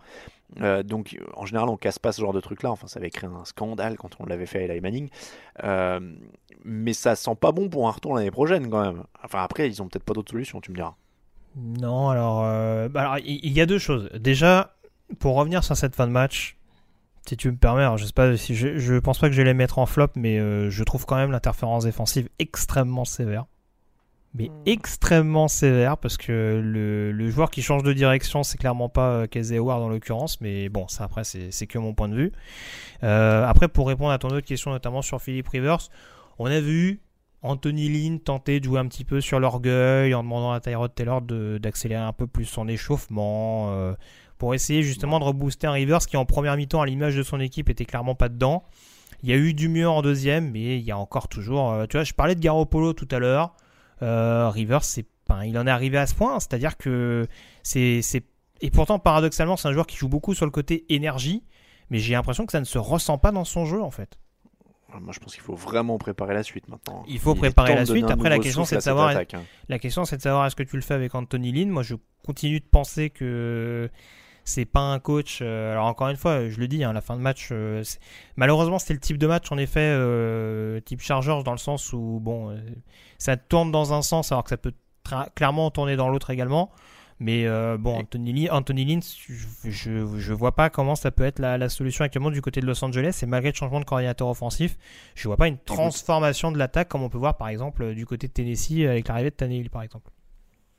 Euh, 0.62 0.84
donc, 0.84 1.18
en 1.36 1.46
général, 1.46 1.70
on 1.70 1.78
casse 1.78 2.00
pas 2.00 2.12
ce 2.12 2.22
genre 2.22 2.34
de 2.34 2.40
truc-là. 2.40 2.72
Enfin, 2.72 2.88
ça 2.88 3.00
avait 3.00 3.10
créé 3.10 3.30
un 3.30 3.46
scandale 3.46 3.98
quand 3.98 4.12
on 4.20 4.26
l'avait 4.26 4.46
fait 4.46 4.60
à 4.60 4.74
Eli 4.74 4.82
Manning. 4.82 5.10
Euh, 5.64 6.00
mais 6.64 6.94
ça 6.94 7.16
sent 7.16 7.36
pas 7.40 7.52
bon 7.52 7.70
pour 7.70 7.88
un 7.88 7.92
retour 7.92 8.16
l'année 8.16 8.32
prochaine, 8.32 8.70
quand 8.70 8.82
même. 8.82 9.04
Enfin, 9.24 9.44
après, 9.44 9.68
ils 9.68 9.82
ont 9.82 9.88
peut-être 9.88 10.04
pas 10.04 10.14
d'autre 10.14 10.32
solution, 10.32 10.62
tu 10.62 10.72
me 10.72 10.76
diras. 10.76 10.96
Non, 11.56 12.10
alors, 12.10 12.44
euh, 12.44 12.90
bah 12.90 13.18
il 13.24 13.52
y 13.52 13.62
a 13.62 13.66
deux 13.66 13.80
choses. 13.80 14.10
Déjà, 14.14 14.76
pour 15.20 15.36
revenir 15.36 15.64
sur 15.64 15.78
cette 15.78 15.96
fin 15.96 16.06
de 16.06 16.12
match, 16.12 16.58
si 17.28 17.38
tu 17.38 17.52
me 17.52 17.58
permets, 17.58 17.82
alors 17.82 17.98
je 17.98 18.06
sais 18.06 18.14
pas 18.14 18.38
si 18.38 18.56
je, 18.56 18.78
je 18.78 18.96
pense 18.96 19.20
pas 19.20 19.28
que 19.28 19.34
je 19.34 19.42
vais 19.42 19.46
les 19.46 19.54
mettre 19.54 19.80
en 19.80 19.86
flop, 19.86 20.10
mais 20.16 20.40
euh, 20.40 20.70
je 20.70 20.84
trouve 20.84 21.06
quand 21.06 21.16
même 21.16 21.32
l'interférence 21.32 21.86
défensive 21.86 22.30
extrêmement 22.40 23.06
sévère. 23.06 23.46
Mais 24.38 24.52
extrêmement 24.66 25.48
sévère 25.48 25.98
parce 25.98 26.18
que 26.18 26.62
le, 26.62 27.14
le 27.14 27.30
joueur 27.30 27.50
qui 27.50 27.62
change 27.62 27.84
de 27.84 27.94
direction, 27.94 28.44
c'est 28.44 28.58
clairement 28.58 28.90
pas 28.90 29.10
euh, 29.12 29.28
Casey 29.28 29.58
Howard 29.58 29.82
en 29.82 29.88
l'occurrence, 29.88 30.42
mais 30.42 30.68
bon, 30.68 30.90
ça 30.90 31.06
après, 31.06 31.24
c'est 31.24 31.68
que 31.68 31.80
mon 31.80 31.94
point 31.94 32.10
de 32.10 32.16
vue. 32.16 32.32
Euh, 33.04 33.46
après, 33.48 33.70
pour 33.70 33.88
répondre 33.88 34.12
à 34.12 34.18
ton 34.18 34.28
autre 34.28 34.46
question, 34.46 34.72
notamment 34.72 35.02
sur 35.02 35.22
Philippe 35.22 35.48
Rivers, 35.48 35.88
on 36.38 36.48
a 36.48 36.60
vu 36.60 37.00
Anthony 37.44 37.88
Lynn 37.88 38.20
tenter 38.20 38.60
de 38.60 38.66
jouer 38.66 38.80
un 38.80 38.88
petit 38.88 39.06
peu 39.06 39.22
sur 39.22 39.40
l'orgueil 39.40 40.14
en 40.14 40.24
demandant 40.24 40.52
à 40.52 40.60
Tyrod 40.60 40.94
Taylor 40.94 41.22
d'accélérer 41.22 42.02
un 42.02 42.14
peu 42.14 42.28
plus 42.28 42.46
son 42.46 42.68
échauffement 42.68 43.70
euh, 43.70 43.94
pour 44.38 44.54
essayer 44.54 44.84
justement 44.84 45.20
de 45.20 45.26
rebooster 45.26 45.68
un 45.68 45.72
Rivers 45.72 46.00
qui 46.00 46.18
en 46.18 46.26
première 46.26 46.58
mi-temps 46.58 46.82
à 46.82 46.86
l'image 46.86 47.16
de 47.16 47.24
son 47.24 47.40
équipe 47.40 47.70
était 47.70 47.86
clairement 47.86 48.16
pas 48.16 48.30
dedans. 48.30 48.64
Il 49.24 49.30
y 49.30 49.34
a 49.34 49.38
eu 49.38 49.54
du 49.54 49.70
mieux 49.70 49.88
en 49.88 50.02
deuxième, 50.02 50.52
mais 50.52 50.78
il 50.78 50.84
y 50.84 50.92
a 50.92 50.98
encore 50.98 51.28
toujours. 51.28 51.72
euh, 51.72 51.86
tu 51.88 51.98
vois, 51.98 52.04
je 52.04 52.14
parlais 52.14 52.36
de 52.36 52.42
Garoppolo 52.42 52.94
tout 52.94 53.08
à 53.12 53.20
l'heure. 53.20 53.56
Euh, 54.02 54.50
Rivers, 54.50 54.84
c'est, 54.84 55.06
enfin, 55.28 55.44
il 55.46 55.58
en 55.58 55.66
est 55.66 55.72
arrivé 55.72 55.98
à 55.98 56.06
ce 56.06 56.14
point, 56.14 56.40
c'est-à-dire 56.40 56.78
que 56.78 57.28
c'est, 57.64 58.02
c'est, 58.02 58.26
et 58.62 58.70
pourtant 58.72 59.00
paradoxalement, 59.00 59.58
c'est 59.58 59.68
un 59.68 59.74
joueur 59.74 59.88
qui 59.88 59.98
joue 59.98 60.10
beaucoup 60.10 60.34
sur 60.34 60.46
le 60.46 60.52
côté 60.52 60.86
énergie, 60.94 61.44
mais 61.90 62.00
j'ai 62.00 62.14
l'impression 62.14 62.46
que 62.46 62.52
ça 62.52 62.60
ne 62.60 62.66
se 62.66 62.78
ressent 62.78 63.18
pas 63.18 63.32
dans 63.32 63.46
son 63.46 63.66
jeu 63.66 63.82
en 63.82 63.92
fait. 63.92 64.20
Moi, 65.02 65.14
je 65.14 65.20
pense 65.20 65.34
qu'il 65.34 65.44
faut 65.44 65.56
vraiment 65.56 65.98
préparer 65.98 66.34
la 66.34 66.44
suite 66.44 66.68
maintenant. 66.70 67.04
Il 67.08 67.20
faut 67.20 67.36
préparer 67.36 67.76
la 67.76 67.86
suite. 67.86 68.10
Après, 68.10 68.30
la 68.30 68.40
question, 68.40 68.64
c'est 68.66 68.78
de 68.78 68.82
savoir. 68.82 69.10
attaque, 69.10 69.34
hein. 69.34 69.44
La 69.68 69.80
question, 69.80 70.06
c'est 70.06 70.18
de 70.18 70.22
savoir 70.22 70.46
est-ce 70.46 70.56
que 70.56 70.64
tu 70.64 70.76
le 70.76 70.82
fais 70.82 70.94
avec 70.94 71.16
Anthony 71.16 71.52
Lynn? 71.52 71.70
Moi, 71.70 71.84
je 71.84 71.96
continue 72.26 72.60
de 72.60 72.66
penser 72.66 73.10
que 73.10 73.90
c'est 74.46 74.64
pas 74.66 74.80
un 74.80 75.00
coach. 75.00 75.40
euh, 75.42 75.74
alors 75.74 75.88
encore 75.88 76.08
une 76.08 76.16
fois, 76.16 76.48
je 76.48 76.58
le 76.60 76.68
dis, 76.70 76.84
hein, 76.86 76.94
la 76.94 77.02
fin 77.02 77.18
de 77.18 77.22
match. 77.22 77.50
euh, 77.52 77.84
malheureusement, 78.38 78.80
c'était 78.80 78.94
le 78.94 79.00
type 79.02 79.18
de 79.18 79.28
match 79.28 79.52
en 79.52 79.58
effet 79.58 79.82
euh, 79.82 80.80
type 80.80 81.02
Chargers 81.02 81.42
dans 81.44 81.52
le 81.52 81.58
sens 81.58 81.92
où 81.92 82.20
bon, 82.22 82.58
ça 83.18 83.36
tourne 83.36 83.72
dans 83.72 83.92
un 83.94 84.02
sens 84.02 84.32
alors 84.32 84.44
que 84.46 84.52
ça 84.52 84.58
peut 84.58 84.74
clairement 85.36 85.70
tourner 85.72 85.98
dans 85.98 86.08
l'autre 86.10 86.30
également. 86.30 86.72
Mais 87.20 87.46
bon, 87.78 88.00
Anthony, 88.00 88.34
Lynn- 88.34 88.52
Anthony 88.52 88.84
Lynn, 88.84 89.02
je, 89.02 89.70
je, 89.70 90.06
je 90.20 90.34
vois 90.34 90.54
pas 90.54 90.70
comment 90.70 90.96
ça 90.96 91.12
peut 91.12 91.24
être 91.24 91.40
la, 91.40 91.58
la 91.58 91.70
solution 91.70 92.04
actuellement 92.04 92.30
du 92.30 92.42
côté 92.42 92.60
de 92.60 92.66
Los 92.66 92.84
Angeles. 92.84 93.20
Et 93.24 93.26
malgré 93.26 93.52
le 93.52 93.56
changement 93.56 93.80
de 93.80 93.86
coordinateur 93.86 94.28
offensif, 94.28 94.78
je 95.16 95.26
vois 95.30 95.38
pas 95.38 95.48
une 95.48 95.58
transformation 95.58 96.52
de 96.52 96.58
l'attaque 96.58 96.90
comme 96.90 97.04
on 97.04 97.10
peut 97.10 97.18
voir 97.18 97.38
par 97.38 97.48
exemple 97.48 97.94
du 97.94 98.06
côté 98.06 98.28
de 98.28 98.34
Tennessee 98.34 98.82
avec 98.86 99.08
l'arrivée 99.08 99.30
de 99.30 99.36
Tannehill 99.36 99.70
par 99.70 99.84
exemple. 99.84 100.12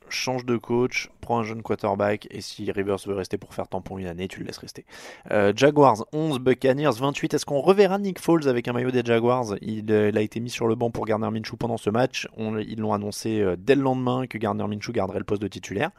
Change 0.09 0.45
de 0.45 0.57
coach, 0.57 1.09
prends 1.21 1.39
un 1.39 1.43
jeune 1.43 1.61
quarterback, 1.61 2.27
et 2.31 2.41
si 2.41 2.71
Rivers 2.71 2.97
veut 3.05 3.13
rester 3.13 3.37
pour 3.37 3.53
faire 3.53 3.67
tampon 3.67 3.97
une 3.97 4.07
année, 4.07 4.27
tu 4.27 4.39
le 4.39 4.45
laisses 4.45 4.57
rester. 4.57 4.85
Euh, 5.31 5.53
Jaguars 5.55 6.05
11, 6.13 6.39
Buccaneers 6.39 6.91
28. 6.99 7.33
Est-ce 7.33 7.45
qu'on 7.45 7.61
reverra 7.61 7.99
Nick 7.99 8.19
Foles 8.19 8.47
avec 8.47 8.67
un 8.67 8.73
maillot 8.73 8.91
des 8.91 9.03
Jaguars? 9.03 9.55
Il, 9.61 9.91
euh, 9.91 10.09
il 10.09 10.17
a 10.17 10.21
été 10.21 10.39
mis 10.39 10.49
sur 10.49 10.67
le 10.67 10.75
banc 10.75 10.91
pour 10.91 11.05
Gardner 11.05 11.29
Minshew 11.29 11.57
pendant 11.57 11.77
ce 11.77 11.89
match. 11.89 12.27
Ils 12.37 12.79
l'ont 12.79 12.93
annoncé 12.93 13.41
euh, 13.41 13.55
dès 13.57 13.75
le 13.75 13.81
lendemain 13.81 14.27
que 14.27 14.37
Gardner 14.37 14.65
Minshew 14.67 14.91
garderait 14.91 15.19
le 15.19 15.25
poste 15.25 15.41
de 15.41 15.47
titulaire. 15.47 15.91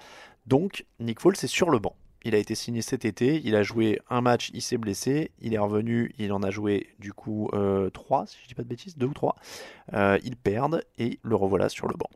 Donc, 0.47 0.87
Nick 1.01 1.21
Foles 1.21 1.35
est 1.43 1.47
sur 1.47 1.71
le 1.71 1.79
banc. 1.79 1.95
Il 2.25 2.35
a 2.35 2.39
été 2.39 2.55
signé 2.55 2.83
cet 2.83 3.05
été, 3.05 3.41
il 3.45 3.55
a 3.55 3.63
joué 3.63 4.01
un 4.11 4.21
match, 4.21 4.51
il 4.53 4.61
s'est 4.61 4.77
blessé, 4.77 5.31
il 5.41 5.55
est 5.55 5.59
revenu, 5.59 6.13
il 6.19 6.33
en 6.33 6.43
a 6.43 6.51
joué 6.51 6.89
du 6.99 7.13
coup 7.13 7.49
3, 7.93 8.27
si 8.27 8.39
je 8.43 8.49
dis 8.49 8.55
pas 8.55 8.65
de 8.65 8.69
bêtises, 8.69 8.99
2 8.99 9.07
ou 9.07 9.15
3. 9.15 9.37
ils 10.25 10.37
perdent 10.37 10.83
et 10.99 11.21
le 11.23 11.37
revoilà 11.37 11.69
sur 11.69 11.87
le 11.87 11.95
banc. 11.95 12.11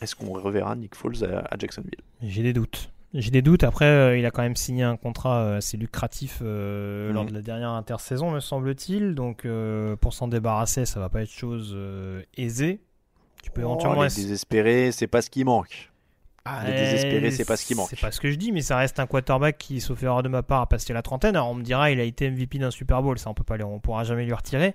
Est-ce 0.00 0.14
qu'on 0.14 0.32
reverra 0.32 0.76
Nick 0.76 0.94
Foles 0.94 1.24
à, 1.24 1.40
à 1.50 1.58
Jacksonville? 1.58 2.00
J'ai 2.22 2.42
des 2.42 2.52
doutes. 2.52 2.90
J'ai 3.14 3.30
des 3.30 3.40
doutes. 3.40 3.64
Après, 3.64 3.86
euh, 3.86 4.18
il 4.18 4.26
a 4.26 4.30
quand 4.30 4.42
même 4.42 4.56
signé 4.56 4.82
un 4.82 4.96
contrat 4.96 5.38
euh, 5.40 5.56
assez 5.58 5.76
lucratif 5.78 6.40
euh, 6.42 7.12
lors 7.12 7.22
Mhm. 7.24 7.30
de 7.30 7.34
la 7.34 7.40
dernière 7.42 7.70
intersaison, 7.70 8.30
me 8.30 8.40
semble-t-il. 8.40 9.14
Donc, 9.14 9.44
euh, 9.46 9.96
pour 9.96 10.12
s'en 10.12 10.28
débarrasser, 10.28 10.84
ça 10.84 11.00
va 11.00 11.08
pas 11.08 11.22
être 11.22 11.30
chose 11.30 11.76
aisée. 12.36 12.80
Tu 13.42 13.50
peux 13.50 13.62
Oh, 13.62 13.66
éventuellement. 13.68 14.02
les 14.02 14.08
désespérés, 14.08 14.92
c'est 14.92 15.06
pas 15.06 15.22
ce 15.22 15.30
qui 15.30 15.44
manque. 15.44 15.90
les 16.46 16.70
Ouais, 16.70 16.76
désespérés, 16.76 17.30
c'est 17.30 17.44
pas 17.44 17.56
ce 17.56 17.64
qui 17.64 17.74
manque. 17.74 17.88
C'est 17.90 18.00
pas 18.00 18.10
ce 18.12 18.20
que 18.20 18.30
je 18.30 18.36
dis, 18.36 18.52
mais 18.52 18.60
ça 18.62 18.76
reste 18.76 19.00
un 19.00 19.06
quarterback 19.06 19.56
qui, 19.58 19.80
sauf 19.80 20.02
erreur 20.02 20.22
de 20.22 20.28
ma 20.28 20.42
part, 20.42 20.60
a 20.62 20.66
passé 20.68 20.92
la 20.92 21.02
trentaine. 21.02 21.36
Alors 21.36 21.50
on 21.50 21.54
me 21.54 21.62
dira, 21.62 21.90
il 21.90 21.98
a 22.00 22.04
été 22.04 22.28
MVP 22.30 22.58
d'un 22.58 22.70
Super 22.70 23.02
Bowl, 23.02 23.18
ça 23.18 23.30
on 23.30 23.34
peut 23.34 23.42
pas, 23.44 23.56
on 23.64 23.78
pourra 23.80 24.04
jamais 24.04 24.24
lui 24.24 24.32
retirer. 24.32 24.74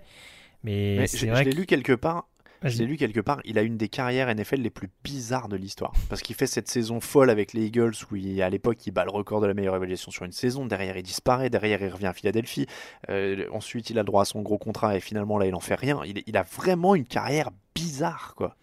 Mais, 0.63 0.95
Mais 0.99 1.07
c'est 1.07 1.17
je, 1.17 1.26
je 1.28 1.32
vrai 1.32 1.43
l'ai 1.43 1.51
que- 1.51 1.55
lu 1.57 1.65
quelque 1.65 1.93
part. 1.93 2.28
L'ai 2.64 2.86
lu 2.86 2.97
quelque 2.97 3.20
part. 3.20 3.41
Il 3.43 3.57
a 3.57 3.64
une 3.64 3.78
des 3.78 3.89
carrières 3.89 4.34
NFL 4.34 4.57
les 4.57 4.70
plus 4.70 4.89
bizarres 5.03 5.49
de 5.49 5.55
l'histoire. 5.55 5.93
Parce 6.09 6.22
qu'il 6.22 6.36
fait 6.36 6.47
cette 6.47 6.68
saison 6.68 6.99
folle 6.99 7.30
avec 7.30 7.53
les 7.53 7.66
Eagles 7.66 7.93
où 8.12 8.16
à 8.41 8.49
l'époque 8.49 8.86
il 8.86 8.91
bat 8.91 9.03
le 9.03 9.12
record 9.12 9.41
de 9.41 9.47
la 9.47 9.53
meilleure 9.53 9.76
évaluation 9.76 10.12
sur 10.12 10.26
une 10.26 10.32
saison. 10.32 10.66
Derrière 10.66 10.97
il 10.97 11.03
disparaît. 11.03 11.49
Derrière 11.49 11.82
il 11.82 11.89
revient 11.89 12.07
à 12.07 12.14
Philadelphie. 12.14 12.68
Euh, 13.09 13.47
ensuite 13.51 13.89
il 13.89 13.97
a 13.97 14.01
le 14.01 14.05
droit 14.05 14.22
à 14.22 14.26
son 14.26 14.41
gros 14.41 14.57
contrat 14.57 14.95
et 14.95 14.99
finalement 14.99 15.38
là 15.38 15.47
il 15.47 15.55
en 15.55 15.59
fait 15.59 15.76
rien. 15.76 16.01
Il 16.05 16.38
a 16.38 16.43
vraiment 16.43 16.95
une 16.95 17.05
carrière 17.05 17.49
bizarre 17.74 18.34
quoi. 18.36 18.55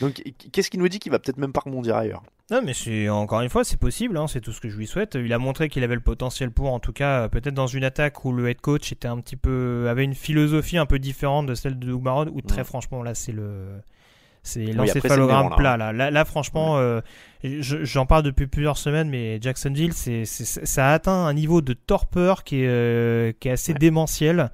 Donc, 0.00 0.22
qu'est-ce 0.52 0.70
qui 0.70 0.78
nous 0.78 0.88
dit 0.88 0.98
qu'il 0.98 1.12
va 1.12 1.18
peut-être 1.18 1.38
même 1.38 1.52
pas 1.52 1.60
rebondir 1.60 1.96
ailleurs? 1.96 2.22
Non, 2.50 2.60
mais 2.62 2.74
c'est 2.74 3.08
encore 3.08 3.40
une 3.40 3.48
fois, 3.48 3.64
c'est 3.64 3.78
possible, 3.78 4.16
hein, 4.16 4.26
c'est 4.26 4.40
tout 4.40 4.52
ce 4.52 4.60
que 4.60 4.68
je 4.68 4.76
lui 4.76 4.86
souhaite. 4.86 5.14
Il 5.14 5.32
a 5.32 5.38
montré 5.38 5.68
qu'il 5.68 5.84
avait 5.84 5.94
le 5.94 6.00
potentiel 6.00 6.50
pour, 6.50 6.72
en 6.72 6.80
tout 6.80 6.92
cas, 6.92 7.28
peut-être 7.28 7.54
dans 7.54 7.66
une 7.66 7.84
attaque 7.84 8.24
où 8.24 8.32
le 8.32 8.48
head 8.48 8.60
coach 8.60 8.92
était 8.92 9.08
un 9.08 9.18
petit 9.20 9.36
peu, 9.36 9.86
avait 9.88 10.04
une 10.04 10.14
philosophie 10.14 10.76
un 10.76 10.86
peu 10.86 10.98
différente 10.98 11.46
de 11.46 11.54
celle 11.54 11.78
de 11.78 11.86
Doug 11.86 12.02
Marrone, 12.02 12.30
où 12.32 12.40
très 12.42 12.64
franchement, 12.64 13.02
là, 13.02 13.14
c'est 13.14 13.32
le, 13.32 13.80
c'est 14.42 14.64
l'encéphalogramme 14.72 15.46
plat. 15.56 15.72
hein. 15.74 15.76
Là, 15.78 15.92
là, 15.92 16.10
là, 16.10 16.24
franchement, 16.24 16.76
euh, 16.78 17.00
je- 17.44 17.84
j'en 17.84 18.06
parle 18.06 18.22
depuis 18.24 18.46
plusieurs 18.48 18.76
semaines, 18.76 19.08
mais 19.08 19.38
Jacksonville, 19.40 19.92
c'est, 19.92 20.24
c'est- 20.24 20.64
ça 20.66 20.88
a 20.88 20.92
atteint 20.94 21.12
un 21.26 21.32
niveau 21.34 21.60
de 21.60 21.72
torpeur 21.74 22.42
qui 22.44 22.62
est, 22.62 22.66
euh, 22.68 23.32
qui 23.38 23.48
est 23.48 23.52
assez 23.52 23.72
démentiel. 23.74 24.50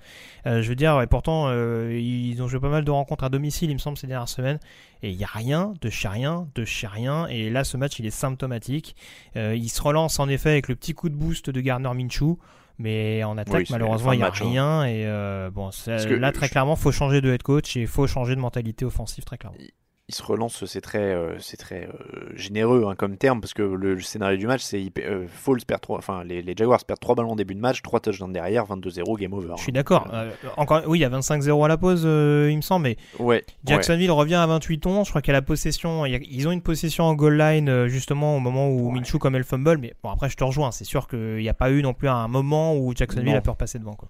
Euh, 0.47 0.63
je 0.63 0.69
veux 0.69 0.75
dire, 0.77 1.01
et 1.03 1.07
pourtant, 1.07 1.47
euh, 1.49 1.99
ils 1.99 2.41
ont 2.43 2.49
joué 2.49 2.61
pas 2.61 2.69
mal 2.69 2.85
de 2.85 2.91
rencontres 2.91 3.25
à 3.25 3.29
domicile, 3.29 3.71
il 3.71 3.75
me 3.75 3.79
semble, 3.79 3.97
ces 3.99 4.07
dernières 4.07 4.29
semaines. 4.29 4.59
Et 5.03 5.11
il 5.11 5.17
n'y 5.17 5.25
a 5.25 5.31
rien 5.33 5.75
de 5.81 5.91
chez 5.91 6.09
rien, 6.09 6.49
de 6.55 6.65
chez 6.65 6.87
rien. 6.87 7.27
Et 7.29 7.51
là, 7.51 7.65
ce 7.65 7.77
match, 7.77 7.99
il 7.99 8.07
est 8.07 8.11
symptomatique. 8.11 8.95
Euh, 9.37 9.55
il 9.57 9.69
se 9.69 9.81
relance 9.81 10.19
en 10.21 10.29
effet 10.29 10.51
avec 10.51 10.69
le 10.69 10.75
petit 10.77 10.93
coup 10.95 11.09
de 11.09 11.15
boost 11.15 11.51
de 11.51 11.61
Garner 11.61 11.91
Minshew. 11.95 12.39
Mais 12.79 13.25
en 13.25 13.37
attaque, 13.39 13.55
Oui, 13.55 13.67
malheureusement, 13.71 14.13
il 14.13 14.19
n'y 14.19 14.23
a 14.23 14.27
match, 14.27 14.41
hein. 14.43 14.49
rien. 14.49 14.85
Et 14.85 15.05
euh, 15.07 15.51
bon, 15.51 15.71
que 16.07 16.15
là, 16.15 16.31
très 16.33 16.47
je- 16.47 16.53
clairement, 16.53 16.77
faut 16.77 16.93
changer 16.93 17.21
de 17.21 17.33
head 17.33 17.43
coach 17.43 17.77
et 17.77 17.87
faut 17.87 18.07
changer 18.07 18.37
de 18.37 18.41
mentalité 18.41 18.85
offensive, 18.85 19.25
très 19.25 19.37
clairement. 19.39 19.59
Il 20.11 20.15
se 20.15 20.23
relance, 20.23 20.65
c'est 20.65 20.81
très, 20.81 21.13
euh, 21.13 21.39
c'est 21.39 21.59
très 21.59 21.87
euh, 21.87 22.31
généreux 22.35 22.87
hein, 22.89 22.95
comme 22.97 23.19
terme, 23.19 23.43
parce 23.43 23.53
que 23.53 23.61
le, 23.63 23.95
le 23.95 24.01
scénario 24.01 24.39
du 24.39 24.47
match, 24.47 24.63
c'est 24.63 24.83
euh, 25.05 25.27
perd 25.67 25.83
enfin 25.99 26.25
les, 26.25 26.41
les 26.41 26.55
Jaguars 26.57 26.83
perdent 26.83 26.99
3 27.01 27.15
ballons 27.15 27.33
en 27.33 27.37
début 27.37 27.55
de 27.55 27.61
match, 27.61 27.83
3 27.83 28.01
touchdowns 28.01 28.33
derrière, 28.33 28.65
22-0, 28.65 29.19
game 29.19 29.35
over. 29.35 29.53
Je 29.59 29.63
suis 29.65 29.73
d'accord. 29.73 30.09
Encore, 30.57 30.83
oui, 30.87 30.99
il 30.99 31.03
y 31.03 31.05
a 31.05 31.11
25-0 31.11 31.63
à 31.65 31.69
la 31.69 31.77
pause, 31.77 32.05
il 32.05 32.57
me 32.57 32.63
semble, 32.63 32.85
mais 32.85 32.97
Ouais. 33.19 33.45
Jacksonville 33.65 34.11
revient 34.11 34.37
à 34.37 34.47
28-11. 34.47 35.05
Je 35.05 35.11
crois 35.11 35.21
a 35.37 35.41
la 35.41 35.43
possession. 35.43 36.07
il 36.07 36.13
y 36.13 36.17
a- 36.17 36.21
ils 36.23 36.49
ont 36.49 36.53
une 36.53 36.63
possession 36.63 37.05
en 37.05 37.15
goal 37.15 37.37
line 37.37 37.87
justement 37.89 38.37
au 38.37 38.41
moment 38.41 38.69
où 38.71 38.91
Minshew 38.91 39.19
commet 39.19 39.39
le 39.39 39.45
fumble. 39.45 39.77
Mais 39.79 39.93
bon, 40.03 40.11
après, 40.11 40.31
je 40.31 40.37
te 40.37 40.45
rejoins. 40.45 40.71
C'est 40.73 40.85
sûr 40.85 41.07
qu'il 41.07 41.37
n'y 41.37 41.49
a 41.51 41.55
pas 41.55 41.71
eu 41.71 41.83
non 41.83 41.93
plus 41.93 42.09
un 42.09 42.29
moment 42.29 42.75
où 42.77 42.95
Jacksonville 42.97 43.33
Non. 43.33 43.39
a 43.39 43.43
pu 43.43 43.51
repasser 43.51 43.79
devant. 43.79 43.95
Quoi. 43.95 44.09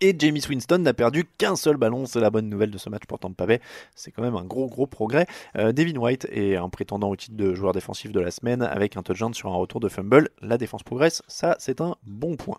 Et 0.00 0.14
James 0.18 0.38
Winston 0.48 0.78
n'a 0.78 0.94
perdu 0.94 1.24
qu'un 1.38 1.56
seul 1.56 1.76
ballon, 1.76 2.06
c'est 2.06 2.20
la 2.20 2.30
bonne 2.30 2.48
nouvelle 2.48 2.70
de 2.70 2.78
ce 2.78 2.88
match 2.88 3.02
pour 3.06 3.18
Tampa 3.18 3.46
Bay. 3.46 3.60
C'est 3.94 4.10
quand 4.10 4.22
même 4.22 4.36
un 4.36 4.44
gros 4.44 4.68
gros 4.68 4.86
progrès. 4.86 5.26
Euh, 5.56 5.72
Devin 5.72 5.96
White 5.96 6.26
est 6.30 6.56
un 6.56 6.68
prétendant 6.68 7.10
au 7.10 7.16
titre 7.16 7.36
de 7.36 7.54
joueur 7.54 7.72
défensif 7.72 8.12
de 8.12 8.20
la 8.20 8.30
semaine 8.30 8.62
avec 8.62 8.96
un 8.96 9.02
touchdown 9.02 9.34
sur 9.34 9.52
un 9.52 9.56
retour 9.56 9.80
de 9.80 9.88
fumble. 9.88 10.30
La 10.42 10.58
défense 10.58 10.82
progresse, 10.82 11.22
ça 11.28 11.56
c'est 11.58 11.80
un 11.80 11.96
bon 12.06 12.36
point. 12.36 12.58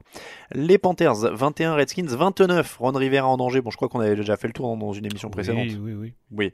Les 0.53 0.77
Panthers 0.77 1.33
21, 1.33 1.75
Redskins 1.75 2.05
29. 2.07 2.77
Ron 2.77 2.91
Rivera 2.91 3.27
en 3.27 3.37
danger. 3.37 3.61
Bon, 3.61 3.71
je 3.71 3.75
crois 3.75 3.89
qu'on 3.89 3.99
avait 3.99 4.15
déjà 4.15 4.37
fait 4.37 4.47
le 4.47 4.53
tour 4.53 4.75
dans 4.75 4.93
une 4.93 5.05
émission 5.05 5.29
précédente. 5.29 5.65
Oui, 5.67 5.79
oui, 5.81 5.93
oui. 5.93 6.13
Oui. 6.31 6.53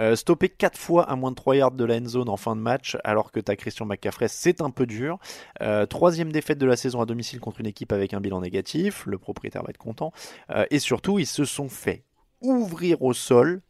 Euh, 0.00 0.16
stoppé 0.16 0.48
4 0.48 0.78
fois 0.78 1.08
à 1.08 1.16
moins 1.16 1.30
de 1.30 1.36
3 1.36 1.56
yards 1.56 1.70
de 1.72 1.84
la 1.84 1.96
end 1.96 2.06
zone 2.06 2.28
en 2.28 2.36
fin 2.36 2.56
de 2.56 2.60
match, 2.60 2.96
alors 3.04 3.30
que 3.30 3.40
tu 3.40 3.50
as 3.50 3.56
Christian 3.56 3.86
McCaffrey, 3.86 4.28
c'est 4.28 4.60
un 4.60 4.70
peu 4.70 4.86
dur. 4.86 5.18
Euh, 5.60 5.86
troisième 5.86 6.32
défaite 6.32 6.58
de 6.58 6.66
la 6.66 6.76
saison 6.76 7.00
à 7.00 7.06
domicile 7.06 7.40
contre 7.40 7.60
une 7.60 7.66
équipe 7.66 7.92
avec 7.92 8.14
un 8.14 8.20
bilan 8.20 8.40
négatif. 8.40 9.04
Le 9.06 9.18
propriétaire 9.18 9.62
va 9.62 9.70
être 9.70 9.78
content. 9.78 10.11
Euh, 10.50 10.64
et 10.70 10.78
surtout, 10.78 11.18
ils 11.18 11.26
se 11.26 11.44
sont 11.44 11.68
fait 11.68 12.04
ouvrir 12.40 13.02
au 13.02 13.12
sol. 13.12 13.62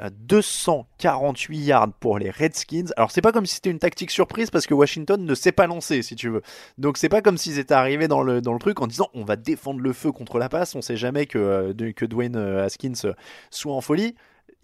euh, 0.00 0.08
248 0.12 1.58
yards 1.58 1.92
pour 2.00 2.18
les 2.18 2.30
Redskins. 2.30 2.86
Alors 2.96 3.10
c'est 3.10 3.20
pas 3.20 3.32
comme 3.32 3.46
si 3.46 3.56
c'était 3.56 3.70
une 3.70 3.78
tactique 3.78 4.10
surprise 4.10 4.50
parce 4.50 4.66
que 4.66 4.74
Washington 4.74 5.22
ne 5.22 5.34
s'est 5.34 5.52
pas 5.52 5.66
lancé 5.66 6.02
si 6.02 6.16
tu 6.16 6.28
veux. 6.30 6.42
Donc 6.78 6.96
c'est 6.96 7.08
pas 7.08 7.20
comme 7.22 7.36
s'ils 7.36 7.58
étaient 7.58 7.74
arrivés 7.74 8.08
dans 8.08 8.22
le, 8.22 8.40
dans 8.40 8.52
le 8.52 8.58
truc 8.58 8.80
en 8.80 8.86
disant 8.86 9.08
on 9.14 9.24
va 9.24 9.36
défendre 9.36 9.80
le 9.80 9.92
feu 9.92 10.10
contre 10.12 10.38
la 10.38 10.48
passe. 10.48 10.74
On 10.74 10.80
sait 10.82 10.96
jamais 10.96 11.26
que, 11.26 11.38
euh, 11.38 11.92
que 11.92 12.06
Dwayne 12.06 12.36
euh, 12.36 12.64
Haskins 12.64 12.92
euh, 13.04 13.12
soit 13.50 13.74
en 13.74 13.80
folie. 13.80 14.14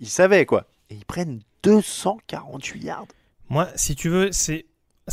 Ils 0.01 0.09
savaient 0.09 0.47
quoi. 0.47 0.67
Et 0.91 0.95
ils 0.95 1.05
prennent 1.05 1.41
248 1.63 2.85
yards. 2.85 3.07
Moi, 3.49 3.69
si 3.77 3.95
tu 3.95 4.09
veux, 4.09 4.31
c'est 4.33 4.65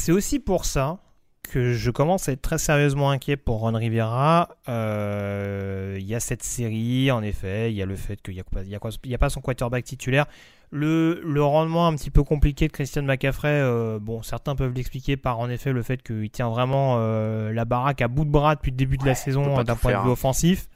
aussi 0.09 0.39
pour 0.39 0.65
ça 0.65 0.99
que 1.43 1.73
je 1.73 1.91
commence 1.91 2.27
à 2.29 2.31
être 2.31 2.41
très 2.41 2.57
sérieusement 2.57 3.11
inquiet 3.11 3.37
pour 3.37 3.59
Ron 3.59 3.73
Rivera. 3.73 4.49
Euh, 4.69 5.97
Il 5.99 6.05
y 6.05 6.15
a 6.15 6.19
cette 6.19 6.43
série, 6.43 7.11
en 7.11 7.21
effet, 7.21 7.71
il 7.71 7.75
y 7.77 7.81
a 7.81 7.85
le 7.85 7.95
fait 7.95 8.21
qu'il 8.21 8.33
n'y 8.33 8.39
a, 8.39 8.43
pas- 8.43 8.61
a 8.61 9.25
a 9.25 9.29
son 9.29 9.41
quarterback 9.41 9.83
titulaire. 9.83 10.25
Le, 10.71 11.21
le 11.23 11.43
rendement 11.43 11.85
un 11.87 11.95
petit 11.95 12.09
peu 12.09 12.23
compliqué 12.23 12.67
de 12.67 12.71
Christian 12.73 13.03
McCaffrey, 13.03 13.61
euh, 13.61 13.99
bon, 14.01 14.23
certains 14.23 14.55
peuvent 14.55 14.73
l'expliquer 14.73 15.17
par 15.17 15.39
en 15.39 15.47
effet 15.49 15.71
le 15.71 15.83
fait 15.83 16.01
qu'il 16.01 16.31
tient 16.31 16.49
vraiment 16.49 16.95
euh, 16.97 17.53
la 17.53 17.65
baraque 17.65 18.01
à 18.01 18.07
bout 18.07 18.25
de 18.25 18.31
bras 18.31 18.55
depuis 18.55 18.71
le 18.71 18.77
début 18.77 18.97
de 18.97 19.05
la 19.05 19.13
saison 19.13 19.59
euh, 19.59 19.63
d'un 19.63 19.75
point 19.75 19.91
de 19.91 19.97
vue 19.97 20.09
hein. 20.09 20.11
offensif. 20.13 20.67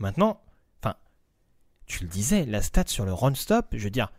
Maintenant, 0.00 0.40
enfin, 0.82 0.96
tu 1.86 2.02
le 2.02 2.08
disais, 2.08 2.44
la 2.44 2.60
stat 2.60 2.84
sur 2.88 3.04
le 3.04 3.12
run 3.12 3.34
stop, 3.34 3.66
je 3.72 3.84
veux 3.84 3.90
dire, 3.90 4.10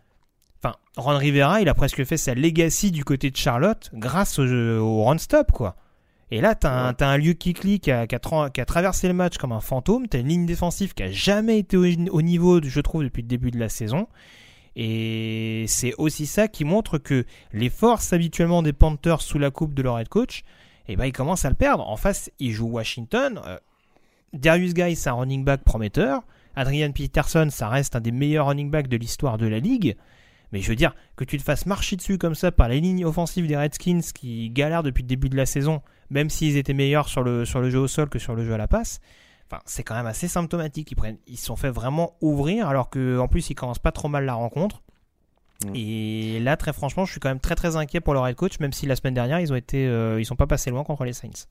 Enfin, 0.64 0.76
Ron 0.98 1.18
Rivera, 1.18 1.62
il 1.62 1.70
a 1.70 1.74
presque 1.74 2.04
fait 2.04 2.18
sa 2.18 2.34
legacy 2.34 2.92
du 2.92 3.04
côté 3.04 3.30
de 3.30 3.38
Charlotte 3.38 3.90
grâce 3.94 4.40
au, 4.40 5.04
run 5.04 5.18
stop, 5.18 5.52
quoi. 5.52 5.76
Et 6.32 6.42
là, 6.42 6.56
t'as 6.56 6.72
un, 6.72 6.94
t'as 6.94 7.08
un 7.08 7.18
lieu 7.18 7.34
qui 7.34 7.54
qui 7.54 7.92
a, 7.92 8.08
qui, 8.08 8.16
a 8.16 8.18
tra- 8.18 8.52
qui 8.52 8.60
a 8.60 8.66
traversé 8.66 9.08
le 9.08 9.14
match 9.14 9.38
comme 9.38 9.52
un 9.52 9.60
fantôme. 9.60 10.08
T'as 10.08 10.20
une 10.20 10.28
ligne 10.28 10.46
défensive 10.48 10.94
qui 10.94 11.04
a 11.04 11.12
jamais 11.12 11.60
été 11.60 11.78
au, 11.78 11.86
au 11.86 12.22
niveau, 12.24 12.62
je 12.64 12.82
trouve, 12.82 13.04
depuis 13.04 13.22
le 13.22 13.28
début 13.28 13.52
de 13.52 13.60
la 13.60 13.70
saison. 13.70 14.08
Et 14.76 15.66
c'est 15.68 15.94
aussi 15.98 16.26
ça 16.26 16.48
qui 16.48 16.66
montre 16.66 16.98
que 16.98 17.26
les 17.54 17.70
forces 17.70 18.12
habituellement 18.12 18.62
des 18.64 18.74
Panthers 18.74 19.22
sous 19.22 19.40
la 19.40 19.52
coupe 19.52 19.74
de 19.74 19.82
leur 19.82 20.00
head 20.00 20.10
coach, 20.10 20.44
eh 20.88 20.96
ben, 20.96 21.06
ils 21.06 21.14
commencent 21.14 21.46
à 21.46 21.50
le 21.50 21.56
perdre. 21.56 21.88
En 21.88 21.96
face, 21.96 22.32
ils 22.40 22.52
jouent 22.52 22.70
Washington. 22.70 23.40
Euh, 23.46 23.58
Darius 24.34 24.74
Guy, 24.74 24.96
c'est 24.96 25.10
un 25.10 25.14
running 25.14 25.46
back 25.46 25.64
prometteur. 25.64 26.24
Adrian 26.56 26.92
Peterson, 26.92 27.48
ça 27.52 27.70
reste 27.70 27.96
un 27.96 28.02
des 28.02 28.12
meilleurs 28.12 28.48
running 28.48 28.70
backs 28.70 28.88
de 28.88 28.98
l'histoire 28.98 29.38
de 29.38 29.48
la 29.48 29.60
ligue. 29.60 29.96
Mais 30.56 30.62
je 30.62 30.70
veux 30.70 30.78
dire, 30.78 30.96
que 31.18 31.26
tu 31.26 31.38
te 31.38 31.44
fasses 31.44 31.66
marcher 31.66 31.98
dessus 31.98 32.18
comme 32.18 32.34
ça 32.34 32.50
par 32.50 32.70
les 32.70 32.80
lignes 32.80 33.04
offensives 33.04 33.46
des 33.46 33.58
Redskins 33.58 34.00
qui 34.00 34.50
galèrent 34.52 34.84
depuis 34.84 35.02
le 35.02 35.08
début 35.10 35.28
de 35.28 35.36
la 35.36 35.46
saison, 35.46 35.82
même 36.10 36.30
s'ils 36.30 36.56
étaient 36.56 36.74
meilleurs 36.74 37.10
sur 37.10 37.24
le, 37.24 37.44
sur 37.44 37.60
le 37.60 37.70
jeu 37.70 37.80
au 37.80 37.90
sol 37.90 38.08
que 38.08 38.20
sur 38.20 38.36
le 38.36 38.46
jeu 38.46 38.54
à 38.54 38.58
la 38.58 38.70
passe, 38.70 39.02
enfin, 39.52 39.62
c'est 39.66 39.84
quand 39.84 39.96
même 39.96 40.06
assez 40.06 40.30
symptomatique. 40.30 40.90
Ils, 40.92 40.96
prennent, 40.96 41.18
ils 41.28 41.36
se 41.36 41.48
sont 41.48 41.58
fait 41.58 41.70
vraiment 41.70 42.16
ouvrir 42.22 42.70
alors 42.70 42.90
qu'en 42.90 43.28
plus 43.28 43.50
ils 43.50 43.56
commencent 43.56 43.80
pas 43.80 43.92
trop 43.92 44.08
mal 44.08 44.24
la 44.24 44.34
rencontre. 44.34 44.82
Et 45.74 46.40
là, 46.40 46.56
très 46.56 46.72
franchement, 46.72 47.04
je 47.04 47.12
suis 47.12 47.20
quand 47.20 47.28
même 47.28 47.42
très 47.42 47.56
très 47.56 47.76
inquiet 47.76 48.00
pour 48.00 48.14
leur 48.14 48.26
head 48.26 48.38
coach, 48.38 48.58
même 48.62 48.72
si 48.72 48.86
la 48.86 48.96
semaine 48.96 49.14
dernière 49.14 49.42
ils 49.42 49.52
ont 49.52 49.58
été, 49.58 49.88
euh, 49.88 50.22
ils 50.22 50.26
sont 50.26 50.38
pas 50.38 50.48
passés 50.48 50.70
loin 50.70 50.86
contre 50.86 51.04
les 51.04 51.12
Saints. 51.12 51.48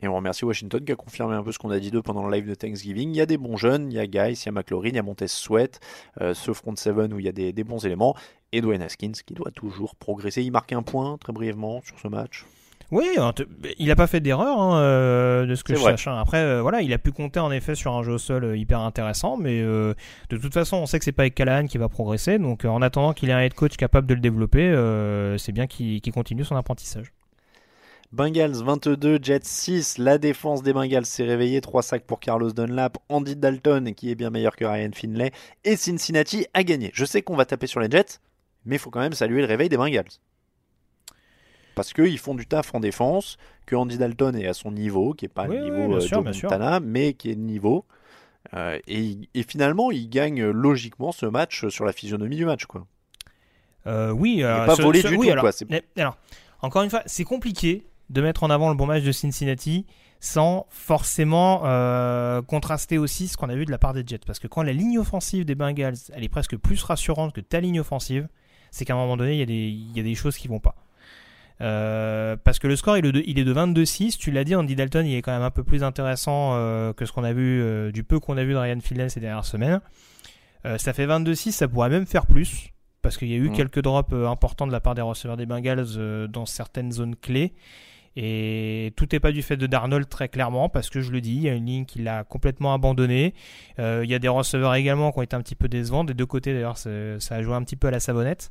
Et 0.00 0.08
on 0.08 0.14
remercie 0.14 0.44
Washington 0.44 0.82
qui 0.84 0.92
a 0.92 0.96
confirmé 0.96 1.34
un 1.34 1.42
peu 1.42 1.52
ce 1.52 1.58
qu'on 1.58 1.70
a 1.70 1.78
dit 1.78 1.90
d'eux 1.90 2.00
pendant 2.02 2.26
le 2.26 2.34
live 2.34 2.48
de 2.48 2.54
Thanksgiving. 2.54 3.10
Il 3.10 3.16
y 3.16 3.20
a 3.20 3.26
des 3.26 3.36
bons 3.36 3.56
jeunes, 3.58 3.92
il 3.92 3.96
y 3.96 3.98
a 3.98 4.06
Guy, 4.06 4.32
il 4.32 4.46
y 4.46 4.48
a 4.48 4.52
McLaurin, 4.52 4.88
il 4.88 4.96
y 4.96 4.98
a 4.98 5.02
Montez 5.02 5.28
Sweat, 5.28 5.80
euh, 6.20 6.32
ce 6.32 6.52
front 6.52 6.74
seven 6.76 7.12
où 7.12 7.18
il 7.18 7.26
y 7.26 7.28
a 7.28 7.32
des, 7.32 7.52
des 7.52 7.64
bons 7.64 7.84
éléments, 7.84 8.16
et 8.52 8.60
Dwayne 8.62 8.82
Haskins 8.82 9.12
qui 9.12 9.34
doit 9.34 9.50
toujours 9.50 9.94
progresser. 9.96 10.42
Il 10.42 10.50
marque 10.50 10.72
un 10.72 10.82
point 10.82 11.18
très 11.18 11.32
brièvement 11.32 11.82
sur 11.82 11.98
ce 11.98 12.08
match. 12.08 12.46
Oui, 12.90 13.06
il 13.78 13.86
n'a 13.86 13.96
pas 13.96 14.06
fait 14.06 14.20
d'erreur 14.20 14.60
hein, 14.60 14.78
euh, 14.78 15.46
de 15.46 15.54
ce 15.54 15.64
que 15.64 15.74
je 15.74 15.80
vrai. 15.80 15.92
sache. 15.92 16.08
hein. 16.08 16.18
Après, 16.18 16.38
euh, 16.42 16.60
voilà, 16.60 16.82
il 16.82 16.92
a 16.92 16.98
pu 16.98 17.10
compter 17.10 17.40
en 17.40 17.50
effet 17.50 17.74
sur 17.74 17.94
un 17.94 18.02
jeu 18.02 18.12
au 18.12 18.18
sol 18.18 18.54
hyper 18.58 18.80
intéressant, 18.80 19.38
mais 19.38 19.62
euh, 19.62 19.94
de 20.28 20.36
toute 20.36 20.52
façon, 20.52 20.76
on 20.76 20.84
sait 20.84 20.98
que 20.98 21.04
c'est 21.06 21.12
pas 21.12 21.22
avec 21.22 21.34
Callahan 21.34 21.66
qui 21.66 21.78
va 21.78 21.88
progresser. 21.88 22.38
Donc, 22.38 22.66
euh, 22.66 22.68
en 22.68 22.82
attendant 22.82 23.14
qu'il 23.14 23.30
ait 23.30 23.32
un 23.32 23.40
head 23.40 23.54
coach 23.54 23.78
capable 23.78 24.06
de 24.06 24.12
le 24.12 24.20
développer, 24.20 24.74
c'est 25.38 25.52
bien 25.52 25.66
qu'il 25.66 26.02
qu'il 26.02 26.12
continue 26.12 26.44
son 26.44 26.56
apprentissage. 26.56 27.12
Bengals 28.12 28.62
22, 28.62 29.18
Jets 29.22 29.40
6. 29.44 29.98
La 29.98 30.18
défense 30.18 30.62
des 30.62 30.72
Bengals 30.72 31.06
s'est 31.06 31.24
réveillée. 31.24 31.60
3 31.60 31.82
sacs 31.82 32.04
pour 32.04 32.20
Carlos 32.20 32.52
Dunlap, 32.52 32.98
Andy 33.08 33.36
Dalton 33.36 33.94
qui 33.94 34.10
est 34.10 34.14
bien 34.14 34.30
meilleur 34.30 34.54
que 34.54 34.64
Ryan 34.64 34.90
Finlay. 34.92 35.32
Et 35.64 35.76
Cincinnati 35.76 36.46
a 36.52 36.62
gagné. 36.62 36.90
Je 36.92 37.04
sais 37.04 37.22
qu'on 37.22 37.36
va 37.36 37.46
taper 37.46 37.66
sur 37.66 37.80
les 37.80 37.90
Jets, 37.90 38.18
mais 38.66 38.76
il 38.76 38.78
faut 38.78 38.90
quand 38.90 39.00
même 39.00 39.14
saluer 39.14 39.40
le 39.40 39.46
réveil 39.46 39.68
des 39.70 39.78
Bengals. 39.78 40.04
Parce 41.74 41.94
qu'ils 41.94 42.18
font 42.18 42.34
du 42.34 42.46
taf 42.46 42.74
en 42.74 42.80
défense, 42.80 43.38
que 43.64 43.74
Andy 43.74 43.96
Dalton 43.96 44.36
est 44.36 44.46
à 44.46 44.52
son 44.52 44.72
niveau, 44.72 45.14
qui 45.14 45.24
n'est 45.24 45.30
pas 45.30 45.46
Oui, 45.48 45.56
le 45.56 45.62
oui, 45.64 45.70
niveau 45.70 45.88
bien 45.88 45.96
euh, 45.96 46.00
sûr, 46.00 46.22
Joe. 46.26 46.42
Montana, 46.42 46.80
mais 46.80 47.14
qui 47.14 47.30
est 47.30 47.34
le 47.34 47.40
niveau. 47.40 47.86
Euh, 48.52 48.78
et, 48.88 49.16
et 49.32 49.42
finalement, 49.42 49.90
il 49.90 50.10
gagne 50.10 50.44
logiquement 50.44 51.12
ce 51.12 51.24
match 51.24 51.66
sur 51.68 51.86
la 51.86 51.92
physionomie 51.92 52.36
du 52.36 52.44
match. 52.44 52.66
quoi. 52.66 52.86
Euh, 53.86 54.10
oui, 54.10 54.42
euh, 54.42 54.66
pas 54.66 54.76
ce- 54.76 54.82
volé 54.82 55.00
ce- 55.00 55.08
du 55.08 55.16
oui, 55.16 55.26
tout, 55.28 55.32
alors, 55.32 55.44
quoi, 55.44 55.52
mais- 55.70 55.82
alors, 55.96 56.18
encore 56.60 56.82
une 56.82 56.90
fois, 56.90 57.02
c'est 57.06 57.24
compliqué 57.24 57.84
de 58.12 58.20
mettre 58.22 58.42
en 58.44 58.50
avant 58.50 58.68
le 58.68 58.74
bon 58.76 58.86
match 58.86 59.02
de 59.02 59.10
Cincinnati 59.12 59.86
sans 60.20 60.66
forcément 60.70 61.62
euh, 61.64 62.42
contraster 62.42 62.96
aussi 62.98 63.26
ce 63.26 63.36
qu'on 63.36 63.48
a 63.48 63.56
vu 63.56 63.64
de 63.64 63.70
la 63.72 63.78
part 63.78 63.92
des 63.92 64.04
Jets. 64.06 64.20
Parce 64.24 64.38
que 64.38 64.46
quand 64.46 64.62
la 64.62 64.72
ligne 64.72 64.98
offensive 64.98 65.44
des 65.44 65.54
Bengals, 65.56 65.96
elle 66.14 66.22
est 66.22 66.28
presque 66.28 66.56
plus 66.56 66.80
rassurante 66.84 67.32
que 67.34 67.40
ta 67.40 67.58
ligne 67.60 67.80
offensive, 67.80 68.28
c'est 68.70 68.84
qu'à 68.84 68.92
un 68.94 68.96
moment 68.96 69.16
donné, 69.16 69.32
il 69.34 69.38
y, 69.38 69.42
a 69.42 69.46
des- 69.46 69.54
il 69.68 69.96
y 69.96 70.00
a 70.00 70.04
des 70.04 70.14
choses 70.14 70.36
qui 70.36 70.46
vont 70.46 70.60
pas. 70.60 70.76
Euh, 71.60 72.36
parce 72.42 72.58
que 72.58 72.66
le 72.66 72.76
score 72.76 72.96
il 72.98 73.06
est 73.06 73.12
de, 73.12 73.22
il 73.26 73.38
est 73.38 73.44
de 73.44 73.52
22-6, 73.52 74.16
tu 74.18 74.30
l'as 74.30 74.42
dit, 74.44 74.54
Andy 74.54 74.74
Dalton 74.74 75.06
il 75.06 75.14
est 75.14 75.22
quand 75.22 75.32
même 75.32 75.42
un 75.42 75.50
peu 75.50 75.62
plus 75.64 75.84
intéressant 75.84 76.52
euh, 76.54 76.92
que 76.92 77.04
ce 77.04 77.12
qu'on 77.12 77.24
a 77.24 77.32
vu, 77.32 77.92
du 77.92 78.02
peu 78.04 78.18
qu'on 78.20 78.36
a 78.36 78.44
vu 78.44 78.52
de 78.52 78.58
Ryan 78.58 78.78
ces 79.08 79.20
dernières 79.20 79.44
semaines. 79.44 79.80
Ça 80.78 80.92
fait 80.92 81.06
22-6, 81.06 81.50
ça 81.52 81.66
pourrait 81.68 81.90
même 81.90 82.06
faire 82.06 82.26
plus, 82.26 82.68
parce 83.02 83.16
qu'il 83.16 83.28
y 83.28 83.34
a 83.34 83.36
eu 83.36 83.50
quelques 83.56 83.82
drops 83.82 84.12
euh, 84.12 84.28
importants 84.28 84.66
de 84.68 84.72
la 84.72 84.80
part 84.80 84.94
des 84.94 85.02
receveurs 85.02 85.36
des 85.36 85.46
Bengals 85.46 85.84
euh, 85.96 86.28
dans 86.28 86.46
certaines 86.46 86.92
zones 86.92 87.16
clés. 87.16 87.52
Et 88.16 88.92
tout 88.96 89.06
n'est 89.10 89.20
pas 89.20 89.32
du 89.32 89.42
fait 89.42 89.56
de 89.56 89.66
Darnold 89.66 90.08
très 90.08 90.28
clairement, 90.28 90.68
parce 90.68 90.90
que 90.90 91.00
je 91.00 91.10
le 91.10 91.20
dis, 91.20 91.34
il 91.34 91.42
y 91.42 91.48
a 91.48 91.54
une 91.54 91.66
ligne 91.66 91.84
qui 91.84 92.00
l'a 92.00 92.24
complètement 92.24 92.74
abandonné. 92.74 93.34
Euh, 93.78 94.02
il 94.04 94.10
y 94.10 94.14
a 94.14 94.18
des 94.18 94.28
receveurs 94.28 94.74
également 94.74 95.12
qui 95.12 95.18
ont 95.18 95.22
été 95.22 95.36
un 95.36 95.40
petit 95.40 95.54
peu 95.54 95.68
décevants, 95.68 96.04
des 96.04 96.14
deux 96.14 96.26
côtés 96.26 96.52
d'ailleurs, 96.52 96.78
ça 96.78 96.90
a 97.30 97.42
joué 97.42 97.54
un 97.54 97.62
petit 97.62 97.76
peu 97.76 97.88
à 97.88 97.90
la 97.90 98.00
savonnette. 98.00 98.50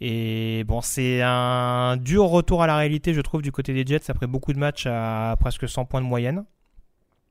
Et 0.00 0.64
bon, 0.64 0.80
c'est 0.80 1.20
un 1.22 1.96
dur 1.98 2.24
retour 2.24 2.62
à 2.62 2.66
la 2.66 2.76
réalité, 2.76 3.12
je 3.12 3.20
trouve, 3.20 3.42
du 3.42 3.52
côté 3.52 3.74
des 3.74 3.84
Jets 3.84 4.10
après 4.10 4.26
beaucoup 4.26 4.52
de 4.52 4.58
matchs 4.58 4.86
à 4.86 5.36
presque 5.38 5.68
100 5.68 5.84
points 5.84 6.00
de 6.00 6.06
moyenne. 6.06 6.44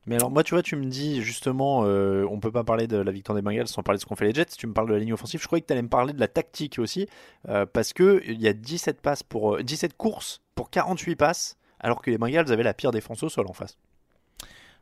Mais 0.06 0.14
alors 0.16 0.30
moi 0.30 0.42
tu 0.42 0.54
vois 0.54 0.62
tu 0.62 0.76
me 0.76 0.86
dis 0.86 1.22
justement 1.22 1.82
euh, 1.84 2.26
on 2.30 2.40
peut 2.40 2.50
pas 2.50 2.64
parler 2.64 2.86
de 2.86 2.96
la 2.96 3.12
victoire 3.12 3.36
des 3.36 3.42
Bengals 3.42 3.68
sans 3.68 3.82
parler 3.82 3.98
de 3.98 4.00
ce 4.00 4.06
qu'ont 4.06 4.16
fait 4.16 4.24
les 4.24 4.32
Jets, 4.32 4.56
tu 4.56 4.66
me 4.66 4.72
parles 4.72 4.88
de 4.88 4.94
la 4.94 4.98
ligne 4.98 5.12
offensive, 5.12 5.40
je 5.42 5.46
croyais 5.46 5.60
que 5.60 5.66
tu 5.66 5.72
allais 5.74 5.82
me 5.82 5.88
parler 5.88 6.14
de 6.14 6.20
la 6.20 6.26
tactique 6.26 6.78
aussi 6.78 7.06
euh, 7.48 7.66
parce 7.66 7.92
que 7.92 8.22
il 8.26 8.40
y 8.40 8.48
a 8.48 8.54
17 8.54 9.02
passes 9.02 9.22
pour 9.22 9.56
euh, 9.56 9.62
17 9.62 9.96
courses 9.98 10.40
pour 10.54 10.70
48 10.70 11.16
passes 11.16 11.58
alors 11.80 12.02
que 12.02 12.10
les 12.10 12.18
Bengals 12.18 12.52
avaient 12.52 12.62
la 12.62 12.74
pire 12.74 12.90
défense 12.90 13.22
au 13.22 13.28
sol 13.28 13.46
en 13.48 13.52
face. 13.52 13.76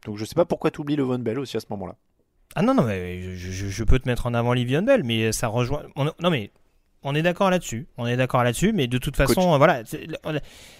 Donc 0.05 0.16
je 0.16 0.24
sais 0.24 0.34
pas 0.34 0.44
pourquoi 0.44 0.70
tu 0.70 0.80
oublies 0.80 0.96
le 0.96 1.03
Von 1.03 1.18
Bell 1.18 1.38
aussi 1.38 1.57
à 1.57 1.61
ce 1.61 1.66
moment-là. 1.70 1.96
Ah 2.55 2.62
non, 2.62 2.74
non, 2.74 2.82
mais 2.82 3.36
je, 3.36 3.84
peux 3.84 3.99
te 3.99 4.09
mettre 4.09 4.26
en 4.26 4.34
avant 4.34 4.53
Livion 4.53 4.82
Bell, 4.82 5.05
mais 5.05 5.32
ça 5.32 5.49
rejoint. 5.49 5.82
on- 5.96 6.11
non, 6.20 6.30
mais 6.30 6.51
on 7.09 7.14
est 7.14 7.22
d'accord 7.22 7.50
là-dessus. 7.50 7.86
On 7.96 8.06
est 8.06 8.16
d'accord 8.16 8.44
là-dessus, 8.44 8.72
mais 8.72 8.86
de 8.86 8.98
toute 8.98 9.16
façon, 9.16 9.40
Coach. 9.42 9.56
voilà, 9.59 9.82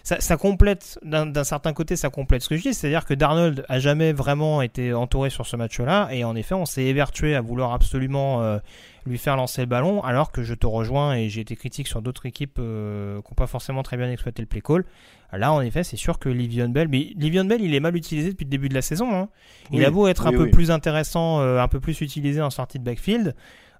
ça, 0.03 0.21
ça 0.21 0.37
complète, 0.37 0.99
d'un 1.03 1.45
certain 1.45 1.73
côté, 1.73 1.97
ça 1.97 2.11
complète 2.11 2.43
ce 2.43 2.49
que 2.49 2.57
je 2.57 2.63
dis. 2.63 2.75
C'est-à-dire 2.75 3.05
que 3.05 3.15
Darnold 3.15 3.65
a 3.69 3.79
jamais 3.79 4.13
vraiment 4.13 4.63
été 4.63 4.93
entouré 4.95 5.31
sur 5.31 5.47
ce 5.47 5.57
match-là, 5.57 6.09
et 6.13 6.25
en 6.25 6.37
effet, 6.37 6.55
on 6.55 6.67
s'est 6.67 6.85
évertué 6.85 7.35
à 7.35 7.41
vouloir 7.41 7.73
absolument 7.73 8.43
euh, 8.43 8.59
lui 9.07 9.19
faire 9.19 9.37
lancer 9.37 9.63
le 9.63 9.67
ballon, 9.67 10.03
alors 10.03 10.31
que 10.33 10.43
je 10.43 10.55
te 10.55 10.67
rejoins 10.67 11.15
et 11.15 11.29
j'ai 11.29 11.41
été 11.41 11.57
critique 11.57 11.89
sur 11.89 12.03
d'autres 12.03 12.27
équipes 12.27 12.59
euh, 12.59 13.21
qui 13.23 13.29
n'ont 13.31 13.35
pas 13.37 13.47
forcément 13.47 13.83
très 13.83 13.97
bien 13.97 14.11
exploité 14.11 14.43
le 14.43 14.47
play 14.47 14.61
call. 14.61 14.85
Là, 15.33 15.53
en 15.53 15.61
effet, 15.61 15.85
c'est 15.85 15.97
sûr 15.99 16.19
que 16.19 16.31
Livion 16.31 16.69
Bell, 16.71 16.89
mais 16.89 17.13
Livion 17.17 17.45
Bell, 17.45 17.61
il 17.61 17.75
est 17.75 17.81
mal 17.81 17.95
utilisé 17.97 18.31
depuis 18.31 18.45
le 18.45 18.51
début 18.51 18.71
de 18.71 18.75
la 18.75 18.81
saison. 18.83 19.15
hein. 19.15 19.29
Il 19.73 19.81
Oui, 19.81 19.85
a 19.85 19.91
beau 19.91 20.09
être 20.09 20.27
un 20.27 20.31
peu 20.31 20.45
oui. 20.45 20.51
plus 20.51 20.71
intéressant, 20.71 21.41
euh, 21.41 21.61
un 21.61 21.69
peu 21.69 21.81
plus 21.81 22.01
utilisé 22.01 22.41
en 22.41 22.49
sortie 22.49 22.79
de 22.79 22.85
backfield, 22.85 23.35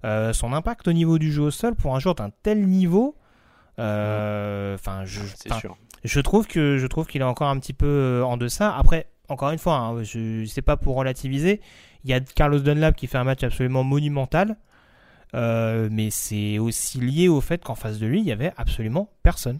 euh, 0.05 0.33
son 0.33 0.53
impact 0.53 0.87
au 0.87 0.93
niveau 0.93 1.17
du 1.19 1.31
jeu 1.31 1.43
au 1.43 1.51
sol 1.51 1.75
pour 1.75 1.95
un 1.95 1.99
joueur 1.99 2.15
d'un 2.15 2.29
tel 2.43 2.67
niveau, 2.67 3.15
euh, 3.79 4.75
enfin, 4.75 5.05
je, 5.05 5.21
je 6.03 6.19
trouve 6.19 6.47
que 6.47 6.77
je 6.77 6.87
trouve 6.87 7.07
qu'il 7.07 7.21
est 7.21 7.25
encore 7.25 7.47
un 7.47 7.59
petit 7.59 7.73
peu 7.73 7.87
euh, 7.87 8.23
en 8.23 8.37
deçà. 8.37 8.75
Après, 8.75 9.07
encore 9.29 9.51
une 9.51 9.59
fois, 9.59 9.75
hein, 9.75 10.03
je 10.03 10.45
sais 10.45 10.61
pas 10.61 10.77
pour 10.77 10.95
relativiser. 10.95 11.61
Il 12.03 12.09
y 12.09 12.13
a 12.13 12.19
Carlos 12.19 12.59
Dunlap 12.59 12.95
qui 12.95 13.07
fait 13.07 13.17
un 13.17 13.23
match 13.23 13.43
absolument 13.43 13.83
monumental, 13.83 14.57
euh, 15.35 15.89
mais 15.91 16.09
c'est 16.09 16.59
aussi 16.59 16.99
lié 16.99 17.27
au 17.27 17.41
fait 17.41 17.63
qu'en 17.63 17.75
face 17.75 17.99
de 17.99 18.07
lui, 18.07 18.19
il 18.19 18.25
y 18.25 18.31
avait 18.31 18.53
absolument 18.57 19.09
personne. 19.23 19.59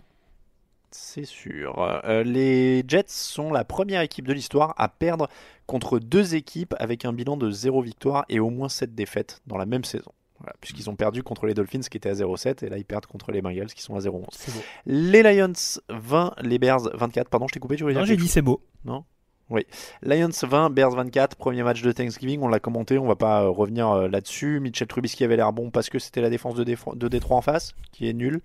C'est 0.91 1.25
sûr. 1.25 2.01
Euh, 2.05 2.23
les 2.23 2.83
Jets 2.87 3.03
sont 3.07 3.51
la 3.51 3.63
première 3.63 4.01
équipe 4.01 4.27
de 4.27 4.33
l'histoire 4.33 4.73
à 4.77 4.89
perdre 4.89 5.27
contre 5.67 5.99
deux 5.99 6.33
équipes 6.33 6.73
avec 6.79 7.05
un 7.05 7.13
bilan 7.13 7.37
de 7.37 7.51
0 7.51 7.81
victoire 7.83 8.25
et 8.27 8.39
au 8.39 8.49
moins 8.49 8.69
7 8.69 8.95
défaites 8.95 9.41
dans 9.45 9.57
la 9.57 9.67
même 9.67 9.83
saison. 9.83 10.11
Voilà, 10.39 10.53
Puisqu'ils 10.61 10.89
ont 10.89 10.95
perdu 10.95 11.23
contre 11.23 11.45
les 11.45 11.53
Dolphins 11.53 11.81
qui 11.81 11.97
étaient 11.97 12.09
à 12.09 12.13
0-7 12.13 12.65
et 12.65 12.69
là 12.69 12.77
ils 12.77 12.85
perdent 12.85 13.05
contre 13.05 13.31
les 13.31 13.41
Bengals 13.41 13.67
qui 13.67 13.81
sont 13.81 13.95
à 13.95 13.99
0-11. 13.99 14.25
C'est 14.31 14.53
beau. 14.53 14.61
Les 14.85 15.21
Lions 15.21 15.53
20, 15.89 16.35
les 16.41 16.59
Bears 16.59 16.89
24. 16.93 17.29
Pardon, 17.29 17.47
je 17.47 17.53
t'ai 17.53 17.59
coupé, 17.59 17.75
tu 17.75 17.83
voulais 17.83 17.93
dire 17.93 18.01
Non, 18.01 18.07
j'ai 18.07 18.17
dit 18.17 18.27
c'est 18.27 18.41
beau. 18.41 18.61
Non 18.85 19.03
Oui. 19.49 19.65
Lions 20.01 20.29
20, 20.31 20.69
Bears 20.69 20.91
24, 20.91 21.35
premier 21.35 21.63
match 21.63 21.81
de 21.81 21.91
Thanksgiving, 21.91 22.41
on 22.41 22.47
l'a 22.47 22.59
commenté, 22.59 22.97
on 22.97 23.07
va 23.07 23.15
pas 23.15 23.43
euh, 23.43 23.49
revenir 23.49 23.89
euh, 23.89 24.07
là-dessus. 24.07 24.59
Mitchell 24.59 24.87
Trubisky 24.87 25.23
avait 25.23 25.35
l'air 25.35 25.51
bon 25.51 25.71
parce 25.71 25.89
que 25.89 25.99
c'était 25.99 26.21
la 26.21 26.29
défense 26.29 26.55
de, 26.55 26.63
de 26.63 27.07
Détroit 27.07 27.37
en 27.37 27.41
face, 27.41 27.73
qui 27.91 28.07
est 28.07 28.13
nulle. 28.13 28.41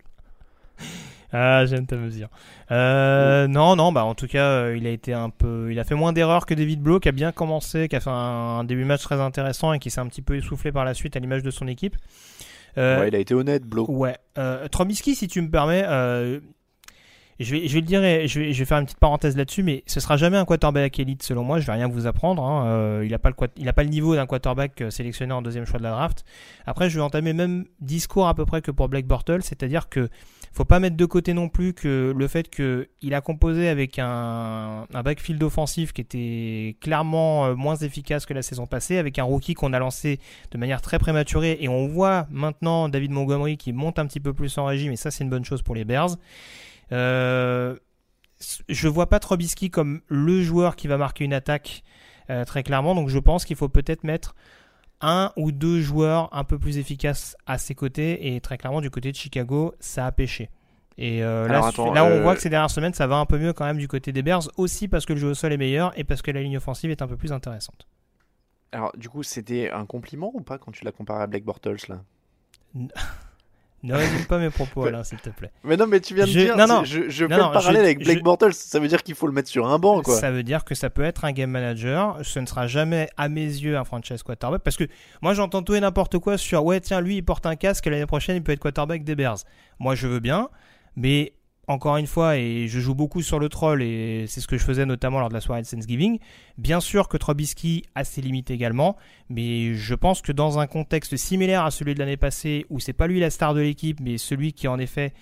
Ah, 1.36 1.66
j'aime 1.66 1.84
ta 1.84 1.96
mesure. 1.96 2.28
Euh, 2.70 3.48
Non, 3.48 3.74
non, 3.74 3.90
bah 3.90 4.04
en 4.04 4.14
tout 4.14 4.28
cas, 4.28 4.44
euh, 4.44 4.76
il 4.76 4.86
a 4.86 4.90
été 4.90 5.12
un 5.12 5.30
peu, 5.30 5.72
il 5.72 5.80
a 5.80 5.84
fait 5.84 5.96
moins 5.96 6.12
d'erreurs 6.12 6.46
que 6.46 6.54
David 6.54 6.80
Blow, 6.80 7.00
qui 7.00 7.08
a 7.08 7.12
bien 7.12 7.32
commencé, 7.32 7.88
qui 7.88 7.96
a 7.96 8.00
fait 8.00 8.08
un, 8.10 8.12
un 8.60 8.62
début 8.62 8.82
de 8.82 8.86
match 8.86 9.02
très 9.02 9.20
intéressant 9.20 9.72
et 9.72 9.80
qui 9.80 9.90
s'est 9.90 9.98
un 10.00 10.06
petit 10.06 10.22
peu 10.22 10.36
essoufflé 10.36 10.70
par 10.70 10.84
la 10.84 10.94
suite 10.94 11.16
à 11.16 11.18
l'image 11.18 11.42
de 11.42 11.50
son 11.50 11.66
équipe. 11.66 11.96
Euh, 12.78 13.00
Ouais, 13.00 13.08
il 13.08 13.16
a 13.16 13.18
été 13.18 13.34
honnête, 13.34 13.64
Blow. 13.64 13.84
Ouais. 13.88 14.16
Trubisky, 14.70 15.16
si 15.16 15.26
tu 15.26 15.42
me 15.42 15.50
permets, 15.50 15.82
je, 17.40 17.50
vais, 17.50 17.66
je 17.66 17.74
vais 17.74 17.80
le 17.80 17.86
dire 17.86 18.04
et 18.04 18.28
je 18.28 18.38
vais, 18.38 18.52
je 18.52 18.58
vais 18.60 18.64
faire 18.64 18.78
une 18.78 18.84
petite 18.84 19.00
parenthèse 19.00 19.36
là-dessus, 19.36 19.64
mais 19.64 19.82
ce 19.86 19.98
sera 19.98 20.16
jamais 20.16 20.36
un 20.36 20.44
quarterback 20.44 20.96
élite 21.00 21.24
selon 21.24 21.42
moi. 21.42 21.58
Je 21.58 21.66
vais 21.66 21.72
rien 21.72 21.88
vous 21.88 22.06
apprendre. 22.06 22.44
hein. 22.44 23.02
Il 23.02 23.10
n'a 23.10 23.18
pas, 23.18 23.30
le 23.30 23.34
il 23.56 23.68
a 23.68 23.72
pas 23.72 23.82
le 23.82 23.88
niveau 23.88 24.14
d'un 24.14 24.26
quarterback 24.26 24.84
sélectionné 24.90 25.32
en 25.32 25.42
deuxième 25.42 25.64
choix 25.66 25.78
de 25.80 25.84
la 25.84 25.90
draft. 25.90 26.24
Après, 26.64 26.88
je 26.88 26.94
vais 26.96 27.02
entamer 27.04 27.30
le 27.32 27.36
même 27.38 27.64
discours 27.80 28.28
à 28.28 28.34
peu 28.34 28.46
près 28.46 28.62
que 28.62 28.70
pour 28.70 28.88
Blake 28.88 29.06
Bortles, 29.08 29.42
c'est-à-dire 29.42 29.88
que 29.88 30.08
faut 30.54 30.64
pas 30.64 30.78
mettre 30.78 30.96
de 30.96 31.04
côté 31.04 31.34
non 31.34 31.48
plus 31.48 31.74
que 31.74 32.14
le 32.16 32.28
fait 32.28 32.48
qu'il 32.48 33.12
a 33.12 33.20
composé 33.20 33.68
avec 33.68 33.98
un, 33.98 34.86
un 34.94 35.02
backfield 35.02 35.42
offensif 35.42 35.92
qui 35.92 36.00
était 36.00 36.76
clairement 36.80 37.46
euh, 37.46 37.54
moins 37.56 37.74
efficace 37.74 38.24
que 38.24 38.34
la 38.34 38.42
saison 38.42 38.66
passée, 38.66 38.98
avec 38.98 39.18
un 39.18 39.24
rookie 39.24 39.54
qu'on 39.54 39.72
a 39.72 39.80
lancé 39.80 40.20
de 40.52 40.58
manière 40.58 40.80
très 40.80 41.00
prématurée, 41.00 41.58
et 41.60 41.68
on 41.68 41.88
voit 41.88 42.28
maintenant 42.30 42.88
David 42.88 43.10
Montgomery 43.10 43.56
qui 43.56 43.72
monte 43.72 43.98
un 43.98 44.06
petit 44.06 44.20
peu 44.20 44.32
plus 44.32 44.56
en 44.56 44.66
régime, 44.66 44.92
et 44.92 44.96
ça 44.96 45.10
c'est 45.10 45.24
une 45.24 45.30
bonne 45.30 45.44
chose 45.44 45.62
pour 45.62 45.74
les 45.74 45.84
Bears. 45.84 46.16
Euh, 46.92 47.76
je 48.68 48.88
vois 48.88 49.08
pas 49.08 49.18
Trubisky 49.18 49.70
comme 49.70 50.02
le 50.06 50.40
joueur 50.42 50.76
qui 50.76 50.86
va 50.86 50.98
marquer 50.98 51.24
une 51.24 51.34
attaque 51.34 51.82
euh, 52.30 52.44
très 52.44 52.62
clairement, 52.62 52.94
donc 52.94 53.08
je 53.08 53.18
pense 53.18 53.44
qu'il 53.44 53.56
faut 53.56 53.68
peut-être 53.68 54.04
mettre 54.04 54.36
un 55.00 55.32
ou 55.36 55.52
deux 55.52 55.80
joueurs 55.80 56.28
un 56.32 56.44
peu 56.44 56.58
plus 56.58 56.78
efficaces 56.78 57.36
à 57.46 57.58
ses 57.58 57.74
côtés 57.74 58.34
et 58.34 58.40
très 58.40 58.58
clairement 58.58 58.80
du 58.80 58.90
côté 58.90 59.10
de 59.10 59.16
Chicago 59.16 59.74
ça 59.80 60.06
a 60.06 60.12
pêché. 60.12 60.50
Et 60.96 61.24
euh, 61.24 61.48
là, 61.48 61.54
Alors, 61.54 61.66
attends, 61.66 61.92
là, 61.92 62.04
on 62.04 62.10
euh, 62.10 62.22
voit 62.22 62.36
que 62.36 62.40
ces 62.40 62.50
dernières 62.50 62.70
semaines 62.70 62.94
ça 62.94 63.06
va 63.06 63.16
un 63.16 63.26
peu 63.26 63.38
mieux 63.38 63.52
quand 63.52 63.64
même 63.64 63.78
du 63.78 63.88
côté 63.88 64.12
des 64.12 64.22
Bears 64.22 64.48
aussi 64.56 64.88
parce 64.88 65.06
que 65.06 65.12
le 65.12 65.18
jeu 65.18 65.28
au 65.28 65.34
sol 65.34 65.52
est 65.52 65.56
meilleur 65.56 65.92
et 65.98 66.04
parce 66.04 66.22
que 66.22 66.30
la 66.30 66.40
ligne 66.40 66.56
offensive 66.56 66.90
est 66.90 67.02
un 67.02 67.08
peu 67.08 67.16
plus 67.16 67.32
intéressante. 67.32 67.88
Alors, 68.72 68.92
du 68.96 69.08
coup, 69.08 69.22
c'était 69.22 69.70
un 69.70 69.86
compliment 69.86 70.30
ou 70.34 70.40
pas 70.40 70.58
quand 70.58 70.72
tu 70.72 70.84
l'as 70.84 70.92
comparé 70.92 71.22
à 71.22 71.26
Blake 71.26 71.44
Bortles 71.44 71.76
là? 71.88 72.00
Ne 73.84 73.94
résume 73.94 74.24
pas 74.24 74.38
mes 74.38 74.50
propos 74.50 74.84
Alain 74.86 75.04
s'il 75.04 75.18
te 75.18 75.28
plaît. 75.28 75.50
Mais 75.62 75.76
non, 75.76 75.86
mais 75.86 76.00
tu 76.00 76.14
viens 76.14 76.24
de 76.24 76.30
Je- 76.30 76.38
dire, 76.40 76.56
non, 76.56 76.66
non. 76.66 76.84
je, 76.84 77.08
je 77.10 77.24
Non, 77.26 77.36
fais 77.36 77.36
le 77.36 77.52
parallèle 77.52 77.82
je- 77.82 77.84
avec 77.86 78.02
Blake 78.02 78.22
Bortles, 78.22 78.52
ça 78.54 78.80
veut 78.80 78.88
dire 78.88 79.02
qu'il 79.02 79.14
faut 79.14 79.26
le 79.26 79.32
mettre 79.34 79.48
sur 79.50 79.66
un 79.68 79.78
banc 79.78 80.00
quoi. 80.00 80.16
Ça 80.16 80.30
veut 80.30 80.42
dire 80.42 80.64
que 80.64 80.74
ça 80.74 80.88
peut 80.90 81.04
être 81.04 81.24
un 81.26 81.32
game 81.32 81.50
manager. 81.50 82.18
Ce 82.22 82.38
ne 82.40 82.46
sera 82.46 82.66
jamais, 82.66 83.10
à 83.18 83.28
mes 83.28 83.44
yeux, 83.44 83.76
un 83.76 83.84
franchise 83.84 84.22
quarterback. 84.22 84.62
Parce 84.62 84.76
que 84.78 84.84
moi, 85.20 85.34
j'entends 85.34 85.62
tout 85.62 85.74
et 85.74 85.80
n'importe 85.80 86.18
quoi 86.18 86.38
sur 86.38 86.64
ouais, 86.64 86.80
tiens, 86.80 87.00
lui, 87.02 87.16
il 87.18 87.22
porte 87.22 87.44
un 87.46 87.56
casque, 87.56 87.86
l'année 87.86 88.06
prochaine, 88.06 88.36
il 88.36 88.42
peut 88.42 88.52
être 88.52 88.60
quarterback 88.60 89.04
des 89.04 89.14
Bears. 89.14 89.38
Moi, 89.78 89.94
je 89.94 90.06
veux 90.08 90.20
bien. 90.20 90.48
Mais 90.96 91.34
encore 91.68 91.96
une 91.96 92.06
fois, 92.06 92.36
et 92.36 92.68
je 92.68 92.80
joue 92.80 92.94
beaucoup 92.94 93.22
sur 93.22 93.38
le 93.38 93.48
troll, 93.48 93.82
et 93.82 94.26
c'est 94.28 94.40
ce 94.40 94.46
que 94.46 94.58
je 94.58 94.64
faisais 94.64 94.86
notamment 94.86 95.20
lors 95.20 95.28
de 95.28 95.34
la 95.34 95.40
soirée 95.40 95.62
de 95.62 95.66
Thanksgiving. 95.66 96.18
Bien 96.58 96.80
sûr 96.80 97.08
que 97.08 97.16
Trubisky 97.16 97.84
a 97.94 98.04
ses 98.04 98.20
limites 98.20 98.50
également. 98.50 98.96
Mais 99.28 99.74
je 99.74 99.94
pense 99.94 100.22
que 100.22 100.32
dans 100.32 100.58
un 100.58 100.66
contexte 100.66 101.16
similaire 101.16 101.64
à 101.64 101.70
celui 101.70 101.94
de 101.94 101.98
l'année 101.98 102.16
passée, 102.16 102.66
où 102.70 102.80
c'est 102.80 102.92
pas 102.92 103.06
lui 103.06 103.20
la 103.20 103.30
star 103.30 103.54
de 103.54 103.60
l'équipe, 103.60 104.00
mais 104.00 104.18
celui 104.18 104.52
qui, 104.52 104.68
en 104.68 104.78
effet, 104.78 105.12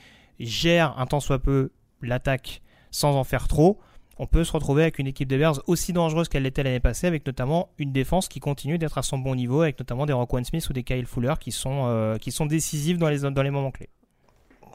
gère 0.41 0.99
un 0.99 1.07
tant 1.07 1.21
soit 1.21 1.39
peu 1.39 1.71
l'attaque 2.01 2.63
sans 2.91 3.17
en 3.17 3.25
faire 3.25 3.49
trop 3.49 3.79
on 4.19 4.27
peut 4.27 4.45
se 4.45 4.53
retrouver 4.53 4.83
avec 4.83 4.99
une 4.99 5.07
équipe 5.07 5.29
des 5.29 5.39
Bears 5.39 5.61
aussi 5.67 5.93
dangereuse 5.93 6.29
qu'elle 6.29 6.45
l'était 6.45 6.63
l'année 6.63 6.81
passée, 6.81 7.07
avec 7.07 7.27
notamment 7.27 7.71
une 7.79 7.93
défense 7.93 8.29
qui 8.29 8.41
continue 8.41 8.79
d'être 8.79 8.99
à 8.99 9.03
son 9.03 9.19
bon 9.19 9.35
niveau, 9.35 9.63
avec 9.63 9.79
notamment 9.79 10.07
des 10.07 10.13
Roquan 10.13 10.45
Smith 10.45 10.69
ou 10.69 10.73
des 10.73 10.85
Kyle 10.85 11.07
Fuller 11.07 11.35
qui 11.41 11.51
sont, 11.51 11.87
euh, 11.87 12.19
qui 12.19 12.31
sont 12.31 12.47
dans 12.47 13.09
les, 13.09 13.19
dans 13.19 13.43
les 13.43 13.51
moments 13.51 13.71
clés. 13.71 13.89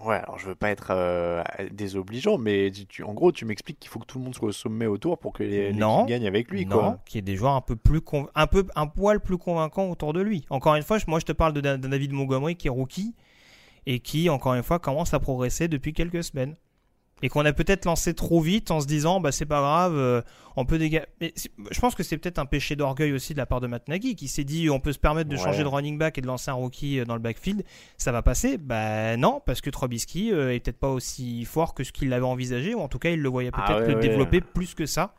Ouais, 0.03 0.15
alors 0.17 0.37
je 0.37 0.47
veux 0.47 0.55
pas 0.55 0.69
être 0.69 0.87
euh, 0.91 1.43
désobligeant, 1.71 2.37
mais 2.37 2.69
tu- 2.71 2.85
tu- 2.85 3.03
en 3.03 3.13
gros, 3.13 3.31
tu 3.31 3.45
m'expliques 3.45 3.79
qu'il 3.79 3.89
faut 3.89 3.99
que 3.99 4.05
tout 4.05 4.19
le 4.19 4.23
monde 4.25 4.35
soit 4.35 4.49
au 4.49 4.51
sommet 4.51 4.85
autour 4.85 5.17
pour 5.17 5.33
que 5.33 5.43
les, 5.43 5.73
Non. 5.73 6.05
gagne 6.05 6.27
avec 6.27 6.49
lui, 6.51 6.65
non, 6.65 6.77
quoi. 6.77 6.99
qu'il 7.05 7.17
y 7.17 7.19
ait 7.19 7.21
des 7.23 7.35
joueurs 7.35 7.53
un 7.55 7.61
peu 7.61 7.75
plus 7.75 7.99
conv- 7.99 8.29
un 8.35 8.47
peu 8.47 8.65
un 8.75 8.87
poil 8.87 9.19
plus 9.19 9.37
convaincants 9.37 9.89
autour 9.89 10.13
de 10.13 10.21
lui. 10.21 10.45
Encore 10.49 10.75
une 10.75 10.83
fois, 10.83 10.97
moi 11.07 11.19
je 11.19 11.25
te 11.25 11.31
parle 11.31 11.53
de, 11.53 11.61
de 11.61 11.75
David 11.87 12.11
Montgomery 12.13 12.55
qui 12.55 12.67
est 12.67 12.71
rookie 12.71 13.15
et 13.85 13.99
qui 13.99 14.29
encore 14.29 14.53
une 14.53 14.63
fois 14.63 14.79
commence 14.79 15.13
à 15.13 15.19
progresser 15.19 15.67
depuis 15.67 15.93
quelques 15.93 16.23
semaines. 16.23 16.55
Et 17.23 17.29
qu'on 17.29 17.43
a 17.45 17.51
peut-être 17.53 17.85
lancé 17.85 18.13
trop 18.13 18.39
vite 18.41 18.69
en 18.69 18.79
se 18.79 18.85
disant 18.85 19.19
bah 19.19 19.31
c'est 19.31 19.47
pas 19.47 19.59
grave, 19.59 19.95
euh, 19.97 20.21
on 20.55 20.65
peut 20.65 20.77
dégager. 20.77 21.07
Mais 21.19 21.33
je 21.71 21.79
pense 21.79 21.95
que 21.95 22.03
c'est 22.03 22.17
peut-être 22.19 22.37
un 22.37 22.45
péché 22.45 22.75
d'orgueil 22.75 23.11
aussi 23.11 23.33
de 23.33 23.39
la 23.39 23.47
part 23.47 23.59
de 23.59 23.65
Matt 23.65 23.87
Nagy 23.87 24.13
qui 24.15 24.27
s'est 24.27 24.43
dit 24.43 24.69
on 24.69 24.79
peut 24.79 24.93
se 24.93 24.99
permettre 24.99 25.27
de 25.29 25.35
Ouais. 25.35 25.41
changer 25.43 25.63
de 25.63 25.67
running 25.67 25.97
back 25.97 26.19
et 26.19 26.21
de 26.21 26.27
lancer 26.27 26.51
un 26.51 26.55
rookie 26.55 26.99
euh, 26.99 27.05
dans 27.05 27.15
le 27.15 27.19
backfield, 27.19 27.63
ça 27.97 28.11
va 28.11 28.21
passer? 28.21 28.57
Bah 28.59 29.17
non, 29.17 29.41
parce 29.43 29.61
que 29.61 29.71
Trubisky 29.71 30.31
euh, 30.31 30.53
est 30.53 30.59
peut-être 30.59 30.77
pas 30.77 30.89
aussi 30.89 31.43
fort 31.45 31.73
que 31.73 31.83
ce 31.83 31.91
qu'il 31.91 32.13
avait 32.13 32.23
envisagé 32.25 32.75
ou 32.75 32.81
en 32.81 32.87
tout 32.87 32.99
cas 32.99 33.09
il 33.09 33.19
le 33.21 33.29
voyait 33.29 33.49
Ah 33.53 33.65
peut-être 33.65 33.79
ouais, 33.81 33.87
le 33.87 33.95
ouais. 33.95 34.01
développer 34.01 34.41
plus 34.41 34.75
que 34.75 34.85
ça. 34.85 35.15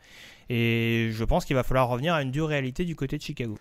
Et 0.50 1.10
je 1.12 1.24
pense 1.24 1.44
qu'il 1.44 1.56
va 1.56 1.64
falloir 1.64 1.88
revenir 1.88 2.14
à 2.14 2.22
une 2.22 2.30
dure 2.30 2.46
réalité 2.48 2.84
du 2.84 2.94
côté 2.94 3.16
de 3.18 3.22
Chicago. 3.22 3.56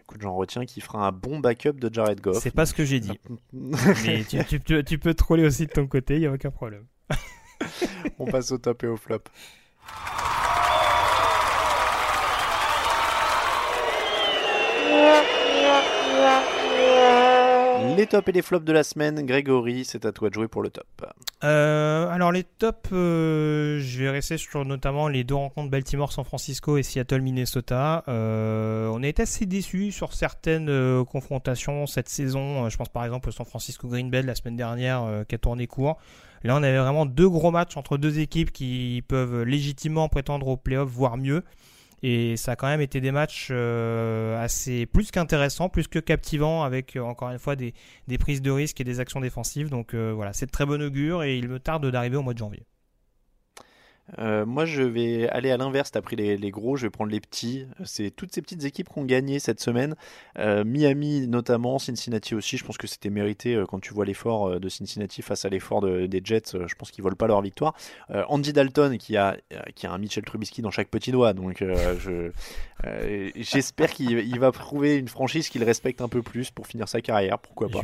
Écoute, 0.00 0.20
j'en 0.22 0.34
retiens 0.34 0.66
qu'il 0.66 0.82
fera 0.82 1.06
un 1.06 1.12
bon 1.12 1.38
backup 1.38 1.72
de 1.74 1.88
Jared 1.90 2.20
Goff. 2.20 2.36
C'est 2.42 2.50
pas 2.50 2.66
ce 2.66 2.74
que 2.74 2.84
j'ai 2.84 2.98
dit. 3.00 3.18
Mais 3.52 4.24
tu, 4.24 4.44
tu- 4.44 4.60
tu- 4.60 4.84
tu 4.84 4.98
peux 4.98 5.14
troller 5.14 5.46
aussi 5.46 5.66
de 5.66 5.70
ton 5.72 5.86
côté, 5.86 6.16
il 6.16 6.20
n'y 6.20 6.26
a 6.26 6.32
aucun 6.32 6.50
problème. 6.50 6.84
On 8.18 8.26
passe 8.26 8.52
au 8.52 8.58
top 8.58 8.84
et 8.84 8.86
au 8.86 8.96
flop. 8.96 9.24
Les 17.96 18.06
tops 18.06 18.28
et 18.28 18.32
les 18.32 18.42
flops 18.42 18.64
de 18.64 18.72
la 18.72 18.82
semaine, 18.82 19.24
Grégory, 19.24 19.84
c'est 19.84 20.04
à 20.04 20.10
toi 20.10 20.28
de 20.28 20.34
jouer 20.34 20.48
pour 20.48 20.62
le 20.62 20.70
top. 20.70 20.86
Euh, 21.44 22.08
alors 22.08 22.32
les 22.32 22.42
tops, 22.42 22.90
euh, 22.92 23.78
je 23.80 24.02
vais 24.02 24.10
rester 24.10 24.36
sur 24.36 24.64
notamment 24.64 25.06
les 25.06 25.22
deux 25.22 25.34
rencontres 25.34 25.70
Baltimore-San 25.70 26.24
Francisco 26.24 26.76
et 26.76 26.82
Seattle-Minnesota. 26.82 28.02
Euh, 28.08 28.88
on 28.88 29.02
a 29.02 29.06
été 29.06 29.22
assez 29.22 29.46
déçus 29.46 29.92
sur 29.92 30.12
certaines 30.12 31.04
confrontations 31.04 31.86
cette 31.86 32.08
saison. 32.08 32.68
Je 32.68 32.76
pense 32.76 32.88
par 32.88 33.04
exemple 33.04 33.28
au 33.28 33.32
San 33.32 33.46
Francisco-Green 33.46 34.10
Bay 34.10 34.22
la 34.22 34.34
semaine 34.34 34.56
dernière 34.56 35.24
qui 35.28 35.34
a 35.36 35.38
tourné 35.38 35.66
court. 35.66 35.98
Là 36.44 36.56
on 36.56 36.62
avait 36.62 36.78
vraiment 36.78 37.06
deux 37.06 37.28
gros 37.28 37.50
matchs 37.50 37.76
entre 37.76 37.96
deux 37.96 38.20
équipes 38.20 38.52
qui 38.52 39.02
peuvent 39.08 39.42
légitimement 39.42 40.08
prétendre 40.08 40.48
aux 40.48 40.56
playoffs, 40.56 40.90
voire 40.90 41.16
mieux. 41.16 41.42
Et 42.06 42.36
ça 42.36 42.52
a 42.52 42.56
quand 42.56 42.66
même 42.66 42.82
été 42.82 43.00
des 43.00 43.12
matchs 43.12 43.48
euh, 43.50 44.38
assez 44.38 44.84
plus 44.84 45.10
qu'intéressants, 45.10 45.70
plus 45.70 45.88
que 45.88 45.98
captivants, 45.98 46.62
avec 46.62 46.96
euh, 46.96 47.00
encore 47.00 47.30
une 47.30 47.38
fois 47.38 47.56
des, 47.56 47.72
prises 48.18 48.42
de 48.42 48.50
risques 48.50 48.78
et 48.82 48.84
des 48.84 49.00
actions 49.00 49.20
défensives. 49.20 49.70
Donc 49.70 49.94
euh, 49.94 50.12
voilà, 50.14 50.34
c'est 50.34 50.44
de 50.44 50.50
très 50.50 50.66
bon 50.66 50.82
augure 50.82 51.22
et 51.22 51.38
il 51.38 51.48
me 51.48 51.58
tarde 51.58 51.90
d'arriver 51.90 52.18
au 52.18 52.22
mois 52.22 52.34
de 52.34 52.38
janvier. 52.38 52.66
Euh, 54.18 54.44
moi, 54.44 54.66
je 54.66 54.82
vais 54.82 55.28
aller 55.30 55.50
à 55.50 55.56
l'inverse. 55.56 55.90
T'as 55.90 56.02
pris 56.02 56.14
les, 56.16 56.36
les 56.36 56.50
gros, 56.50 56.76
je 56.76 56.86
vais 56.86 56.90
prendre 56.90 57.10
les 57.10 57.20
petits. 57.20 57.66
C'est 57.84 58.10
toutes 58.10 58.34
ces 58.34 58.42
petites 58.42 58.64
équipes 58.64 58.88
qui 58.92 58.98
ont 58.98 59.04
gagné 59.04 59.38
cette 59.38 59.60
semaine. 59.60 59.94
Euh, 60.38 60.62
Miami 60.64 61.26
notamment, 61.26 61.78
Cincinnati 61.78 62.34
aussi. 62.34 62.56
Je 62.58 62.64
pense 62.64 62.76
que 62.76 62.86
c'était 62.86 63.08
mérité 63.10 63.54
euh, 63.54 63.64
quand 63.64 63.80
tu 63.80 63.94
vois 63.94 64.04
l'effort 64.04 64.48
euh, 64.50 64.58
de 64.60 64.68
Cincinnati 64.68 65.22
face 65.22 65.44
à 65.46 65.48
l'effort 65.48 65.80
de- 65.80 66.04
des 66.06 66.20
Jets. 66.22 66.54
euh, 66.54 66.66
Je 66.68 66.74
pense 66.74 66.90
qu'ils 66.90 67.02
volent 67.02 67.16
pas 67.16 67.26
leur 67.26 67.40
victoire. 67.40 67.74
Euh, 68.10 68.24
Andy 68.28 68.52
Dalton 68.52 68.98
qui 68.98 69.16
a 69.16 69.36
euh, 69.52 69.60
qui 69.74 69.86
a 69.86 69.92
un 69.92 69.98
Mitchell 69.98 70.24
Trubisky 70.24 70.60
dans 70.60 70.70
chaque 70.70 70.88
petit 70.90 71.10
doigt. 71.10 71.32
Donc, 71.32 71.62
euh, 71.62 71.98
je 71.98 72.30
euh, 72.86 73.30
j'espère 73.36 73.90
qu'il 73.90 74.10
il 74.18 74.38
va 74.38 74.52
trouver 74.52 74.96
une 74.96 75.08
franchise 75.08 75.48
qu'il 75.48 75.64
respecte 75.64 76.02
un 76.02 76.08
peu 76.08 76.20
plus 76.22 76.50
pour 76.50 76.66
finir 76.66 76.88
sa 76.88 77.00
carrière. 77.00 77.38
Pourquoi 77.38 77.68
pas. 77.70 77.80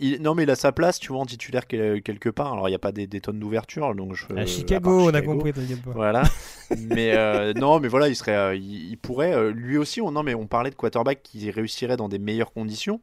Il- 0.00 0.22
non 0.22 0.34
mais 0.34 0.42
il 0.42 0.50
a 0.50 0.54
sa 0.56 0.72
place, 0.72 0.98
tu 0.98 1.12
vois, 1.12 1.20
en 1.20 1.26
titulaire 1.26 1.66
quel- 1.66 2.02
quelque 2.02 2.28
part. 2.28 2.52
Alors 2.52 2.68
il 2.68 2.72
n'y 2.72 2.76
a 2.76 2.80
pas 2.80 2.92
des, 2.92 3.06
des 3.06 3.20
tonnes 3.20 3.38
d'ouverture, 3.38 3.94
donc 3.94 4.14
je. 4.14 4.24
À 4.36 4.46
Chicago, 4.46 4.90
on 5.10 5.14
a 5.14 5.22
compris, 5.22 5.52
t'inquiète 5.52 5.82
pas. 5.82 5.92
Voilà. 5.92 6.22
mais 6.78 7.12
euh, 7.14 7.52
non, 7.54 7.80
mais 7.80 7.88
voilà, 7.88 8.08
il 8.08 8.16
serait, 8.16 8.36
euh, 8.36 8.54
il, 8.54 8.90
il 8.90 8.96
pourrait, 8.98 9.34
euh, 9.34 9.50
lui 9.52 9.76
aussi. 9.76 10.00
On, 10.00 10.10
non 10.10 10.22
mais 10.22 10.34
on 10.34 10.46
parlait 10.46 10.70
de 10.70 10.74
quarterback 10.74 11.22
qui 11.22 11.50
réussirait 11.50 11.96
dans 11.96 12.08
des 12.08 12.18
meilleures 12.18 12.52
conditions. 12.52 13.00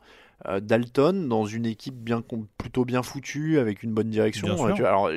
Euh, 0.48 0.60
Dalton 0.60 1.28
dans 1.28 1.46
une 1.48 1.66
équipe 1.66 1.96
bien 1.96 2.24
plutôt 2.60 2.86
bien 2.86 3.02
foutue 3.02 3.58
avec 3.58 3.82
une 3.82 3.92
bonne 3.92 4.10
direction. 4.12 4.48
Euh, 4.68 4.74
tu 4.76 4.82
vois, 4.84 4.90
alors 4.90 5.10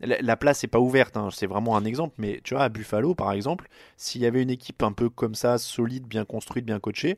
la, 0.00 0.20
la 0.20 0.36
place 0.36 0.62
n'est 0.62 0.68
pas 0.68 0.80
ouverte, 0.80 1.16
hein, 1.16 1.30
c'est 1.32 1.46
vraiment 1.46 1.78
un 1.78 1.84
exemple. 1.86 2.14
Mais 2.18 2.40
tu 2.44 2.52
vois 2.54 2.64
à 2.64 2.68
Buffalo 2.68 3.14
par 3.14 3.32
exemple, 3.32 3.68
s'il 3.96 4.20
y 4.20 4.26
avait 4.26 4.42
une 4.42 4.50
équipe 4.50 4.82
un 4.82 4.92
peu 4.92 5.08
comme 5.08 5.34
ça, 5.34 5.56
solide, 5.56 6.06
bien 6.06 6.26
construite, 6.26 6.66
bien 6.66 6.78
coachée. 6.78 7.16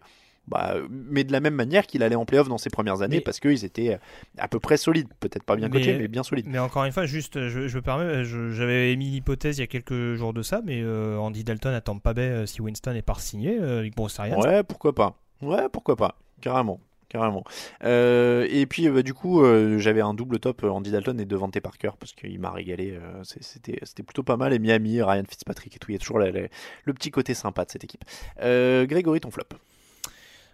Bah, 0.48 0.72
euh, 0.76 0.86
mais 0.90 1.24
de 1.24 1.32
la 1.32 1.40
même 1.40 1.54
manière 1.54 1.86
qu'il 1.86 2.02
allait 2.02 2.14
en 2.16 2.24
playoff 2.24 2.48
dans 2.48 2.58
ses 2.58 2.70
premières 2.70 3.02
années 3.02 3.16
Mais- 3.16 3.20
parce 3.22 3.38
qu'ils 3.40 3.64
étaient 3.64 3.94
euh, 3.94 3.98
à 4.38 4.48
peu 4.48 4.58
près 4.60 4.76
solides, 4.76 5.08
peut-être 5.20 5.42
pas 5.44 5.56
bien 5.56 5.68
coachés, 5.68 5.92
mais 5.98 6.08
bien 6.08 6.22
solides. 6.22 6.46
Mais 6.48 6.58
encore 6.58 6.84
une 6.84 6.92
fois, 6.92 7.04
juste, 7.06 7.48
je, 7.48 7.68
je 7.68 7.76
me 7.76 7.82
permets, 7.82 8.24
je- 8.24 8.50
j'avais 8.52 8.92
émis 8.92 9.10
l'hypothèse 9.10 9.58
il 9.58 9.60
y 9.60 9.64
a 9.64 9.66
quelques 9.66 10.14
jours 10.14 10.32
de 10.32 10.42
ça, 10.42 10.60
mais 10.64 10.80
euh, 10.82 11.18
Andy 11.18 11.44
Dalton 11.44 11.74
à 11.74 11.80
Tampa 11.80 12.14
Bay, 12.14 12.22
euh, 12.22 12.46
si 12.46 12.62
Winston 12.62 12.94
est 12.94 13.02
pas 13.02 13.14
signé, 13.18 13.58
euh, 13.60 13.80
avec 13.80 13.94
Bruce 13.94 14.18
Arians. 14.18 14.40
Ouais, 14.40 14.62
pourquoi 14.62 14.94
pas. 14.94 15.16
Ouais, 15.42 15.68
pourquoi 15.72 15.96
pas. 15.96 16.16
Carrément. 16.40 16.80
Carrément. 17.10 17.42
Euh, 17.84 18.46
et 18.50 18.66
puis, 18.66 18.86
bah, 18.90 19.02
du 19.02 19.14
coup, 19.14 19.42
euh, 19.42 19.78
j'avais 19.78 20.02
un 20.02 20.12
double 20.12 20.38
top 20.40 20.62
euh, 20.64 20.68
Andy 20.68 20.90
Dalton 20.90 21.18
et 21.18 21.24
Devante 21.24 21.58
Parker 21.60 21.90
parce 21.98 22.12
qu'il 22.12 22.38
m'a 22.38 22.50
régalé. 22.50 22.90
euh, 22.92 23.22
C'était 23.22 23.78
c'était 23.82 24.02
plutôt 24.02 24.22
pas 24.22 24.36
mal. 24.36 24.52
Et 24.52 24.58
Miami, 24.58 25.00
Ryan 25.00 25.22
Fitzpatrick 25.26 25.74
et 25.74 25.78
tout. 25.78 25.90
Il 25.90 25.94
y 25.94 25.96
a 25.96 25.98
toujours 26.00 26.18
la- 26.18 26.30
la- 26.30 26.48
le 26.84 26.92
petit 26.92 27.10
côté 27.10 27.32
sympa 27.32 27.64
de 27.64 27.70
cette 27.70 27.82
équipe. 27.84 28.04
Euh, 28.42 28.84
Grégory, 28.86 29.20
ton 29.20 29.30
flop. 29.30 29.44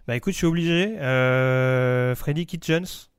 Bah 0.07 0.15
écoute, 0.15 0.33
je 0.33 0.37
suis 0.37 0.47
obligé. 0.47 0.99
Euh, 0.99 2.13
Freddy 2.15 2.45
Kitchens, 2.45 3.09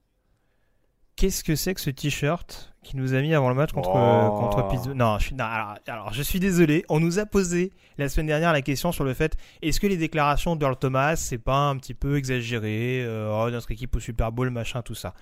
qu'est-ce 1.17 1.43
que 1.43 1.57
c'est 1.57 1.75
que 1.75 1.81
ce 1.81 1.91
t-shirt 1.91 2.75
qui 2.85 2.97
nous 2.97 3.15
a 3.15 3.21
mis 3.21 3.35
avant 3.35 3.49
le 3.49 3.57
match 3.57 3.73
contre, 3.73 3.91
Oh. 3.91 4.39
contre 4.39 4.69
Pittsburgh? 4.69 4.97
Non, 4.97 5.19
je 5.19 5.25
suis, 5.27 5.35
non, 5.35 5.45
alors, 5.45 5.75
alors, 5.89 6.13
je 6.13 6.23
suis 6.23 6.39
désolé. 6.39 6.85
On 6.89 7.01
nous 7.01 7.19
a 7.19 7.27
posé 7.27 7.73
la 7.99 8.09
semaine 8.09 8.27
dernière 8.29 8.53
la 8.53 8.63
question 8.63 8.93
sur 8.93 9.03
le 9.03 9.15
fait 9.15 9.37
est-ce 9.63 9.81
que 9.81 9.89
les 9.89 9.97
déclarations 9.97 10.55
d'Earl 10.55 10.77
Thomas, 10.77 11.17
c'est 11.17 11.39
pas 11.39 11.69
un 11.69 11.77
petit 11.77 11.95
peu 11.95 12.17
exagéré 12.17 13.03
euh, 13.05 13.33
oh, 13.33 13.51
Notre 13.51 13.73
équipe 13.73 13.97
au 13.97 14.01
Super 14.01 14.31
Bowl, 14.31 14.51
machin, 14.51 14.83
tout 14.83 14.95
ça? 14.95 15.15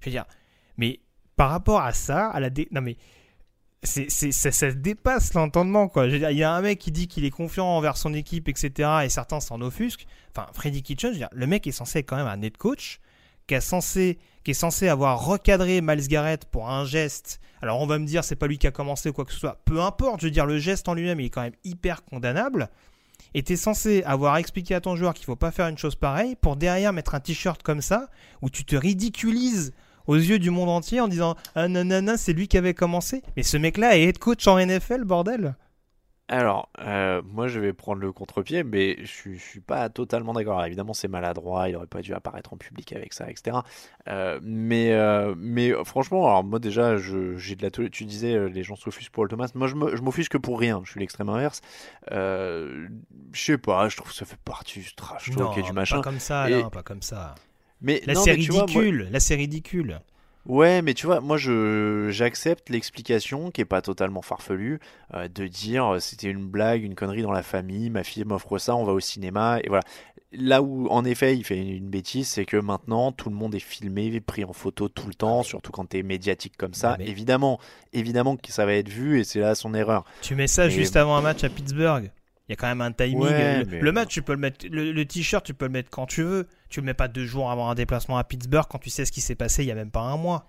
Je 0.00 0.06
veux 0.06 0.10
dire, 0.10 0.24
mais 0.76 0.98
par 1.36 1.50
rapport 1.50 1.80
à 1.82 1.92
ça, 1.92 2.26
à 2.28 2.40
la 2.40 2.50
dé... 2.50 2.66
non 2.72 2.80
mais 2.80 2.96
c'est, 3.82 4.08
ça, 4.10 4.52
ça 4.52 4.70
dépasse 4.70 5.34
l'entendement 5.34 5.88
quoi. 5.88 6.06
Il 6.06 6.18
y 6.18 6.44
a 6.44 6.52
un 6.52 6.60
mec 6.60 6.78
qui 6.78 6.92
dit 6.92 7.08
qu'il 7.08 7.24
est 7.24 7.30
confiant 7.30 7.66
envers 7.66 7.96
son 7.96 8.14
équipe, 8.14 8.48
etc. 8.48 8.88
Et 9.04 9.08
certains 9.08 9.40
s'en 9.40 9.60
offusquent. 9.60 10.06
Enfin, 10.30 10.46
Freddy 10.52 10.82
Kitchens, 10.82 11.10
je 11.10 11.14
veux 11.14 11.18
dire, 11.18 11.28
le 11.32 11.46
mec 11.46 11.66
est 11.66 11.72
censé 11.72 11.98
être 12.00 12.08
quand 12.08 12.16
même 12.16 12.26
un 12.26 12.36
net 12.36 12.56
coach, 12.56 13.00
qui 13.46 13.60
censé, 13.60 14.18
qui 14.44 14.52
est 14.52 14.54
censé 14.54 14.88
avoir 14.88 15.24
recadré 15.24 15.80
Miles 15.80 16.08
Garrett 16.08 16.44
pour 16.44 16.70
un 16.70 16.84
geste. 16.84 17.40
Alors 17.60 17.80
on 17.80 17.86
va 17.86 17.98
me 17.98 18.06
dire 18.06 18.24
c'est 18.24 18.36
pas 18.36 18.46
lui 18.46 18.58
qui 18.58 18.66
a 18.66 18.70
commencé 18.70 19.08
ou 19.08 19.12
quoi 19.12 19.24
que 19.24 19.32
ce 19.32 19.38
soit. 19.38 19.60
Peu 19.64 19.80
importe, 19.80 20.20
je 20.20 20.26
veux 20.26 20.30
dire 20.30 20.46
le 20.46 20.58
geste 20.58 20.88
en 20.88 20.94
lui-même 20.94 21.20
il 21.20 21.26
est 21.26 21.30
quand 21.30 21.42
même 21.42 21.56
hyper 21.64 22.04
condamnable. 22.04 22.70
Et 23.34 23.42
t'es 23.42 23.56
censé 23.56 24.02
avoir 24.04 24.36
expliqué 24.36 24.74
à 24.74 24.80
ton 24.80 24.96
joueur 24.96 25.14
qu'il 25.14 25.24
faut 25.24 25.36
pas 25.36 25.50
faire 25.50 25.68
une 25.68 25.78
chose 25.78 25.94
pareille 25.94 26.36
pour 26.36 26.56
derrière 26.56 26.92
mettre 26.92 27.14
un 27.14 27.20
t-shirt 27.20 27.62
comme 27.62 27.80
ça 27.80 28.08
où 28.42 28.50
tu 28.50 28.64
te 28.64 28.76
ridiculises 28.76 29.72
aux 30.06 30.16
yeux 30.16 30.38
du 30.38 30.50
monde 30.50 30.68
entier 30.68 31.00
en 31.00 31.08
disant 31.08 31.36
ah 31.54 31.68
nanana 31.68 32.16
c'est 32.16 32.32
lui 32.32 32.48
qui 32.48 32.56
avait 32.58 32.74
commencé. 32.74 33.22
Mais 33.36 33.42
ce 33.42 33.56
mec-là 33.56 33.96
est 33.96 34.02
head 34.02 34.18
coach 34.18 34.46
en 34.46 34.58
NFL 34.58 35.04
bordel. 35.04 35.54
Alors, 36.28 36.70
euh, 36.78 37.20
moi, 37.26 37.46
je 37.46 37.60
vais 37.60 37.74
prendre 37.74 38.00
le 38.00 38.10
contre-pied, 38.10 38.62
mais 38.64 38.96
je, 39.04 39.32
je 39.34 39.38
suis 39.38 39.60
pas 39.60 39.90
totalement 39.90 40.32
d'accord. 40.32 40.54
Alors, 40.54 40.64
évidemment, 40.66 40.94
c'est 40.94 41.08
maladroit, 41.08 41.68
il 41.68 41.76
aurait 41.76 41.86
pas 41.86 42.00
dû 42.00 42.14
apparaître 42.14 42.54
en 42.54 42.56
public 42.56 42.90
avec 42.94 43.12
ça, 43.12 43.28
etc. 43.28 43.58
Euh, 44.08 44.40
mais, 44.42 44.92
euh, 44.92 45.34
mais 45.36 45.72
franchement, 45.84 46.24
alors 46.28 46.42
moi 46.42 46.58
déjà, 46.58 46.96
je- 46.96 47.36
j'ai 47.36 47.54
de 47.54 47.62
la 47.62 47.70
Tu 47.70 48.04
disais, 48.06 48.48
les 48.48 48.62
gens 48.62 48.76
s'offusquent 48.76 49.12
pour 49.12 49.24
le 49.24 49.28
Thomas. 49.28 49.50
Moi, 49.54 49.66
je 49.66 49.74
me- 49.74 49.94
je 49.94 50.00
m'offusque 50.00 50.38
pour 50.38 50.58
rien. 50.58 50.80
Je 50.84 50.92
suis 50.92 51.00
l'extrême 51.00 51.28
inverse. 51.28 51.60
Je 52.10 52.88
sais 53.34 53.58
pas, 53.58 53.88
je 53.90 53.96
trouve 53.96 54.08
que 54.10 54.16
ça 54.16 54.24
fait 54.24 54.40
partie 54.42 54.80
du 54.80 54.94
trash 54.94 55.30
talk 55.36 55.58
et 55.58 55.62
du 55.62 55.72
machin. 55.72 55.96
pas 55.96 56.02
comme 56.02 56.20
ça, 56.20 56.48
Et- 56.48 56.62
non, 56.62 56.70
pas 56.70 56.82
comme 56.82 57.02
ça. 57.02 57.34
Mais 57.82 58.00
Là 58.06 58.14
non, 58.14 58.22
c'est 58.24 58.32
mais 58.36 58.38
tu 58.38 58.52
vois, 58.52 58.66
moi- 58.66 58.82
ridicule, 58.82 59.08
là 59.10 59.20
c'est 59.20 59.34
ridicule. 59.34 60.00
Ouais, 60.44 60.82
mais 60.82 60.92
tu 60.94 61.06
vois, 61.06 61.20
moi 61.20 61.36
je 61.36 62.08
j'accepte 62.10 62.68
l'explication 62.68 63.52
qui 63.52 63.60
est 63.60 63.64
pas 63.64 63.80
totalement 63.80 64.22
farfelue 64.22 64.80
euh, 65.14 65.28
de 65.28 65.46
dire 65.46 65.86
euh, 65.94 65.98
c'était 66.00 66.28
une 66.30 66.46
blague, 66.46 66.82
une 66.82 66.96
connerie 66.96 67.22
dans 67.22 67.30
la 67.30 67.44
famille, 67.44 67.90
ma 67.90 68.02
fille 68.02 68.24
m'offre 68.24 68.58
ça, 68.58 68.74
on 68.74 68.82
va 68.84 68.92
au 68.92 69.00
cinéma 69.00 69.60
et 69.62 69.68
voilà. 69.68 69.82
Là 70.32 70.62
où 70.62 70.88
en 70.88 71.04
effet 71.04 71.36
il 71.36 71.44
fait 71.44 71.58
une 71.58 71.90
bêtise, 71.90 72.26
c'est 72.26 72.46
que 72.46 72.56
maintenant 72.56 73.12
tout 73.12 73.28
le 73.28 73.36
monde 73.36 73.54
est 73.54 73.60
filmé, 73.60 74.18
pris 74.20 74.44
en 74.44 74.52
photo 74.54 74.88
tout 74.88 75.06
le 75.06 75.14
temps, 75.14 75.42
surtout 75.42 75.70
quand 75.70 75.84
t'es 75.84 76.02
médiatique 76.02 76.56
comme 76.56 76.72
ça. 76.74 76.96
Évidemment, 77.00 77.60
évidemment 77.92 78.36
que 78.36 78.50
ça 78.50 78.64
va 78.64 78.72
être 78.72 78.88
vu 78.88 79.20
et 79.20 79.24
c'est 79.24 79.40
là 79.40 79.54
son 79.54 79.74
erreur. 79.74 80.04
Tu 80.22 80.34
mets 80.34 80.46
ça 80.46 80.68
juste 80.70 80.96
avant 80.96 81.16
un 81.16 81.20
match 81.20 81.44
à 81.44 81.50
Pittsburgh. 81.50 82.10
Il 82.48 82.52
y 82.52 82.54
a 82.54 82.56
quand 82.56 82.66
même 82.66 82.80
un 82.80 82.92
timing. 82.92 83.18
Ouais, 83.18 83.64
le, 83.64 83.92
match, 83.92 84.08
tu 84.10 84.22
peux 84.22 84.32
le 84.32 84.38
mettre. 84.38 84.66
Le, 84.68 84.92
le 84.92 85.04
t-shirt, 85.06 85.44
tu 85.44 85.54
peux 85.54 85.66
le 85.66 85.70
mettre 85.70 85.90
quand 85.90 86.06
tu 86.06 86.22
veux. 86.22 86.48
Tu 86.68 86.80
le 86.80 86.86
mets 86.86 86.94
pas 86.94 87.08
deux 87.08 87.24
jours 87.24 87.50
avant 87.50 87.68
un 87.70 87.74
déplacement 87.74 88.18
à 88.18 88.24
Pittsburgh 88.24 88.66
quand 88.68 88.78
tu 88.78 88.90
sais 88.90 89.04
ce 89.04 89.12
qui 89.12 89.20
s'est 89.20 89.34
passé 89.36 89.62
il 89.62 89.68
y 89.68 89.70
a 89.72 89.74
même 89.76 89.90
pas 89.90 90.00
un 90.00 90.16
mois. 90.16 90.48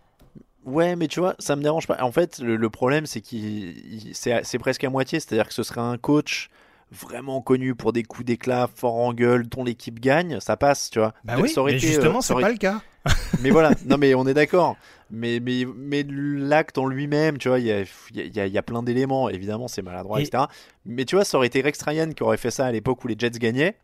Ouais, 0.65 0.95
mais 0.95 1.07
tu 1.07 1.20
vois, 1.20 1.36
ça 1.40 1.56
me 1.56 1.61
dérange 1.61 1.88
pas. 1.88 2.02
En 2.02 2.11
fait, 2.11 2.40
le, 2.40 2.56
le 2.56 2.70
problème, 2.70 3.06
c'est 3.06 3.20
qu'il 3.22 3.44
il- 3.44 4.15
c'est 4.15 4.60
presque 4.60 4.84
à 4.84 4.90
moitié. 4.90 5.20
C'est-à-dire 5.20 5.48
que 5.48 5.53
ce 5.53 5.61
serait 5.64 5.82
un 5.82 5.98
coach 5.98 6.49
vraiment 6.91 7.41
connu 7.41 7.76
pour 7.76 7.91
des 7.91 8.03
coups 8.03 8.26
d'éclat, 8.26 8.70
fort 8.74 8.95
en 8.95 9.14
gueule, 9.14 9.48
dont 9.48 9.64
l'équipe 9.64 9.99
gagne, 9.99 10.40
ça 10.40 10.57
passe, 10.57 10.90
tu 10.90 10.99
vois. 10.99 11.14
Bah 11.24 11.36
oui, 11.40 11.53
mais 11.65 11.80
justement, 11.80 12.20
euh, 12.20 12.22
c'est 12.22 12.34
aurait- 12.34 12.44
pas 12.44 12.52
le 12.52 12.57
cas. 12.57 12.82
mais 13.41 13.49
voilà, 13.49 13.71
non 13.85 13.97
mais 13.97 14.13
on 14.15 14.25
est 14.27 14.34
d'accord. 14.34 14.77
Mais, 15.11 15.39
mais, 15.39 15.65
mais 15.75 16.03
l'acte 16.09 16.77
en 16.80 16.88
lui-même, 16.88 17.38
tu 17.38 17.47
vois, 17.49 17.59
il 17.59 17.65
y 17.67 17.71
a, 17.71 17.81
il 18.15 18.35
y 18.35 18.39
a- 18.39 18.47
y 18.47 18.57
a 18.57 18.63
plein 18.63 18.81
d'éléments. 18.81 19.30
Évidemment, 19.30 19.67
c'est 19.67 19.81
maladroit, 19.84 20.19
Et- 20.19 20.23
etc. 20.23 20.45
Mais 20.85 21.05
tu 21.05 21.15
vois, 21.15 21.23
ça 21.25 21.38
aurait 21.38 21.47
été 21.47 21.61
Rex 21.61 21.80
Ryan 21.84 22.09
qui 22.13 22.23
aurait 22.23 22.38
fait 22.38 22.49
ça 22.49 22.65
à 22.65 22.71
l'époque 22.71 23.03
où 23.03 23.07
les 23.07 23.15
Jets 23.17 23.30
gagnaient. 23.31 23.75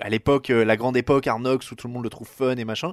À 0.00 0.08
l'époque, 0.10 0.50
euh, 0.50 0.64
la 0.64 0.76
grande 0.76 0.96
époque, 0.96 1.26
Arnox, 1.26 1.72
où 1.72 1.74
tout 1.74 1.88
le 1.88 1.92
monde 1.94 2.04
le 2.04 2.10
trouve 2.10 2.28
fun 2.28 2.54
et 2.56 2.64
machin. 2.64 2.92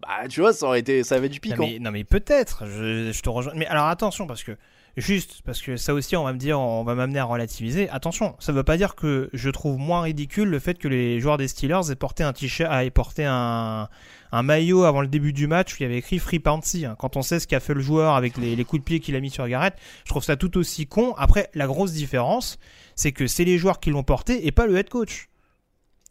Bah, 0.00 0.28
tu 0.28 0.40
vois, 0.40 0.52
ça 0.52 0.66
aurait 0.66 0.78
été, 0.80 1.02
ça 1.02 1.16
avait 1.16 1.28
du 1.30 1.38
Non 1.38 1.40
piquant. 1.40 1.66
mais, 1.66 1.78
non, 1.80 1.90
mais 1.90 2.04
peut-être, 2.04 2.64
je, 2.66 3.10
je 3.10 3.22
te 3.22 3.28
rejoins. 3.28 3.54
Mais 3.56 3.66
alors 3.66 3.86
attention, 3.86 4.26
parce 4.28 4.44
que, 4.44 4.52
juste, 4.96 5.40
parce 5.44 5.60
que 5.62 5.76
ça 5.76 5.94
aussi, 5.94 6.14
on 6.16 6.22
va 6.22 6.32
me 6.32 6.38
dire, 6.38 6.60
on 6.60 6.84
va 6.84 6.94
m'amener 6.94 7.18
à 7.18 7.24
relativiser. 7.24 7.88
Attention, 7.88 8.36
ça 8.38 8.52
veut 8.52 8.62
pas 8.62 8.76
dire 8.76 8.94
que 8.94 9.30
je 9.32 9.50
trouve 9.50 9.78
moins 9.78 10.02
ridicule 10.02 10.48
le 10.50 10.58
fait 10.60 10.78
que 10.78 10.86
les 10.86 11.18
joueurs 11.18 11.38
des 11.38 11.48
Steelers 11.48 11.90
aient 11.90 11.96
porté 11.96 12.22
un 12.22 12.32
t-shirt, 12.34 12.70
aient 12.72 12.90
porté 12.90 13.24
un, 13.24 13.88
un 14.36 14.42
maillot 14.42 14.84
avant 14.84 15.00
le 15.00 15.08
début 15.08 15.32
du 15.32 15.46
match 15.46 15.72
où 15.72 15.76
il 15.80 15.82
y 15.82 15.86
avait 15.86 15.98
écrit 15.98 16.18
Free 16.18 16.38
Bouncy. 16.38 16.84
hein. 16.86 16.96
Quand 16.98 17.16
on 17.16 17.22
sait 17.22 17.38
ce 17.40 17.46
qu'a 17.46 17.60
fait 17.60 17.74
le 17.74 17.80
joueur 17.80 18.14
avec 18.14 18.36
les, 18.36 18.56
les 18.56 18.64
coups 18.64 18.80
de 18.80 18.84
pied 18.84 19.00
qu'il 19.00 19.14
a 19.16 19.20
mis 19.20 19.30
sur 19.30 19.46
Garrett, 19.48 19.74
je 20.04 20.10
trouve 20.10 20.22
ça 20.24 20.36
tout 20.36 20.56
aussi 20.58 20.86
con. 20.86 21.14
Après, 21.18 21.50
la 21.54 21.66
grosse 21.66 21.92
différence, 21.92 22.58
c'est 22.94 23.12
que 23.12 23.26
c'est 23.26 23.44
les 23.44 23.58
joueurs 23.58 23.80
qui 23.80 23.90
l'ont 23.90 24.02
porté 24.02 24.46
et 24.46 24.52
pas 24.52 24.66
le 24.66 24.76
head 24.76 24.88
coach. 24.88 25.28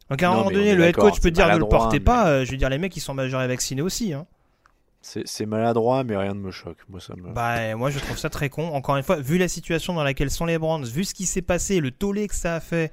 Donc 0.10 0.22
à 0.22 0.28
un 0.28 0.32
Non, 0.32 0.38
moment 0.40 0.52
donné, 0.52 0.76
le 0.76 0.84
head 0.86 0.96
coach 0.96 1.20
peut 1.20 1.32
dire 1.32 1.48
ne 1.52 1.58
le 1.58 1.68
portez 1.68 1.98
mais- 2.00 2.06
pas. 2.06 2.28
euh, 2.28 2.46
je 2.46 2.52
veux 2.52 2.58
dire, 2.58 2.70
les 2.70 2.78
mecs, 2.78 2.96
ils 2.96 3.00
sont 3.02 3.14
majeurs 3.14 3.42
et 3.42 3.48
vaccinés 3.48 3.82
aussi. 3.82 4.14
Hein. 4.14 4.26
C'est 5.02 5.46
maladroit, 5.46 6.04
mais 6.04 6.18
rien 6.18 6.34
ne 6.34 6.40
me 6.40 6.50
choque. 6.52 6.78
Moi, 6.90 7.00
ça 7.00 7.16
me. 7.16 7.32
Bah, 7.32 7.76
moi 7.76 7.92
je 7.92 8.00
trouve 8.00 8.18
ça 8.18 8.30
très 8.32 8.50
con. 8.50 8.70
Encore 8.74 8.98
une 8.98 9.04
fois, 9.04 9.18
vu 9.18 9.38
la 9.38 9.48
situation 9.48 9.94
dans 9.94 10.04
laquelle 10.04 10.32
sont 10.32 10.46
les 10.46 10.58
Browns, 10.58 10.84
vu 10.86 11.04
ce 11.04 11.14
qui 11.14 11.28
s'est 11.28 11.44
passé, 11.44 11.80
le 11.80 11.92
tollé 11.92 12.28
que 12.28 12.34
ça 12.34 12.56
a 12.56 12.60
fait 12.60 12.92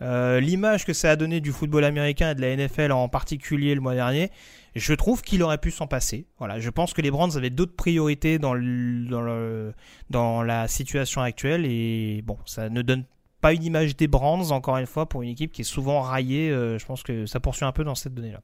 euh, 0.00 0.38
l'image 0.38 0.84
que 0.86 0.92
ça 0.92 1.10
a 1.10 1.16
donné 1.16 1.40
du 1.40 1.50
football 1.50 1.82
américain 1.82 2.30
et 2.30 2.34
de 2.36 2.40
la 2.40 2.54
NFL 2.56 2.92
en 2.92 3.08
particulier 3.08 3.74
le 3.74 3.80
mois 3.80 3.94
dernier, 3.94 4.30
je 4.78 4.94
trouve 4.94 5.22
qu'il 5.22 5.42
aurait 5.42 5.58
pu 5.58 5.70
s'en 5.70 5.86
passer. 5.86 6.26
Voilà, 6.38 6.60
je 6.60 6.70
pense 6.70 6.92
que 6.94 7.02
les 7.02 7.10
Browns 7.10 7.36
avaient 7.36 7.50
d'autres 7.50 7.76
priorités 7.76 8.38
dans, 8.38 8.54
le, 8.54 9.04
dans, 9.08 9.20
le, 9.22 9.72
dans 10.10 10.42
la 10.42 10.68
situation 10.68 11.20
actuelle 11.20 11.64
et 11.66 12.22
bon, 12.24 12.38
ça 12.46 12.68
ne 12.68 12.82
donne 12.82 13.04
pas 13.40 13.52
une 13.52 13.62
image 13.64 13.96
des 13.96 14.08
Browns 14.08 14.50
encore 14.50 14.76
une 14.78 14.86
fois 14.86 15.08
pour 15.08 15.22
une 15.22 15.28
équipe 15.30 15.52
qui 15.52 15.60
est 15.60 15.64
souvent 15.64 16.00
raillée. 16.00 16.50
euh, 16.50 16.78
je 16.78 16.86
pense 16.86 17.02
que 17.02 17.26
ça 17.26 17.38
poursuit 17.40 17.64
un 17.64 17.72
peu 17.72 17.84
dans 17.84 17.94
cette 17.94 18.14
donnée-là. 18.14 18.40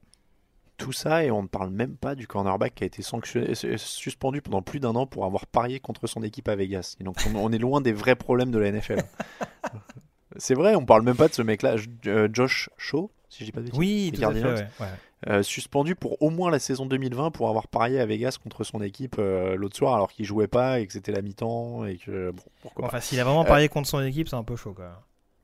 Tout 0.77 0.91
ça, 0.91 1.23
et 1.23 1.31
on 1.31 1.43
ne 1.43 1.47
parle 1.47 1.69
même 1.69 1.95
pas 1.95 2.15
du 2.15 2.27
cornerback 2.27 2.75
qui 2.75 2.83
a 2.83 2.87
été 2.87 3.01
sanctionné, 3.01 3.53
euh, 3.63 3.77
suspendu 3.77 4.41
pendant 4.41 4.61
plus 4.61 4.81
d'un 4.81 4.93
an 4.95 5.05
pour 5.05 5.23
avoir 5.25 5.45
parié 5.47 5.79
contre 5.79 6.05
son 6.07 6.21
équipe 6.21 6.49
à 6.49 6.55
Vegas. 6.57 6.95
Et 6.99 7.03
donc 7.05 7.15
on, 7.33 7.35
on 7.37 7.51
est 7.53 7.57
loin 7.57 7.79
des 7.79 7.93
vrais 7.93 8.15
problèmes 8.17 8.51
de 8.51 8.59
la 8.59 8.71
NFL. 8.71 9.03
C'est 10.37 10.53
vrai, 10.53 10.75
on 10.75 10.85
parle 10.85 11.03
même 11.03 11.15
pas 11.15 11.29
de 11.29 11.33
ce 11.33 11.41
mec-là, 11.41 11.75
euh, 12.07 12.27
Josh 12.31 12.69
Shaw, 12.77 13.09
si 13.29 13.39
je 13.39 13.45
dis 13.45 13.51
pas 13.53 13.61
de 13.61 13.65
bêtises. 13.67 13.79
Oui, 13.79 14.11
tout 14.13 14.15
à 14.15 14.17
fait, 14.17 14.21
Cardinals. 14.41 14.69
ouais, 14.79 14.85
ouais. 14.85 14.91
Euh, 15.27 15.41
suspendu 15.41 15.95
pour 15.95 16.21
au 16.21 16.29
moins 16.29 16.51
la 16.51 16.59
saison 16.59 16.85
2020 16.85 17.31
pour 17.31 17.49
avoir 17.49 17.67
parié 17.67 17.99
à 17.99 18.05
Vegas 18.05 18.37
contre 18.43 18.63
son 18.63 18.79
équipe 18.83 19.15
euh, 19.17 19.55
l'autre 19.55 19.75
soir 19.75 19.95
alors 19.95 20.11
qu'il 20.11 20.23
jouait 20.23 20.47
pas 20.47 20.79
et 20.79 20.85
que 20.85 20.93
c'était 20.93 21.11
la 21.11 21.23
mi-temps 21.23 21.83
et 21.85 21.97
que 21.97 22.29
bon 22.29 22.43
pourquoi 22.61 22.85
Enfin, 22.85 22.97
pas. 22.97 23.01
s'il 23.01 23.19
a 23.19 23.23
vraiment 23.23 23.41
Euh, 23.43 23.47
parié 23.47 23.67
contre 23.67 23.87
son 23.89 24.03
équipe, 24.03 24.29
c'est 24.29 24.35
un 24.35 24.43
peu 24.43 24.55
chaud 24.55 24.73
quand 24.77 24.83
même. 24.83 24.91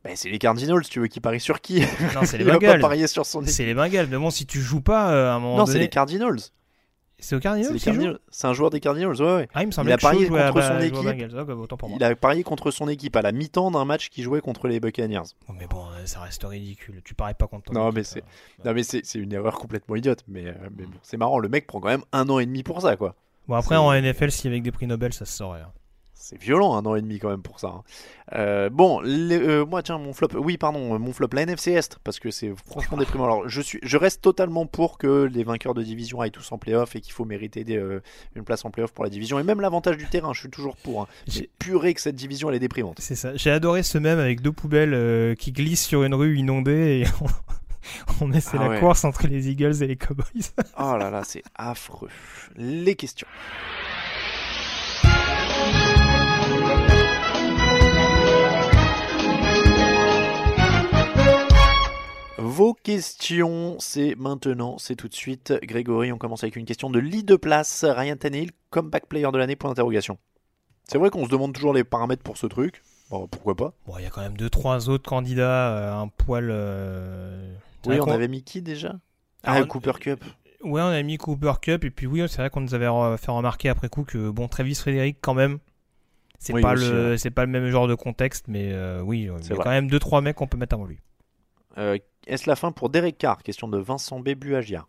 bah, 0.04 0.12
c'est 0.14 0.30
les 0.30 0.38
Cardinals, 0.38 0.84
tu 0.88 1.00
veux 1.00 1.08
qu'il 1.08 1.24
parie 1.24 1.40
sur 1.40 1.62
qui? 1.62 1.80
Non, 2.14 2.22
c'est 2.26 2.38
les 2.38 2.46
pas 2.46 2.54
Bengals. 2.60 2.80
parier 2.80 3.08
sur 3.08 3.26
son 3.26 3.42
équipe. 3.42 3.54
C'est 3.56 3.66
les 3.66 3.74
Bengals. 3.74 4.06
Mais 4.08 4.18
bon, 4.18 4.30
si 4.30 4.46
tu 4.46 4.60
joues 4.62 4.82
pas 4.82 5.32
à 5.32 5.34
un 5.34 5.40
moment 5.40 5.58
Non, 5.58 5.64
donné. 5.64 5.74
c'est 5.74 5.80
les 5.80 5.90
Cardinals. 5.90 6.38
C'est 7.22 7.36
C'est 7.36 7.40
Cardinals. 7.40 8.20
C'est 8.30 8.48
un 8.48 8.54
joueur 8.54 8.70
des 8.72 8.80
Cardinals, 8.80 9.16
ouais, 9.16 9.36
ouais. 9.36 9.48
Ah, 9.54 9.62
il 9.64 9.68
me 9.68 9.72
semblait 9.72 9.94
a 9.94 9.98
que 9.98 10.02
parié 10.02 10.26
à- 10.26 10.52
contre 10.52 10.64
son 10.64 10.80
équipe. 10.80 11.32
Ah, 11.38 11.44
bah, 11.46 11.54
autant 11.56 11.78
pour 11.78 11.88
moi. 11.90 11.98
Il 12.00 12.04
a 12.04 12.16
parié 12.16 12.44
contre 12.44 12.72
son 12.72 12.88
équipe 12.90 13.16
à 13.16 13.22
la 13.22 13.32
mi-temps 13.32 13.72
d'un 13.72 13.86
match 13.86 14.10
qui 14.10 14.24
jouait 14.24 14.42
contre 14.42 14.68
les 14.68 14.80
Buccaneers. 14.80 15.22
Oh, 15.48 15.54
mais 15.58 15.68
bon, 15.68 15.86
euh, 15.86 16.06
ça 16.06 16.20
reste 16.22 16.44
ridicule. 16.44 17.02
Tu 17.06 17.14
paries 17.14 17.36
pas 17.36 17.48
contre 17.48 17.66
ton 17.72 17.74
Non, 17.74 17.86
équipe, 17.92 17.96
mais 17.96 18.02
euh. 18.02 18.04
c'est 18.04 18.66
non 18.66 18.74
mais 18.74 18.84
c'est 18.84 19.20
une 19.20 19.32
erreur 19.34 19.58
complètement 19.60 19.96
idiote. 19.96 20.24
Mais, 20.28 20.48
euh, 20.48 20.54
mais 20.78 20.86
bon, 20.86 20.98
c'est 21.04 21.18
marrant. 21.18 21.40
Le 21.40 21.48
mec 21.48 21.68
prend 21.68 21.80
quand 21.80 21.90
même 21.90 22.04
un 22.12 22.28
an 22.30 22.40
et 22.40 22.46
demi 22.46 22.64
pour 22.64 22.82
ça, 22.82 22.98
quoi. 22.98 23.16
Bon, 23.48 23.56
après, 23.56 23.76
en 23.76 23.92
NFL, 23.94 24.32
si 24.32 24.48
avec 24.48 24.64
des 24.64 24.72
prix 24.72 24.88
Nobel, 24.88 25.14
ça 25.14 25.26
se 25.26 25.34
saurait. 25.38 25.62
hein. 25.62 25.72
C'est 26.24 26.40
violent, 26.40 26.76
un 26.76 26.86
an 26.86 26.96
et 26.96 27.02
demi 27.02 27.18
quand 27.20 27.30
même 27.30 27.42
pour 27.42 27.60
ça. 27.60 27.68
hein. 27.70 27.84
Euh, 28.34 28.70
bon, 28.70 29.02
les- 29.02 29.40
euh, 29.40 29.66
moi 29.66 29.82
tiens, 29.84 29.98
mon 29.98 30.14
flop, 30.14 30.28
oui 30.36 30.58
pardon, 30.58 30.94
euh, 30.94 30.98
mon 31.00 31.12
flop, 31.14 31.28
la 31.34 31.42
NFC 31.42 31.72
Est, 31.72 31.98
parce 32.04 32.20
que 32.20 32.30
c'est 32.32 32.54
franchement 32.66 32.98
déprimant. 33.00 33.26
Alors 33.26 33.50
je 33.50 33.60
suis, 33.60 33.80
je 33.82 33.98
reste 33.98 34.22
totalement 34.22 34.66
pour 34.68 34.98
que 34.98 35.24
les 35.24 35.44
vainqueurs 35.44 35.74
de 35.74 35.82
division 35.84 36.22
aillent 36.22 36.32
tous 36.32 36.52
en 36.52 36.58
playoff 36.58 36.96
et 36.96 37.02
qu'il 37.02 37.12
faut 37.14 37.26
mériter 37.26 37.64
des, 37.64 37.78
euh, 37.78 38.02
une 38.36 38.44
place 38.44 38.64
en 38.66 38.70
playoff 38.72 38.92
pour 38.94 39.04
la 39.04 39.10
division 39.10 39.40
et 39.40 39.44
même 39.44 39.60
l'avantage 39.62 39.98
du 39.98 40.08
terrain. 40.08 40.32
Je 40.34 40.42
suis 40.42 40.50
toujours 40.50 40.78
pour. 40.78 41.02
Hein. 41.02 41.08
Mais 41.40 41.50
purée 41.60 41.94
que 41.94 42.02
cette 42.02 42.16
division 42.16 42.50
elle 42.50 42.56
est 42.56 42.60
déprimante. 42.60 42.98
C'est 43.02 43.16
ça. 43.16 43.36
J'ai 43.36 43.52
adoré 43.52 43.82
ce 43.84 43.98
même 43.98 44.20
avec 44.20 44.42
deux 44.42 44.52
poubelles 44.54 45.36
qui 45.38 45.52
glissent 45.52 45.86
sur 45.86 46.04
une 46.04 46.14
rue 46.14 46.38
inondée 46.38 47.04
et 47.04 47.06
on, 48.22 48.26
on 48.28 48.32
essaie 48.32 48.58
Ah 48.60 48.64
la 48.66 48.70
ouais. 48.70 48.80
course 48.80 49.04
entre 49.06 49.26
les 49.28 49.50
Eagles 49.50 49.82
et 49.82 49.88
les 49.88 49.96
Cowboys. 49.98 50.26
Oh 50.80 50.96
là 50.98 51.10
là, 51.10 51.24
c'est 51.26 51.44
affreux. 51.56 52.10
Les 52.56 52.96
questions. 52.96 53.28
Vos 62.52 62.74
questions, 62.74 63.78
c'est 63.80 64.14
maintenant, 64.18 64.78
c'est 64.78 64.96
tout 64.98 65.08
de 65.08 65.14
suite. 65.14 65.54
Grégory, 65.64 66.12
on 66.12 66.18
commence 66.18 66.44
avec 66.44 66.58
une 66.58 66.66
question 66.66 66.90
de 66.90 67.00
lit 67.00 67.24
de 67.24 67.38
place. 67.38 67.86
Ryan 67.88 68.18
Tannehill, 68.18 68.52
comeback 68.72 69.06
player 69.08 69.32
de 69.32 69.38
l'année, 69.38 69.56
point 69.56 69.70
d'interrogation. 69.70 70.18
C'est 70.84 70.98
vrai 70.98 71.10
qu'on 71.10 71.24
se 71.24 71.30
demande 71.30 71.54
toujours 71.54 71.74
les 71.74 71.86
paramètres 71.86 72.24
pour 72.24 72.36
ce 72.36 72.48
truc. 72.48 72.84
Bon, 73.10 73.26
pourquoi 73.28 73.56
pas 73.56 73.74
Bon, 73.88 73.94
il 74.00 74.04
y 74.04 74.06
a 74.06 74.10
quand 74.10 74.20
même 74.20 74.36
deux, 74.36 74.50
trois 74.50 74.90
autres 74.90 75.10
candidats, 75.10 75.70
euh, 75.78 75.94
un 75.94 76.10
poil. 76.10 76.50
euh, 76.52 77.54
Oui, 77.86 78.00
on 78.02 78.12
avait 78.12 78.28
mis 78.28 78.44
qui 78.44 78.62
déjà? 78.62 78.96
Ah, 79.44 79.54
Alors, 79.54 79.70
Cooper 79.70 79.94
Cup. 80.02 80.22
Ouais, 80.62 80.82
on 80.82 80.88
a 80.88 81.02
mis 81.04 81.18
Cooper 81.18 81.54
Cup 81.62 81.86
et 81.86 81.90
puis 81.90 82.06
oui, 82.06 82.22
c'est 82.28 82.38
vrai 82.42 82.50
qu'on 82.50 82.62
nous 82.62 82.76
avait 82.76 82.90
fait 83.18 83.32
remarquer 83.32 83.70
après 83.70 83.88
coup 83.88 84.04
que 84.04 84.30
bon, 84.30 84.50
Travis 84.50 84.76
Frédéric 84.76 85.18
quand 85.22 85.34
même, 85.34 85.60
c'est 86.38 86.54
Oui, 86.54 86.62
pas 86.62 86.76
le, 86.76 87.12
ouais. 87.12 87.18
c'est 87.18 87.32
pas 87.32 87.46
le 87.46 87.52
même 87.52 87.70
genre 87.70 87.88
de 87.88 87.96
contexte, 87.96 88.46
mais 88.50 88.74
euh, 88.74 89.02
oui, 89.02 89.22
il 89.22 89.48
y 89.50 89.54
a 89.54 89.56
quand 89.56 89.70
même 89.70 89.90
deux, 89.90 90.00
trois 90.00 90.20
mecs 90.20 90.36
qu'on 90.36 90.48
peut 90.48 90.58
mettre 90.58 90.76
avant 90.76 90.86
lui. 90.86 91.00
Est-ce 92.28 92.50
la 92.50 92.56
fin 92.56 92.72
pour 92.72 92.90
Derek 92.90 93.18
Carr? 93.18 93.42
Question 93.44 93.68
de 93.68 93.78
Vincent 93.78 94.20
Bébuagia. 94.20 94.86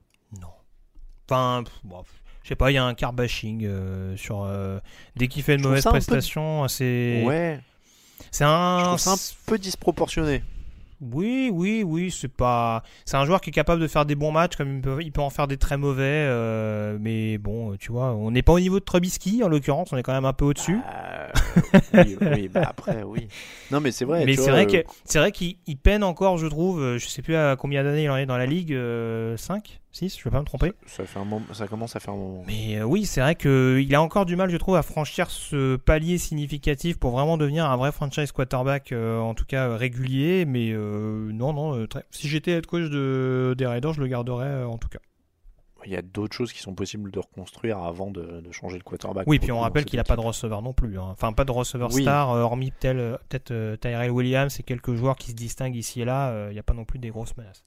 Enfin, 1.31 1.63
pff, 1.65 1.73
bon, 1.85 2.03
je 2.43 2.49
sais 2.49 2.57
pas, 2.57 2.71
il 2.71 2.75
y 2.75 2.79
a 2.79 2.85
un 2.85 2.95
car 2.95 3.13
bashing 3.13 3.65
euh, 3.65 4.17
sur 4.17 4.43
euh, 4.43 4.81
dès 5.17 5.29
qu'il 5.29 5.43
fait 5.43 5.55
une 5.55 5.63
mauvaise 5.63 5.85
peu- 5.85 5.91
prestation, 5.91 6.67
c'est 6.69 7.23
Ouais. 7.25 7.61
c'est 8.31 8.45
un, 8.45 8.81
Je 8.81 8.85
trouve 8.85 8.99
ça 8.99 9.13
un 9.13 9.17
peu 9.47 9.57
disproportionné. 9.59 10.43
Oui, 11.13 11.51
oui, 11.53 11.83
oui, 11.85 12.11
c'est 12.11 12.29
pas. 12.29 12.83
C'est 13.05 13.17
un 13.17 13.25
joueur 13.25 13.41
qui 13.41 13.51
est 13.51 13.53
capable 13.53 13.81
de 13.83 13.89
faire 13.89 14.05
des 14.07 14.15
bons 14.15 14.31
matchs, 14.33 14.57
comme 14.57 14.77
il 14.77 14.81
peut, 14.81 14.99
il 15.03 15.11
peut 15.13 15.21
en 15.21 15.31
faire 15.31 15.49
des 15.49 15.57
très 15.57 15.77
mauvais. 15.77 16.03
euh, 16.05 16.97
mais 17.01 17.39
bon, 17.39 17.77
tu 17.77 17.91
vois, 17.93 18.13
on 18.15 18.31
n'est 18.31 18.43
pas 18.43 18.53
au 18.53 18.61
niveau 18.61 18.79
de 18.79 18.85
Trubisky 18.85 19.43
en 19.43 19.49
l'occurrence, 19.49 19.93
on 19.93 19.97
est 19.97 20.03
quand 20.03 20.13
même 20.13 20.25
un 20.25 20.33
peu 20.33 20.45
au-dessus. 20.45 20.79
oui, 21.95 22.17
oui, 22.21 22.49
bah 22.49 22.63
après, 22.69 23.03
oui. 23.03 23.29
Non, 23.71 23.81
mais 23.81 23.91
c'est 23.91 24.05
vrai. 24.05 24.25
mais 24.25 24.37
c'est 24.37 24.51
vrai, 24.51 24.67
euh, 24.67 24.83
que, 24.83 24.89
c'est 25.05 25.19
vrai 25.19 25.33
qu'il 25.33 25.57
il 25.67 25.77
peine 25.77 26.05
encore, 26.05 26.39
je 26.39 26.47
trouve. 26.47 26.81
euh, 26.83 26.99
Je 26.99 27.07
sais 27.09 27.23
plus 27.23 27.35
à 27.37 27.57
combien 27.57 27.83
d'années 27.83 28.05
il 28.05 28.11
en 28.11 28.17
est 28.17 28.27
dans 28.27 28.37
la 28.37 28.47
ligue. 28.47 28.79
5 29.37 29.81
6 29.93 30.19
Je 30.19 30.25
vais 30.25 30.31
pas 30.31 30.41
me 30.41 30.45
tromper. 30.47 30.73
ça, 30.87 31.05
fait 31.05 31.19
un 31.19 31.25
moment, 31.25 31.45
ça 31.53 31.69
commence 31.69 31.95
à 31.97 32.01
faire 32.01 32.15
un 32.15 32.17
moment. 32.17 32.43
Mais 32.47 32.79
euh, 32.79 32.85
oui, 32.85 33.05
c'est 33.05 33.21
vrai 33.21 33.35
qu'il 33.35 33.95
a 33.95 34.01
encore 34.03 34.25
du 34.27 34.37
mal, 34.37 34.51
je 34.51 34.57
trouve, 34.57 34.77
à 34.77 34.83
franchir 34.83 35.31
ce 35.31 35.77
palier 35.77 36.17
significatif 36.19 36.99
pour 36.99 37.11
vraiment 37.11 37.37
devenir 37.37 37.67
un 37.71 37.77
vrai 37.77 37.93
franchise 37.93 38.33
quarterback, 38.33 38.93
euh, 38.93 39.19
en 39.21 39.35
tout 39.35 39.45
cas 39.45 39.69
euh, 39.69 39.77
régulier. 39.77 40.45
Mais 40.47 40.71
euh, 40.73 41.31
non, 41.33 41.53
non, 41.53 41.77
euh, 41.77 41.87
très- 41.87 42.05
si 42.11 42.27
j'étais 42.29 42.53
head 42.53 42.67
coach 42.67 42.89
de, 42.91 43.55
des 43.57 43.67
Raiders, 43.67 43.93
je 43.93 44.01
le 44.01 44.07
garderais 44.09 44.47
euh, 44.47 44.67
en 44.67 44.79
tout 44.79 44.89
cas. 44.89 44.99
Il 45.85 45.91
y 45.91 45.97
a 45.97 46.03
d'autres 46.03 46.37
choses 46.37 46.53
qui 46.53 46.61
sont 46.61 46.75
possibles 46.75 47.11
de 47.11 47.19
reconstruire 47.19 47.79
avant 47.79 48.13
de, 48.13 48.41
de 48.41 48.53
changer 48.53 48.77
le 48.79 48.85
quarterback. 48.85 49.27
Oui, 49.27 49.41
puis 49.41 49.51
on 49.51 49.59
rappelle 49.59 49.85
qu'il 49.85 49.97
n'a 49.97 50.05
pas 50.05 50.15
de 50.15 50.21
receveur 50.21 50.63
non 50.63 50.73
plus. 50.73 50.97
hein. 50.97 51.09
Enfin, 51.11 51.33
pas 51.33 51.45
de 51.45 51.51
receveur 51.51 51.93
Oui. 51.93 52.03
star, 52.03 52.31
euh, 52.31 52.43
hormis 52.43 52.73
euh, 52.85 53.17
peut-être 53.29 53.51
euh, 53.51 53.77
Tyrell 53.77 54.13
Williams 54.13 54.61
et 54.61 54.63
quelques 54.63 54.95
joueurs 54.95 55.17
qui 55.17 55.33
se 55.33 55.35
distinguent 55.37 55.75
ici 55.75 56.01
et 56.01 56.05
là. 56.05 56.29
euh, 56.31 56.47
Il 56.51 56.55
n'y 56.55 56.61
a 56.61 56.63
pas 56.63 56.73
non 56.73 56.85
plus 56.85 57.01
des 57.01 57.11
grosses 57.11 57.37
menaces. 57.37 57.65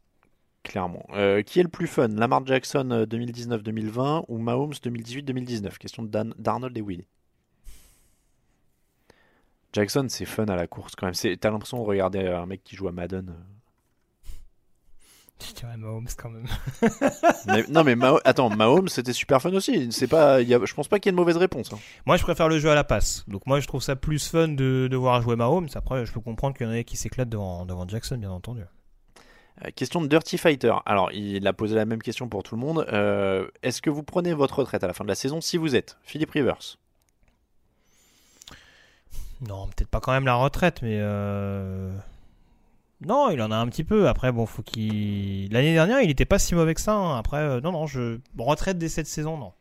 Clairement. 0.66 1.06
Euh, 1.14 1.42
qui 1.44 1.60
est 1.60 1.64
le 1.64 1.70
plus 1.70 1.88
fun 1.88 2.08
Lamar 2.10 2.46
Jackson 2.46 2.90
euh, 2.92 3.06
2019-2020 3.06 4.26
ou 4.28 4.38
Mahomes 4.40 4.74
2018-2019 4.74 5.78
Question 5.78 6.04
d'Arnold 6.04 6.78
et 6.78 6.82
Willy. 6.82 7.06
Jackson, 9.74 10.06
c'est 10.10 10.26
fun 10.26 10.46
à 10.46 10.56
la 10.56 10.68
course 10.68 10.96
quand 10.96 11.06
même. 11.06 11.16
T'as 11.38 11.52
l'impression 11.52 11.78
de 11.78 11.84
regarder 11.84 12.28
un 12.28 12.46
mec 12.46 12.64
qui 12.64 12.76
joue 12.76 12.88
à 12.88 12.92
Madden. 12.92 13.34
Je 15.46 15.54
dirais 15.54 15.76
Mahomes 15.78 16.08
quand 16.18 16.30
même. 16.30 16.48
Mais- 17.48 17.66
non 17.70 17.84
mais 17.84 17.96
attends, 18.24 18.50
Mahomes 18.50 18.88
c'était 18.88 19.12
super 19.14 19.42
fun 19.42 19.54
aussi. 19.54 19.92
C'est 19.92 20.08
pas, 20.08 20.42
il 20.42 20.48
y 20.48 20.54
a- 20.56 20.64
je 20.66 20.74
pense 20.74 20.88
pas 20.88 20.98
qu'il 20.98 21.10
y 21.10 21.12
ait 21.12 21.16
une 21.16 21.18
mauvaise 21.18 21.36
réponse. 21.38 21.72
hein. 21.74 21.78
Moi, 22.06 22.16
je 22.18 22.24
préfère 22.24 22.48
le 22.48 22.58
jeu 22.58 22.70
à 22.72 22.76
la 22.76 22.86
passe. 22.86 23.26
Donc, 23.28 23.46
moi, 23.46 23.60
je 23.60 23.68
trouve 23.68 23.82
ça 23.84 23.96
plus 23.98 24.30
fun 24.30 24.48
de, 24.48 24.88
de 24.90 24.96
voir 24.98 25.22
jouer 25.22 25.36
Mahomes. 25.36 25.68
Après, 25.76 26.06
je 26.06 26.14
peux 26.14 26.22
comprendre 26.22 26.56
qu'il 26.58 26.66
y 26.66 26.70
en 26.70 26.74
a 26.74 26.84
qui 26.84 26.96
s'éclatent 26.96 27.28
devant, 27.30 27.66
devant 27.66 27.86
Jackson, 27.88 28.18
bien 28.18 28.32
entendu. 28.32 28.62
Euh, 29.64 29.70
question 29.76 30.02
de 30.02 30.08
Dirty 30.08 30.38
Fighter. 30.38 30.74
Alors 30.86 31.12
il 31.14 31.48
a 31.48 31.54
posé 31.54 31.76
la 31.76 31.86
même 31.86 32.02
question 32.02 32.28
pour 32.28 32.44
tout 32.44 32.56
le 32.56 32.62
monde. 32.62 32.86
Euh, 32.92 33.48
Est-ce 33.64 33.82
que 33.82 33.90
vous 33.90 34.04
prenez 34.04 34.34
votre 34.34 34.60
retraite 34.60 34.84
à 34.84 34.88
la 34.88 34.94
fin 34.94 35.04
de 35.06 35.10
la 35.10 35.16
saison 35.16 35.40
si 35.40 35.58
vous 35.58 35.76
êtes 35.76 35.98
Philippe 36.04 36.32
Rivers? 36.32 36.78
Non, 39.48 39.68
peut-être 39.68 39.90
pas 39.90 40.00
quand 40.00 40.12
même 40.14 40.26
la 40.26 40.36
retraite, 40.36 40.82
mais 40.82 40.98
euh... 41.00 41.94
non, 43.02 43.30
il 43.32 43.42
en 43.42 43.52
a 43.52 43.58
un 43.58 43.68
petit 43.68 43.84
peu. 43.84 44.08
Après, 44.08 44.32
bon, 44.32 44.46
faut 44.46 44.62
qu'il. 44.64 45.52
L'année 45.52 45.74
dernière, 45.74 46.02
il 46.02 46.10
était 46.10 46.26
pas 46.26 46.40
si 46.40 46.56
mauvais 46.56 46.74
que 46.74 46.82
ça. 46.82 46.94
hein. 46.94 47.18
Après, 47.18 47.60
non, 47.62 47.72
non, 47.74 47.86
je 47.86 48.20
retraite 48.38 48.78
dès 48.78 48.90
cette 48.90 49.08
saison, 49.08 49.38
non. 49.38 49.52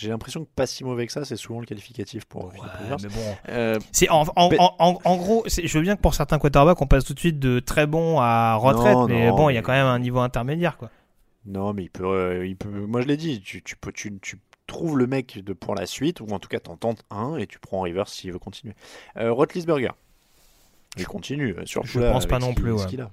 J'ai 0.00 0.08
l'impression 0.08 0.44
que 0.44 0.50
pas 0.54 0.66
si 0.66 0.82
mauvais 0.82 1.06
que 1.06 1.12
ça, 1.12 1.24
c'est 1.24 1.36
souvent 1.36 1.60
le 1.60 1.66
qualificatif 1.66 2.24
pour 2.24 2.50
Rivers. 2.50 2.96
mais 3.02 3.08
bon. 3.08 3.36
Euh, 3.50 3.78
C'est 3.92 4.08
en, 4.08 4.22
en, 4.34 4.50
en, 4.58 4.74
en- 4.78 4.98
en 5.04 5.16
gros, 5.16 5.44
je 5.46 5.76
veux 5.76 5.82
bien 5.82 5.94
que 5.96 6.00
pour 6.00 6.14
certains 6.14 6.38
quarterbacks, 6.38 6.80
on 6.80 6.86
passe 6.86 7.04
tout 7.04 7.12
de 7.14 7.18
suite 7.20 7.38
de 7.38 7.60
très 7.60 7.86
bon 7.86 8.18
à 8.18 8.54
retraite, 8.54 8.94
Non, 8.94 9.06
mais 9.08 9.28
non, 9.28 9.36
bon, 9.36 9.50
il 9.50 9.54
y 9.54 9.58
a 9.58 9.62
quand 9.62 9.72
même 9.72 9.86
un 9.86 9.98
niveau 9.98 10.20
intermédiaire, 10.20 10.76
quoi. 10.78 10.90
Non, 11.46 11.72
mais 11.74 11.82
il 11.84 11.90
peut, 11.90 12.06
euh, 12.06 12.46
il 12.46 12.56
peut. 12.56 12.68
Moi, 12.68 13.00
je 13.02 13.06
l'ai 13.06 13.16
dit. 13.16 13.40
Tu, 13.42 13.62
tu 13.62 13.76
peux, 13.76 13.92
tu, 13.92 14.18
tu 14.20 14.40
trouves 14.66 14.96
le 14.98 15.06
mec 15.06 15.38
de 15.44 15.52
pour 15.52 15.74
la 15.74 15.84
suite, 15.86 16.20
ou 16.20 16.26
en 16.30 16.38
tout 16.38 16.48
cas, 16.48 16.60
t'en 16.60 16.76
tentes 16.76 17.04
un 17.10 17.36
et 17.36 17.46
tu 17.46 17.58
prends 17.58 17.80
Rivers 17.82 18.08
s'il 18.08 18.32
veut 18.32 18.38
continuer. 18.38 18.74
Euh, 19.18 19.32
Roethlisberger. 19.32 19.90
Il 20.96 21.06
continue. 21.06 21.54
euh, 21.58 21.66
Surtout 21.66 21.88
je 21.88 22.00
là, 22.00 22.12
pense 22.12 22.26
pas 22.26 22.38
non 22.38 22.52
plus, 22.54 22.70
ce 22.78 22.82
ouais. 22.84 22.86
qu'il 22.88 23.00
a. 23.00 23.10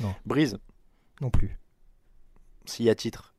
Non. 0.00 0.14
Brise. 0.26 0.58
Non 1.20 1.30
plus. 1.30 1.58
S'il 2.66 2.84
y 2.86 2.90
a 2.90 2.94
titre. 2.94 3.32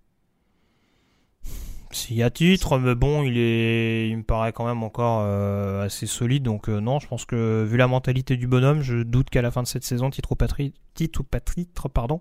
S'il 1.92 2.18
y 2.18 2.24
a 2.24 2.30
titre, 2.30 2.78
mais 2.80 2.96
bon, 2.96 3.24
il 3.24 3.38
est, 3.38 4.10
il 4.10 4.18
me 4.18 4.24
paraît 4.24 4.52
quand 4.52 4.66
même 4.66 4.84
encore 4.84 5.22
euh, 5.24 5.86
assez 5.86 6.06
solide. 6.06 6.44
Donc 6.44 6.68
euh, 6.68 6.80
non, 6.80 7.00
je 7.00 7.08
pense 7.08 7.24
que 7.26 7.64
vu 7.64 7.78
la 7.78 7.88
mentalité 7.88 8.36
du 8.36 8.46
bonhomme, 8.48 8.82
je 8.82 9.04
doute 9.04 9.30
qu'à 9.30 9.42
la 9.42 9.52
fin 9.52 9.64
de 9.64 9.68
cette 9.68 9.86
saison, 9.86 10.10
titre 10.10 10.34
ou 10.34 10.36
patrie, 10.36 10.74
titre 10.94 11.22
ou 11.22 11.90
pardon, 11.90 12.20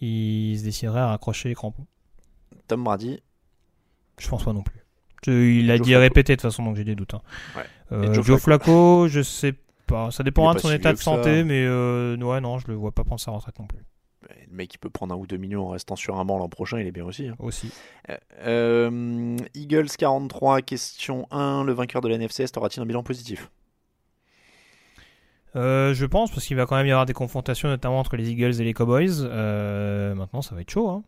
il 0.00 0.58
se 0.58 0.64
déciderait 0.64 1.00
à 1.00 1.08
raccrocher 1.08 1.50
les 1.50 1.54
crampons. 1.54 1.86
Tom 2.68 2.84
Brady. 2.84 3.20
Je 4.18 4.28
pense 4.28 4.44
pas 4.44 4.52
non 4.54 4.62
plus. 4.62 4.80
Il 5.26 5.70
a 5.70 5.76
Joe 5.76 5.84
dit 5.84 5.90
Flacco. 5.92 6.00
répété 6.00 6.32
de 6.32 6.40
toute 6.40 6.50
façon, 6.50 6.64
donc 6.64 6.76
j'ai 6.76 6.84
des 6.84 6.94
doutes. 6.94 7.14
hein. 7.14 7.22
Ouais. 7.56 7.64
Euh, 7.92 8.14
Joe, 8.14 8.24
Joe 8.24 8.40
Flacco, 8.40 9.08
je 9.08 9.22
sais 9.22 9.54
pas. 9.86 10.10
Ça 10.10 10.22
dépendra 10.22 10.52
est 10.52 10.54
de 10.54 10.60
son 10.60 10.68
pas 10.68 10.74
si 10.74 10.80
état 10.80 10.92
de 10.92 10.98
ça. 10.98 11.04
santé, 11.04 11.44
mais 11.44 11.68
ouais, 11.68 12.40
non, 12.40 12.58
je 12.58 12.68
le 12.68 12.74
vois 12.74 12.92
pas 12.92 13.04
prendre 13.04 13.20
sa 13.20 13.30
retraite 13.32 13.58
non 13.58 13.66
plus. 13.66 13.80
Le 14.50 14.56
mec, 14.56 14.74
il 14.74 14.78
peut 14.78 14.90
prendre 14.90 15.14
un 15.14 15.18
ou 15.18 15.26
deux 15.26 15.36
millions 15.38 15.66
en 15.66 15.70
restant 15.70 15.96
sur 15.96 16.18
un 16.18 16.24
banc 16.24 16.38
l'an 16.38 16.48
prochain, 16.48 16.78
il 16.78 16.86
est 16.86 16.92
bien 16.92 17.04
aussi. 17.04 17.28
hein. 17.28 17.34
Aussi. 17.40 17.70
Euh, 18.10 18.16
euh, 18.40 19.36
Eagles 19.54 19.88
43, 19.98 20.62
question 20.62 21.26
1. 21.32 21.64
Le 21.64 21.72
vainqueur 21.72 22.00
de 22.00 22.08
la 22.08 22.16
NFCS 22.16 22.52
aura-t-il 22.56 22.80
un 22.82 22.86
bilan 22.86 23.02
positif? 23.02 23.50
Euh, 25.56 25.94
je 25.94 26.04
pense, 26.06 26.30
parce 26.30 26.44
qu'il 26.44 26.56
va 26.56 26.66
quand 26.66 26.76
même 26.76 26.86
y 26.86 26.90
avoir 26.90 27.06
des 27.06 27.12
confrontations, 27.14 27.68
notamment 27.68 27.98
entre 27.98 28.16
les 28.16 28.30
Eagles 28.30 28.60
et 28.60 28.64
les 28.64 28.74
Cowboys. 28.74 29.10
Euh, 29.22 30.14
maintenant, 30.14 30.42
ça 30.42 30.54
va 30.54 30.60
être 30.60 30.70
chaud. 30.70 30.88
hein. 30.90 31.02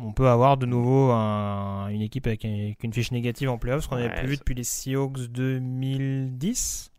On 0.00 0.12
peut 0.12 0.28
avoir 0.28 0.56
de 0.56 0.64
nouveau 0.66 1.10
un- 1.10 1.88
une 1.88 2.00
équipe 2.00 2.26
avec, 2.26 2.44
un- 2.44 2.48
avec 2.66 2.82
une 2.82 2.92
fiche 2.92 3.10
négative 3.12 3.50
en 3.50 3.58
playoffs, 3.58 3.84
ce 3.84 3.88
qu'on 3.88 3.96
n'avait 3.96 4.08
Ouais, 4.08 4.20
plus 4.20 4.28
vu 4.28 4.36
depuis 4.38 4.54
les 4.54 4.64
Seahawks 4.64 5.26
2010. 5.28 6.90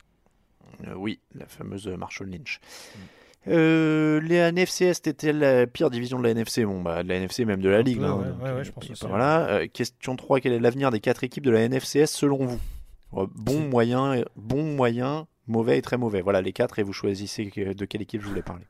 Euh, 0.87 0.93
Oui, 0.95 1.19
la 1.33 1.45
fameuse 1.47 1.87
Marshall 1.87 2.29
Lynch. 2.29 2.59
Euh, 3.47 4.19
les 4.21 4.37
NFCS 4.51 5.01
était 5.05 5.33
la 5.33 5.67
pire 5.67 5.89
division 5.89 6.17
de 6.19 6.23
la 6.23 6.31
NFC, 6.31 6.65
bon 6.65 6.81
bah 6.81 7.03
de 7.03 7.09
la 7.09 7.15
NFC 7.15 7.45
même 7.45 7.61
de 7.61 7.69
la 7.69 7.81
ligue. 7.81 7.99
peu, 7.99 8.05
hein, 8.05 8.15
ouais, 8.17 8.27
donc, 8.29 8.37
ouais, 8.37 8.43
ouais, 8.43 8.49
euh, 8.49 8.63
je 8.63 8.71
pense 8.71 8.85
et 8.85 8.91
aussi, 8.91 9.01
bah 9.03 9.07
ouais. 9.07 9.11
voilà. 9.11 9.47
Euh, 9.49 9.67
question 9.67 10.15
3, 10.15 10.39
quel 10.39 10.53
est 10.53 10.59
l'avenir 10.59 10.91
des 10.91 10.99
quatre 10.99 11.23
équipes 11.23 11.45
de 11.45 11.51
la 11.51 11.67
NFCS 11.67 12.07
selon 12.07 12.45
vous? 12.45 12.59
Euh, 13.15 13.27
Bon, 13.35 13.59
moyen, 13.59 14.23
bon, 14.35 14.63
moyen, 14.63 15.27
mauvais 15.47 15.77
et 15.77 15.81
très 15.81 15.97
mauvais. 15.97 16.21
Voilà 16.21 16.41
les 16.41 16.53
quatre 16.53 16.79
et 16.79 16.83
vous 16.83 16.93
choisissez 16.93 17.45
de 17.55 17.85
quelle 17.85 18.01
équipe 18.01 18.21
je 18.21 18.27
voulais 18.27 18.41
parler. 18.41 18.65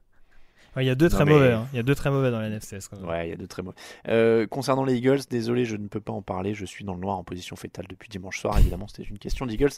Ouais, 0.76 0.84
Il 0.84 0.88
y 0.88 0.89
a 0.89 0.95
deux 0.95 1.06
Non, 1.06 1.10
très 1.11 1.26
mais- 1.26 1.31
mauvais. 1.34 1.52
hein. 1.52 1.68
Il 1.73 1.77
y 1.77 1.80
a 1.80 1.84
deux 1.84 1.95
très 1.95 2.10
mauvais 2.11 2.31
dans 2.31 2.39
la 2.39 2.47
NFCS. 2.49 2.88
quand 2.89 2.99
même. 2.99 3.10
Ouais, 3.10 3.27
il 3.27 3.30
y 3.31 3.34
a 3.34 3.38
de 3.38 3.45
très 3.45 3.61
mauvais. 3.64 3.76
Euh, 4.07 4.45
concernant 4.47 4.84
les 4.84 4.95
Eagles, 4.95 5.19
désolé, 5.30 5.65
je 5.65 5.76
ne 5.77 5.88
peux 5.88 5.99
pas 6.02 6.14
en 6.14 6.22
parler. 6.22 6.53
Je 6.53 6.65
suis 6.65 6.84
dans 6.84 6.93
le 6.93 6.99
noir 6.99 7.18
en 7.18 7.23
position 7.23 7.56
fétale 7.56 7.85
depuis 7.89 8.10
dimanche 8.10 8.39
soir. 8.39 8.57
Évidemment, 8.60 8.88
c'était 8.88 9.03
une 9.10 9.18
question 9.18 9.45
d'Eagles. 9.45 9.69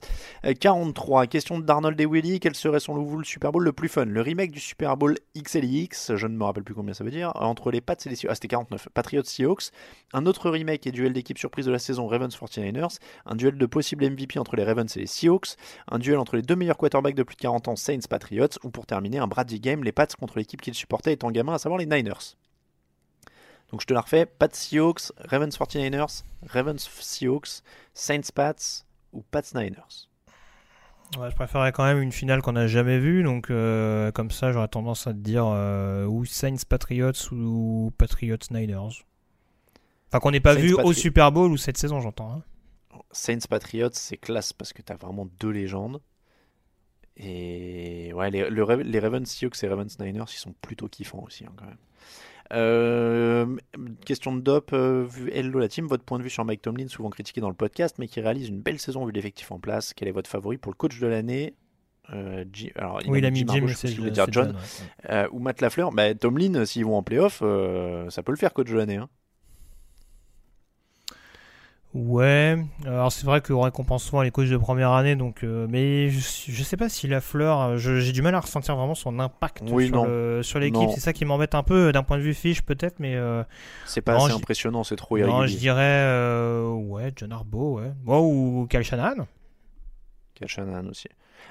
Euh, 0.46 0.54
43. 0.60 1.28
Question 1.28 1.60
d'Arnold 1.60 2.00
et 2.02 2.06
Willy. 2.06 2.40
Quel 2.40 2.56
serait 2.56 2.80
selon 2.80 3.04
vous 3.04 3.18
le 3.18 3.24
Super 3.26 3.52
Bowl 3.52 3.64
le 3.64 3.74
plus 3.74 3.90
fun? 3.90 4.06
Le 4.06 4.22
remake 4.22 4.52
du 4.52 4.60
Super 4.60 4.98
Bowl 4.98 5.16
XLIX, 5.38 6.16
je 6.16 6.28
ne 6.28 6.36
me 6.38 6.44
rappelle 6.44 6.64
plus 6.64 6.74
combien 6.76 6.94
ça 6.94 7.04
veut 7.04 7.12
dire, 7.12 7.32
entre 7.36 7.72
les 7.72 7.82
Pats 7.82 7.96
et 8.06 8.10
les 8.10 8.16
Seahawks. 8.16 8.32
Ah, 8.32 8.36
c'était 8.36 8.48
49. 8.50 8.90
Patriots 8.94 9.24
Seahawks. 9.24 9.72
Un 10.14 10.26
autre 10.26 10.50
remake 10.50 10.86
et 10.88 10.92
duel 10.92 11.14
d'équipe 11.14 11.38
surprise 11.38 11.66
de 11.66 11.72
la 11.72 11.80
saison 11.80 12.08
Ravens 12.08 12.36
49ers. 12.36 12.98
Un 13.26 13.36
duel 13.36 13.58
de 13.58 13.66
possible 13.66 14.06
MVP 14.10 14.40
entre 14.40 14.56
les 14.56 14.64
Ravens 14.64 14.96
et 14.96 15.02
les 15.02 15.08
Seahawks. 15.08 15.56
Un 15.90 16.00
duel 16.00 16.18
entre 16.18 16.36
les 16.36 16.42
deux 16.42 16.56
meilleurs 16.56 16.78
quarterbacks 16.78 17.16
de 17.16 17.24
plus 17.24 17.36
de 17.36 17.42
40 17.42 17.68
ans, 17.68 17.76
Saints 17.76 18.00
Patriots. 18.10 18.48
Ou 18.64 18.70
pour 18.70 18.86
terminer, 18.86 19.20
un 19.20 19.28
Brady 19.28 19.60
Game, 19.60 19.84
les 19.84 19.92
Pats 19.92 20.08
contre 20.20 20.38
l'équipe 20.38 20.62
qu'ils 20.62 20.76
supportaient 20.88 21.12
étant 21.14 21.32
gamin, 21.32 21.54
à 21.54 21.58
savoir 21.60 21.78
les 21.78 21.86
Niners. 21.86 22.38
Donc 23.72 23.82
je 23.82 23.86
te 23.86 23.94
la 23.94 24.00
refais, 24.00 24.26
Pats 24.26 24.48
Seahawks, 24.54 25.12
Ravens 25.18 25.54
49ers, 25.58 26.24
Ravens 26.48 26.90
Seahawks, 26.90 27.62
Saints 27.94 28.32
Pats 28.34 28.86
ou 29.12 29.22
Pats 29.30 29.42
Niners. 29.54 30.08
Ouais, 31.18 31.30
je 31.30 31.36
préférerais 31.36 31.74
quand 31.74 31.84
même 31.84 32.02
une 32.02 32.14
finale 32.14 32.42
qu'on 32.42 32.54
n'a 32.54 32.68
jamais 32.68 33.00
vue, 33.00 33.24
donc 33.24 33.50
euh, 33.50 34.12
comme 34.14 34.32
ça 34.32 34.54
j'aurais 34.54 34.68
tendance 34.70 35.08
à 35.08 35.12
te 35.14 35.18
dire 35.20 35.46
euh, 35.46 36.06
ou 36.06 36.24
Saints 36.24 36.64
Patriots 36.68 37.12
ou 37.34 37.92
Patriots 37.98 38.38
Niners. 38.52 39.04
Enfin 40.10 40.20
qu'on 40.22 40.32
n'ait 40.32 40.40
pas 40.40 40.54
Saints 40.54 40.62
vu 40.62 40.74
au 40.74 40.94
Super 40.94 41.34
Bowl 41.34 41.52
ou 41.52 41.58
cette 41.58 41.78
saison, 41.78 42.00
j'entends. 42.00 42.32
hein. 42.32 43.00
Saints 43.12 43.46
Patriots, 43.50 43.90
c'est 43.92 44.18
classe 44.18 44.54
parce 44.54 44.72
que 44.72 44.82
tu 44.82 44.94
as 44.94 44.96
vraiment 44.96 45.28
deux 45.42 45.50
légendes. 45.50 46.00
Et 47.20 48.14
ouais, 48.14 48.30
les, 48.30 48.50
le 48.50 48.64
les 48.84 49.00
Ravens 49.00 49.28
Seahawks 49.28 49.64
et 49.64 49.68
Ravens 49.68 49.98
Niners, 50.00 50.26
ils 50.30 50.38
sont 50.40 50.54
plutôt 50.62 50.88
kiffants 50.88 51.24
aussi 51.26 51.46
hein, 51.46 51.52
quand 51.58 51.66
même. 51.66 51.78
Euh, 52.54 53.58
question 54.06 54.34
de 54.36 54.40
Dop, 54.40 54.72
euh, 54.74 55.06
Hello 55.34 55.60
la 55.60 55.68
team, 55.68 55.86
votre 55.88 56.04
point 56.04 56.18
de 56.18 56.24
vue 56.24 56.30
sur 56.30 56.46
Mike 56.46 56.62
Tomlin, 56.62 56.88
souvent 56.88 57.10
critiqué 57.10 57.42
dans 57.42 57.50
le 57.50 57.56
podcast, 57.56 57.96
mais 58.00 58.08
qui 58.08 58.22
réalise 58.22 58.48
une 58.50 58.62
belle 58.62 58.80
saison 58.80 59.06
vu 59.06 59.12
l'effectif 59.12 59.52
en 59.52 59.60
place. 59.60 59.94
Quel 59.94 60.08
est 60.08 60.12
votre 60.14 60.30
favori 60.30 60.58
pour 60.58 60.72
le 60.72 60.78
coach 60.78 61.00
de 61.00 61.08
l'année 61.08 61.56
Euh, 62.14 62.46
alors, 62.76 63.02
Oui, 63.08 63.20
il 63.20 63.26
a 63.26 63.32
mis 63.32 63.40
Jim 63.40 63.48
Jim, 63.50 63.54
Harbaugh, 63.64 63.68
je 63.68 63.98
voulait 63.98 64.10
c'est 64.10 64.14
dire 64.14 64.28
John. 64.30 64.46
John, 64.48 64.56
ouais. 64.56 65.10
Euh, 65.10 65.28
ou 65.32 65.40
Matt 65.40 65.60
Lafleur. 65.60 65.92
Bah, 65.92 66.14
Tomlin, 66.16 66.64
s'ils 66.66 66.86
vont 66.86 66.96
en 66.96 67.04
playoff, 67.04 67.40
euh, 67.42 68.10
ça 68.10 68.24
peut 68.24 68.32
le 68.32 68.38
faire 68.38 68.54
coach 68.54 68.70
de 68.70 68.78
l'année. 68.78 68.96
hein. 68.98 69.10
Ouais, 71.94 72.58
alors 72.86 73.12
c'est 73.12 73.26
vrai 73.26 73.42
qu'on 73.42 73.62
récompense 73.62 74.04
souvent 74.04 74.22
les 74.22 74.30
coachs 74.30 74.50
de 74.50 74.58
première 74.58 74.92
année, 74.92 75.16
donc 75.16 75.44
euh, 75.44 75.66
mais 75.70 76.10
je, 76.10 76.20
je 76.52 76.64
sais 76.64 76.78
pas 76.78 76.90
si 76.90 77.08
la 77.08 77.22
fleur, 77.22 77.78
je- 77.80 78.00
j'ai 78.02 78.12
du 78.12 78.22
mal 78.22 78.36
à 78.36 78.40
ressentir 78.42 78.76
vraiment 78.76 78.94
son 78.94 79.18
impact 79.20 79.64
Oui, 79.72 79.88
sur 79.88 79.96
non. 79.96 80.04
l'équipe. 80.60 80.74
Non. 80.74 80.90
C'est 80.94 81.00
ça 81.00 81.14
qui 81.14 81.26
m'embête 81.26 81.56
un 81.56 81.64
peu 81.64 81.92
d'un 81.92 82.04
point 82.04 82.18
de 82.18 82.22
vue 82.22 82.36
fiche 82.36 82.62
peut-être, 82.62 83.00
mais 83.00 83.16
euh, 83.16 83.42
C'est 83.86 84.02
pas 84.02 84.14
non, 84.18 84.26
assez 84.26 84.34
impressionnant, 84.34 84.84
c'est 84.84 84.96
trop 84.98 85.18
non, 85.18 85.24
irrégulier. 85.28 85.48
je 85.48 85.58
dirais 85.58 85.82
euh, 86.04 86.70
ouais 86.72 87.12
John 87.16 87.32
Harbaugh, 87.32 87.80
ouais, 87.80 87.92
Ouais, 88.06 88.18
ou 88.20 88.68
Kyle 88.70 88.84
Shanahan. 88.84 89.26
Kyle 90.36 90.48
Shanahan 90.48 90.86
aussi. 90.88 91.08